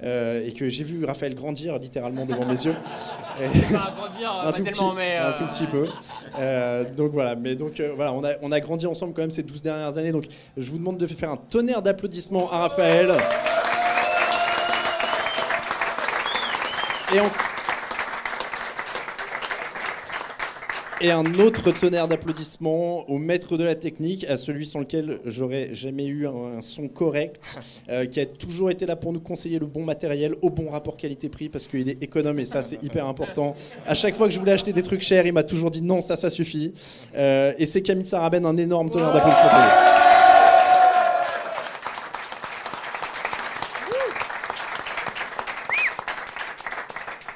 Euh, 0.03 0.45
et 0.45 0.53
que 0.53 0.70
j'ai 0.70 0.84
vu 0.84 1.05
Raphaël 1.05 1.36
grandir 1.36 1.78
littéralement 1.78 2.26
devant 2.26 2.45
mes 2.45 2.66
yeux. 2.66 2.76
Enfin, 3.41 3.93
grandir, 3.95 4.41
pas 4.43 4.53
tout 4.53 4.64
petit, 4.64 4.84
mais, 4.95 5.18
un 5.18 5.32
tout 5.32 5.45
petit 5.45 5.66
peu. 5.66 5.88
Donc 6.95 7.12
voilà, 7.12 7.36
mais 7.36 7.55
donc 7.55 7.82
voilà, 7.95 8.14
on 8.14 8.24
a, 8.24 8.34
on 8.41 8.51
a 8.51 8.59
grandi 8.59 8.86
ensemble 8.86 9.14
quand 9.14 9.22
même 9.22 9.32
ces 9.32 9.43
12 9.43 9.62
dernières 9.62 9.97
années. 9.97 10.12
Donc 10.12 10.28
je 10.57 10.70
vous 10.70 10.78
demande 10.78 10.97
de 10.97 11.07
faire 11.07 11.32
un 11.32 11.38
tonnerre 11.38 11.82
d'applaudissements 11.82 12.51
à 12.51 12.59
Raphaël. 12.59 13.11
Et, 21.01 21.12
un 21.12 21.26
autre 21.39 21.72
tonnerre 21.72 22.07
d'applaudissements 22.07 23.09
au 23.09 23.18
maître 23.18 23.57
de 23.57 23.64
la 23.66 23.76
technique, 23.76 24.24
à 24.26 24.38
celui 24.38 24.66
sans 24.66 24.80
lequel 24.80 25.20
j'aurais 25.26 25.74
jamais 25.74 26.05
eu 26.05 26.28
un, 26.28 26.57
un 26.57 26.62
son 26.62 26.88
correct, 26.88 27.59
euh, 27.89 28.05
qui 28.05 28.20
a 28.22 28.26
toujours 28.26 28.70
été 28.70 28.86
là 28.86 28.95
pour 28.95 29.12
nous 29.12 29.20
conseiller 29.20 29.59
le 29.59 29.66
bon 29.66 29.84
matériel 29.84 30.36
au 30.41 30.49
bon 30.49 30.70
rapport 30.70 30.95
qualité-prix 30.95 31.49
parce 31.49 31.66
qu'il 31.66 31.89
est 31.89 32.01
économe 32.01 32.39
et 32.39 32.45
ça 32.45 32.62
c'est 32.62 32.82
hyper 32.84 33.07
important. 33.07 33.55
À 33.86 33.95
chaque 33.95 34.16
fois 34.16 34.28
que 34.28 34.34
je 34.34 34.39
voulais 34.39 34.53
acheter 34.53 34.72
des 34.72 34.84
trucs 34.84 35.01
chers, 35.01 35.26
il 35.26 35.34
m'a 35.34 35.43
toujours 35.43 35.72
dit 35.72 35.82
non, 35.82 35.99
ça, 35.99 36.16
ça 36.16 36.30
suffit. 36.30 36.74
Euh, 37.16 37.53
et 37.57 37.66
c'est 37.66 37.82
Camille 37.82 38.05
Sarabène, 38.05 38.45
un 38.45 38.55
énorme 38.55 38.89
tonnerre 38.89 39.12
d'applaudissements. 39.12 40.01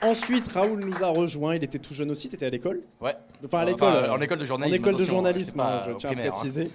Ensuite, 0.05 0.51
Raoul 0.51 0.79
nous 0.85 1.03
a 1.03 1.07
rejoint. 1.07 1.55
Il 1.55 1.63
était 1.63 1.79
tout 1.79 1.93
jeune 1.93 2.11
aussi. 2.11 2.29
T'étais 2.29 2.45
à 2.45 2.49
l'école 2.49 2.81
Ouais. 3.01 3.15
Enfin, 3.45 3.59
à 3.59 3.61
Enfin, 3.63 3.65
l'école. 3.71 4.09
en 4.11 4.21
école 4.21 4.39
de 4.39 4.45
journalisme, 4.45 4.75
En 4.75 4.77
école 4.77 4.93
de 4.93 4.97
attention, 4.97 5.13
journalisme, 5.13 5.59
hein, 5.59 5.81
je 5.87 5.91
tiens 5.93 6.09
à 6.09 6.13
primaire, 6.13 6.33
hein. 6.33 6.37
préciser. 6.39 6.71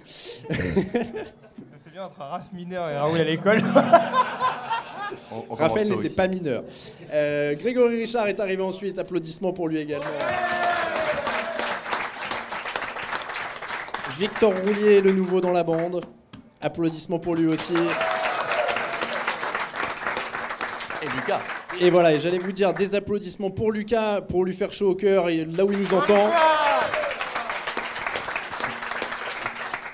C'est 1.77 1.91
bien 1.91 2.03
entre 2.05 2.19
Raph 2.19 2.51
mineur 2.53 2.89
et 2.89 2.97
Raoul 2.97 3.19
à 3.19 3.23
l'école. 3.23 3.61
On- 5.33 5.43
on 5.49 5.55
Raphaël 5.55 5.89
n'était 5.89 6.09
pas 6.09 6.27
mineur. 6.27 6.63
Euh, 7.11 7.53
Grégory 7.55 7.99
Richard 8.01 8.27
est 8.27 8.39
arrivé 8.39 8.61
ensuite. 8.63 8.97
Applaudissements 8.99 9.51
pour 9.53 9.67
lui 9.67 9.77
également. 9.79 10.05
Victor 14.17 14.53
Roulier, 14.63 15.01
le 15.01 15.11
nouveau 15.11 15.41
dans 15.41 15.51
la 15.51 15.63
bande. 15.63 16.05
Applaudissements 16.61 17.19
pour 17.19 17.35
lui 17.35 17.47
aussi. 17.47 17.73
Et 21.01 21.07
Lucas. 21.15 21.41
Et 21.79 21.89
voilà, 21.89 22.13
et 22.13 22.19
j'allais 22.19 22.37
vous 22.37 22.51
dire 22.51 22.73
des 22.73 22.95
applaudissements 22.95 23.49
pour 23.49 23.71
Lucas, 23.71 24.21
pour 24.21 24.45
lui 24.45 24.53
faire 24.53 24.73
chaud 24.73 24.89
au 24.89 24.95
cœur, 24.95 25.29
et 25.29 25.45
là 25.45 25.65
où 25.65 25.71
il 25.71 25.79
nous 25.79 25.93
entend. 25.93 26.29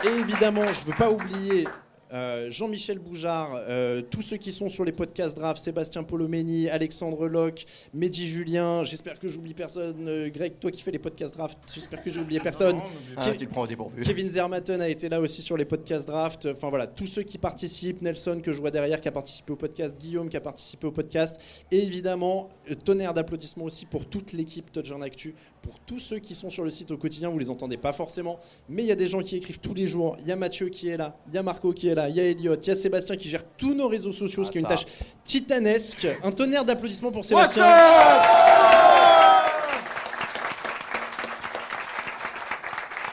Et 0.03 0.19
évidemment, 0.19 0.61
je 0.61 0.82
ne 0.82 0.86
veux 0.88 0.97
pas 0.97 1.09
oublier 1.09 1.67
euh, 2.14 2.49
Jean-Michel 2.51 2.99
Boujard, 2.99 3.51
euh, 3.68 4.01
tous 4.01 4.22
ceux 4.22 4.38
qui 4.38 4.51
sont 4.51 4.70
sur 4.70 4.86
les 4.86 4.91
podcasts 4.91 5.36
draft, 5.36 5.62
Sébastien 5.62 6.03
Polomeni, 6.03 6.70
Alexandre 6.70 7.28
Locke, 7.28 7.66
Mehdi 7.93 8.28
Julien, 8.28 8.84
j'espère 8.84 9.20
que 9.20 9.28
j'oublie 9.28 9.53
personne, 9.53 10.08
euh, 10.08 10.30
Greg, 10.30 10.60
toi 10.60 10.72
qui 10.72 10.82
fais 10.82 10.91
les 10.91 10.99
podcasts 10.99 11.36
draft, 11.36 11.58
j'espère 11.74 12.03
que 12.03 12.12
j'ai 12.14 12.20
oublié 12.22 12.39
personne. 12.39 12.80
Ah, 13.16 13.28
Kev- 13.30 13.38
tu 13.38 13.45
le 13.45 13.49
prends 13.51 13.64
au 13.64 13.68
dépourvu. 13.68 14.03
Kevin 14.03 14.30
Zermatten 14.30 14.82
a 14.82 14.89
été 14.89 15.10
là 15.10 15.20
aussi 15.20 15.41
sur 15.41 15.58
les 15.58 15.66
podcasts 15.66 16.08
draft. 16.08 16.47
Enfin 16.51 16.70
voilà, 16.70 16.88
tous 16.88 17.08
ceux 17.08 17.24
qui 17.24 17.38
participent, 17.38 18.01
Nelson 18.01 18.39
que 18.43 18.53
je 18.53 18.60
vois 18.60 18.72
derrière 18.72 19.01
qui 19.01 19.08
a 19.08 19.12
participé 19.12 19.51
au 19.53 19.58
podcast, 19.58 19.99
Guillaume 19.99 20.30
qui 20.30 20.38
a 20.38 20.41
participé 20.41 20.88
au 20.88 20.91
podcast, 20.91 21.36
et 21.72 21.84
évidemment 21.84 22.49
tonnerre 22.86 23.14
d'applaudissements 23.14 23.66
aussi 23.66 23.86
pour 23.86 24.05
toute 24.05 24.34
l'équipe 24.34 24.72
Touch 24.72 24.91
en 24.91 25.01
Actu, 25.01 25.36
pour 25.62 25.80
tous 25.80 25.99
ceux 25.99 26.20
qui 26.20 26.36
sont 26.36 26.49
sur 26.49 26.64
le 26.64 26.70
site 26.70 26.91
au 26.91 26.97
quotidien, 26.97 27.30
vous 27.30 27.39
les 27.39 27.49
entendez 27.49 27.78
pas 27.78 27.91
forcément, 27.91 28.39
mais 28.70 28.84
il 28.84 28.86
y 28.88 28.91
a 28.91 28.95
des 28.95 29.08
gens 29.08 29.22
qui 29.22 29.36
écrivent 29.36 29.60
tous 29.60 29.74
les 29.74 29.88
jours. 29.88 30.16
Il 30.20 30.28
y 30.28 30.32
a 30.32 30.36
Mathieu 30.36 30.70
qui 30.70 30.88
est 30.88 30.97
là, 30.97 31.18
il 31.28 31.36
y 31.36 31.38
a 31.38 31.43
Marco 31.43 31.74
qui 31.74 31.88
est 31.88 31.95
là, 31.95 32.10
il 32.10 32.16
y 32.16 32.20
a 32.20 32.24
Elliot, 32.24 32.55
il 32.55 32.68
y 32.68 32.72
a 32.72 32.76
Sébastien 32.76 33.18
qui 33.18 33.30
gère 33.30 33.43
tous 33.58 33.74
nos 33.74 33.88
réseaux 33.88 34.14
sociaux, 34.14 34.43
ce 34.43 34.49
ah, 34.49 34.51
qui 34.51 34.58
est 34.58 34.62
une 34.62 34.68
tâche 34.68 34.86
titanesque. 35.24 36.08
Un 36.24 36.32
tonnerre 36.32 36.66
d'applaudissements 36.66 37.12
pour 37.12 37.26
Sébastien. 37.26 37.66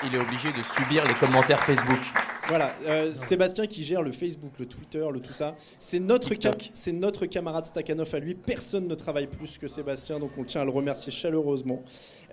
Il 0.06 0.14
est 0.14 0.20
obligé 0.20 0.48
de 0.50 0.62
subir 0.62 1.06
les 1.06 1.14
commentaires 1.14 1.62
Facebook. 1.64 2.00
Voilà, 2.48 2.74
euh, 2.86 3.14
Sébastien 3.14 3.66
qui 3.66 3.84
gère 3.84 4.02
le 4.02 4.12
Facebook, 4.12 4.52
le 4.58 4.66
Twitter, 4.66 5.02
le 5.10 5.20
tout 5.20 5.32
ça. 5.32 5.56
C'est 5.78 5.98
notre, 5.98 6.30
c'est 6.74 6.92
notre 6.92 7.24
camarade 7.24 7.64
Stakhanov 7.64 8.14
à 8.14 8.18
lui. 8.18 8.34
Personne 8.34 8.86
ne 8.86 8.94
travaille 8.94 9.26
plus 9.28 9.56
que 9.56 9.66
Sébastien, 9.66 10.18
donc 10.18 10.30
on 10.36 10.44
tient 10.44 10.60
à 10.60 10.64
le 10.64 10.70
remercier 10.70 11.10
chaleureusement. 11.10 11.82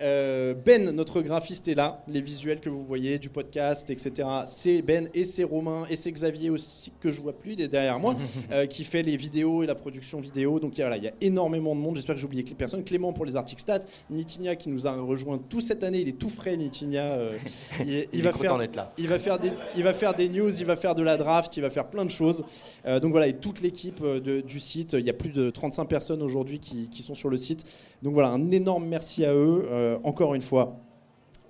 Euh, 0.02 0.52
ben, 0.54 0.90
notre 0.90 1.22
graphiste, 1.22 1.66
est 1.68 1.74
là. 1.74 2.02
Les 2.08 2.20
visuels 2.20 2.60
que 2.60 2.68
vous 2.68 2.84
voyez 2.84 3.18
du 3.18 3.30
podcast, 3.30 3.88
etc. 3.88 4.28
C'est 4.46 4.82
Ben 4.82 5.08
et 5.14 5.24
c'est 5.24 5.44
Romain 5.44 5.84
et 5.88 5.96
c'est 5.96 6.12
Xavier 6.12 6.50
aussi, 6.50 6.92
que 7.00 7.10
je 7.10 7.20
vois 7.22 7.32
plus, 7.32 7.52
il 7.54 7.62
est 7.62 7.68
derrière 7.68 7.98
moi, 7.98 8.14
euh, 8.52 8.66
qui 8.66 8.84
fait 8.84 9.02
les 9.02 9.16
vidéos 9.16 9.62
et 9.62 9.66
la 9.66 9.74
production 9.74 10.20
vidéo. 10.20 10.60
Donc 10.60 10.74
voilà, 10.76 10.98
il 10.98 11.04
y 11.04 11.08
a 11.08 11.12
énormément 11.22 11.74
de 11.74 11.80
monde. 11.80 11.96
J'espère 11.96 12.16
que 12.16 12.20
j'ai 12.20 12.26
oublié 12.26 12.44
personne. 12.58 12.84
Clément 12.84 13.14
pour 13.14 13.24
les 13.24 13.36
articles 13.36 13.62
stats. 13.62 13.80
Nitinia 14.10 14.56
qui 14.56 14.68
nous 14.68 14.86
a 14.86 14.92
rejoint 14.92 15.38
tout 15.38 15.62
cette 15.62 15.82
année. 15.84 16.00
Il 16.00 16.08
est 16.08 16.18
tout 16.18 16.28
frais, 16.28 16.56
Nitinia. 16.58 17.16
il, 17.80 17.94
est- 17.94 18.08
il 18.12 18.18
Il 18.18 18.22
va 18.24 18.28
est 18.28 18.32
content 18.32 18.42
faire, 18.42 18.58
d'être 18.58 18.76
là. 18.76 18.92
il 18.98 19.08
va 19.08 19.18
faire 19.18 19.38
des, 19.38 19.52
il 19.76 19.82
va 19.82 19.94
faire 19.94 20.01
des 20.10 20.28
news, 20.28 20.50
il 20.58 20.66
va 20.66 20.74
faire 20.74 20.96
de 20.96 21.02
la 21.02 21.16
draft, 21.16 21.56
il 21.56 21.60
va 21.60 21.70
faire 21.70 21.88
plein 21.88 22.04
de 22.04 22.10
choses. 22.10 22.44
Euh, 22.86 22.98
donc 22.98 23.12
voilà, 23.12 23.28
et 23.28 23.34
toute 23.34 23.60
l'équipe 23.60 24.00
euh, 24.02 24.42
du 24.42 24.58
site, 24.58 24.94
il 24.94 25.04
y 25.04 25.10
a 25.10 25.12
plus 25.12 25.30
de 25.30 25.50
35 25.50 25.84
personnes 25.84 26.22
aujourd'hui 26.22 26.58
qui, 26.58 26.88
qui 26.88 27.02
sont 27.02 27.14
sur 27.14 27.30
le 27.30 27.36
site. 27.36 27.64
Donc 28.02 28.14
voilà, 28.14 28.30
un 28.30 28.50
énorme 28.50 28.86
merci 28.86 29.24
à 29.24 29.32
eux, 29.32 29.68
euh, 29.70 29.98
encore 30.02 30.34
une 30.34 30.42
fois. 30.42 30.76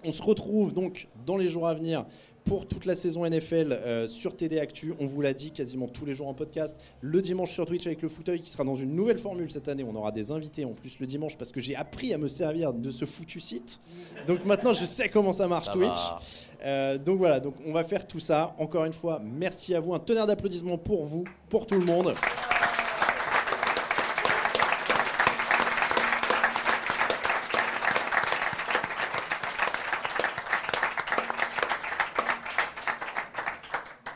On 0.05 0.13
se 0.13 0.23
retrouve 0.23 0.75
donc 0.75 1.09
dans 1.25 1.39
les 1.39 1.49
jours 1.49 1.67
à 1.67 1.75
venir 1.75 2.05
pour 2.45 2.67
toute 2.67 2.87
la 2.87 2.95
saison 2.95 3.25
NFL 3.29 3.73
euh, 3.73 4.09
sur 4.09 4.37
TD 4.37 4.59
Actu. 4.59 4.95
On 5.01 5.07
vous 5.07 5.21
l'a 5.21 5.35
dit 5.35 5.51
quasiment 5.51 5.89
tous 5.89 6.05
les 6.05 6.15
jours 6.15 6.29
en 6.29 6.35
podcast. 6.35 6.77
Le 7.01 7.23
dimanche 7.23 7.53
sur 7.53 7.67
Twitch 7.67 7.87
avec 7.87 8.03
le 8.03 8.09
fauteuil 8.09 8.41
qui 8.41 8.51
sera 8.51 8.65
dans 8.65 8.77
une 8.77 8.95
nouvelle 8.95 9.19
formule 9.19 9.51
cette 9.51 9.69
année. 9.69 9.85
On 9.85 9.95
aura 9.95 10.13
des 10.13 10.31
invités 10.31 10.65
en 10.65 10.73
plus 10.73 10.99
le 10.99 11.07
dimanche 11.07 11.37
parce 11.37 11.51
que 11.51 11.61
j'ai 11.61 11.77
appris 11.77 12.13
à 12.15 12.19
me 12.19 12.29
servir 12.29 12.73
de 12.73 12.91
ce 12.91 13.05
foutu 13.05 13.41
site. 13.41 13.81
Donc 14.27 14.45
maintenant 14.45 14.73
je 14.73 14.85
sais 14.85 15.09
comment 15.09 15.33
ça 15.33 15.49
marche 15.49 15.67
Ça 15.67 15.73
Twitch. 15.73 16.01
Euh, 16.65 16.99
donc 16.99 17.19
voilà, 17.19 17.41
donc 17.41 17.55
on 17.67 17.73
va 17.73 17.85
faire 17.85 18.07
tout 18.07 18.21
ça. 18.21 18.55
Encore 18.59 18.85
une 18.85 18.93
fois, 18.93 19.21
merci 19.23 19.75
à 19.75 19.81
vous. 19.81 19.95
Un 19.95 19.99
tonnerre 19.99 20.27
d'applaudissements 20.27 20.79
pour 20.79 21.05
vous, 21.05 21.25
pour 21.49 21.67
tout 21.67 21.79
le 21.79 21.85
monde. 21.85 22.15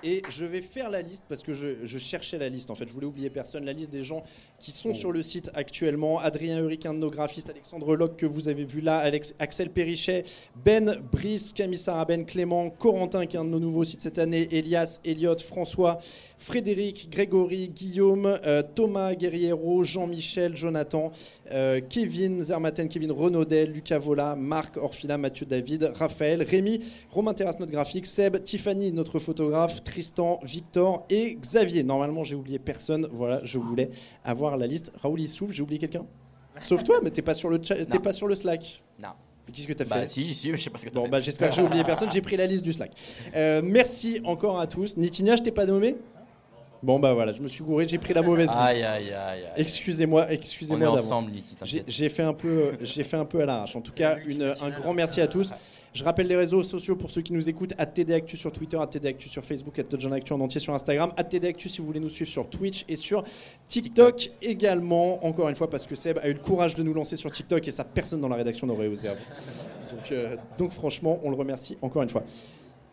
Et 0.09 0.23
je 0.29 0.47
vais 0.47 0.63
faire 0.63 0.89
la 0.89 1.03
liste 1.03 1.25
parce 1.29 1.43
que 1.43 1.53
je, 1.53 1.99
cherchais 1.99 2.39
la 2.39 2.49
liste 2.49 2.71
en 2.71 2.77
fait. 2.77 2.87
Je 2.87 2.93
voulais 2.93 3.09
oublier 3.09 3.29
personne. 3.29 3.65
La 3.65 3.73
liste 3.73 3.91
des 3.91 4.05
gens 4.05 4.23
qui 4.59 4.73
sont 4.73 4.95
sur 4.95 5.13
le 5.13 5.23
site 5.23 5.51
actuellement. 5.55 6.19
Adrien 6.19 6.59
Uric, 6.59 6.87
un 6.87 6.95
de 6.95 6.99
nos 6.99 7.11
graphistes. 7.11 7.51
Alexandre 7.51 7.97
Locke 7.97 8.17
que 8.17 8.27
vous 8.27 8.49
avez 8.49 8.65
vu 8.65 8.81
là. 8.81 8.99
Alex, 8.99 9.35
Axel 9.39 9.71
Perrichet. 9.71 10.25
Ben 10.65 10.97
Brice, 11.13 11.53
Camille 11.53 11.79
Saraben, 11.79 12.25
Clément. 12.25 12.71
Corentin 12.71 13.27
qui 13.27 13.37
est 13.37 13.41
un 13.41 13.45
de 13.45 13.51
nos 13.51 13.61
nouveaux 13.61 13.85
sites 13.85 14.03
cette 14.03 14.19
année. 14.19 14.49
Elias, 14.51 15.01
Elliot, 15.05 15.39
François. 15.39 16.01
Frédéric, 16.39 17.09
Grégory, 17.11 17.69
Guillaume, 17.69 18.27
euh, 18.27 18.63
Thomas 18.63 19.15
Guerriero, 19.15 19.83
Jean-Michel, 19.85 20.55
Jonathan, 20.55 21.11
euh, 21.51 21.81
Kevin 21.89 22.43
Zermaten, 22.43 22.89
Kevin 22.89 23.11
Renaudel, 23.11 23.73
Lucas 23.73 23.99
Vola, 23.99 24.37
Marc 24.37 24.77
Orfila, 24.77 25.17
Mathieu 25.17 25.47
David, 25.47 25.93
Raphaël, 25.95 26.43
Rémi, 26.43 26.81
Romain 27.11 27.33
Terrasse, 27.33 27.59
notre 27.59 27.73
graphique, 27.73 28.07
Seb, 28.07 28.43
Tiffany, 28.45 28.93
notre 28.93 29.19
photographe, 29.19 29.83
Tristan, 29.83 30.39
Victor 30.45 31.07
et 31.09 31.35
Xavier. 31.35 31.83
Normalement, 31.83 32.23
j'ai 32.23 32.37
oublié 32.37 32.59
personne. 32.59 33.09
Voilà, 33.13 33.41
je 33.43 33.59
voulais 33.59 33.91
avoir 34.23 34.46
la 34.57 34.67
liste. 34.69 34.93
Raoul, 35.03 35.21
il 35.21 35.29
souffle, 35.29 35.53
j'ai 35.53 35.63
oublié 35.63 35.79
quelqu'un 35.81 36.05
Sauf 36.61 36.85
toi, 36.85 37.01
mais 37.03 37.11
t'es 37.11 37.23
pas 37.23 37.35
sur 37.35 37.51
le 37.51 37.59
chat- 37.63 37.85
t'es 37.85 37.99
pas 37.99 38.13
sur 38.13 38.29
le 38.29 38.35
Slack. 38.35 38.83
Non. 39.03 39.09
Qu'est-ce 39.53 39.67
que 39.67 39.73
t'as 39.75 39.85
Bah 39.85 40.01
fait 40.01 40.07
si, 40.07 40.25
j'y 40.25 40.35
suis, 40.35 40.51
mais 40.51 40.57
je 40.59 40.65
sais 40.65 40.71
pas 40.71 40.79
ce 40.79 40.85
que 40.87 40.91
t'as 40.91 40.97
Bon, 40.99 41.05
fait. 41.05 41.11
bah, 41.11 41.21
j'espère 41.21 41.51
que 41.51 41.55
j'ai 41.57 41.63
oublié 41.63 41.85
personne. 41.85 42.11
J'ai 42.11 42.21
pris 42.23 42.37
la 42.37 42.47
liste 42.47 42.65
du 42.65 42.73
Slack. 42.73 42.93
Euh, 43.35 43.61
merci 43.65 44.21
encore 44.25 44.59
à 44.61 44.67
tous. 44.67 44.97
Nitinia, 44.97 45.37
je 45.37 45.43
t'ai 45.43 45.53
pas 45.53 45.67
nommé? 45.67 45.97
Bon, 46.83 46.99
bah 46.99 47.15
voilà, 47.15 47.33
je 47.33 47.41
me 47.41 47.49
suis 47.49 47.65
gouré, 47.65 47.87
j'ai 47.89 47.99
pris 47.99 48.13
la 48.15 48.23
mauvaise 48.23 48.49
liste. 48.49 48.59
Aïe, 48.61 48.83
aïe, 48.83 49.13
aïe. 49.13 49.45
Excusez-moi, 49.57 50.31
excusez-moi 50.33 50.89
On 50.91 50.93
est 50.95 50.97
d'avance. 51.03 51.27
J'ai 51.87 52.09
fait 52.09 52.23
un 52.23 52.35
peu, 52.35 52.73
j'ai 52.81 53.03
fait 53.05 53.17
un 53.17 53.25
peu 53.25 53.41
à 53.41 53.47
l'arrache. 53.47 53.77
En 53.77 53.81
tout 53.81 53.93
cas, 53.93 54.17
une- 54.27 54.53
un 54.61 54.71
grand 54.71 54.93
merci 54.95 55.21
à 55.21 55.27
tous. 55.27 55.53
Je 55.97 56.05
rappelle 56.05 56.27
les 56.27 56.37
réseaux 56.37 56.63
sociaux 56.63 56.95
pour 56.95 57.11
ceux 57.11 57.23
qui 57.23 57.33
nous 57.33 57.49
écoutent 57.49 57.73
à 57.79 57.87
TD 57.87 58.13
Actu 58.13 58.37
sur 58.37 58.53
Twitter, 58.53 58.77
à 58.79 58.87
TD 58.87 59.09
Actu 59.09 59.31
sur 59.31 59.43
Facebook, 59.43 59.79
à 59.79 60.15
Actu 60.15 60.33
en 60.35 60.41
entier 60.41 60.61
sur 60.61 60.75
Instagram, 60.75 61.11
à 61.17 61.25
TD 61.25 61.49
Actu 61.49 61.71
si 61.71 61.81
vous 61.81 61.87
voulez 61.87 62.01
nous 62.01 62.11
suivre 62.11 62.31
sur 62.31 62.51
Twitch 62.51 62.85
et 62.87 62.97
sur 62.97 63.25
TikTok 63.67 64.31
également. 64.43 65.25
Encore 65.25 65.49
une 65.49 65.55
fois, 65.55 65.71
parce 65.71 65.87
que 65.87 65.95
Seb 65.95 66.19
a 66.19 66.29
eu 66.29 66.35
le 66.35 66.39
courage 66.39 66.75
de 66.75 66.83
nous 66.83 66.93
lancer 66.93 67.17
sur 67.17 67.31
TikTok 67.31 67.67
et 67.67 67.71
ça, 67.71 67.83
personne 67.83 68.21
dans 68.21 68.29
la 68.29 68.37
rédaction 68.37 68.67
n'aurait 68.67 68.89
osé 68.89 69.09
euh, 70.13 70.37
donc 70.59 70.73
franchement, 70.73 71.19
on 71.25 71.31
le 71.31 71.37
remercie 71.37 71.79
encore 71.81 72.03
une 72.03 72.11
fois. 72.11 72.25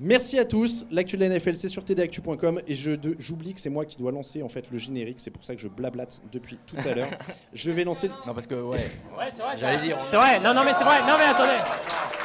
Merci 0.06 0.38
à 0.38 0.44
tous. 0.44 0.86
L'actu 0.92 1.16
de 1.16 1.22
la 1.24 1.30
NFL, 1.30 1.56
c'est 1.56 1.70
sur 1.70 1.86
tdactu.com 1.86 2.62
et 2.68 2.76
j'oublie 2.76 3.54
que 3.54 3.62
c'est 3.62 3.70
moi 3.70 3.86
qui 3.86 3.96
dois 3.96 4.12
lancer 4.12 4.44
en 4.44 4.50
fait 4.50 4.70
le 4.70 4.78
générique. 4.78 5.22
C'est 5.22 5.32
pour 5.32 5.46
ça 5.46 5.56
que 5.56 5.62
je 5.62 5.70
blablate 5.70 6.22
depuis 6.30 6.60
tout 6.68 6.76
à 6.86 6.94
l'heure. 6.94 7.08
je 7.54 7.72
vais 7.72 7.86
lancer. 7.86 8.10
Non, 8.28 8.34
parce 8.34 8.46
que 8.46 8.56
ouais. 8.56 8.80
Ouais, 9.18 9.30
c'est 9.32 9.42
vrai. 9.42 9.56
J'allais 9.56 9.82
dire. 9.82 9.98
C'est 10.08 10.18
vrai. 10.18 10.42
Non, 10.42 10.54
non, 10.54 10.64
mais 10.66 10.74
c'est 10.78 10.84
vrai. 10.84 11.00
Non, 11.08 11.14
mais 11.18 11.24
attendez. 11.24 11.58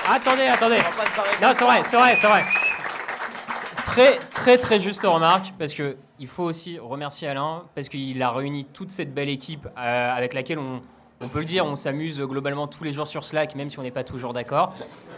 Attendez, 0.09 0.43
attendez. 0.43 0.79
Non, 1.41 1.53
c'est 1.57 1.65
vrai, 1.65 1.83
c'est 1.89 1.97
vrai, 1.97 2.17
c'est 2.21 2.27
vrai. 2.27 2.43
Très, 3.85 4.19
très, 4.35 4.59
très 4.59 4.81
juste 4.81 5.05
remarque, 5.05 5.55
parce 5.57 5.73
que 5.73 5.97
il 6.19 6.27
faut 6.27 6.43
aussi 6.43 6.81
remercier 6.81 7.29
Alain, 7.29 7.63
parce 7.77 7.89
qu'il 7.89 8.21
a 8.21 8.33
réuni 8.33 8.65
toute 8.65 8.91
cette 8.91 9.15
belle 9.15 9.29
équipe 9.29 9.67
euh, 9.67 10.17
avec 10.17 10.35
laquelle 10.35 10.59
on, 10.59 10.83
on 11.21 11.29
peut 11.29 11.39
le 11.39 11.45
dire, 11.45 11.65
on 11.65 11.77
s'amuse 11.77 12.21
globalement 12.21 12.67
tous 12.67 12.83
les 12.83 12.93
jours 12.93 13.07
sur 13.07 13.23
Slack, 13.23 13.55
même 13.55 13.71
si 13.71 13.79
on 13.79 13.83
n'est 13.83 13.93
pas 13.93 14.05
toujours 14.05 14.33
d'accord. 14.33 14.75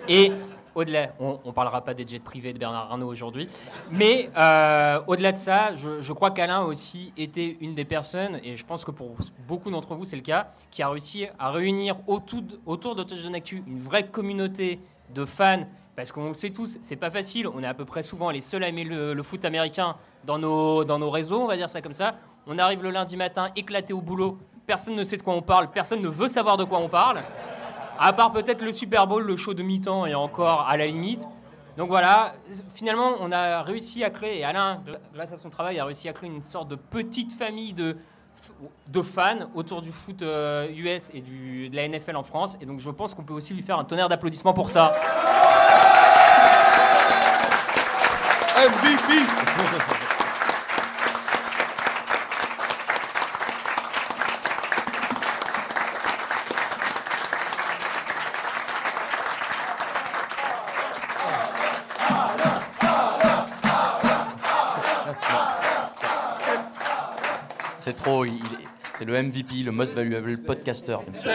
Et 0.08 0.32
au-delà, 0.80 1.10
on 1.18 1.38
ne 1.44 1.52
parlera 1.52 1.82
pas 1.82 1.94
des 1.94 2.06
jets 2.06 2.18
privés 2.18 2.52
de 2.52 2.58
Bernard 2.58 2.90
Arnault 2.90 3.06
aujourd'hui, 3.08 3.48
mais 3.90 4.30
euh, 4.36 5.00
au-delà 5.06 5.32
de 5.32 5.36
ça, 5.36 5.76
je, 5.76 6.12
crois 6.12 6.30
qu'Alain 6.30 6.60
a 6.60 6.64
aussi 6.64 7.12
été 7.16 7.56
une 7.60 7.74
des 7.74 7.84
personnes, 7.84 8.40
et 8.42 8.56
je 8.56 8.64
pense 8.64 8.84
que 8.84 8.90
pour 8.90 9.16
beaucoup 9.46 9.70
d'entre 9.70 9.94
vous 9.94 10.04
c'est 10.04 10.16
le 10.16 10.22
cas, 10.22 10.48
qui 10.70 10.82
a 10.82 10.88
réussi 10.88 11.26
à 11.38 11.50
réunir 11.50 11.96
autour, 12.06 12.42
autour 12.66 12.94
de 12.94 13.02
Touchdown 13.02 13.34
Actu 13.34 13.62
une 13.66 13.80
vraie 13.80 14.06
communauté 14.06 14.80
de 15.14 15.24
fans, 15.24 15.64
parce 15.96 16.12
qu'on 16.12 16.28
le 16.28 16.34
sait 16.34 16.50
tous, 16.50 16.78
c'est 16.82 16.96
pas 16.96 17.10
facile, 17.10 17.46
on 17.46 17.62
est 17.62 17.66
à 17.66 17.74
peu 17.74 17.84
près 17.84 18.02
souvent 18.02 18.30
les 18.30 18.40
seuls 18.40 18.64
à 18.64 18.68
aimer 18.68 18.84
le, 18.84 19.12
le 19.12 19.22
foot 19.22 19.44
américain 19.44 19.96
dans 20.24 20.38
nos, 20.38 20.84
dans 20.84 20.98
nos 20.98 21.10
réseaux, 21.10 21.40
on 21.40 21.46
va 21.46 21.56
dire 21.56 21.68
ça 21.68 21.82
comme 21.82 21.92
ça. 21.92 22.16
On 22.46 22.58
arrive 22.58 22.82
le 22.82 22.90
lundi 22.90 23.16
matin 23.16 23.50
éclaté 23.54 23.92
au 23.92 24.00
boulot, 24.00 24.38
personne 24.66 24.94
ne 24.94 25.04
sait 25.04 25.16
de 25.16 25.22
quoi 25.22 25.34
on 25.34 25.42
parle, 25.42 25.70
personne 25.70 26.00
ne 26.00 26.08
veut 26.08 26.28
savoir 26.28 26.56
de 26.56 26.64
quoi 26.64 26.78
on 26.78 26.88
parle. 26.88 27.18
À 28.02 28.14
part 28.14 28.32
peut-être 28.32 28.62
le 28.62 28.72
Super 28.72 29.06
Bowl, 29.06 29.22
le 29.24 29.36
show 29.36 29.52
de 29.52 29.62
mi-temps 29.62 30.06
et 30.06 30.14
encore 30.14 30.66
à 30.66 30.78
la 30.78 30.86
limite. 30.86 31.28
Donc 31.76 31.90
voilà, 31.90 32.32
finalement, 32.72 33.12
on 33.20 33.30
a 33.30 33.62
réussi 33.62 34.02
à 34.02 34.08
créer, 34.08 34.38
et 34.38 34.44
Alain, 34.44 34.82
grâce 35.12 35.32
à 35.32 35.36
son 35.36 35.50
travail, 35.50 35.78
a 35.78 35.84
réussi 35.84 36.08
à 36.08 36.14
créer 36.14 36.30
une 36.30 36.40
sorte 36.40 36.68
de 36.68 36.76
petite 36.76 37.30
famille 37.30 37.74
de, 37.74 37.98
de 38.88 39.02
fans 39.02 39.50
autour 39.54 39.82
du 39.82 39.92
foot 39.92 40.22
euh, 40.22 40.66
US 40.70 41.10
et 41.12 41.20
du, 41.20 41.68
de 41.68 41.76
la 41.76 41.86
NFL 41.86 42.16
en 42.16 42.22
France. 42.22 42.56
Et 42.62 42.66
donc 42.66 42.80
je 42.80 42.88
pense 42.88 43.14
qu'on 43.14 43.22
peut 43.22 43.34
aussi 43.34 43.52
lui 43.52 43.62
faire 43.62 43.78
un 43.78 43.84
tonnerre 43.84 44.08
d'applaudissements 44.08 44.54
pour 44.54 44.70
ça. 44.70 44.92
C'est 68.94 69.04
le 69.04 69.22
MVP, 69.22 69.62
le 69.64 69.72
most 69.72 69.94
valuable 69.94 70.38
podcaster, 70.38 70.96
bien 71.06 71.20
sûr. 71.20 71.30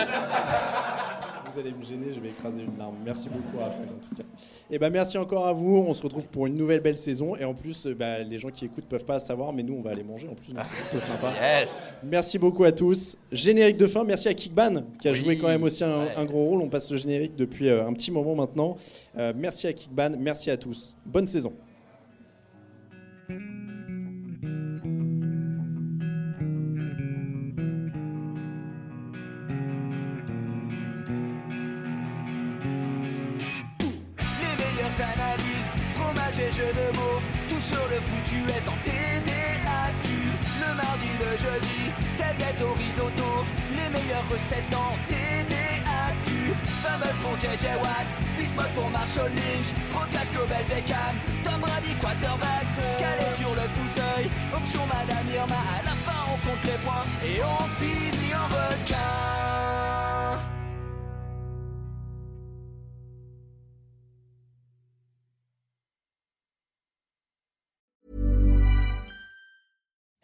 Vous 1.51 1.59
allez 1.59 1.71
me 1.71 1.85
gêner, 1.85 2.13
je 2.13 2.19
vais 2.19 2.29
écraser 2.29 2.63
une 2.63 2.77
larme. 2.77 2.95
Merci 3.05 3.29
beaucoup, 3.29 3.63
Raphaël, 3.63 3.87
en 3.87 4.05
tout 4.07 4.15
cas. 4.15 4.23
Et 4.69 4.77
ben 4.77 4.89
merci 4.91 5.17
encore 5.17 5.47
à 5.47 5.53
vous. 5.53 5.85
On 5.87 5.93
se 5.93 6.01
retrouve 6.01 6.25
pour 6.27 6.47
une 6.47 6.55
nouvelle 6.55 6.81
belle 6.81 6.97
saison. 6.97 7.35
Et 7.37 7.45
en 7.45 7.53
plus, 7.53 7.87
bah, 7.87 8.19
les 8.19 8.37
gens 8.39 8.49
qui 8.49 8.65
écoutent 8.65 8.85
peuvent 8.85 9.05
pas 9.05 9.19
savoir, 9.19 9.53
mais 9.53 9.63
nous, 9.63 9.75
on 9.75 9.81
va 9.81 9.91
aller 9.91 10.03
manger. 10.03 10.27
En 10.27 10.33
plus, 10.33 10.47
c'est 10.47 10.83
plutôt 10.89 10.99
sympa. 11.05 11.31
Yes. 11.39 11.93
Merci 12.03 12.39
beaucoup 12.39 12.63
à 12.65 12.71
tous. 12.71 13.15
Générique 13.31 13.77
de 13.77 13.87
fin. 13.87 14.03
Merci 14.03 14.27
à 14.27 14.33
Kickban 14.33 14.83
qui 14.99 15.07
a 15.07 15.11
Oui, 15.11 15.17
joué 15.17 15.37
quand 15.37 15.47
même 15.47 15.63
aussi 15.63 15.83
un, 15.83 16.05
ouais. 16.05 16.13
un 16.17 16.25
gros 16.25 16.45
rôle. 16.45 16.61
On 16.61 16.67
passe 16.69 16.91
le 16.91 16.97
générique 16.97 17.35
depuis 17.35 17.69
euh, 17.69 17.87
un 17.87 17.93
petit 17.93 18.11
moment 18.11 18.35
maintenant. 18.35 18.75
Euh, 19.17 19.31
merci 19.35 19.67
à 19.67 19.73
Kickban. 19.73 20.11
Merci 20.19 20.51
à 20.51 20.57
tous. 20.57 20.97
Bonne 21.05 21.27
saison. 21.27 21.53
Fromage 34.95 36.39
et 36.39 36.51
jeux 36.51 36.71
de 36.71 36.95
mots, 36.95 37.19
tout 37.49 37.59
sur 37.59 37.83
le 37.89 37.99
foutu 37.99 38.39
est 38.47 38.65
en 38.69 38.77
TDAQ. 38.81 40.07
Le 40.61 40.73
mardi, 40.73 41.11
le 41.19 41.35
jeudi, 41.35 41.91
tailgate 42.17 42.61
au 42.61 42.73
risotto, 42.79 43.43
les 43.75 43.89
meilleures 43.91 44.23
recettes 44.31 44.73
en 44.73 44.95
TDAQ. 45.05 46.55
20 46.81 46.97
meufs 46.99 47.19
pour 47.23 47.35
JJ 47.35 47.75
Watt, 47.83 48.07
Bismuth 48.37 48.73
pour 48.73 48.89
Marshall 48.89 49.31
Lynch, 49.35 49.75
Proclash 49.91 50.31
Global 50.31 50.63
Beckham, 50.69 51.15
Tom 51.43 51.59
Brady 51.59 51.93
quarterback, 51.99 52.65
calé 52.97 53.27
sur 53.35 53.51
le 53.51 53.67
fauteuil, 53.75 54.29
option 54.55 54.81
Madame 54.87 55.27
Irma, 55.27 55.59
à 55.75 55.83
la 55.83 55.91
fin 55.91 56.23
on 56.31 56.37
compte 56.47 56.63
les 56.63 56.79
points 56.85 57.03
et 57.21 57.41
on 57.43 57.67
finit 57.83 58.33
en 58.33 58.47
requin. 58.47 59.54